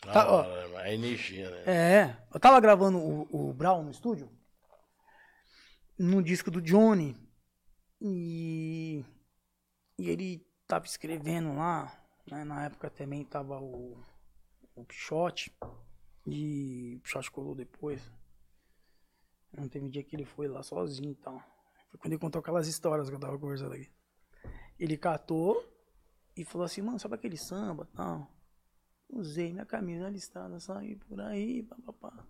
Na 0.06 0.12
Tá, 0.12 0.30
ó. 0.30 0.40
hora, 0.42 0.68
né? 0.68 0.76
a 0.78 0.92
energia, 0.92 1.50
né? 1.50 1.62
É, 1.66 2.16
eu 2.32 2.40
tava 2.40 2.60
gravando 2.60 2.98
o, 2.98 3.50
o 3.50 3.52
Brown 3.52 3.82
no 3.82 3.90
estúdio, 3.90 4.30
no 5.98 6.22
disco 6.22 6.50
do 6.50 6.60
Johnny, 6.62 7.16
e, 8.00 9.04
e 9.98 10.08
ele 10.08 10.46
tava 10.66 10.86
escrevendo 10.86 11.54
lá, 11.56 11.92
né, 12.30 12.44
na 12.44 12.66
época 12.66 12.88
também 12.90 13.24
tava 13.24 13.58
o, 13.60 14.00
o 14.74 14.84
Pichote, 14.84 15.52
e 16.26 16.96
o 16.96 17.00
Pichote 17.00 17.30
colou 17.30 17.54
depois. 17.54 18.00
Não 19.52 19.68
teve 19.68 19.86
um 19.86 19.90
dia 19.90 20.04
que 20.04 20.14
ele 20.14 20.26
foi 20.26 20.46
lá 20.46 20.62
sozinho 20.62 21.12
e 21.12 21.14
tal. 21.16 21.38
Foi 21.90 21.98
quando 21.98 22.12
ele 22.12 22.20
contou 22.20 22.38
aquelas 22.40 22.68
histórias 22.68 23.08
que 23.08 23.16
eu 23.16 23.20
tava 23.20 23.38
conversando 23.38 23.72
aqui. 23.74 23.90
Ele 24.78 24.96
catou 24.96 25.64
e 26.36 26.44
falou 26.44 26.66
assim, 26.66 26.82
mano, 26.82 26.98
sabe 27.00 27.14
aquele 27.14 27.36
samba? 27.38 27.88
Não. 27.94 28.28
Usei 29.10 29.52
minha 29.52 29.64
camisa 29.64 30.08
listrada, 30.08 30.60
saí 30.60 30.96
por 30.96 31.20
aí, 31.20 31.62
papapá. 31.62 32.26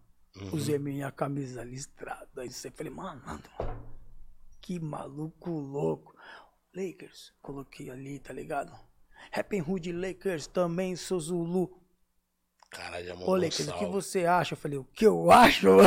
Usei 0.52 0.78
minha 0.78 1.10
camisa 1.10 1.64
listrada. 1.64 2.42
Aí 2.42 2.50
você 2.50 2.70
falei, 2.70 2.92
mano, 2.92 3.20
mano, 3.26 3.42
que 4.60 4.78
maluco 4.78 5.50
louco. 5.50 6.14
Lakers, 6.74 7.32
coloquei 7.42 7.90
ali, 7.90 8.20
tá 8.20 8.32
ligado? 8.32 8.72
Happy 9.32 9.60
Hood 9.60 9.90
Lakers, 9.92 10.46
também 10.46 10.94
sou 10.94 11.18
Zulu. 11.18 11.76
Caralho, 12.70 13.06
já 13.06 13.14
Ô, 13.14 13.16
mandou 13.16 13.34
um 13.34 13.40
Lakers, 13.40 13.68
o 13.68 13.78
que 13.78 13.86
você 13.86 14.26
acha? 14.26 14.52
Eu 14.52 14.58
falei, 14.58 14.78
o 14.78 14.84
que 14.84 15.06
eu 15.06 15.30
acho? 15.32 15.66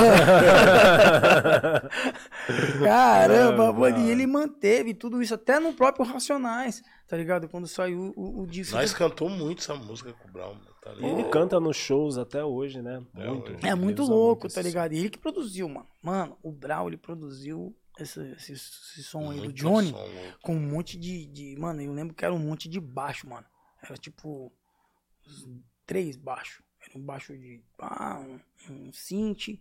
Caramba, 2.84 3.72
mano. 3.72 3.80
mano. 3.80 3.99
E 3.99 4.09
ele 4.09 4.26
manteve 4.26 4.93
tudo 4.93 5.22
isso, 5.22 5.35
até 5.35 5.59
no 5.59 5.73
próprio 5.73 6.03
Racionais, 6.05 6.81
tá 7.07 7.15
ligado? 7.15 7.47
Quando 7.47 7.68
saiu 7.68 8.11
o, 8.15 8.41
o 8.41 8.47
disco. 8.47 8.76
Nós 8.76 8.93
cantou 8.93 9.30
muito 9.30 9.59
essa 9.59 9.76
música 9.76 10.11
com 10.13 10.27
o 10.27 10.31
Brown, 10.31 10.55
mano, 10.55 10.70
tá? 10.82 10.91
Ele 10.94 11.24
canta 11.30 11.60
nos 11.60 11.78
shows 11.78 12.18
até 12.18 12.44
hoje, 12.44 12.82
né? 12.82 13.06
É, 13.16 13.28
Muito. 13.28 13.68
É 13.68 13.76
muito 13.76 14.03
louco, 14.03 14.44
muito 14.44 14.53
tá 14.53 14.62
ligado? 14.62 14.94
E 14.94 14.98
ele 14.99 15.10
que 15.10 15.18
produziu, 15.18 15.70
mano. 15.70 15.88
Mano, 16.02 16.38
o 16.44 16.52
Brau, 16.52 16.88
ele 16.88 16.98
produziu 16.98 17.76
esse, 17.99 18.20
esse, 18.32 18.53
esse 18.53 19.03
som 19.03 19.30
aí 19.32 19.38
do 19.38 19.44
Muito 19.45 19.53
Johnny 19.53 19.91
som 19.91 20.08
com 20.41 20.56
um 20.56 20.60
monte 20.60 20.98
de, 20.98 21.26
de. 21.28 21.56
Mano, 21.58 21.82
eu 21.82 21.94
lembro 21.94 22.14
que 22.14 22.26
era 22.26 22.34
um 22.34 22.40
monte 22.40 22.68
de 22.68 22.80
baixo, 22.80 23.30
mano. 23.30 23.45
Era 23.82 23.95
tipo. 23.98 24.52
uns 25.28 25.48
Três 25.86 26.16
baixos. 26.16 26.64
Era 26.82 26.98
um 26.98 27.02
baixo 27.02 27.38
de. 27.38 27.62
Ah, 27.80 28.20
um, 28.20 28.40
um 28.74 28.94
synth 28.94 29.60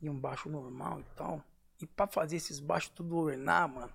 e 0.00 0.08
um 0.08 0.18
baixo 0.18 0.48
normal 0.48 1.00
e 1.00 1.04
tal. 1.16 1.42
E 1.80 1.86
pra 1.86 2.06
fazer 2.06 2.36
esses 2.36 2.60
baixos 2.60 2.90
tudo 2.90 3.16
ornar, 3.16 3.68
mano. 3.68 3.92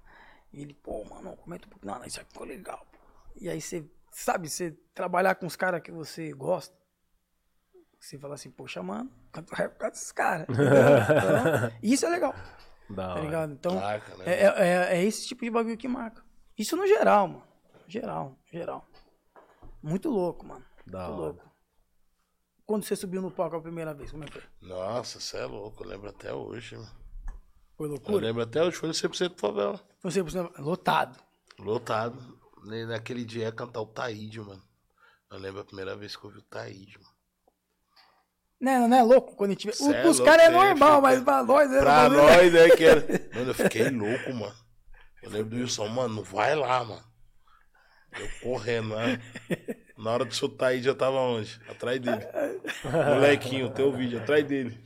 E 0.52 0.62
ele, 0.62 0.74
pô, 0.74 1.04
mano, 1.04 1.36
comenta 1.38 1.68
um 1.68 1.70
pouco. 1.70 1.86
Não, 1.86 2.00
não, 2.00 2.06
isso 2.06 2.20
aqui 2.22 2.32
ficou 2.32 2.48
legal. 2.48 2.86
pô. 2.92 3.00
E 3.36 3.50
aí 3.50 3.60
você, 3.60 3.86
sabe, 4.14 4.50
você 4.50 4.72
trabalhar 4.94 5.36
com 5.36 5.46
os 5.46 5.56
caras 5.56 5.82
que 5.82 5.92
você 5.92 6.32
gosta. 6.34 6.76
Você 8.00 8.18
fala 8.20 8.34
assim, 8.36 8.52
poxa, 8.52 8.84
mano, 8.84 9.10
canto 9.32 9.54
rap 9.56 9.72
por 9.74 9.80
causa 9.80 9.92
desses 9.94 10.12
caras. 10.12 10.48
Então, 10.52 11.80
isso 11.82 12.06
é 12.06 12.10
legal, 12.10 12.34
Da 12.90 13.08
tá 13.08 13.12
hora. 13.14 13.22
ligado? 13.22 13.54
Então, 13.54 13.76
Marca, 13.76 14.16
né? 14.18 14.26
é, 14.28 14.44
é, 14.44 14.46
é- 14.46 14.98
é 14.98 15.04
esse 15.04 15.26
tipo 15.28 15.44
de 15.46 15.50
bagulho 15.50 15.78
que 15.78 15.88
marca. 15.88 16.24
Isso 16.58 16.76
no 16.76 16.86
geral, 16.86 17.28
mano. 17.28 17.44
Geral, 17.88 18.38
geral. 18.52 18.86
Muito 19.82 20.10
louco, 20.10 20.46
mano. 20.46 20.66
Da 20.86 21.08
Muito 21.08 21.12
hora. 21.22 21.22
louco. 21.34 21.54
Quando 22.66 22.84
você 22.86 22.96
subiu 22.96 23.22
no 23.22 23.32
palco 23.32 23.56
a 23.58 23.62
primeira 23.62 23.94
vez, 23.94 24.12
como 24.12 24.24
é 24.24 24.28
que 24.28 24.34
foi? 24.34 24.44
Nossa, 24.62 25.20
você 25.20 25.38
é 25.38 25.46
louco, 25.46 25.84
eu 25.84 25.88
lembro 25.88 26.10
até 26.10 26.34
hoje, 26.34 26.76
mano. 26.78 26.92
Foi 27.78 27.88
Eu 27.88 27.92
loucura? 27.92 28.26
lembro 28.26 28.42
até 28.44 28.62
hoje, 28.64 28.76
foi 28.78 28.88
no 28.88 28.94
100% 28.94 29.38
favela. 29.40 29.80
Você, 30.02 30.22
você 30.22 30.42
lotado. 30.60 31.18
Lotado. 31.60 32.38
Naquele 32.64 33.26
dia 33.26 33.44
ia 33.44 33.52
cantar 33.52 33.82
o 33.82 33.88
Taíde, 33.88 34.40
mano. 34.40 34.64
Eu 35.32 35.40
lembro 35.40 35.62
a 35.62 35.66
primeira 35.66 35.96
vez 35.96 36.16
que 36.16 36.24
eu 36.24 36.30
vi 36.30 36.40
o 36.40 36.44
Taíde, 36.44 36.98
mano. 37.00 37.14
Né, 38.62 38.80
não 38.88 38.96
é 38.96 39.04
louco 39.04 39.36
quando 39.36 39.50
a 39.50 39.54
gente 39.54 39.68
vê. 39.68 39.74
É 39.94 40.08
os 40.08 40.22
caras 40.22 40.44
é 40.44 40.46
é, 40.46 40.50
normal, 40.50 41.02
mas 41.02 41.22
pra 41.22 41.44
nós 41.44 41.70
é 41.70 41.80
Pra 41.80 42.08
nós, 42.08 42.54
né, 42.54 42.70
que 42.70 42.86
era... 42.86 43.02
Mano, 43.36 43.50
eu 43.50 43.54
fiquei 43.54 43.90
louco, 43.90 44.34
mano. 44.34 44.56
Eu 45.22 45.32
lembro 45.32 45.50
do 45.50 45.56
Wilson, 45.58 45.88
mano, 45.88 46.24
vai 46.24 46.56
lá, 46.56 46.84
mano. 46.84 47.04
Eu 48.18 48.30
correndo, 48.42 48.96
né? 48.96 49.20
Na 49.98 50.12
hora 50.12 50.24
do 50.24 50.34
seu 50.34 50.48
Taíde, 50.48 50.88
eu 50.88 50.96
tava 50.96 51.18
onde? 51.18 51.60
Atrás 51.68 52.00
dele. 52.00 52.26
Molequinho, 52.86 53.70
teu 53.72 53.92
vídeo, 53.92 54.20
atrás 54.20 54.46
dele. 54.46 54.78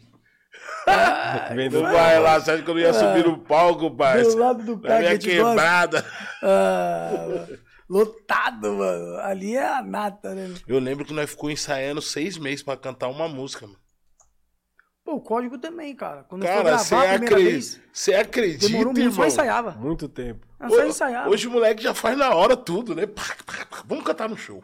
Vendo 1.54 1.82
Não 1.82 1.92
vai 1.92 2.20
lá, 2.20 2.40
você 2.40 2.52
acha 2.52 2.64
que 2.64 2.70
eu 2.70 2.74
não 2.74 2.82
ia 2.82 2.94
subir 2.94 3.26
no 3.26 3.38
palco, 3.40 3.96
parça? 3.96 4.32
Do 4.32 4.38
lado 4.38 4.64
do 4.64 4.80
cara 4.80 5.00
minha 5.00 5.18
quebrada. 5.18 6.06
Ah, 6.42 7.48
lotado, 7.90 8.74
mano. 8.74 9.18
Ali 9.20 9.56
é 9.56 9.66
a 9.68 9.82
nata, 9.82 10.34
né? 10.36 10.54
Eu 10.68 10.80
lembro 10.80 11.06
que 11.06 11.14
nós 11.14 11.30
ficou 11.30 11.50
ensaiando 11.52 12.02
seis 12.02 12.38
meses 12.38 12.64
pra 12.64 12.76
cantar 12.78 13.08
uma 13.08 13.28
música, 13.28 13.66
mano. 13.66 13.80
Pô, 15.06 15.14
o 15.16 15.22
código 15.22 15.58
também, 15.58 15.96
cara. 15.96 16.24
Quando 16.26 16.44
eu 16.44 16.48
Cara, 16.50 16.78
você 16.78 16.94
a 16.96 17.14
acredita, 17.16 17.82
você 17.94 18.14
acredita, 18.14 18.68
demorou 18.68 18.92
muito, 18.94 19.06
só 19.06 19.10
irmão? 19.22 19.28
ensaiava. 19.28 19.72
Muito 19.72 20.10
tempo. 20.10 20.46
Ah, 20.60 20.70
Só 20.70 20.84
ensaiava. 20.86 21.30
Hoje 21.30 21.48
o 21.48 21.52
moleque 21.52 21.82
já 21.82 21.94
faz 21.94 22.18
na 22.18 22.34
hora 22.36 22.58
tudo, 22.58 22.94
né? 22.94 23.04
Vamos 23.86 24.04
cantar 24.04 24.28
no 24.28 24.36
show. 24.38 24.62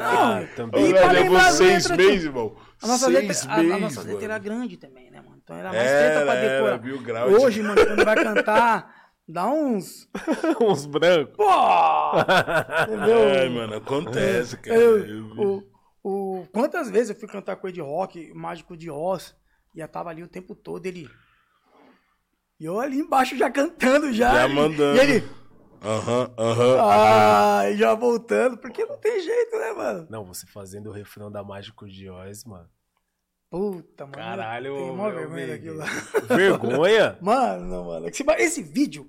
Não, 0.00 0.46
também. 0.54 0.80
e 0.80 0.92
Olha, 0.92 1.00
pra 1.00 1.12
levou 1.12 1.40
seis 1.40 1.86
letras, 1.88 1.96
meses, 1.96 2.20
tio. 2.20 2.28
irmão. 2.28 2.56
A 2.82 2.86
nossa, 2.86 3.06
seis 3.10 3.14
letra, 3.14 3.52
a- 3.52 3.56
meses, 3.56 3.72
a, 3.72 3.78
nossa 3.78 4.04
dá 9.28 9.46
uns. 9.46 10.08
Uns 10.60 10.86
brancos. 10.86 11.36
Pô! 11.36 11.44
Entendeu? 12.82 13.18
É, 13.28 13.48
mano, 13.48 13.74
acontece, 13.76 14.56
cara. 14.56 14.78
Eu- 14.80 15.62
o, 16.02 16.40
o, 16.40 16.46
quantas 16.52 16.90
vezes 16.90 17.10
eu 17.10 17.16
fui 17.16 17.28
cantar 17.28 17.56
com 17.56 17.66
ele 17.66 17.74
de 17.74 17.80
rock, 17.80 18.32
Mágico 18.34 18.76
de 18.76 18.90
Oz, 18.90 19.36
e 19.74 19.80
eu 19.80 19.88
tava 19.88 20.10
ali 20.10 20.22
o 20.22 20.28
tempo 20.28 20.54
todo, 20.54 20.86
ele. 20.86 21.08
E 22.58 22.64
eu 22.64 22.80
ali 22.80 22.98
embaixo 22.98 23.36
já 23.36 23.50
cantando, 23.50 24.12
já. 24.12 24.32
Já 24.32 24.48
mandando. 24.48 24.96
E 24.96 25.00
ele. 25.00 25.28
Aham, 25.80 26.34
aham. 26.36 26.76
Ah, 26.80 27.70
e 27.70 27.76
já 27.76 27.94
voltando, 27.94 28.58
porque 28.58 28.84
não 28.84 28.96
tem 28.98 29.20
jeito, 29.20 29.56
né, 29.58 29.72
mano? 29.72 30.06
Não, 30.10 30.24
você 30.24 30.44
fazendo 30.46 30.88
o 30.88 30.92
refrão 30.92 31.30
da 31.30 31.44
Mágico 31.44 31.86
de 31.88 32.10
Oz, 32.10 32.44
mano. 32.44 32.68
Puta, 33.50 34.04
mano. 34.04 34.12
Caralho, 34.18 34.74
Tem 34.74 34.96
meu 34.96 35.10
vergonha 35.12 35.46
daquilo 35.46 35.76
lá. 35.78 35.86
Vergonha? 36.36 37.16
Mano, 37.22 37.84
mano. 37.86 38.08
Esse, 38.08 38.22
ba- 38.22 38.38
esse 38.38 38.62
vídeo. 38.62 39.08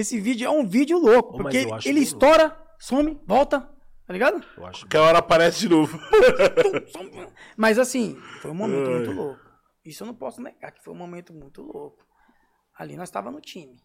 Esse 0.00 0.18
vídeo 0.18 0.46
é 0.46 0.50
um 0.50 0.66
vídeo 0.66 0.98
louco. 0.98 1.36
Porque 1.36 1.66
ele, 1.84 2.00
estoura, 2.00 2.56
some, 2.78 3.20
volta. 3.26 3.60
Tá 4.06 4.14
ligado? 4.14 4.42
Eu 4.56 4.64
acho 4.64 4.86
Qualquer 4.86 4.98
hora 4.98 5.18
aparece 5.18 5.60
de 5.60 5.68
novo. 5.68 6.00
Mas 7.54 7.78
assim, 7.78 8.16
foi 8.40 8.50
um 8.50 8.54
momento 8.54 8.88
Ai. 8.88 8.94
muito 8.94 9.12
louco. 9.12 9.40
Isso 9.84 10.02
eu 10.02 10.06
não 10.06 10.14
posso 10.14 10.40
negar, 10.40 10.72
que 10.72 10.82
foi 10.82 10.94
um 10.94 10.96
momento 10.96 11.34
muito 11.34 11.60
louco. 11.60 12.02
Ali 12.74 12.96
nós 12.96 13.10
tava 13.10 13.30
no 13.30 13.42
time. 13.42 13.76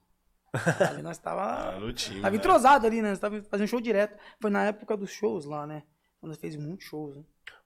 Ali 0.89 1.01
nós 1.01 1.17
tava. 1.17 1.75
Ah, 1.75 1.79
no 1.81 1.91
time, 1.91 2.21
tava 2.21 2.31
né? 2.31 2.37
entrosado 2.37 2.87
ali, 2.87 3.01
né? 3.01 3.09
Nós 3.09 3.19
tava 3.19 3.43
fazendo 3.43 3.67
show 3.67 3.81
direto. 3.81 4.17
Foi 4.39 4.49
na 4.49 4.63
época 4.63 4.95
dos 4.95 5.11
shows 5.11 5.43
lá, 5.43 5.67
né? 5.67 5.83
Quando 6.21 6.29
nós 6.29 6.39
fez 6.39 6.55
muitos 6.55 6.85
shows, 6.85 7.17
né? 7.17 7.23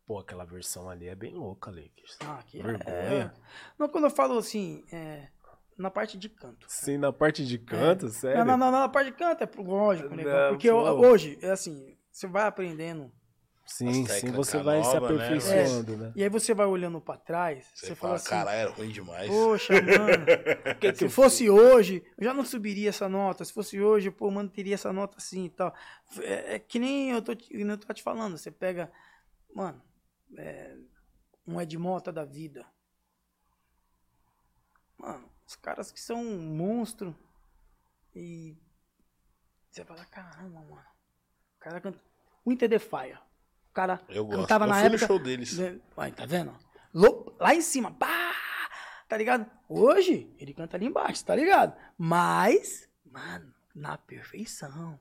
Pô, 0.07 0.17
aquela 0.17 0.43
versão 0.43 0.89
ali 0.89 1.07
é 1.07 1.13
bem 1.13 1.35
louca, 1.35 1.69
Lakers. 1.69 2.17
Ah, 2.21 2.43
é- 2.51 2.63
Vergonha. 2.63 3.33
Não, 3.77 3.87
quando 3.87 4.05
eu 4.05 4.09
falo 4.09 4.39
assim, 4.39 4.83
é, 4.91 5.27
na 5.79 5.89
parte 5.89 6.17
de 6.17 6.27
canto. 6.27 6.65
Sim, 6.67 6.97
na 6.97 7.11
parte 7.13 7.45
de 7.45 7.57
canto, 7.57 8.09
sério? 8.09 8.39
Não, 8.43 8.57
não, 8.57 8.71
não, 8.71 8.79
na 8.81 8.89
parte 8.89 9.11
de 9.11 9.17
canto 9.17 9.43
é 9.43 9.49
lógico, 9.61 10.13
né? 10.13 10.23
Não, 10.23 10.49
Porque 10.49 10.69
pô. 10.69 10.77
hoje, 10.77 11.39
é 11.41 11.51
assim, 11.51 11.97
você 12.11 12.27
vai 12.27 12.43
aprendendo. 12.43 13.11
Sim, 13.65 14.05
sim, 14.07 14.31
você 14.31 14.57
vai 14.63 14.83
se 14.83 14.95
nova, 14.95 15.13
né, 15.13 15.25
aperfeiçoando, 15.25 15.95
né? 15.95 16.11
E 16.15 16.23
aí 16.23 16.29
você 16.29 16.55
vai 16.55 16.65
olhando 16.65 16.99
pra 16.99 17.15
trás, 17.17 17.67
Você, 17.75 17.87
você, 17.87 17.95
fala, 17.95 17.97
fala 17.97 18.15
assim, 18.15 18.29
caralho, 18.29 18.59
era 18.59 18.71
ruim 18.71 18.89
demais. 18.89 19.29
poxa, 19.29 19.73
mano, 19.79 20.25
que 20.81 20.95
se 20.95 21.05
eu 21.05 21.09
fosse 21.09 21.49
hoje, 21.49 22.03
eu 22.17 22.23
já 22.25 22.33
não 22.33 22.43
subiria 22.43 22.89
essa 22.89 23.07
nota. 23.07 23.45
Se 23.45 23.53
fosse 23.53 23.79
hoje, 23.79 24.09
pô, 24.09 24.29
mano, 24.31 24.49
teria 24.49 24.73
essa 24.73 24.91
nota 24.91 25.17
assim 25.17 25.45
e 25.45 25.49
tal. 25.49 25.73
É, 26.21 26.55
é 26.55 26.59
que 26.59 26.79
nem 26.79 27.11
eu 27.11 27.21
tô, 27.21 27.35
que 27.35 27.61
eu 27.61 27.77
tô 27.77 27.93
te 27.93 28.01
falando, 28.01 28.37
você 28.37 28.49
pega, 28.49 28.91
mano, 29.53 29.79
é, 30.35 30.75
um 31.47 31.61
Edmota 31.61 32.11
da 32.11 32.25
vida. 32.25 32.65
Mano, 34.97 35.28
os 35.49 35.55
caras 35.55 35.91
que 35.91 35.99
são 35.99 36.21
um 36.21 36.39
monstro 36.55 37.15
e 38.15 38.55
você 39.71 39.83
fala, 39.83 40.05
caramba, 40.05 40.59
mano. 40.61 40.85
O 41.55 41.59
cara 41.59 41.81
canta. 41.81 41.99
O 42.45 42.51
Inter 42.51 42.69
the 42.69 42.77
Fire. 42.77 43.17
O 43.69 43.73
cara 43.73 43.99
Eu 44.07 44.25
gosto. 44.25 44.41
cantava 44.41 44.65
eu 44.65 44.69
na 44.69 44.75
fui 44.75 44.85
época. 44.85 45.07
show 45.07 45.17
deles. 45.17 45.57
né? 45.57 45.79
Aí, 45.97 46.11
tá 46.11 46.27
vendo? 46.27 46.55
Lá 47.39 47.55
em 47.55 47.61
cima, 47.61 47.91
pá! 47.91 48.31
Tá 49.07 49.17
ligado? 49.17 49.49
Hoje, 49.67 50.31
ele 50.37 50.53
canta 50.53 50.77
ali 50.77 50.85
embaixo, 50.85 51.25
tá 51.25 51.35
ligado? 51.35 51.75
Mas, 51.97 52.87
mano, 53.03 53.51
na 53.73 53.97
perfeição. 53.97 54.99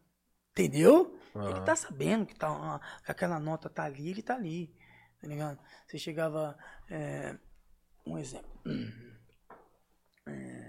Entendeu? 0.52 1.14
Ele 1.34 1.44
Aham. 1.44 1.64
tá 1.64 1.76
sabendo 1.76 2.24
que, 2.24 2.34
tá, 2.34 2.80
que 3.04 3.10
aquela 3.12 3.38
nota 3.38 3.68
tá 3.68 3.84
ali, 3.84 4.08
ele 4.08 4.22
tá 4.22 4.34
ali. 4.34 4.74
Tá 5.20 5.26
ligado? 5.28 5.58
Você 5.86 5.98
chegava. 5.98 6.56
é, 6.88 7.36
um 8.06 8.16
exemplo. 8.16 8.50
É, 8.66 9.07
é, 10.28 10.68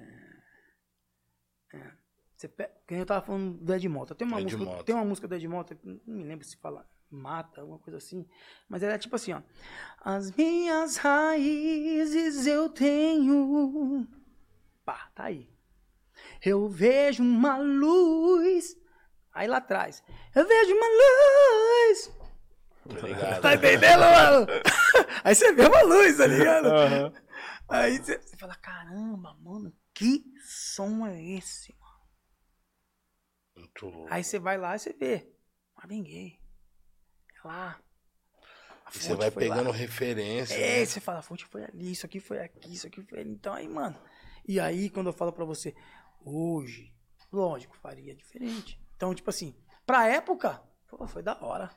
você 2.40 2.48
que 2.48 2.92
nem 2.92 3.00
eu 3.02 3.06
tava 3.06 3.26
falando 3.26 3.58
do 3.58 3.74
Edmota. 3.74 4.16
Tem 4.16 4.26
uma, 4.26 4.40
Ed 4.40 4.56
música, 4.56 4.64
Mota. 4.64 4.84
tem 4.86 4.96
uma 4.96 5.04
música 5.04 5.28
do 5.28 5.36
Edmota, 5.36 5.78
não 5.84 6.00
me 6.06 6.24
lembro 6.24 6.46
se 6.46 6.56
fala 6.56 6.88
mata, 7.12 7.60
alguma 7.60 7.80
coisa 7.80 7.98
assim. 7.98 8.26
Mas 8.70 8.82
ela 8.82 8.94
é 8.94 8.98
tipo 8.98 9.16
assim, 9.16 9.34
ó. 9.34 9.42
As 10.00 10.32
minhas 10.32 10.96
raízes 10.96 12.48
eu 12.48 12.70
tenho. 12.70 14.08
Pá, 14.86 15.10
tá 15.14 15.26
aí. 15.26 15.50
Eu 16.44 16.70
vejo 16.70 17.24
uma 17.24 17.58
luz. 17.58 18.78
Aí 19.34 19.48
lá 19.48 19.58
atrás. 19.58 20.02
Eu 20.34 20.48
vejo 20.48 20.74
uma 20.74 20.88
luz. 20.88 22.12
Tá 22.88 23.08
ligado? 23.08 23.42
Tá 23.42 23.54
entendendo, 23.54 24.00
mano? 24.00 24.48
Aí 25.24 25.36
você 25.36 25.54
vê 25.54 25.68
uma 25.68 25.82
luz, 25.84 26.18
tá 26.18 26.26
ligado? 26.26 26.68
Aham. 26.68 27.14
Aí 27.70 27.98
você, 27.98 28.20
fala, 28.38 28.56
caramba, 28.56 29.34
mano, 29.42 29.74
que 29.94 30.24
som 30.44 31.06
é 31.06 31.22
esse? 31.24 31.76
mano? 31.80 32.00
Muito 33.56 33.86
louco. 33.88 34.08
Aí 34.14 34.24
você 34.24 34.40
vai 34.40 34.58
lá 34.58 34.76
e 34.76 34.80
você 34.80 34.94
vê. 34.94 35.30
Marvin 35.76 36.04
Gaye. 36.04 36.40
É 37.44 37.48
lá. 37.48 37.80
A 38.86 38.90
E 38.94 38.98
você 39.00 39.16
vai 39.16 39.30
foi 39.32 39.48
lá. 39.48 39.56
pegando 39.56 39.72
referência. 39.72 40.54
É, 40.56 40.80
né? 40.80 40.86
você 40.86 41.00
fala, 41.00 41.20
a 41.20 41.22
fonte 41.22 41.46
foi 41.46 41.64
ali, 41.64 41.92
isso 41.92 42.06
aqui 42.06 42.20
foi 42.20 42.40
aqui, 42.40 42.74
isso 42.74 42.88
aqui 42.88 43.02
foi 43.04 43.20
ali. 43.20 43.32
Então 43.32 43.54
aí, 43.54 43.68
mano. 43.68 44.00
E 44.48 44.60
aí, 44.60 44.90
quando 44.90 45.08
eu 45.08 45.14
falo 45.14 45.32
pra 45.32 45.46
você, 45.46 45.76
hoje, 46.26 46.92
lógico, 47.32 47.78
faria 47.78 48.16
diferente. 48.16 48.82
Então, 48.96 49.14
tipo 49.14 49.30
assim, 49.30 49.56
pra 49.86 50.08
época, 50.08 50.62
pô, 50.88 51.06
foi 51.08 51.22
da 51.22 51.38
hora. 51.40 51.70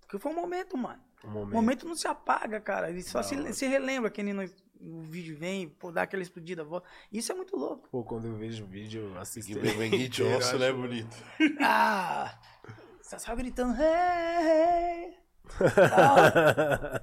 Porque 0.00 0.18
foi 0.18 0.32
um 0.32 0.34
momento, 0.34 0.76
mano. 0.76 1.02
Um 1.24 1.28
O 1.28 1.30
momento. 1.30 1.54
momento 1.54 1.86
não 1.86 1.94
se 1.94 2.08
apaga, 2.08 2.60
cara. 2.60 2.90
Ele 2.90 3.02
só 3.02 3.22
se, 3.22 3.52
se 3.54 3.66
relembra 3.66 4.10
que 4.10 4.22
nem 4.22 4.34
nós- 4.34 4.52
o 4.82 5.02
vídeo 5.02 5.36
vem, 5.36 5.68
pô, 5.68 5.92
dá 5.92 6.02
aquela 6.02 6.22
explodida. 6.22 6.64
volta. 6.64 6.88
Isso 7.10 7.30
é 7.30 7.34
muito 7.34 7.56
louco. 7.56 7.88
Pô, 7.90 8.04
quando 8.04 8.26
eu 8.26 8.36
vejo 8.36 8.64
o 8.64 8.66
vídeo, 8.66 9.12
eu 9.14 9.18
assisto. 9.18 9.52
Que 9.52 9.58
ele 9.58 9.76
Bengue 9.76 10.06
inteiro, 10.06 10.32
Johnson, 10.32 10.58
né, 10.58 10.72
bonito? 10.72 11.16
Ah! 11.60 12.38
Você 13.00 13.18
só 13.18 13.34
gritando, 13.36 13.74
hey, 13.80 14.46
hey. 14.46 15.18
Ah, 15.92 17.02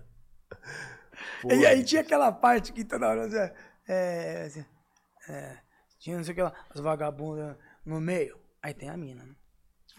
Pô, 1.42 1.52
E 1.52 1.66
aí 1.66 1.84
tinha 1.84 2.02
aquela 2.02 2.32
parte 2.32 2.74
que 2.74 2.84
toda 2.84 3.08
hora 3.08 3.26
assim, 3.26 3.54
é, 3.88 4.44
assim, 4.46 4.66
é, 5.30 5.58
tinha 6.00 6.18
não 6.18 6.24
sei 6.24 6.34
o 6.34 6.36
que 6.36 6.42
lá, 6.42 6.54
as 6.70 6.82
vagabundas 6.82 7.58
no 7.86 8.02
meio. 8.02 8.40
Aí 8.62 8.74
tem 8.74 8.90
a 8.90 8.98
mina, 8.98 9.24
né? 9.24 9.36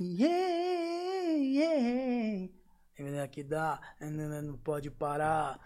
Yeah, 0.01 1.33
yeah. 1.33 2.53
Aí 2.99 3.05
vem 3.05 3.21
aqui 3.21 3.43
dá, 3.43 3.81
não, 4.01 4.43
não 4.43 4.59
pode 4.59 4.91
parar. 4.91 5.59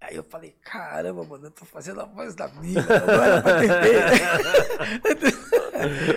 Aí 0.00 0.14
eu 0.14 0.22
falei, 0.22 0.52
caramba, 0.62 1.24
mano, 1.24 1.46
eu 1.46 1.50
tô 1.50 1.64
fazendo 1.64 2.00
a 2.00 2.04
voz 2.04 2.34
da 2.34 2.46
mina, 2.48 2.82
não 2.82 3.22
era 3.22 3.42
pra 3.42 3.58
ter 3.58 3.68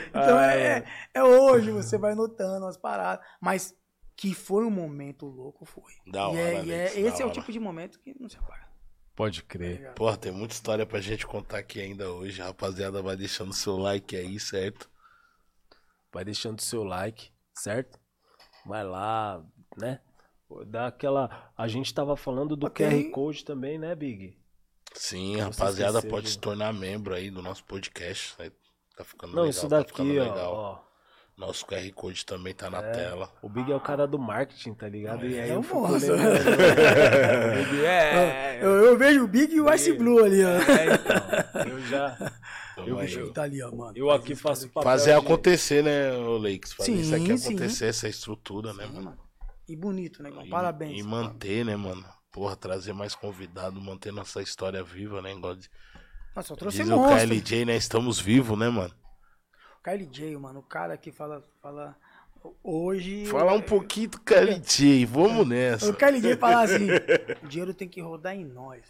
Então 0.09 0.37
Ah, 0.37 0.53
é, 0.53 0.77
é. 0.77 0.85
é 1.15 1.23
hoje, 1.23 1.71
você 1.71 1.97
vai 1.97 2.13
notando 2.15 2.65
as 2.67 2.77
paradas. 2.77 3.25
Mas 3.39 3.75
que 4.15 4.33
foi 4.35 4.65
um 4.65 4.69
momento 4.69 5.25
louco, 5.25 5.65
foi. 5.65 5.93
Da 6.05 6.29
e 6.31 6.37
é, 6.37 6.37
hora, 6.55 6.65
e 6.65 6.71
é- 6.71 6.79
Alex, 6.81 6.93
da 6.93 6.99
esse 7.01 7.21
é 7.21 7.25
o 7.25 7.31
tipo 7.31 7.51
de 7.51 7.59
momento 7.59 7.99
que 7.99 8.15
não 8.19 8.29
se 8.29 8.37
apaga. 8.37 8.69
Pode 9.15 9.41
tá 9.41 9.47
crer. 9.49 9.77
ligado? 9.77 9.95
Porra, 9.95 10.17
tem 10.17 10.31
muita 10.31 10.53
história 10.53 10.85
pra 10.85 11.01
gente 11.01 11.25
contar 11.25 11.57
aqui 11.59 11.81
ainda 11.81 12.11
hoje. 12.11 12.41
Rapaziada, 12.41 13.01
vai 13.01 13.15
deixando 13.15 13.53
seu 13.53 13.77
like 13.77 14.15
aí, 14.15 14.39
certo? 14.39 14.89
Vai 16.13 16.23
deixando 16.23 16.61
seu 16.61 16.83
like, 16.83 17.31
certo? 17.53 17.99
Vai 18.65 18.83
lá, 18.83 19.43
né? 19.77 19.99
Pô, 20.51 20.65
Dá 20.65 20.87
aquela. 20.87 21.49
A 21.57 21.65
gente 21.69 21.93
tava 21.93 22.17
falando 22.17 22.57
do 22.57 22.69
tem- 22.69 23.05
QR 23.05 23.11
Code 23.11 23.45
também, 23.45 23.77
né, 23.79 23.95
Big? 23.95 24.37
Sim, 24.93 25.35
Você 25.37 25.41
rapaziada, 25.43 25.91
esqueceu 25.99 26.09
pode 26.09 26.25
de- 26.25 26.31
se 26.33 26.37
tornar 26.39 26.73
membro 26.73 27.13
aí 27.13 27.29
do 27.31 27.41
nosso 27.41 27.63
podcast. 27.63 28.35
né? 28.37 28.51
Tá 28.97 29.05
ficando 29.05 29.29
Não, 29.33 29.43
legal, 29.43 29.49
isso 29.49 29.69
tá 29.69 29.77
daqui, 29.77 29.91
ficando 29.91 30.09
ó, 30.09 30.23
legal. 30.23 30.53
ó. 30.53 30.91
Nosso 31.37 31.65
QR 31.65 31.89
Code 31.93 32.25
também 32.25 32.53
tá 32.53 32.69
na 32.69 32.79
É. 32.83 32.91
tela. 32.91 33.31
O 33.41 33.47
Big 33.47 33.71
é 33.71 33.75
o 33.75 33.79
cara 33.79 34.05
do 34.05 34.19
marketing, 34.19 34.73
tá 34.73 34.89
ligado? 34.89 35.25
E 35.25 35.39
aí 35.39 35.49
É 35.49 35.55
eu 35.55 35.59
o 35.61 35.63
fico 35.63 35.87
Big 35.87 37.85
é. 37.85 38.59
Eu, 38.61 38.69
eu 38.85 38.97
vejo 38.97 39.23
o 39.23 39.27
Big 39.27 39.55
e 39.55 39.61
o 39.61 39.73
Ice 39.73 39.93
Blue 39.93 40.23
ali, 40.23 40.43
ó. 40.43 40.49
É, 40.49 40.93
então. 40.93 41.67
Eu 41.67 41.79
já. 41.87 42.31
Eu, 42.85 42.99
aí. 42.99 43.13
eu, 43.13 43.31
Tá 43.33 43.43
ali, 43.43 43.61
ó, 43.63 43.71
mano. 43.71 43.93
eu 43.95 44.11
aqui 44.11 44.35
faço 44.35 44.67
papel 44.69 44.83
Fazer 44.91 45.11
de- 45.11 45.17
acontecer, 45.17 45.83
né, 45.83 46.11
o 46.13 46.37
Lakes? 46.37 46.73
Fazer 46.73 46.91
isso 46.93 47.15
aqui 47.15 47.27
Sim, 47.27 47.37
sim. 47.37 47.47
acontecer, 47.55 47.85
essa 47.85 48.07
estrutura, 48.09 48.73
né, 48.73 48.85
Sim, 48.85 48.93
mano? 48.93 49.05
mano. 49.05 49.30
E 49.71 49.75
bonito, 49.77 50.21
né, 50.21 50.27
irmão? 50.29 50.49
Parabéns. 50.49 50.99
E 50.99 51.03
mano. 51.03 51.29
manter, 51.29 51.63
né, 51.63 51.77
mano? 51.77 52.05
Porra, 52.29 52.57
trazer 52.57 52.91
mais 52.91 53.15
convidado, 53.15 53.79
manter 53.79 54.11
nossa 54.11 54.41
história 54.41 54.83
viva, 54.83 55.21
né? 55.21 55.33
De- 55.33 55.69
Nossa, 56.35 56.51
eu 56.51 56.57
trouxe 56.57 56.79
diz 56.79 56.89
o 56.89 56.97
monstro. 56.97 57.29
KLJ, 57.29 57.65
né? 57.65 57.75
Estamos 57.77 58.19
vivos, 58.19 58.59
né, 58.59 58.67
mano? 58.67 58.93
Kylie 59.81 60.07
J, 60.07 60.37
mano, 60.37 60.59
o 60.59 60.63
cara 60.63 60.97
que 60.97 61.09
fala, 61.11 61.41
fala 61.61 61.95
hoje... 62.61 63.25
Fala 63.27 63.53
um 63.53 63.61
pouquinho 63.61 64.09
do 64.09 64.19
KLJ, 64.19 65.05
vamos 65.05 65.47
nessa. 65.47 65.89
O 65.89 65.95
Kylie 65.95 66.21
J 66.21 66.35
fala 66.37 66.63
assim, 66.63 66.87
o 67.41 67.47
dinheiro 67.47 67.73
tem 67.73 67.87
que 67.87 68.01
rodar 68.01 68.35
em 68.35 68.43
nós. 68.43 68.83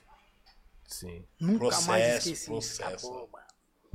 Sim. 0.88 1.24
Nunca 1.40 1.66
mais 1.82 1.86
Processo, 1.86 2.18
esqueci 2.18 2.32
isso. 2.32 2.48
processo. 2.52 3.08
Acabou, 3.08 3.30
mano. 3.32 3.45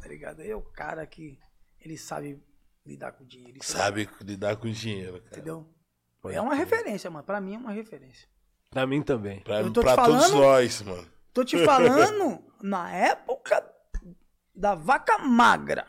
Tá 0.01 0.09
ligado? 0.09 0.41
É 0.41 0.55
o 0.55 0.63
cara 0.63 1.05
que 1.05 1.37
ele 1.81 1.99
sabe 1.99 2.41
lidar 2.87 3.11
com 3.13 3.25
o 3.25 3.27
dinheiro. 3.27 3.59
Sabe 3.61 4.09
lidar 4.23 4.57
com 4.57 4.71
dinheiro, 4.71 5.21
cara. 5.21 5.27
Entendeu? 5.37 5.69
Pode 6.27 6.37
é 6.37 6.41
uma 6.41 6.51
crer. 6.55 6.61
referência, 6.67 7.11
mano. 7.11 7.25
Pra 7.25 7.41
mim 7.41 7.55
é 7.55 7.59
uma 7.59 7.73
referência. 7.73 8.29
Pra 8.71 8.87
mim 8.87 9.03
também. 9.03 9.41
Pra, 9.41 9.61
Eu 9.61 9.73
tô 9.73 9.81
te 9.81 9.85
pra 9.85 9.97
todos 10.05 10.27
falando- 10.27 10.41
nós, 10.43 10.83
mano. 10.83 11.09
Tô 11.33 11.45
te 11.45 11.65
falando 11.65 12.43
na 12.63 12.91
época 12.93 13.65
da 14.55 14.75
vaca 14.75 15.19
magra. 15.19 15.87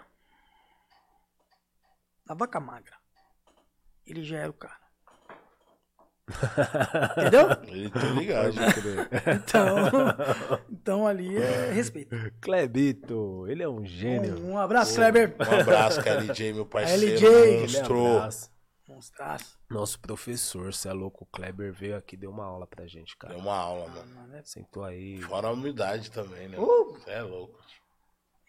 Da 2.26 2.34
vaca 2.34 2.60
magra. 2.60 2.96
Ele 4.06 4.24
já 4.24 4.38
era 4.40 4.50
o 4.50 4.54
cara. 4.54 4.78
Entendeu? 7.18 7.48
Ele 7.74 7.90
tá 7.90 8.00
ligado. 8.10 8.54
Então, 9.34 9.76
então 10.70 11.08
ali 11.08 11.38
é 11.38 11.72
respeito. 11.72 12.16
Clebito, 12.42 13.46
ele 13.48 13.64
é 13.64 13.70
um 13.70 13.86
gênio. 13.86 14.38
Um, 14.40 14.52
um 14.52 14.58
abraço, 14.58 14.96
Kleber. 14.96 15.36
Um 15.40 15.60
abraço, 15.62 16.02
KLJ, 16.02 16.54
meu 16.54 16.66
parceiro. 16.66 17.16
LJ. 17.16 17.28
Aquele 17.28 17.62
Monstro. 17.62 18.16
abraço. 18.18 18.52
Monstraço. 18.88 19.60
Nosso 19.70 20.00
professor, 20.00 20.74
você 20.74 20.88
é 20.90 20.94
louco, 20.94 21.24
o 21.24 21.28
Kleber 21.28 21.74
veio 21.74 21.98
aqui, 21.98 22.16
deu 22.16 22.32
uma 22.32 22.46
aula 22.46 22.66
pra 22.66 22.88
gente, 22.88 23.18
cara. 23.18 23.34
Deu 23.34 23.44
uma 23.44 23.56
aula, 23.56 23.88
mano. 23.90 24.16
Mano, 24.16 24.36
é- 24.36 24.44
Sentou 24.46 24.84
aí. 24.84 25.22
Fora 25.22 25.48
a 25.48 25.52
humildade 25.52 26.10
também, 26.12 26.48
né? 26.48 26.58
Uh! 26.60 26.94
Você 27.00 27.10
é 27.12 27.22
louco. 27.22 27.58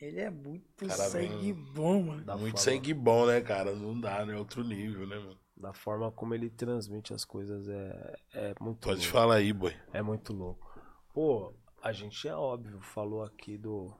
Ele 0.00 0.20
é 0.20 0.30
muito 0.30 0.86
Cara, 0.86 1.08
sangue 1.10 1.52
vem- 1.52 1.72
bom, 1.74 2.02
mano. 2.04 2.24
Da 2.24 2.36
Muito 2.36 2.60
forma, 2.60 2.64
sangue 2.76 2.94
bom, 2.94 3.26
né, 3.26 3.40
cara? 3.40 3.74
Não 3.74 4.00
dá, 4.00 4.24
né? 4.24 4.36
Outro 4.36 4.62
nível, 4.62 5.06
né, 5.08 5.18
mano? 5.18 5.38
Da 5.56 5.72
forma 5.72 6.12
como 6.12 6.34
ele 6.34 6.48
transmite 6.48 7.12
as 7.12 7.24
coisas 7.24 7.66
é, 7.68 8.16
é 8.32 8.54
muito 8.60 8.78
Pode 8.86 9.00
louco. 9.00 9.12
falar 9.12 9.34
aí, 9.36 9.52
boy. 9.52 9.76
É 9.92 10.00
muito 10.00 10.32
louco. 10.32 10.72
Pô, 11.12 11.52
a 11.82 11.90
gente 11.92 12.28
é 12.28 12.34
óbvio, 12.36 12.80
falou 12.80 13.24
aqui 13.24 13.58
do, 13.58 13.92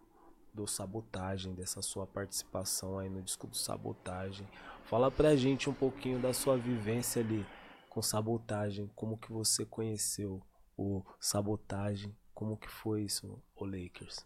do 0.55 0.69
sabotagem, 0.69 1.53
dessa 1.53 1.83
sua 1.83 2.07
participação 2.07 2.97
aí 2.97 3.09
no 3.11 3.21
disco 3.21 3.49
do 3.49 3.57
sabotagem. 3.57 4.47
Fala 4.89 5.11
pra 5.11 5.37
gente 5.37 5.69
um 5.69 5.75
pouquinho 5.75 6.19
da 6.19 6.33
sua 6.33 6.57
vivência 6.57 7.21
ali 7.21 7.45
com 7.91 8.01
sabotagem, 8.01 8.91
como 8.95 9.19
que 9.19 9.31
você 9.31 9.65
conheceu 9.67 10.43
o 10.77 11.03
sabotagem, 11.21 12.17
como 12.35 12.57
que 12.57 12.69
foi 12.69 13.03
isso, 13.03 13.43
o 13.55 13.65
Lakers? 13.65 14.25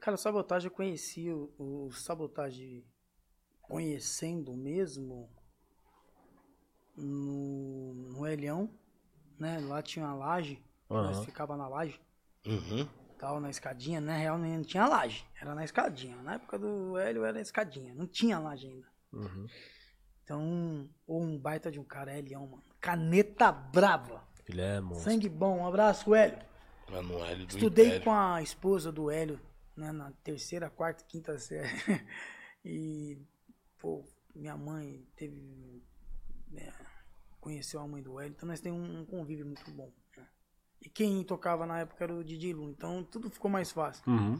Cara, 0.00 0.14
o 0.14 0.18
Sabotagem 0.18 0.68
eu 0.68 0.74
conheci 0.74 1.30
o, 1.30 1.52
o 1.58 1.90
Sabotagem 1.92 2.84
conhecendo 3.62 4.56
mesmo 4.56 5.28
no, 6.96 7.94
no 7.94 8.26
Elhão, 8.26 8.70
né? 9.38 9.58
Lá 9.60 9.82
tinha 9.82 10.04
uma 10.04 10.14
laje, 10.14 10.62
nós 11.00 11.18
Aham. 11.18 11.24
ficava 11.24 11.56
na 11.56 11.68
laje, 11.68 12.00
Uhum. 12.46 12.88
tal, 13.18 13.40
na 13.40 13.50
escadinha, 13.50 14.00
na 14.00 14.16
real 14.16 14.38
não 14.38 14.62
tinha 14.62 14.86
laje, 14.86 15.26
era 15.40 15.54
na 15.54 15.64
escadinha. 15.64 16.16
Na 16.22 16.34
época 16.34 16.58
do 16.58 16.96
Hélio 16.96 17.24
era 17.24 17.40
escadinha, 17.40 17.94
não 17.94 18.06
tinha 18.06 18.38
laje 18.38 18.66
ainda. 18.68 18.97
Uhum. 19.12 19.46
Então, 20.22 20.88
ou 21.06 21.22
um 21.22 21.38
baita 21.38 21.70
de 21.70 21.80
um 21.80 21.84
cara, 21.84 22.16
Elião, 22.16 22.46
mano. 22.46 22.62
Caneta 22.80 23.50
brava. 23.50 24.22
Ele 24.46 24.60
é 24.60 24.80
monstro. 24.80 25.10
Sangue 25.10 25.28
bom. 25.28 25.58
Um 25.60 25.66
abraço, 25.66 26.14
Hélio. 26.14 26.38
Manoel 26.90 27.36
do 27.38 27.44
Estudei 27.48 27.86
Império. 27.86 28.04
com 28.04 28.12
a 28.12 28.42
esposa 28.42 28.90
do 28.90 29.10
Hélio, 29.10 29.38
né, 29.76 29.92
na 29.92 30.10
terceira, 30.24 30.70
quarta, 30.70 31.04
quinta 31.04 31.38
série. 31.38 31.68
E, 32.64 33.16
pô, 33.78 34.04
minha 34.34 34.56
mãe 34.56 35.06
teve. 35.16 35.82
né, 36.50 36.72
conheceu 37.40 37.80
a 37.80 37.86
mãe 37.86 38.02
do 38.02 38.18
Hélio, 38.20 38.32
então 38.36 38.46
nós 38.48 38.60
temos 38.60 38.90
um 38.90 39.06
convívio 39.06 39.46
muito 39.46 39.70
bom. 39.70 39.90
né. 40.16 40.26
E 40.82 40.88
quem 40.90 41.22
tocava 41.24 41.64
na 41.64 41.78
época 41.80 42.04
era 42.04 42.14
o 42.14 42.24
Didi 42.24 42.52
Lu, 42.52 42.68
então 42.70 43.02
tudo 43.04 43.30
ficou 43.30 43.50
mais 43.50 43.70
fácil. 43.70 44.02
Uhum. 44.10 44.38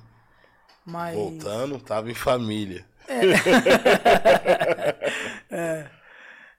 Mas. 0.85 1.15
Voltando, 1.15 1.81
tava 1.81 2.11
em 2.11 2.15
família. 2.15 2.85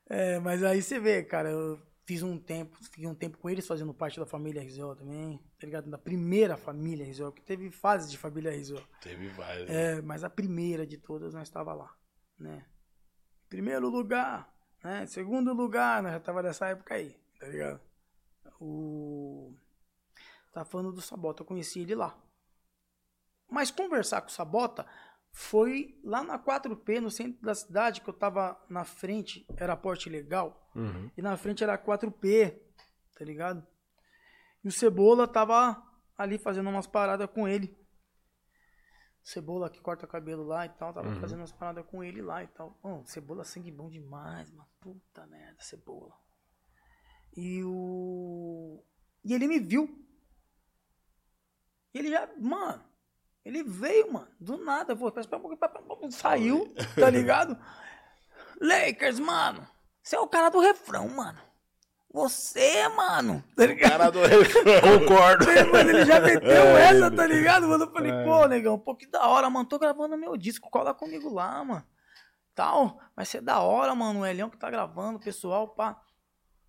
É, 0.09 0.39
mas 0.39 0.63
aí 0.63 0.81
você 0.81 0.99
vê, 0.99 1.23
cara, 1.23 1.51
eu 1.51 1.79
fiz 2.03 2.23
um 2.23 2.39
tempo, 2.39 2.75
fiquei 2.83 3.05
um 3.05 3.13
tempo 3.13 3.37
com 3.37 3.47
eles 3.47 3.67
fazendo 3.67 3.93
parte 3.93 4.19
da 4.19 4.25
família 4.25 4.63
RZO 4.63 4.95
também, 4.95 5.39
tá 5.59 5.67
ligado? 5.67 5.87
Da 5.87 5.99
primeira 5.99 6.57
família 6.57 7.05
RZO, 7.05 7.31
que 7.31 7.43
teve 7.43 7.69
fases 7.69 8.09
de 8.09 8.17
família 8.17 8.51
RZO. 8.51 8.81
Teve 8.99 9.27
vários. 9.27 9.69
É, 9.69 10.01
mas 10.01 10.23
a 10.23 10.29
primeira 10.29 10.87
de 10.87 10.97
todas 10.97 11.35
nós 11.35 11.47
estava 11.47 11.75
lá, 11.75 11.95
né? 12.39 12.65
Primeiro 13.47 13.87
lugar, 13.87 14.51
né? 14.83 15.05
Segundo 15.05 15.53
lugar, 15.53 16.01
nós 16.01 16.13
já 16.13 16.19
tava 16.19 16.41
nessa 16.41 16.69
época 16.69 16.95
aí, 16.95 17.15
tá 17.39 17.45
ligado? 17.45 17.79
O 18.59 19.53
tá 20.51 20.65
falando 20.65 20.91
do 20.91 21.01
Sabota, 21.01 21.43
eu 21.43 21.45
conheci 21.45 21.81
ele 21.81 21.93
lá. 21.93 22.17
Mas 23.49 23.71
conversar 23.71 24.21
com 24.21 24.27
o 24.27 24.31
Sabota 24.31 24.85
foi 25.31 25.99
lá 26.03 26.23
na 26.23 26.37
4P, 26.39 26.99
no 26.99 27.11
centro 27.11 27.41
da 27.41 27.53
cidade, 27.55 28.01
que 28.01 28.09
eu 28.09 28.13
tava 28.13 28.59
na 28.69 28.83
frente, 28.83 29.45
era 29.57 29.75
porte 29.77 30.09
legal, 30.09 30.69
Uhum. 30.75 31.09
e 31.17 31.21
na 31.21 31.35
frente 31.37 31.63
era 31.63 31.77
4P, 31.77 32.59
tá 33.17 33.25
ligado? 33.25 33.65
E 34.63 34.67
o 34.67 34.71
Cebola 34.71 35.27
tava 35.27 35.81
ali 36.17 36.37
fazendo 36.37 36.69
umas 36.69 36.87
paradas 36.87 37.29
com 37.29 37.47
ele. 37.47 37.77
Cebola 39.21 39.69
que 39.69 39.79
corta 39.81 40.07
cabelo 40.07 40.43
lá 40.43 40.65
e 40.65 40.69
tal, 40.69 40.93
tava 40.93 41.13
fazendo 41.19 41.39
umas 41.41 41.51
paradas 41.51 41.85
com 41.85 42.03
ele 42.03 42.21
lá 42.21 42.43
e 42.43 42.47
tal. 42.47 42.79
Mano, 42.83 43.05
Cebola 43.05 43.43
sangue 43.43 43.71
bom 43.71 43.89
demais, 43.89 44.49
mano. 44.51 44.67
Puta 44.79 45.25
merda, 45.27 45.61
Cebola. 45.61 46.15
E 47.35 47.61
o. 47.63 48.83
E 49.23 49.33
ele 49.33 49.47
me 49.47 49.59
viu. 49.59 49.87
E 51.93 51.99
ele 51.99 52.09
já. 52.09 52.27
Mano, 52.37 52.83
ele 53.43 53.63
veio, 53.63 54.13
mano. 54.13 54.27
Do 54.39 54.57
nada. 54.57 54.95
Que 54.95 56.11
saiu, 56.11 56.73
tá 56.95 57.09
ligado? 57.11 57.57
Lakers, 58.61 59.19
mano. 59.19 59.67
Você 60.01 60.15
é 60.15 60.19
o 60.19 60.27
cara 60.27 60.49
do 60.49 60.59
refrão, 60.59 61.07
mano. 61.09 61.39
Você, 62.11 62.87
mano. 62.89 63.43
Tá 63.55 63.65
ligado? 63.65 63.91
Cara 63.91 64.09
do 64.09 64.19
refrão. 64.19 64.63
Concordo. 64.99 65.45
Mano, 65.71 65.89
ele 65.89 66.05
já 66.05 66.19
meteu 66.21 66.77
essa, 66.77 67.11
tá 67.11 67.27
ligado? 67.27 67.67
Mano, 67.67 67.85
eu 67.85 67.91
falei, 67.91 68.11
pô, 68.23 68.47
negão, 68.47 68.79
pô, 68.79 68.95
que 68.95 69.05
da 69.05 69.27
hora, 69.27 69.49
mano. 69.49 69.67
Tô 69.67 69.77
gravando 69.77 70.17
meu 70.17 70.35
disco, 70.35 70.69
cola 70.69 70.93
comigo 70.93 71.31
lá, 71.31 71.63
mano. 71.63 71.85
Tal, 72.55 72.99
vai 73.15 73.25
ser 73.25 73.41
da 73.41 73.59
hora, 73.59 73.93
mano. 73.93 74.21
O 74.21 74.25
Elião 74.25 74.49
que 74.49 74.57
tá 74.57 74.69
gravando, 74.69 75.17
o 75.17 75.21
pessoal, 75.21 75.67
pá. 75.67 76.01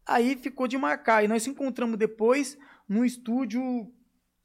Aí 0.07 0.37
ficou 0.37 0.69
de 0.69 0.77
marcar. 0.77 1.25
E 1.25 1.29
nós 1.29 1.43
se 1.43 1.51
encontramos 1.51 1.99
depois 1.99 2.59
no 2.89 3.05
estúdio 3.05 3.91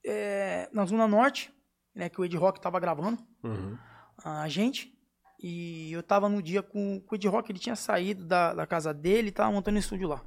é, 0.05 0.69
na 0.71 0.85
Zona 0.85 1.07
Norte, 1.07 1.53
né? 1.95 2.09
Que 2.09 2.19
o 2.19 2.25
Ed 2.25 2.35
Rock 2.37 2.59
tava 2.59 2.79
gravando 2.79 3.17
Uhum. 3.43 3.77
a 4.23 4.47
gente. 4.49 4.93
E 5.39 5.91
eu 5.91 6.01
tava 6.03 6.27
no 6.29 6.41
dia 6.41 6.61
com, 6.63 6.99
com 7.01 7.13
o 7.13 7.15
Ed 7.15 7.27
Rock, 7.27 7.51
ele 7.51 7.59
tinha 7.59 7.75
saído 7.75 8.25
da, 8.25 8.53
da 8.53 8.65
casa 8.67 8.93
dele 8.93 9.29
e 9.29 9.31
tava 9.31 9.51
montando 9.51 9.77
um 9.77 9.79
estúdio 9.79 10.07
lá. 10.07 10.23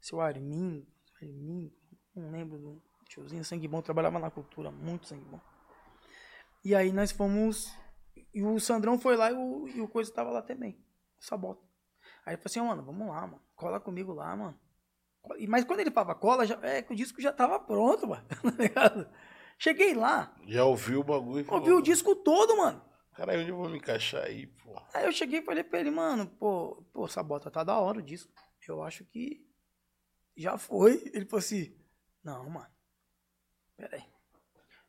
Seu 0.00 0.20
Armin, 0.20 0.86
Armin, 1.20 1.72
não 2.14 2.30
lembro 2.30 2.58
do 2.58 2.82
tiozinho, 3.08 3.44
sangue 3.44 3.66
bom, 3.68 3.80
trabalhava 3.82 4.18
na 4.18 4.30
cultura, 4.30 4.70
muito 4.70 5.06
sangue 5.06 5.24
bom. 5.24 5.40
E 6.64 6.74
aí 6.74 6.92
nós 6.92 7.10
fomos. 7.12 7.72
E 8.34 8.42
o 8.42 8.58
Sandrão 8.60 8.98
foi 8.98 9.16
lá 9.16 9.30
e 9.30 9.34
o, 9.34 9.68
e 9.68 9.80
o 9.80 9.88
Coisa 9.88 10.12
tava 10.12 10.30
lá 10.30 10.42
também. 10.42 10.78
Sabota. 11.18 11.62
Aí 12.24 12.34
ele 12.34 12.42
falou 12.42 12.46
assim, 12.46 12.60
"Ô, 12.60 12.64
mano, 12.66 12.82
vamos 12.84 13.08
lá, 13.08 13.20
mano. 13.26 13.40
Cola 13.54 13.80
comigo 13.80 14.12
lá, 14.12 14.34
mano. 14.36 14.58
Mas 15.48 15.64
quando 15.64 15.80
ele 15.80 15.90
falava 15.90 16.14
cola, 16.14 16.46
já, 16.46 16.56
é 16.62 16.82
que 16.82 16.92
o 16.92 16.96
disco 16.96 17.20
já 17.20 17.32
tava 17.32 17.58
pronto, 17.58 18.06
mano. 18.06 18.24
Tá 18.42 18.62
ligado? 18.62 19.08
Cheguei 19.58 19.94
lá, 19.94 20.34
Já 20.46 20.64
ouviu 20.64 21.00
o 21.00 21.04
bagulho 21.04 21.44
e 21.44 21.50
ouvi 21.50 21.72
o 21.72 21.80
disco 21.80 22.14
todo, 22.14 22.56
mano. 22.56 22.84
Caralho, 23.14 23.40
onde 23.40 23.50
eu 23.50 23.56
vou 23.56 23.70
me 23.70 23.78
encaixar 23.78 24.24
aí, 24.24 24.46
pô? 24.46 24.78
Aí 24.92 25.06
eu 25.06 25.12
cheguei 25.12 25.40
e 25.40 25.42
falei 25.42 25.64
pra 25.64 25.80
ele, 25.80 25.90
mano, 25.90 26.26
pô, 26.26 26.84
pô, 26.92 27.08
Sabota, 27.08 27.50
tá 27.50 27.64
da 27.64 27.78
hora 27.78 27.98
o 27.98 28.02
disco. 28.02 28.30
Eu 28.68 28.82
acho 28.82 29.04
que 29.06 29.46
já 30.36 30.58
foi. 30.58 31.02
Ele 31.14 31.24
falou 31.24 31.38
assim, 31.38 31.74
não, 32.22 32.50
mano, 32.50 32.70
pera 33.76 33.96
aí. 33.96 34.04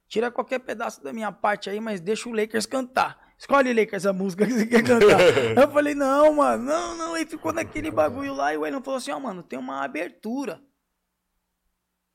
Tira 0.07 0.31
qualquer 0.31 0.59
pedaço 0.59 1.01
da 1.03 1.13
minha 1.13 1.31
parte 1.31 1.69
aí, 1.69 1.79
mas 1.79 2.01
deixa 2.01 2.27
o 2.27 2.33
Lakers 2.33 2.65
cantar. 2.65 3.33
Escolhe, 3.37 3.73
Lakers, 3.73 4.05
a 4.05 4.13
música 4.13 4.45
que 4.45 4.53
você 4.53 4.65
quer 4.65 4.83
cantar. 4.83 5.19
Eu 5.55 5.71
falei, 5.71 5.93
não, 5.93 6.33
mano, 6.33 6.63
não, 6.63 6.97
não. 6.97 7.13
Aí 7.13 7.25
ficou 7.25 7.53
naquele 7.53 7.91
bagulho 7.91 8.33
lá 8.33 8.53
e 8.53 8.57
o 8.57 8.65
Elton 8.65 8.81
falou 8.81 8.97
assim, 8.97 9.11
ó, 9.11 9.19
mano, 9.19 9.43
tem 9.43 9.59
uma 9.59 9.83
abertura. 9.83 10.61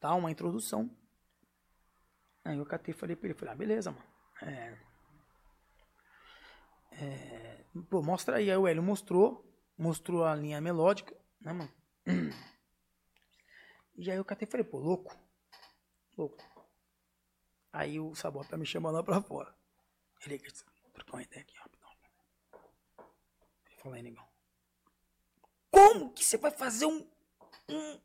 Tá, 0.01 0.15
uma 0.15 0.31
introdução. 0.31 0.91
Aí 2.45 2.59
eu 2.59 2.67
catei 2.67 2.93
e 2.93 2.97
falei 2.97 3.15
pra 3.17 3.27
ele, 3.29 3.35
falei, 3.39 3.55
ah, 3.55 3.57
beleza, 3.57 3.91
mano. 3.93 4.05
É, 4.43 4.77
Pô, 7.89 8.03
mostra 8.03 8.37
aí. 8.37 8.51
Aí 8.51 8.57
o 8.57 8.67
Hélio 8.67 8.83
mostrou. 8.83 9.49
Mostrou 9.79 10.25
a 10.25 10.35
linha 10.35 10.61
melódica, 10.61 11.17
né, 11.41 11.53
mano? 11.53 11.73
E 13.97 14.11
aí 14.11 14.17
eu 14.17 14.25
catei 14.25 14.47
e 14.47 14.51
falei, 14.51 14.65
pô, 14.65 14.79
louco. 14.79 15.17
Louco. 16.17 16.37
Aí 17.73 17.99
o 17.99 18.15
Sabota 18.15 18.51
tá 18.51 18.57
me 18.57 18.67
chamando 18.67 18.95
lá 18.97 19.03
pra 19.03 19.23
fora. 19.23 19.55
Ele, 20.27 20.39
trocar 20.93 21.15
uma 21.15 21.23
ideia 21.23 21.43
aqui, 21.43 21.57
rapidão. 21.57 21.89
Ele 23.67 23.77
falou 23.77 23.95
aí, 23.97 24.03
negão. 24.03 24.27
Como 25.71 26.13
que 26.13 26.23
você 26.25 26.37
vai 26.37 26.51
fazer 26.51 26.87
um, 26.87 27.09
um- 27.69 28.01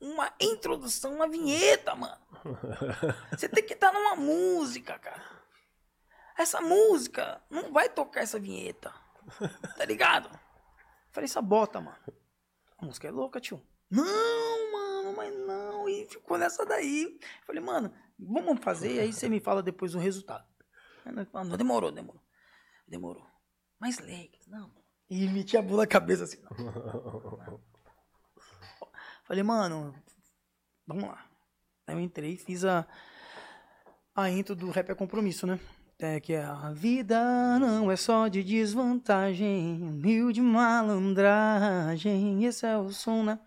uma 0.00 0.32
introdução, 0.40 1.14
uma 1.14 1.28
vinheta, 1.28 1.94
mano? 1.94 2.20
Você 3.30 3.48
tem 3.48 3.64
que 3.64 3.74
estar 3.74 3.92
numa 3.92 4.16
música, 4.16 4.98
cara. 4.98 5.22
Essa 6.38 6.60
música 6.60 7.42
não 7.50 7.72
vai 7.72 7.88
tocar 7.88 8.20
essa 8.20 8.38
vinheta. 8.38 8.94
Tá 9.76 9.84
ligado? 9.84 10.30
Falei, 11.10 11.28
sabota, 11.28 11.80
mano. 11.80 11.98
A 12.78 12.84
música 12.84 13.08
é 13.08 13.10
louca, 13.10 13.40
tio. 13.40 13.62
Não, 13.90 14.72
mano, 14.72 15.14
mas 15.16 15.36
não. 15.46 15.88
E 15.88 16.06
ficou 16.06 16.38
nessa 16.38 16.64
daí. 16.64 17.18
Falei, 17.46 17.60
mano, 17.60 17.92
vamos 18.18 18.58
fazer, 18.62 19.00
aí 19.00 19.12
você 19.12 19.28
me 19.28 19.40
fala 19.40 19.62
depois 19.62 19.94
o 19.94 19.98
resultado. 19.98 20.48
Falamos, 21.30 21.58
demorou, 21.58 21.92
demorou. 21.92 22.22
Demorou. 22.86 23.26
Mas 23.78 23.98
Lakers, 23.98 24.46
não. 24.46 24.72
E 25.08 25.28
meti 25.28 25.56
a 25.56 25.62
mão 25.62 25.76
na 25.76 25.86
cabeça 25.86 26.24
assim, 26.24 26.40
não. 26.42 27.60
Falei, 29.30 29.44
mano, 29.44 29.94
vamos 30.84 31.04
lá. 31.04 31.24
Aí 31.86 31.94
eu 31.94 32.00
entrei 32.00 32.36
fiz 32.36 32.64
a, 32.64 32.84
a 34.12 34.28
intro 34.28 34.56
do 34.56 34.72
Rap 34.72 34.90
é 34.90 34.94
Compromisso, 34.96 35.46
né? 35.46 35.60
É, 36.00 36.18
que 36.18 36.32
é 36.32 36.42
a 36.42 36.72
vida 36.72 37.56
não 37.60 37.92
é 37.92 37.96
só 37.96 38.26
de 38.26 38.42
desvantagem, 38.42 39.84
humilde 39.84 40.40
malandragem, 40.40 42.44
esse 42.44 42.66
é 42.66 42.76
o 42.76 42.90
som, 42.90 43.22
né? 43.22 43.38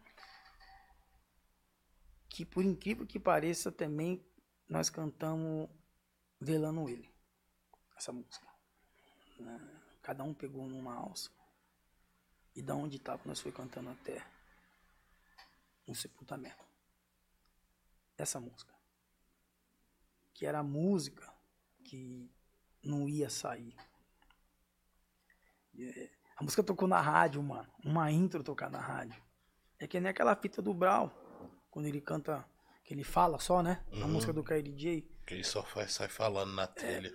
Que 2.29 2.45
por 2.45 2.63
incrível 2.63 3.05
que 3.05 3.19
pareça 3.19 3.69
também 3.69 4.25
nós 4.69 4.89
cantamos 4.89 5.67
velando 6.39 6.87
ele, 6.87 7.13
essa 7.97 8.13
música. 8.13 8.47
né? 9.37 9.59
Cada 10.01 10.23
um 10.23 10.33
pegou 10.33 10.65
numa 10.65 10.95
alça 10.95 11.29
e 12.55 12.61
da 12.61 12.73
onde 12.73 12.99
tava 12.99 13.21
nós 13.25 13.41
foi 13.41 13.51
cantando 13.51 13.89
até 13.89 14.23
um 15.87 15.93
sepultamento. 15.93 16.63
Essa 18.17 18.39
música. 18.39 18.73
Que 20.33 20.45
era 20.45 20.59
a 20.59 20.63
música 20.63 21.31
que 21.83 22.29
não 22.83 23.07
ia 23.07 23.29
sair. 23.29 23.75
É, 25.79 26.09
A 26.37 26.43
música 26.43 26.63
tocou 26.63 26.87
na 26.87 26.99
rádio, 26.99 27.41
mano. 27.43 27.69
Uma 27.85 28.11
intro 28.11 28.43
tocar 28.43 28.69
na 28.69 28.79
rádio. 28.79 29.21
É 29.79 29.87
que 29.87 29.99
nem 29.99 30.09
aquela 30.09 30.35
fita 30.35 30.61
do 30.61 30.73
Brau, 30.73 31.11
quando 31.69 31.85
ele 31.87 32.01
canta, 32.01 32.43
que 32.83 32.93
ele 32.93 33.03
fala 33.03 33.39
só, 33.39 33.61
né? 33.61 33.83
A 33.91 33.97
Uhum. 33.97 34.07
música 34.09 34.33
do 34.33 34.43
KLJ. 34.43 35.01
Que 35.25 35.35
ele 35.35 35.43
só 35.43 35.63
faz, 35.63 35.93
sai 35.93 36.07
falando 36.07 36.53
na 36.53 36.67
telha. 36.67 37.13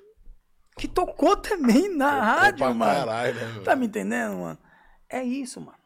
que 0.76 0.86
tocou 0.86 1.36
também 1.36 1.88
na 1.96 2.06
Tocou 2.10 2.24
rádio, 2.24 2.58
pra 2.58 2.74
mano. 2.74 2.94
Caralho, 3.06 3.34
né, 3.34 3.52
meu? 3.54 3.64
Tá 3.64 3.74
me 3.74 3.86
entendendo, 3.86 4.36
mano? 4.38 4.58
É 5.08 5.20
isso, 5.24 5.60
mano. 5.60 5.78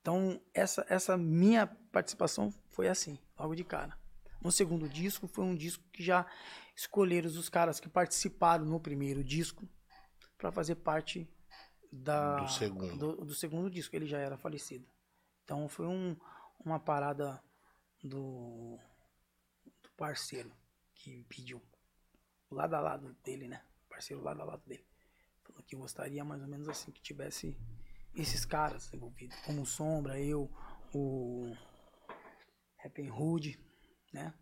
Então, 0.00 0.40
essa, 0.54 0.86
essa 0.88 1.18
minha 1.18 1.66
participação 1.98 2.52
foi 2.70 2.88
assim, 2.88 3.18
logo 3.36 3.54
de 3.56 3.64
cara. 3.64 3.98
No 4.40 4.52
segundo 4.52 4.88
disco, 4.88 5.26
foi 5.26 5.44
um 5.44 5.56
disco 5.56 5.82
que 5.92 6.02
já 6.02 6.24
escolheram 6.76 7.28
os 7.28 7.48
caras 7.48 7.80
que 7.80 7.88
participaram 7.88 8.64
no 8.64 8.78
primeiro 8.78 9.24
disco 9.24 9.68
pra 10.36 10.52
fazer 10.52 10.76
parte 10.76 11.28
da, 11.90 12.36
Do 12.36 12.48
segundo. 12.48 12.96
do, 12.96 13.24
do 13.24 13.34
segundo 13.34 13.68
disco. 13.68 13.96
Ele 13.96 14.06
já 14.06 14.18
era 14.18 14.38
falecido. 14.38 14.86
Então, 15.42 15.68
foi 15.68 15.86
um, 15.86 16.16
uma 16.64 16.78
parada 16.78 17.42
do, 18.00 18.78
do 19.82 19.90
parceiro 19.96 20.52
que 20.94 21.24
pediu. 21.24 21.60
Lado 22.48 22.74
a 22.74 22.80
lado 22.80 23.16
dele, 23.24 23.48
né? 23.48 23.60
Parceiro 23.88 24.22
lado 24.22 24.40
a 24.40 24.44
lado 24.44 24.62
dele. 24.64 24.86
Falou 25.42 25.62
que 25.64 25.74
gostaria 25.74 26.24
mais 26.24 26.42
ou 26.42 26.48
menos 26.48 26.68
assim, 26.68 26.92
que 26.92 27.02
tivesse 27.02 27.56
esses 28.14 28.44
caras 28.44 28.88
envolvidos. 28.94 29.36
Como 29.40 29.66
Sombra, 29.66 30.20
eu, 30.20 30.48
o 30.94 31.56
Happy 32.84 33.10
Hood, 33.10 33.58
né? 34.12 34.32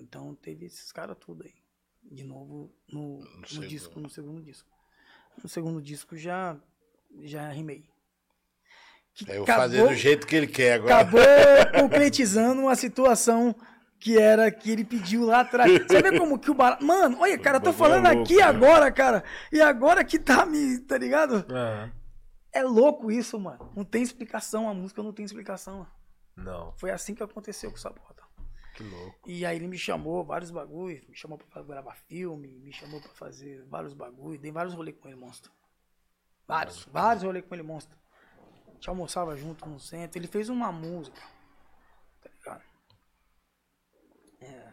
Então 0.00 0.34
teve 0.34 0.66
esses 0.66 0.92
caras 0.92 1.16
tudo 1.18 1.44
aí. 1.44 1.54
De 2.02 2.24
novo 2.24 2.72
no, 2.88 3.18
no 3.18 3.66
disco, 3.66 3.98
no 3.98 4.08
segundo 4.08 4.42
disco. 4.42 4.68
No 5.42 5.48
segundo 5.48 5.82
disco 5.82 6.16
já, 6.16 6.56
já 7.22 7.50
rimei. 7.50 7.88
Que 9.12 9.30
Eu 9.30 9.44
vou 9.44 9.46
fazer 9.46 9.86
do 9.86 9.94
jeito 9.94 10.26
que 10.26 10.36
ele 10.36 10.46
quer 10.46 10.74
agora. 10.74 11.00
acabou 11.00 11.20
concretizando 11.80 12.62
uma 12.62 12.76
situação 12.76 13.54
que 13.98 14.18
era 14.18 14.50
que 14.50 14.70
ele 14.70 14.84
pediu 14.84 15.24
lá 15.24 15.40
atrás. 15.40 15.70
Você 15.72 16.02
vê 16.02 16.18
como 16.18 16.38
que 16.38 16.50
o 16.50 16.54
barato. 16.54 16.84
Mano, 16.84 17.18
olha, 17.20 17.38
cara, 17.38 17.56
eu 17.56 17.62
tô 17.62 17.72
falando 17.72 18.06
é 18.06 18.10
louco, 18.12 18.24
aqui 18.24 18.36
né? 18.36 18.42
agora, 18.42 18.92
cara. 18.92 19.24
E 19.50 19.60
agora 19.60 20.04
que 20.04 20.18
tá 20.18 20.44
me. 20.44 20.78
Tá 20.80 20.98
ligado? 20.98 21.46
É. 21.50 22.60
É 22.60 22.62
louco 22.62 23.10
isso, 23.10 23.38
mano. 23.38 23.72
Não 23.74 23.84
tem 23.84 24.02
explicação. 24.02 24.68
A 24.68 24.74
música 24.74 25.02
não 25.02 25.12
tem 25.12 25.24
explicação. 25.24 25.86
Não, 26.36 26.72
Foi 26.72 26.90
assim 26.90 27.14
que 27.14 27.22
aconteceu 27.22 27.70
com 27.70 27.76
o 27.76 27.80
Sabota. 27.80 28.22
que 28.74 28.82
louco. 28.82 29.18
E 29.26 29.46
aí 29.46 29.56
ele 29.56 29.66
me 29.66 29.78
chamou 29.78 30.22
vários 30.24 30.50
bagulhos, 30.50 31.06
me 31.06 31.16
chamou 31.16 31.38
pra 31.38 31.62
gravar 31.62 31.94
filme, 31.94 32.48
me 32.58 32.72
chamou 32.72 33.00
pra 33.00 33.10
fazer 33.14 33.64
vários 33.64 33.94
bagulhos, 33.94 34.40
dei 34.40 34.52
vários 34.52 34.74
rolês 34.74 34.96
com 34.98 35.08
ele, 35.08 35.16
monstro. 35.16 35.50
Vários, 36.46 36.84
vários 36.84 37.24
rolês 37.24 37.44
com 37.44 37.54
ele, 37.54 37.62
monstro. 37.62 37.96
A 38.68 38.72
gente 38.72 38.88
almoçava 38.90 39.34
junto 39.36 39.66
no 39.66 39.80
centro, 39.80 40.18
ele 40.18 40.28
fez 40.28 40.50
uma 40.50 40.70
música, 40.70 41.20
tá 42.20 42.28
ligado? 42.30 42.62
É, 44.42 44.72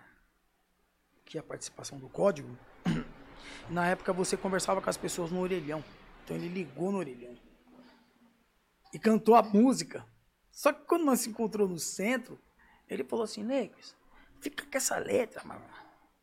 que 1.23 1.37
é 1.37 1.39
a 1.39 1.43
participação 1.43 1.97
do 1.97 2.09
código. 2.09 2.57
Na 3.69 3.87
época 3.87 4.11
você 4.11 4.35
conversava 4.35 4.81
com 4.81 4.89
as 4.89 4.97
pessoas 4.97 5.31
no 5.31 5.39
orelhão, 5.39 5.83
então 6.23 6.35
ele 6.35 6.49
ligou 6.49 6.91
no 6.91 6.97
orelhão 6.97 7.35
e 8.93 8.99
cantou 8.99 9.35
a 9.35 9.41
música. 9.41 10.05
Só 10.53 10.71
que 10.71 10.85
quando 10.85 11.03
nós 11.03 11.19
se 11.21 11.29
encontrou 11.29 11.67
no 11.67 11.79
centro, 11.79 12.39
ele 12.87 13.03
falou 13.03 13.25
assim, 13.25 13.43
Negros, 13.43 13.95
fica 14.39 14.65
com 14.65 14.77
essa 14.77 14.97
letra, 14.97 15.43
mano. 15.43 15.65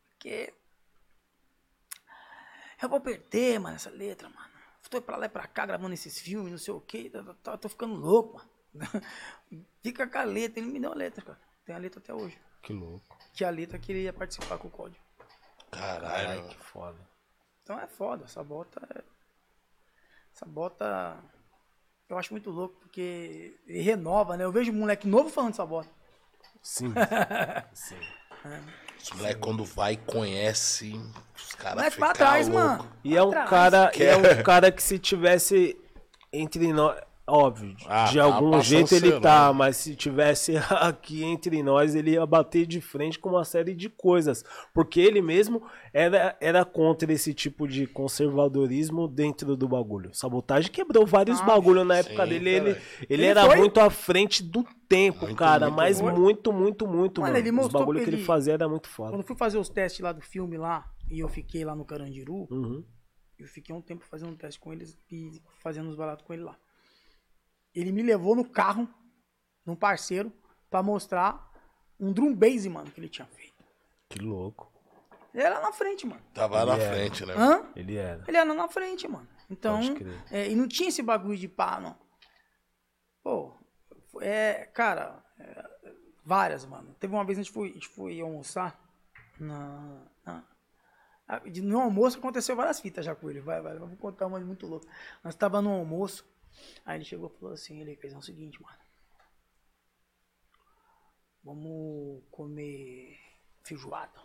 Porque 0.09 0.53
eu 2.81 2.89
vou 2.89 2.99
perder, 3.01 3.59
mano, 3.59 3.75
essa 3.75 3.89
letra, 3.89 4.29
mano. 4.29 4.49
Tô 4.89 5.01
pra 5.01 5.15
lá 5.15 5.25
e 5.25 5.29
pra 5.29 5.47
cá 5.47 5.65
gravando 5.65 5.93
esses 5.93 6.19
filmes, 6.19 6.51
não 6.51 6.57
sei 6.57 6.73
o 6.73 6.81
quê. 6.81 7.09
Tô, 7.43 7.57
tô- 7.57 7.69
ficando 7.69 7.93
louco, 7.95 8.41
mano. 8.73 8.89
Fica 9.81 10.05
com 10.07 10.17
a 10.17 10.23
letra. 10.23 10.59
Ele 10.59 10.69
me 10.71 10.79
deu 10.81 10.91
a 10.91 10.95
letra, 10.95 11.23
cara. 11.23 11.39
Tem 11.63 11.73
a 11.73 11.77
letra 11.77 11.99
até 12.01 12.13
hoje. 12.13 12.37
Que 12.61 12.73
louco. 12.73 13.17
Que 13.33 13.45
a 13.45 13.49
letra 13.49 13.79
que 13.79 13.91
ele 13.91 14.01
ia 14.03 14.11
participar 14.13 14.57
com 14.57 14.67
o 14.67 14.71
código. 14.71 15.01
Caralho. 15.71 16.41
Ai, 16.41 16.47
que 16.49 16.57
foda. 16.57 16.99
Então 17.63 17.79
é 17.79 17.87
foda, 17.87 18.25
essa 18.25 18.43
bota 18.43 18.85
é... 18.95 19.03
Essa 20.35 20.45
bota 20.45 21.23
eu 22.13 22.17
acho 22.17 22.33
muito 22.33 22.49
louco, 22.49 22.75
porque 22.81 23.53
ele 23.67 23.81
renova, 23.81 24.35
né? 24.37 24.43
Eu 24.43 24.51
vejo 24.51 24.71
um 24.71 24.75
moleque 24.75 25.07
novo 25.07 25.29
falando 25.29 25.51
dessa 25.51 25.65
bota. 25.65 25.89
Sim. 26.61 26.93
Sim. 27.73 27.95
Os 29.01 29.11
moleques 29.11 29.41
quando 29.41 29.63
vai 29.65 29.97
conhece, 29.97 30.93
os 31.35 31.53
caras 31.55 31.83
é 31.83 31.89
ficam 31.89 32.07
pra 32.07 32.13
trás, 32.13 32.47
mano. 32.47 32.87
E 33.03 33.15
é 33.17 33.23
um 33.23 33.31
Pra 33.31 33.45
cara, 33.45 33.87
Que 33.89 34.03
e 34.03 34.05
é 34.05 34.11
é- 34.11 34.17
um 34.17 34.43
cara 34.43 34.71
que 34.71 34.81
se 34.83 34.99
tivesse 34.99 35.75
entre 36.31 36.71
nós, 36.71 36.99
óbvio, 37.31 37.75
Ah, 37.87 38.05
de 38.05 38.17
tá 38.17 38.23
algum 38.23 38.61
jeito 38.61 38.93
ele 38.95 39.19
tá, 39.19 39.47
nome. 39.47 39.59
mas 39.59 39.77
se 39.77 39.95
tivesse 39.95 40.53
aqui 40.69 41.23
entre 41.23 41.63
nós, 41.63 41.95
ele 41.95 42.11
ia 42.11 42.25
bater 42.25 42.65
de 42.67 42.81
frente 42.81 43.17
com 43.17 43.29
uma 43.29 43.43
série 43.45 43.73
de 43.73 43.89
coisas, 43.89 44.43
porque 44.73 44.99
ele 44.99 45.21
mesmo 45.21 45.63
era, 45.93 46.35
era 46.41 46.65
contra 46.65 47.11
esse 47.13 47.33
tipo 47.33 47.67
de 47.67 47.87
conservadorismo 47.87 49.07
dentro 49.07 49.55
do 49.55 49.67
bagulho. 49.67 50.13
Sabotagem 50.13 50.71
quebrou 50.71 51.05
vários 51.05 51.41
Ah, 51.41 51.45
bagulhos 51.45 51.85
na 51.85 51.97
época 51.97 52.23
sim, 52.23 52.29
dele, 52.29 52.49
ele, 52.49 52.73
cara. 52.73 52.85
ele, 53.01 53.07
Ele 53.09 53.25
era 53.25 53.45
foi- 53.45 53.57
muito 53.57 53.79
à 53.79 53.89
frente 53.89 54.43
do 54.43 54.63
tempo, 54.87 55.25
Muito, 55.25 55.37
cara, 55.37 55.67
muito, 55.67 55.77
mas 55.77 56.01
muito. 56.01 56.19
muito, 56.19 56.53
muito, 56.53 56.87
muito, 56.87 57.21
Mano, 57.21 57.33
mano. 57.33 57.41
ele 57.43 57.49
Os 57.49 57.55
mostrou 57.55 57.81
bagulho 57.81 57.99
que 57.99 58.05
que 58.05 58.09
ele 58.09 58.17
ele- 58.17 58.25
fazia 58.25 58.53
era 58.53 58.67
muito 58.67 58.87
foda. 58.89 59.11
Quando 59.11 59.21
eu 59.21 59.27
fui 59.27 59.35
fazer 59.37 59.57
os 59.57 59.69
testes 59.69 60.01
lá 60.01 60.11
do 60.11 60.21
filme 60.21 60.57
lá, 60.57 60.85
e 61.09 61.19
eu 61.19 61.27
fiquei 61.29 61.63
lá 61.65 61.75
no 61.75 61.85
Carandiru, 61.85 62.47
Uhum. 62.51 62.83
eu 63.39 63.47
fiquei 63.47 63.73
um 63.75 63.81
tempo 63.81 64.03
fazendo 64.05 64.31
um 64.31 64.35
teste 64.35 64.59
com 64.59 64.71
eles 64.71 64.97
e 65.11 65.41
fazendo 65.61 65.89
os 65.89 65.95
baratos 65.95 66.25
com 66.25 66.33
ele 66.33 66.43
lá. 66.43 66.55
Ele 67.73 67.91
me 67.91 68.01
levou 68.03 68.35
no 68.35 68.43
carro, 68.47 68.87
num 69.65 69.75
parceiro, 69.75 70.31
pra 70.69 70.81
mostrar 70.83 71.49
um 71.99 72.11
drum 72.11 72.33
bass, 72.35 72.65
mano, 72.67 72.89
que 72.91 72.99
ele 72.99 73.09
tinha 73.09 73.27
feito. 73.27 73.63
Que 74.09 74.19
louco. 74.19 74.71
Ele 75.33 75.43
era 75.43 75.61
na 75.61 75.71
frente, 75.71 76.05
mano. 76.05 76.21
Tava 76.33 76.65
na 76.65 76.73
Ele 76.75 76.83
é. 76.83 76.89
frente, 76.89 77.25
né? 77.25 77.33
Hã? 77.37 77.71
Ele 77.75 77.95
era. 77.95 78.23
Ele 78.27 78.37
era 78.37 78.53
na 78.53 78.67
frente, 78.67 79.07
mano. 79.07 79.27
Então, 79.49 79.79
é, 80.29 80.49
e 80.49 80.55
não 80.55 80.67
tinha 80.67 80.89
esse 80.89 81.01
bagulho 81.01 81.37
de 81.37 81.47
pá, 81.47 81.79
não. 81.79 81.97
Pô, 83.23 83.53
é, 84.19 84.65
cara, 84.73 85.23
é, 85.39 85.69
várias, 86.25 86.65
mano. 86.65 86.93
Teve 86.99 87.13
uma 87.13 87.23
vez 87.23 87.37
a 87.37 87.43
gente 87.43 87.51
foi, 87.53 87.69
a 87.69 87.73
gente 87.73 87.87
foi 87.87 88.19
almoçar 88.19 88.79
na, 89.39 90.01
na- 90.25 90.43
no 91.63 91.79
almoço 91.79 92.17
aconteceu 92.17 92.55
várias 92.55 92.79
fitas 92.81 93.05
já 93.05 93.15
com 93.15 93.29
ele. 93.29 93.39
Vai, 93.39 93.61
vai, 93.61 93.75
eu 93.75 93.87
vou 93.87 93.97
contar 93.97 94.27
uma 94.27 94.39
muito 94.39 94.67
louca. 94.67 94.87
Nós 95.23 95.35
tava 95.35 95.61
no 95.61 95.69
almoço, 95.71 96.25
aí 96.85 96.97
ele 96.97 97.05
chegou 97.05 97.31
e 97.33 97.39
falou 97.39 97.53
assim, 97.53 97.79
ele 97.81 97.95
fez 97.97 98.15
o 98.15 98.21
seguinte, 98.21 98.61
mano. 98.61 98.77
Vamos 101.43 102.23
comer 102.29 103.17
feijoada. 103.63 104.19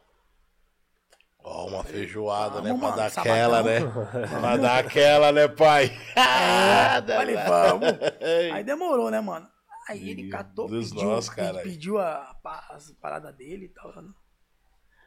Ó, 1.39 1.66
uma 1.69 1.85
feijoada, 1.85 2.61
né? 2.61 2.70
Vamos, 2.70 2.86
Pra 2.89 2.97
dar 2.97 3.11
sabadão. 3.11 3.32
aquela, 3.35 3.62
né? 3.62 3.81
pra 4.40 4.57
dar 4.57 4.78
aquela, 4.85 5.32
né, 5.32 5.48
pai? 5.48 5.89
Falei, 7.07 7.36
vamos. 7.36 7.89
Aí 8.53 8.65
demorou, 8.65 9.11
né, 9.11 9.20
mano? 9.20 9.48
Aí 9.89 10.11
ele 10.11 10.28
catou, 10.28 10.69
pediu, 10.69 11.09
caralho. 11.32 11.62
pediu 11.62 11.98
a, 11.98 12.35
pa- 12.43 12.66
as 12.70 12.90
paradas 12.93 13.32
dele 13.36 13.66
e 13.66 13.69
tal. 13.69 14.03
né? 14.03 14.12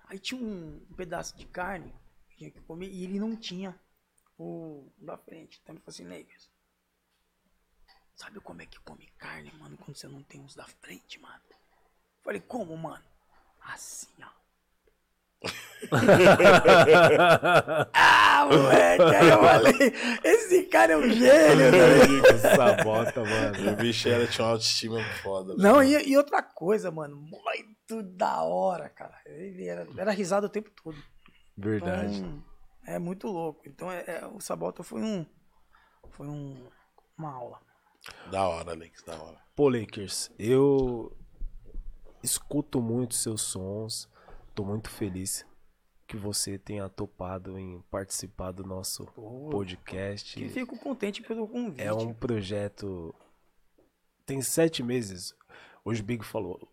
Aí 0.08 0.18
tinha 0.18 0.42
um, 0.42 0.82
um 0.90 0.96
pedaço 0.96 1.38
de 1.38 1.46
carne 1.46 1.94
que 2.30 2.38
tinha 2.38 2.50
que 2.52 2.62
comer 2.62 2.88
e 2.88 3.04
ele 3.04 3.20
não 3.20 3.36
tinha 3.36 3.78
o 4.38 4.90
da 4.98 5.18
frente. 5.18 5.60
Então 5.62 5.76
ele 5.76 5.82
falou 5.84 5.94
assim, 5.94 6.06
Negros, 6.06 6.50
sabe 8.20 8.40
como 8.42 8.62
é 8.62 8.66
que 8.66 8.78
come 8.82 9.08
carne, 9.18 9.50
mano, 9.58 9.78
quando 9.78 9.96
você 9.96 10.08
não 10.08 10.22
tem 10.24 10.44
os 10.44 10.54
da 10.54 10.66
frente, 10.66 11.18
mano? 11.20 11.40
Falei, 12.22 12.42
como, 12.42 12.76
mano? 12.76 13.04
Assim, 13.62 14.10
ó. 14.22 14.28
ah, 17.94 18.46
moleque, 18.46 19.16
aí 19.16 19.30
eu 19.30 19.40
falei, 19.40 19.94
esse 20.22 20.64
cara 20.64 20.92
é 20.94 20.98
um 20.98 21.10
gênio, 21.10 21.72
né? 21.72 21.78
Sabota, 22.56 23.24
mano. 23.24 23.72
O 23.72 23.76
bicho 23.78 24.10
era, 24.10 24.28
tinha 24.28 24.46
uma 24.46 24.52
autoestima 24.52 25.02
foda. 25.24 25.56
Não, 25.56 25.82
e, 25.82 26.10
e 26.10 26.18
outra 26.18 26.44
coisa, 26.44 26.92
mano, 26.92 27.16
muito 27.16 28.04
da 28.04 28.44
hora, 28.44 28.90
cara. 28.90 29.18
Ele 29.26 29.66
era, 29.66 29.88
era 29.96 30.12
risado 30.12 30.48
o 30.48 30.50
tempo 30.50 30.70
todo. 30.72 31.02
Verdade. 31.56 32.18
Então, 32.18 32.44
é 32.86 33.00
muito 33.00 33.28
louco. 33.28 33.62
Então, 33.66 33.90
é, 33.90 34.04
é, 34.06 34.28
o 34.28 34.42
Sabota 34.42 34.84
foi 34.84 35.02
um. 35.02 35.26
Foi 36.10 36.28
um, 36.28 36.68
uma 37.18 37.32
aula. 37.32 37.69
Da 38.32 38.48
hora, 38.48 38.72
Alex, 38.72 39.04
da 39.04 39.22
hora. 39.22 39.38
Pô, 39.56 39.70
Lakers, 39.70 40.32
eu 40.38 41.16
escuto 42.24 42.82
muito 42.82 43.16
seus 43.16 43.42
sons. 43.42 44.08
Tô 44.54 44.64
muito 44.64 44.90
feliz 44.90 45.46
que 46.08 46.16
você 46.18 46.58
tenha 46.58 46.88
topado 46.90 47.58
em 47.58 47.82
participar 47.92 48.52
do 48.52 48.64
nosso 48.64 49.06
podcast. 49.52 50.44
E 50.44 50.50
fico 50.50 50.78
contente 50.78 51.22
pelo 51.22 51.48
convite. 51.48 51.82
É 51.82 51.94
um 51.94 52.14
projeto. 52.14 53.14
Tem 54.26 54.42
sete 54.42 54.82
meses. 54.84 55.36
Hoje 55.84 56.02
o 56.02 56.06
Big 56.06 56.24
falou. 56.24 56.69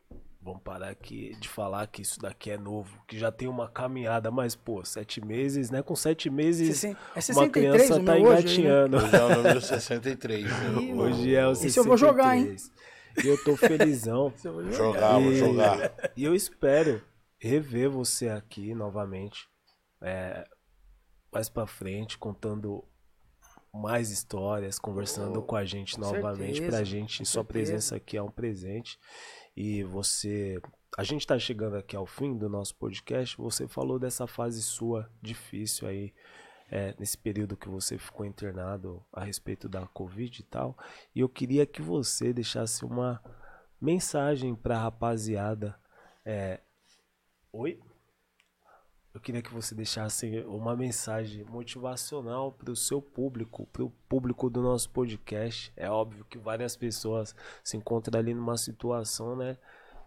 Vamos 0.46 0.62
parar 0.62 0.90
aqui 0.90 1.34
de 1.40 1.48
falar 1.48 1.88
que 1.88 2.02
isso 2.02 2.20
daqui 2.20 2.52
é 2.52 2.56
novo, 2.56 2.96
que 3.08 3.18
já 3.18 3.32
tem 3.32 3.48
uma 3.48 3.68
caminhada, 3.68 4.30
mas, 4.30 4.54
pô, 4.54 4.84
sete 4.84 5.20
meses, 5.20 5.72
né? 5.72 5.82
Com 5.82 5.96
sete 5.96 6.30
meses, 6.30 6.84
é 6.84 6.90
uma 6.90 7.20
63 7.20 7.50
criança 7.50 8.04
tá 8.04 8.12
hoje 8.12 8.22
né? 8.22 8.30
engatinhando. 8.30 8.96
Hoje 8.96 9.16
é 9.16 9.24
o 9.24 9.28
número 9.36 9.60
63. 9.60 10.44
né? 10.44 10.94
Hoje 10.94 11.34
é 11.34 11.46
o 11.48 11.54
63. 11.56 11.64
Esse 11.64 11.78
eu 11.80 11.84
vou 11.84 11.96
jogar, 11.96 12.36
hein? 12.36 12.54
E 13.24 13.26
eu 13.26 13.42
tô 13.42 13.56
felizão. 13.56 14.32
Jogar, 14.70 15.18
vou 15.18 15.32
E- 15.32 15.36
jogar. 15.36 15.92
E 16.16 16.22
eu 16.22 16.32
espero 16.32 17.02
rever 17.40 17.90
você 17.90 18.28
aqui 18.28 18.72
novamente. 18.72 19.48
É, 20.00 20.46
mais 21.32 21.48
pra 21.48 21.66
frente, 21.66 22.16
contando 22.16 22.84
mais 23.80 24.10
histórias, 24.10 24.78
conversando 24.78 25.40
Oh, 25.40 25.42
com 25.42 25.56
a 25.56 25.64
gente 25.64 25.94
com 25.94 26.00
novamente. 26.02 26.54
certeza, 26.58 26.68
Pra 26.76 26.84
gente, 26.84 27.16
sua 27.24 27.24
certeza. 27.24 27.44
presença 27.44 27.96
aqui 27.96 28.16
é 28.16 28.22
um 28.22 28.30
presente. 28.30 28.98
E 29.56 29.82
você. 29.84 30.60
A 30.98 31.02
gente 31.04 31.26
tá 31.26 31.38
chegando 31.38 31.76
aqui 31.76 31.94
ao 31.96 32.06
fim 32.06 32.36
do 32.36 32.48
nosso 32.48 32.74
podcast. 32.76 33.36
Você 33.36 33.66
falou 33.68 33.98
dessa 33.98 34.26
fase 34.26 34.62
sua 34.62 35.10
difícil 35.22 35.86
aí, 35.88 36.12
é, 36.70 36.94
nesse 36.98 37.16
período 37.18 37.56
que 37.56 37.68
você 37.68 37.98
ficou 37.98 38.24
internado 38.26 39.04
a 39.12 39.22
respeito 39.24 39.68
da 39.68 39.86
Covid 39.86 40.40
e 40.40 40.44
tal. 40.44 40.76
E 41.14 41.20
eu 41.20 41.28
queria 41.28 41.66
que 41.66 41.82
você 41.82 42.32
deixasse 42.32 42.84
uma 42.84 43.22
mensagem 43.80 44.54
pra 44.54 44.78
rapaziada. 44.78 45.78
É... 46.24 46.60
Oi? 47.52 47.78
Eu 49.16 49.20
queria 49.20 49.40
que 49.40 49.50
você 49.50 49.74
deixasse 49.74 50.40
uma 50.40 50.76
mensagem 50.76 51.42
motivacional 51.44 52.52
para 52.52 52.70
o 52.70 52.76
seu 52.76 53.00
público, 53.00 53.64
para 53.68 53.82
o 53.82 53.88
público 54.06 54.50
do 54.50 54.60
nosso 54.60 54.90
podcast. 54.90 55.72
É 55.74 55.90
óbvio 55.90 56.22
que 56.26 56.36
várias 56.36 56.76
pessoas 56.76 57.34
se 57.64 57.78
encontram 57.78 58.20
ali 58.20 58.34
numa 58.34 58.58
situação, 58.58 59.34
né, 59.34 59.56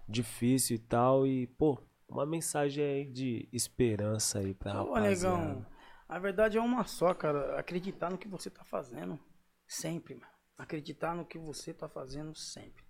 difícil 0.07 0.75
e 0.75 0.79
tal, 0.79 1.25
e 1.25 1.47
pô, 1.47 1.81
uma 2.07 2.23
mensagem 2.23 2.83
aí 2.83 3.05
de 3.11 3.49
esperança 3.51 4.37
aí 4.37 4.53
para 4.53 4.83
Ô, 4.83 4.93
rapaziada. 4.93 5.37
negão, 5.37 5.65
a 6.07 6.19
verdade 6.19 6.59
é 6.59 6.61
uma 6.61 6.85
só, 6.85 7.11
cara. 7.11 7.59
Acreditar 7.59 8.11
no 8.11 8.17
que 8.19 8.27
você 8.27 8.47
tá 8.51 8.63
fazendo 8.63 9.19
sempre, 9.67 10.13
mano. 10.13 10.31
Acreditar 10.55 11.15
no 11.15 11.25
que 11.25 11.39
você 11.39 11.73
tá 11.73 11.89
fazendo 11.89 12.35
sempre. 12.35 12.85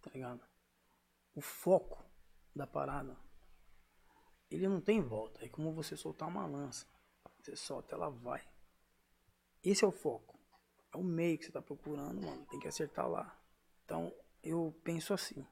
Tá 0.00 0.10
ligado? 0.14 0.40
O 1.34 1.42
foco 1.42 2.02
da 2.56 2.66
parada, 2.66 3.14
ele 4.50 4.68
não 4.68 4.80
tem 4.80 5.00
volta. 5.00 5.44
É 5.44 5.48
como 5.48 5.72
você 5.72 5.96
soltar 5.96 6.28
uma 6.28 6.46
lança. 6.46 6.86
Você 7.40 7.56
solta, 7.56 7.94
ela 7.94 8.10
vai. 8.10 8.42
Esse 9.62 9.84
é 9.84 9.88
o 9.88 9.92
foco. 9.92 10.38
É 10.92 10.96
o 10.96 11.02
meio 11.02 11.38
que 11.38 11.44
você 11.44 11.52
tá 11.52 11.62
procurando, 11.62 12.20
mano. 12.20 12.46
Tem 12.46 12.58
que 12.58 12.68
acertar 12.68 13.08
lá. 13.08 13.38
Então, 13.84 14.12
eu 14.42 14.74
penso 14.82 15.14
assim. 15.14 15.46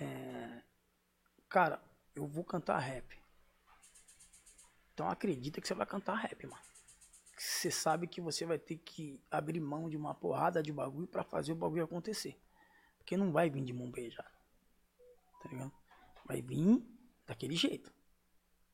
É, 0.00 0.62
Cara, 1.50 1.82
eu 2.14 2.28
vou 2.28 2.44
cantar 2.44 2.78
rap. 2.78 3.20
Então 4.94 5.10
acredita 5.10 5.60
que 5.60 5.66
você 5.66 5.74
vai 5.74 5.84
cantar 5.84 6.14
rap, 6.14 6.46
mano. 6.46 6.62
Você 7.36 7.72
sabe 7.72 8.06
que 8.06 8.20
você 8.20 8.46
vai 8.46 8.56
ter 8.56 8.76
que 8.76 9.20
abrir 9.28 9.58
mão 9.58 9.90
de 9.90 9.96
uma 9.96 10.14
porrada 10.14 10.62
de 10.62 10.72
bagulho 10.72 11.08
pra 11.08 11.24
fazer 11.24 11.50
o 11.50 11.56
bagulho 11.56 11.82
acontecer. 11.82 12.40
Porque 12.98 13.16
não 13.16 13.32
vai 13.32 13.50
vir 13.50 13.64
de 13.64 13.72
mão 13.72 13.90
beijada. 13.90 14.30
Tá 15.42 15.48
ligado? 15.48 15.72
Vai 16.24 16.40
vir 16.40 16.86
daquele 17.30 17.54
jeito. 17.54 17.92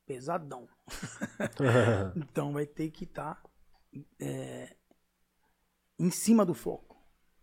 Pesadão. 0.06 0.66
então 2.16 2.52
vai 2.54 2.66
ter 2.66 2.90
que 2.90 3.04
estar 3.04 3.42
em 5.98 6.10
cima 6.10 6.44
do 6.44 6.54
foco. 6.54 6.96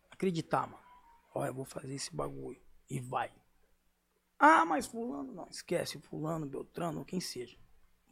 Acreditar, 0.09 0.67
mano. 0.67 0.83
Olha, 1.35 1.49
eu 1.49 1.53
vou 1.53 1.65
fazer 1.65 1.93
esse 1.93 2.13
bagulho. 2.13 2.59
E 2.89 2.99
vai. 2.99 3.31
Ah, 4.39 4.65
mas 4.65 4.85
fulano, 4.87 5.33
não, 5.33 5.47
esquece, 5.49 5.99
fulano, 5.99 6.45
Beltrano, 6.45 7.05
quem 7.05 7.21
seja. 7.21 7.57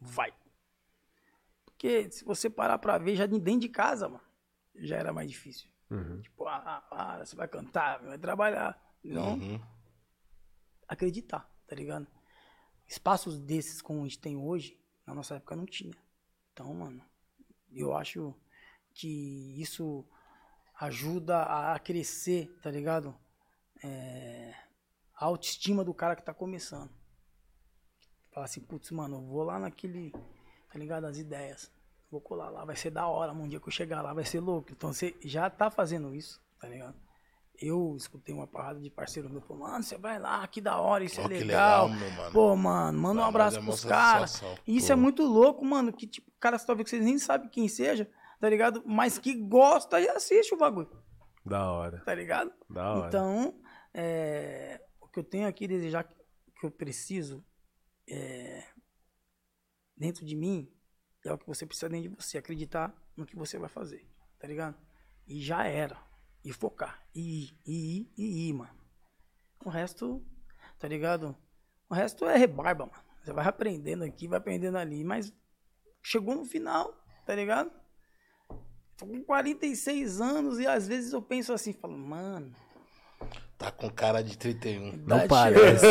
Vai. 0.00 0.32
Porque 1.64 2.10
se 2.10 2.24
você 2.24 2.48
parar 2.48 2.78
pra 2.78 2.98
ver, 2.98 3.16
já 3.16 3.26
de 3.26 3.38
dentro 3.38 3.60
de 3.60 3.68
casa, 3.68 4.08
mano, 4.08 4.24
já 4.76 4.96
era 4.96 5.12
mais 5.12 5.28
difícil. 5.30 5.68
Tipo, 6.22 6.46
ah, 6.46 6.82
ah, 6.90 7.18
você 7.24 7.36
vai 7.36 7.46
cantar, 7.48 8.00
vai 8.02 8.16
trabalhar. 8.18 8.80
Não, 9.04 9.34
Uhum. 9.34 9.60
acreditar, 10.88 11.46
tá 11.66 11.74
ligado? 11.74 12.06
Espaços 12.92 13.38
desses 13.38 13.80
como 13.80 14.00
a 14.00 14.02
gente 14.02 14.18
tem 14.18 14.36
hoje, 14.36 14.78
na 15.06 15.14
nossa 15.14 15.36
época 15.36 15.56
não 15.56 15.64
tinha. 15.64 15.94
Então, 16.52 16.74
mano, 16.74 17.02
eu 17.72 17.96
acho 17.96 18.34
que 18.92 19.58
isso 19.58 20.04
ajuda 20.78 21.42
a 21.72 21.78
crescer, 21.78 22.54
tá 22.62 22.70
ligado? 22.70 23.16
É, 23.82 24.54
a 25.16 25.24
autoestima 25.24 25.82
do 25.82 25.94
cara 25.94 26.14
que 26.14 26.22
tá 26.22 26.34
começando. 26.34 26.90
Fala 28.30 28.44
assim, 28.44 28.60
putz, 28.60 28.90
mano, 28.90 29.16
eu 29.16 29.22
vou 29.22 29.42
lá 29.42 29.58
naquele, 29.58 30.12
tá 30.70 30.78
ligado? 30.78 31.06
As 31.06 31.16
ideias. 31.16 31.72
Vou 32.10 32.20
colar 32.20 32.50
lá, 32.50 32.62
vai 32.62 32.76
ser 32.76 32.90
da 32.90 33.06
hora, 33.06 33.32
um 33.32 33.48
dia 33.48 33.58
que 33.58 33.68
eu 33.68 33.72
chegar 33.72 34.02
lá 34.02 34.12
vai 34.12 34.26
ser 34.26 34.40
louco. 34.40 34.70
Então 34.70 34.92
você 34.92 35.16
já 35.22 35.48
tá 35.48 35.70
fazendo 35.70 36.14
isso, 36.14 36.38
tá 36.60 36.68
ligado? 36.68 37.00
Eu 37.60 37.94
escutei 37.96 38.34
uma 38.34 38.46
parada 38.46 38.80
de 38.80 38.90
parceiro 38.90 39.30
meu, 39.30 39.40
falou, 39.40 39.62
mano, 39.62 39.84
você 39.84 39.96
vai 39.96 40.18
lá, 40.18 40.46
que 40.48 40.60
da 40.60 40.80
hora, 40.80 41.04
isso 41.04 41.20
é 41.20 41.24
que 41.24 41.28
legal. 41.28 41.86
legal, 41.86 42.00
meu 42.00 42.10
mano. 42.10 42.32
Pô, 42.32 42.56
mano, 42.56 42.98
manda 42.98 43.20
um 43.20 43.24
abraço 43.24 43.58
é 43.58 43.62
pros 43.62 43.84
caras. 43.84 44.42
isso 44.66 44.90
é 44.90 44.96
muito 44.96 45.22
louco, 45.22 45.64
mano, 45.64 45.92
que 45.92 46.06
tipo, 46.06 46.30
caras 46.40 46.64
talvez 46.64 46.84
que 46.84 46.90
vocês 46.90 47.04
nem 47.04 47.18
sabem 47.18 47.48
quem 47.48 47.68
seja, 47.68 48.10
tá 48.40 48.48
ligado? 48.48 48.82
Mas 48.84 49.18
que 49.18 49.34
gosta 49.34 50.00
e 50.00 50.08
assiste 50.08 50.52
o 50.54 50.56
bagulho, 50.58 50.90
Da 51.46 51.70
hora, 51.70 52.02
tá 52.04 52.14
ligado? 52.14 52.52
da 52.68 52.94
hora. 52.94 53.08
Então, 53.08 53.60
é, 53.94 54.80
o 55.00 55.06
que 55.06 55.20
eu 55.20 55.24
tenho 55.24 55.46
aqui 55.46 55.68
desejar 55.68 56.04
que 56.04 56.66
eu 56.66 56.70
preciso 56.70 57.44
é, 58.08 58.64
dentro 59.96 60.24
de 60.24 60.34
mim 60.34 60.68
é 61.24 61.32
o 61.32 61.38
que 61.38 61.46
você 61.46 61.64
precisa 61.64 61.88
dentro 61.88 62.10
de 62.10 62.16
você, 62.16 62.38
acreditar 62.38 62.92
no 63.16 63.24
que 63.24 63.36
você 63.36 63.58
vai 63.58 63.68
fazer, 63.68 64.04
tá 64.38 64.48
ligado? 64.48 64.76
E 65.26 65.40
já 65.40 65.64
era. 65.66 65.96
E 66.44 66.52
focar. 66.52 67.02
E 67.14 67.44
ir, 67.44 67.58
e 67.66 67.96
ir, 67.96 68.12
e 68.16 68.48
ir, 68.48 68.52
mano. 68.52 68.78
O 69.64 69.68
resto, 69.68 70.24
tá 70.78 70.88
ligado? 70.88 71.36
O 71.88 71.94
resto 71.94 72.24
é 72.26 72.36
rebarba, 72.36 72.86
mano. 72.86 73.04
Você 73.22 73.32
vai 73.32 73.46
aprendendo 73.46 74.02
aqui, 74.02 74.26
vai 74.26 74.38
aprendendo 74.38 74.76
ali, 74.76 75.04
mas 75.04 75.32
chegou 76.02 76.34
no 76.34 76.44
final, 76.44 76.92
tá 77.24 77.34
ligado? 77.34 77.70
Tô 78.96 79.06
com 79.06 79.22
46 79.22 80.20
anos 80.20 80.58
e 80.58 80.66
às 80.66 80.88
vezes 80.88 81.12
eu 81.12 81.22
penso 81.22 81.52
assim, 81.52 81.72
falo, 81.72 81.96
mano, 81.96 82.52
Tá 83.62 83.70
com 83.70 83.88
cara 83.88 84.22
de 84.24 84.36
31. 84.36 85.04
Não 85.06 85.18
idade 85.18 85.28
parece. 85.28 85.86
Ô, 85.86 85.90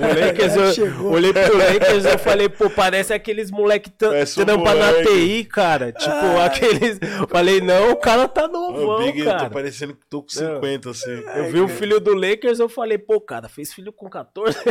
o 0.00 0.26
Lakers, 0.26 0.56
eu, 0.56 0.72
Chegou. 0.72 1.12
olhei 1.12 1.30
pro 1.32 1.58
Lakers 1.58 2.04
eu 2.06 2.18
falei, 2.18 2.48
pô, 2.48 2.70
parece 2.70 3.12
aqueles 3.12 3.50
moleque 3.50 3.90
um 3.90 4.44
trampa 4.44 4.74
na. 4.74 4.92
TI, 5.04 5.44
cara. 5.44 5.92
Tipo, 5.92 6.38
aqueles. 6.42 6.98
Falei, 7.28 7.60
não, 7.60 7.90
o 7.92 7.96
cara 7.96 8.26
tá 8.26 8.46
Ô, 8.46 8.48
novão, 8.48 9.04
Big, 9.04 9.18
eu 9.18 9.26
tô 9.26 9.30
cara. 9.30 9.50
parecendo 9.50 9.94
que 9.94 10.06
tô 10.08 10.22
com 10.22 10.30
50, 10.30 10.88
assim. 10.90 11.22
Eu 11.36 11.50
vi 11.52 11.60
o 11.60 11.68
filho 11.68 12.00
do 12.00 12.14
Lakers, 12.14 12.58
eu 12.58 12.68
falei, 12.68 12.96
pô, 12.96 13.20
cara, 13.20 13.46
fez 13.46 13.74
filho 13.74 13.92
com 13.92 14.08
14. 14.08 14.56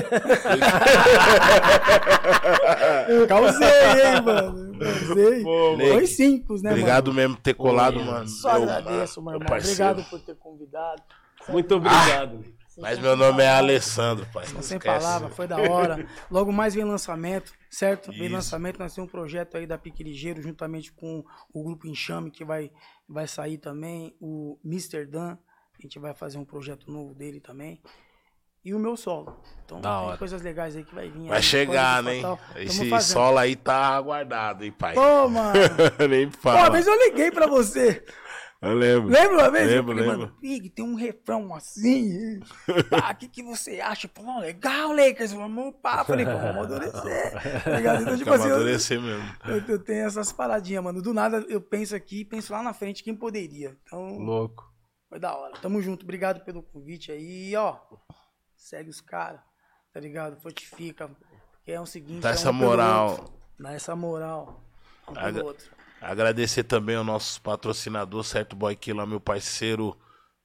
Causei, 3.27 3.67
hein, 3.67 4.21
mano. 4.25 4.77
Causei. 4.79 5.43
Pô, 5.43 5.75
Foi 5.77 5.85
moleque. 5.87 6.07
cinco, 6.07 6.55
né, 6.61 6.71
Obrigado 6.71 7.13
mesmo 7.13 7.35
por 7.35 7.41
ter 7.41 7.53
colado, 7.53 7.99
mano. 7.99 8.27
Só 8.27 8.49
agradeço, 8.49 9.21
meu 9.21 9.31
meu 9.31 9.39
irmão. 9.41 9.47
parceiro. 9.47 9.83
Obrigado 9.91 10.09
por 10.09 10.19
ter 10.19 10.35
convidado. 10.35 11.01
Muito 11.49 11.75
obrigado. 11.75 12.35
Lakers. 12.37 12.53
Mas 12.77 12.97
meu 12.97 13.15
nome 13.15 13.43
é 13.43 13.49
Alessandro, 13.49 14.25
pai. 14.33 14.45
Não 14.51 14.61
Sem 14.63 14.79
palavra, 14.79 15.29
foi 15.29 15.45
da 15.45 15.57
hora. 15.57 16.07
Logo 16.31 16.51
mais 16.51 16.73
vem 16.73 16.83
lançamento, 16.83 17.53
certo? 17.69 18.11
Vem 18.11 18.25
Isso. 18.25 18.33
lançamento, 18.33 18.79
nós 18.79 18.93
temos 18.95 19.07
um 19.07 19.11
projeto 19.11 19.57
aí 19.57 19.67
da 19.67 19.77
Pique 19.77 20.03
Ligeiro, 20.03 20.41
juntamente 20.41 20.91
com 20.91 21.23
o 21.53 21.63
grupo 21.63 21.85
Enxame, 21.87 22.31
que 22.31 22.43
vai, 22.43 22.71
vai 23.07 23.27
sair 23.27 23.59
também, 23.59 24.15
o 24.19 24.57
Mr. 24.65 25.05
Dan, 25.05 25.37
a 25.77 25.81
gente 25.81 25.99
vai 25.99 26.15
fazer 26.15 26.39
um 26.39 26.45
projeto 26.45 26.91
novo 26.91 27.13
dele 27.13 27.39
também. 27.39 27.79
E 28.65 28.73
o 28.73 28.79
meu 28.79 28.95
solo. 28.95 29.37
Então 29.65 29.81
Da 29.81 29.97
tem 29.99 30.07
hora. 30.07 30.17
coisas 30.17 30.41
legais 30.41 30.75
aí 30.77 30.85
que 30.85 30.95
vai 30.95 31.09
vir. 31.09 31.27
Vai 31.27 31.37
aí, 31.39 31.43
chegar, 31.43 32.01
né? 32.01 32.21
Esse 32.55 32.89
fazendo. 32.89 33.11
solo 33.13 33.37
aí 33.37 33.57
tá 33.57 33.89
aguardado, 33.89 34.63
hein, 34.63 34.71
pai? 34.71 34.93
Pô, 34.95 35.27
mano. 35.27 35.53
Nem 36.09 36.29
Pô, 36.29 36.49
uma 36.49 36.57
fala. 36.57 36.69
vez 36.71 36.87
eu 36.87 36.97
liguei 36.97 37.29
pra 37.29 37.45
você. 37.45 38.05
Eu 38.63 38.75
lembro. 38.75 39.09
Lembra 39.09 39.37
uma 39.37 39.51
vez? 39.51 39.67
Lembro, 39.67 39.91
eu 39.91 39.97
falei, 39.97 40.09
lembro. 40.09 40.27
mano, 40.27 40.39
Pig, 40.39 40.69
tem 40.69 40.85
um 40.85 40.95
refrão 40.95 41.53
assim. 41.53 42.39
Pá, 42.89 43.11
o 43.11 43.15
que, 43.17 43.27
que 43.27 43.43
você 43.43 43.81
acha? 43.81 44.07
Falou, 44.07 44.39
legal, 44.39 44.93
Lakers, 44.93 45.33
vamos 45.33 45.75
pá. 45.81 46.05
Falei, 46.05 46.23
vamos 46.23 46.45
amadurecer. 46.45 47.61
Tá 47.61 47.75
ligado? 47.75 48.01
Então, 48.03 48.17
tipo 48.17 48.31
assim, 48.31 48.47
eu, 48.47 48.55
amadurecer 48.55 49.01
mesmo. 49.01 49.35
eu, 49.45 49.57
eu 49.67 49.79
tenho 49.83 50.05
essas 50.05 50.31
paradinhas, 50.31 50.81
mano. 50.81 51.01
Do 51.01 51.13
nada 51.13 51.45
eu 51.49 51.59
penso 51.59 51.93
aqui 51.93 52.21
e 52.21 52.25
penso 52.25 52.53
lá 52.53 52.63
na 52.63 52.73
frente 52.73 53.03
quem 53.03 53.13
poderia. 53.13 53.77
Então, 53.83 54.17
Louco. 54.19 54.63
foi 55.09 55.19
da 55.19 55.35
hora. 55.35 55.57
Tamo 55.61 55.81
junto, 55.81 56.03
obrigado 56.03 56.45
pelo 56.45 56.63
convite 56.63 57.11
aí. 57.11 57.49
E, 57.49 57.55
ó, 57.57 57.77
segue 58.55 58.89
os 58.89 59.01
caras, 59.01 59.41
tá 59.91 59.99
ligado? 59.99 60.39
Fortifica. 60.39 61.09
Porque 61.51 61.73
é 61.73 61.81
o 61.81 61.85
seguinte. 61.85 62.21
Dá 62.21 62.29
é 62.29 62.31
um 62.31 62.35
essa 62.35 62.53
pelo 62.53 62.65
moral. 62.65 63.39
Dá 63.59 63.73
essa 63.73 63.93
moral. 63.93 64.63
Um 65.09 65.13
pelo 65.13 65.47
outro. 65.47 65.82
Agradecer 66.03 66.63
também 66.63 66.95
ao 66.95 67.03
nosso 67.03 67.41
patrocinador, 67.41 68.23
certo 68.23 68.55
Boy 68.55 68.75
Killa, 68.75 69.05
meu 69.05 69.19
parceiro. 69.19 69.97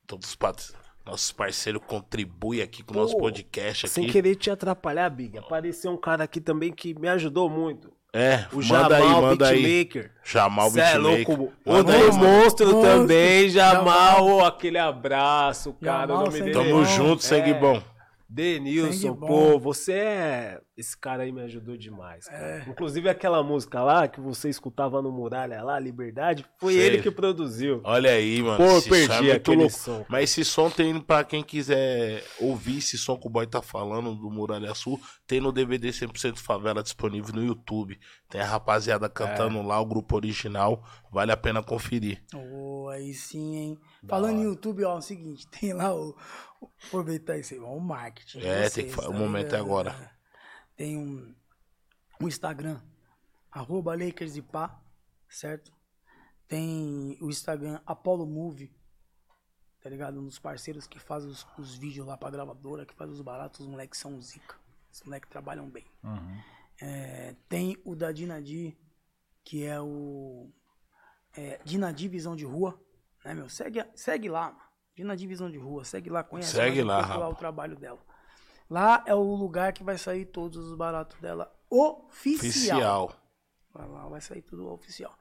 Todos 0.06 0.28
os 0.30 0.34
pat... 0.36 0.56
nossos 1.04 1.32
parceiros 1.32 1.82
contribuem 1.86 2.62
aqui 2.62 2.82
com 2.82 2.94
o 2.94 2.96
nosso 2.98 3.16
podcast 3.18 3.88
Sem 3.88 4.04
aqui. 4.04 4.12
querer 4.12 4.36
te 4.36 4.50
atrapalhar, 4.50 5.08
Big, 5.10 5.36
apareceu 5.36 5.90
um 5.90 5.96
cara 5.96 6.24
aqui 6.24 6.40
também 6.40 6.72
que 6.72 6.94
me 6.98 7.08
ajudou 7.08 7.50
muito. 7.50 7.92
É, 8.12 8.46
O 8.52 8.56
manda 8.64 8.96
aí, 8.96 9.02
Jamal 9.02 9.22
manda 9.22 9.48
aí. 9.48 9.62
Beatmaker. 9.62 10.12
Jamal 10.24 10.70
Cê 10.70 10.80
é 10.80 10.84
Beatmaker. 10.98 11.38
louco. 11.38 11.52
Manda 11.66 11.78
Outro 11.78 11.92
aí, 11.94 12.00
mano. 12.12 12.18
monstro, 12.24 12.66
Monstro. 12.72 12.82
também, 12.82 13.48
Jamal. 13.50 13.84
Jamal. 13.84 14.44
Aquele 14.46 14.78
abraço, 14.78 15.74
cara. 15.74 16.06
Jamal, 16.14 16.26
o 16.28 16.30
dele 16.30 16.52
Tamo 16.52 16.80
é 16.80 16.84
junto, 16.86 17.22
sangue 17.22 17.50
É. 17.50 17.54
bom. 17.54 17.82
Denilson, 18.28 19.14
pô, 19.14 19.58
você 19.58 19.92
é. 19.92 20.60
Esse 20.78 20.96
cara 20.96 21.24
aí 21.24 21.32
me 21.32 21.42
ajudou 21.42 21.76
demais. 21.76 22.26
cara. 22.28 22.64
Inclusive 22.68 23.08
aquela 23.08 23.42
música 23.42 23.82
lá 23.82 24.06
que 24.06 24.20
você 24.20 24.48
escutava 24.48 25.02
no 25.02 25.10
Muralha 25.10 25.62
lá, 25.62 25.78
Liberdade, 25.78 26.46
foi 26.58 26.74
Sei. 26.74 26.82
ele 26.86 27.02
que 27.02 27.10
produziu. 27.10 27.80
Olha 27.84 28.10
aí, 28.12 28.40
mano. 28.42 28.56
Pô, 28.58 28.78
esse 28.78 28.88
é 28.88 28.90
perdi 28.90 29.22
muito 29.22 29.32
aquele 29.36 29.56
louco. 29.62 29.76
som. 29.76 30.06
Mas 30.08 30.30
esse 30.30 30.44
som 30.44 30.70
tem 30.70 31.00
pra 31.00 31.24
quem 31.24 31.42
quiser 31.42 32.24
ouvir 32.40 32.78
esse 32.78 32.96
som 32.96 33.16
que 33.18 33.26
o 33.26 33.30
boy 33.30 33.46
tá 33.46 33.60
falando 33.60 34.14
do 34.14 34.30
Muralha 34.30 34.74
Sul, 34.74 35.00
tem 35.26 35.40
no 35.40 35.50
DVD 35.52 35.88
100% 35.88 36.38
Favela 36.38 36.82
disponível 36.82 37.34
no 37.34 37.44
YouTube. 37.44 37.98
Tem 38.28 38.40
a 38.40 38.44
rapaziada 38.46 39.08
cantando 39.08 39.60
lá, 39.62 39.80
o 39.80 39.86
grupo 39.86 40.14
original. 40.16 40.84
Vale 41.10 41.32
a 41.32 41.36
pena 41.36 41.62
conferir. 41.62 42.22
Ô, 42.34 42.88
aí 42.90 43.12
sim, 43.14 43.56
hein? 43.56 43.78
Da 44.02 44.10
Falando 44.16 44.34
hora. 44.34 44.40
em 44.40 44.44
YouTube, 44.44 44.84
ó, 44.84 44.94
é 44.94 44.98
o 44.98 45.00
seguinte, 45.00 45.46
tem 45.50 45.72
lá 45.72 45.94
o. 45.94 46.14
o- 46.60 46.68
Aproveitar 46.86 47.36
isso 47.38 47.54
aí, 47.54 47.60
ó, 47.60 47.72
o 47.74 47.80
marketing. 47.80 48.40
É, 48.40 48.68
tem 48.70 48.84
que 48.86 48.90
vocês, 48.90 48.94
fa- 48.94 49.08
o 49.08 49.12
tá 49.12 49.18
momento 49.18 49.54
é 49.54 49.58
agora. 49.58 49.94
Tem 50.78 50.96
um, 50.96 51.34
um 52.22 52.28
Instagram, 52.28 52.80
arroba 53.50 53.96
Lakers 53.96 54.36
e 54.36 54.42
pá, 54.42 54.80
certo? 55.28 55.72
Tem 56.46 57.18
o 57.20 57.28
Instagram 57.28 57.80
Apollo 57.84 58.24
Movie, 58.24 58.72
tá 59.82 59.90
ligado? 59.90 60.20
Um 60.20 60.24
dos 60.24 60.38
parceiros 60.38 60.86
que 60.86 61.00
faz 61.00 61.24
os, 61.24 61.44
os 61.58 61.74
vídeos 61.74 62.06
lá 62.06 62.16
pra 62.16 62.30
gravadora, 62.30 62.86
que 62.86 62.94
faz 62.94 63.10
os 63.10 63.20
baratos, 63.20 63.58
os 63.58 63.66
moleques 63.66 63.98
são 63.98 64.20
zica. 64.20 64.54
Os 64.92 65.02
moleques 65.02 65.28
trabalham 65.28 65.68
bem. 65.68 65.84
É, 66.80 67.34
tem 67.48 67.76
o 67.84 67.96
da 67.96 68.12
Dinadi, 68.12 68.78
que 69.42 69.64
é 69.64 69.80
o 69.80 70.48
é, 71.36 71.60
Dinadi 71.64 72.06
Visão 72.06 72.36
de 72.36 72.44
Rua, 72.44 72.80
né, 73.24 73.34
meu? 73.34 73.48
Segue, 73.48 73.84
segue 73.96 74.28
lá, 74.28 74.52
mano. 74.52 74.68
Dinadi 74.94 75.26
Visão 75.26 75.50
de 75.50 75.58
Rua, 75.58 75.84
segue 75.84 76.08
lá, 76.08 76.22
conhece 76.22 76.52
Segue 76.52 76.84
lá, 76.84 77.00
rapa. 77.00 77.28
o 77.28 77.34
trabalho 77.34 77.76
dela. 77.76 78.00
Lá 78.70 79.02
é 79.06 79.14
o 79.14 79.34
lugar 79.34 79.72
que 79.72 79.82
vai 79.82 79.96
sair 79.96 80.26
todos 80.26 80.58
os 80.68 80.76
baratos 80.76 81.18
dela 81.20 81.52
oficial. 81.70 82.38
Oficial. 82.38 83.12
Vai 83.72 83.88
lá, 83.88 84.08
vai 84.08 84.20
sair 84.20 84.42
tudo 84.42 84.70
oficial. 84.70 85.16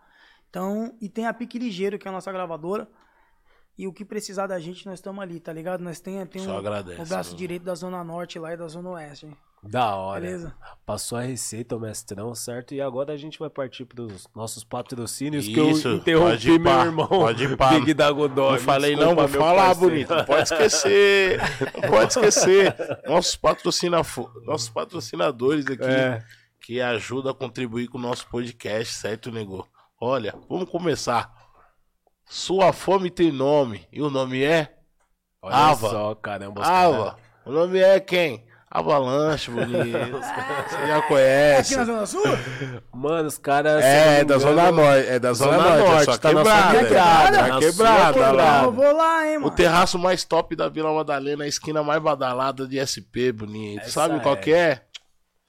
Então, 0.49 0.95
e 0.99 1.07
tem 1.07 1.25
a 1.25 1.33
Pique 1.33 1.59
Ligeiro, 1.59 1.97
que 1.99 2.07
é 2.07 2.09
a 2.09 2.13
nossa 2.13 2.31
gravadora. 2.31 2.89
E 3.77 3.87
o 3.87 3.93
que 3.93 4.03
precisar 4.03 4.47
da 4.47 4.59
gente, 4.59 4.85
nós 4.87 4.97
estamos 4.99 5.21
ali, 5.21 5.39
tá 5.39 5.53
ligado? 5.53 5.81
Nós 5.81 5.99
tem, 5.99 6.25
tem 6.25 6.43
Só 6.43 6.55
um, 6.55 6.57
agradece, 6.57 7.01
o 7.01 7.05
braço 7.05 7.35
direito 7.35 7.63
da 7.63 7.75
Zona 7.75 8.03
Norte 8.03 8.39
lá 8.39 8.53
e 8.53 8.57
da 8.57 8.67
Zona 8.67 8.89
Oeste. 8.89 9.27
hein? 9.27 9.37
Da 9.63 9.95
hora. 9.95 10.21
Beleza? 10.21 10.55
Passou 10.85 11.17
a 11.17 11.21
receita, 11.21 11.75
o 11.75 11.79
mestrão, 11.79 12.34
certo? 12.34 12.73
E 12.73 12.79
agora 12.81 13.11
a 13.11 13.17
gente 13.17 13.38
vai 13.39 13.49
partir 13.49 13.84
pros 13.85 14.25
nossos 14.35 14.63
patrocínios, 14.63 15.45
que 15.45 15.51
Isso, 15.59 15.88
eu 15.89 15.91
pode 15.91 16.01
interrompi 16.01 16.59
meu 16.59 16.79
irmão. 16.79 17.07
pode 17.07 17.43
ir 17.43 17.55
pá. 17.57 17.69
Big 17.71 17.93
da 17.93 18.09
Godoy. 18.11 18.51
Não 18.53 18.59
falei 18.59 18.95
não, 18.95 19.15
vou 19.15 19.27
falar, 19.27 19.65
parceiro. 19.75 19.89
bonito. 19.89 20.15
Não 20.15 20.23
pode 20.25 20.43
esquecer. 20.43 21.39
Não 21.81 21.89
pode 21.89 22.11
esquecer. 22.13 22.75
Nossos, 23.05 23.35
patrocina... 23.35 23.97
Nossos 24.45 24.69
patrocinadores 24.69 25.65
aqui 25.65 25.84
É. 25.84 26.23
que 26.61 26.79
ajudam 26.79 27.31
a 27.31 27.35
contribuir 27.35 27.88
com 27.88 27.97
o 27.97 28.01
nosso 28.01 28.27
podcast, 28.29 28.93
certo, 28.93 29.31
nego? 29.31 29.67
Olha, 29.99 30.34
vamos 30.47 30.69
começar. 30.69 31.29
Sua 32.25 32.71
fome 32.71 33.09
tem 33.09 33.31
nome. 33.31 33.85
E 33.91 34.01
o 34.01 34.09
nome 34.09 34.43
é? 34.43 34.77
Olha 35.41 35.55
Ava. 35.55 35.89
só, 35.89 36.15
caramba. 36.15 36.61
os 36.61 36.67
Ava. 36.67 36.97
caras- 36.97 37.15
O 37.45 37.51
nome 37.51 37.79
é 37.79 37.99
quem? 37.99 38.46
Avalanche, 38.69 39.49
bonito. 39.49 39.72
Você 40.18 40.88
já 40.88 40.98
Aqui 40.98 41.07
conhece. 41.07 41.76
na 41.77 41.85
Zona 41.85 42.06
Sul? 42.06 42.23
Mano, 42.94 43.27
os 43.27 43.38
caras. 43.38 43.84
É, 43.84 44.19
é 44.19 44.26
da 44.26 44.38
Zona 44.38 44.72
Norte. 44.72 45.07
É 45.07 45.19
da 45.19 45.34
Zona, 45.34 45.52
Zona 45.57 45.69
Norte. 45.69 45.88
Norte, 45.88 46.02
é 46.02 46.06
só 46.06 46.18
tá 46.18 46.30
quebrada. 46.30 46.80
quebrada, 46.80 47.38
é. 47.38 47.48
Tá 47.49 47.60
quebrada, 47.60 48.31
lá. 48.34 48.64
Eu 48.64 48.72
vou 48.73 48.95
lá, 48.95 49.27
hein, 49.27 49.38
O 49.38 49.41
mano. 49.41 49.56
terraço 49.56 49.98
mais 49.98 50.26
top 50.26 50.53
da 50.56 50.68
Vila 50.68 50.94
Madalena, 50.94 51.45
a 51.45 51.48
esquina 51.48 51.81
mais 51.81 52.02
badalada 52.02 52.68
de 52.68 52.77
SP, 52.84 53.31
bonito. 53.31 53.81
Essa 53.84 53.91
Sabe 53.91 54.19
qual 54.19 54.35
é. 54.35 54.38
que 54.38 54.52
é? 54.53 54.81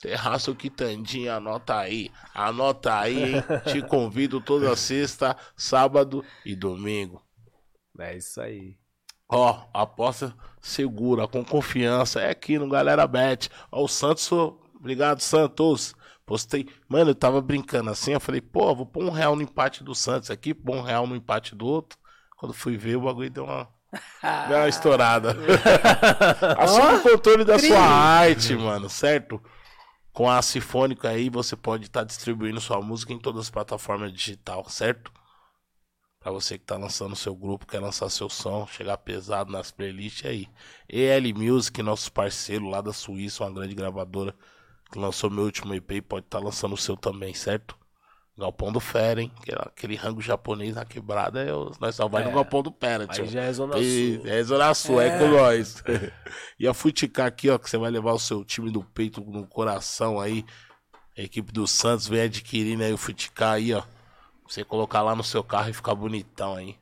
Terraço 0.01 0.55
Quitandinha, 0.55 1.35
anota 1.35 1.77
aí. 1.77 2.13
Anota 2.33 3.01
aí, 3.01 3.35
hein? 3.35 3.45
Te 3.67 3.83
convido 3.83 4.41
toda 4.41 4.77
sexta, 4.77 5.37
sábado 5.57 6.25
e 6.47 6.55
domingo. 6.55 7.21
É 7.99 8.17
isso 8.17 8.41
aí. 8.41 8.77
Ó, 9.29 9.67
aposta 9.75 10.35
segura, 10.61 11.29
com 11.29 11.45
confiança. 11.45 12.21
É 12.21 12.31
aqui 12.31 12.59
no 12.59 12.69
Galera 12.69 13.07
Bet. 13.07 13.51
Ó, 13.71 13.85
o 13.85 13.89
Santos, 13.89 14.31
obrigado, 14.75 15.21
Santos. 15.21 15.95
Postei. 16.25 16.69
Mano, 16.89 17.11
eu 17.11 17.15
tava 17.15 17.41
brincando 17.41 17.91
assim. 17.91 18.13
Eu 18.13 18.21
falei, 18.21 18.41
pô, 18.41 18.75
vou 18.75 18.87
pôr 18.87 19.03
um 19.05 19.11
real 19.11 19.35
no 19.35 19.43
empate 19.43 19.83
do 19.83 19.95
Santos 19.95 20.31
aqui, 20.31 20.53
pôr 20.53 20.77
um 20.77 20.83
real 20.83 21.07
no 21.07 21.17
empate 21.17 21.55
do 21.55 21.67
outro. 21.67 21.99
Quando 22.37 22.53
fui 22.53 22.77
ver, 22.77 22.97
o 22.97 23.03
bagulho 23.03 23.31
deu 23.31 23.45
uma. 23.45 23.69
Deu 24.49 24.59
uma 24.59 24.69
estourada. 24.69 25.35
Assume 26.59 26.97
o 26.97 27.03
controle 27.03 27.43
da 27.43 27.59
sua 27.59 27.81
arte, 27.81 28.55
mano, 28.55 28.89
certo? 28.89 29.43
Com 30.13 30.29
a 30.31 30.43
Sifônica 30.43 31.09
aí, 31.09 31.31
você 31.31 31.57
pode 31.57 31.85
estar 31.85 32.05
distribuindo 32.05 32.61
sua 32.61 32.83
música 32.83 33.15
em 33.15 33.19
todas 33.19 33.43
as 33.43 33.51
plataformas 33.51 34.13
digital, 34.13 34.69
certo? 34.69 35.11
Pra 36.29 36.35
você 36.35 36.59
que 36.59 36.65
tá 36.67 36.77
lançando 36.77 37.17
seu 37.17 37.35
grupo, 37.35 37.67
quer 37.67 37.81
lançar 37.81 38.11
seu 38.11 38.29
som, 38.29 38.67
chegar 38.67 38.99
pesado 38.99 39.51
nas 39.51 39.71
playlists 39.71 40.27
é 40.27 40.29
aí. 40.29 40.49
EL 40.87 41.35
Music, 41.35 41.83
nosso 41.83 42.13
parceiro 42.13 42.69
lá 42.69 42.83
da 42.83 42.93
Suíça, 42.93 43.43
uma 43.45 43.51
grande 43.51 43.75
gravadora 43.75 44.35
que 44.93 44.99
lançou 44.99 45.31
meu 45.31 45.45
último 45.45 45.73
EP 45.73 45.91
e 45.93 46.03
pode 46.03 46.27
estar 46.27 46.39
lançando 46.39 46.75
o 46.75 46.77
seu 46.77 46.99
também, 46.99 47.33
certo? 47.33 47.75
Galpão 48.37 48.71
do 48.71 48.79
Fera, 48.79 49.23
hein? 49.23 49.33
Aquele, 49.41 49.59
aquele 49.59 49.95
rango 49.97 50.21
japonês 50.21 50.75
na 50.75 50.85
quebrada, 50.85 51.41
é 51.43 51.55
o- 51.55 51.73
nós 51.81 51.95
só 51.95 52.07
vai 52.07 52.23
no 52.25 52.29
É, 52.29 52.35
Galpão 52.35 52.63
do 52.63 52.75
Fera, 52.79 53.07
tio. 53.07 53.25
Aí 53.25 53.31
já 53.31 53.41
é 53.45 53.53
Zona 53.55 53.79
E- 53.79 54.17
Sul. 54.19 54.27
É 54.27 54.43
Zona 54.45 54.75
Sul, 54.75 55.01
é, 55.01 55.19
com 55.19 55.29
nós. 55.29 55.83
e 56.61 56.69
a 56.69 56.75
Futicar 56.75 57.27
aqui, 57.27 57.49
ó, 57.49 57.57
que 57.57 57.71
você 57.71 57.79
vai 57.79 57.91
levar 57.91 58.13
o 58.13 58.19
seu 58.19 58.45
time 58.45 58.71
do 58.71 58.85
peito 58.85 59.23
no 59.23 59.47
coração 59.47 60.21
aí. 60.21 60.45
A 61.17 61.23
equipe 61.23 61.51
do 61.53 61.67
Santos 61.67 62.07
vem 62.07 62.21
adquirindo 62.21 62.83
aí 62.85 62.93
o 62.93 62.99
Futicar 62.99 63.55
aí, 63.55 63.73
ó. 63.73 63.83
Você 64.49 64.65
colocar 64.65 65.03
lá 65.03 65.15
no 65.15 65.23
seu 65.23 65.45
carro 65.45 65.69
e 65.69 65.75
ficar 65.75 65.95
bonitão 65.95 66.55
aí. 66.55 66.77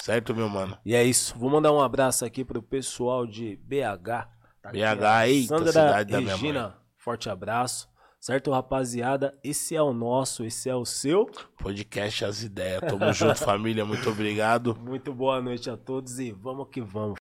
Certo, 0.00 0.34
meu 0.34 0.48
mano? 0.48 0.76
E 0.84 0.94
é 0.94 1.02
isso. 1.02 1.34
Vou 1.38 1.50
mandar 1.50 1.72
um 1.72 1.80
abraço 1.80 2.24
aqui 2.24 2.44
pro 2.44 2.62
pessoal 2.62 3.26
de 3.26 3.56
BH. 3.56 4.28
Tá 4.60 4.70
BH, 4.70 5.28
eita, 5.28 5.48
Sandra 5.48 5.72
cidade 5.72 6.12
da 6.12 6.20
minha 6.20 6.34
Regina, 6.34 6.76
forte 6.96 7.30
abraço. 7.30 7.88
Certo, 8.20 8.50
rapaziada? 8.50 9.38
Esse 9.44 9.76
é 9.76 9.82
o 9.82 9.92
nosso, 9.92 10.44
esse 10.44 10.68
é 10.68 10.74
o 10.74 10.84
seu. 10.84 11.30
Podcast 11.56 12.24
As 12.24 12.42
Ideias. 12.42 12.80
Tamo 12.80 13.12
junto, 13.12 13.36
família. 13.38 13.84
Muito 13.84 14.10
obrigado. 14.10 14.76
Muito 14.80 15.14
boa 15.14 15.40
noite 15.40 15.70
a 15.70 15.76
todos 15.76 16.18
e 16.18 16.32
vamos 16.32 16.68
que 16.68 16.80
vamos. 16.80 17.16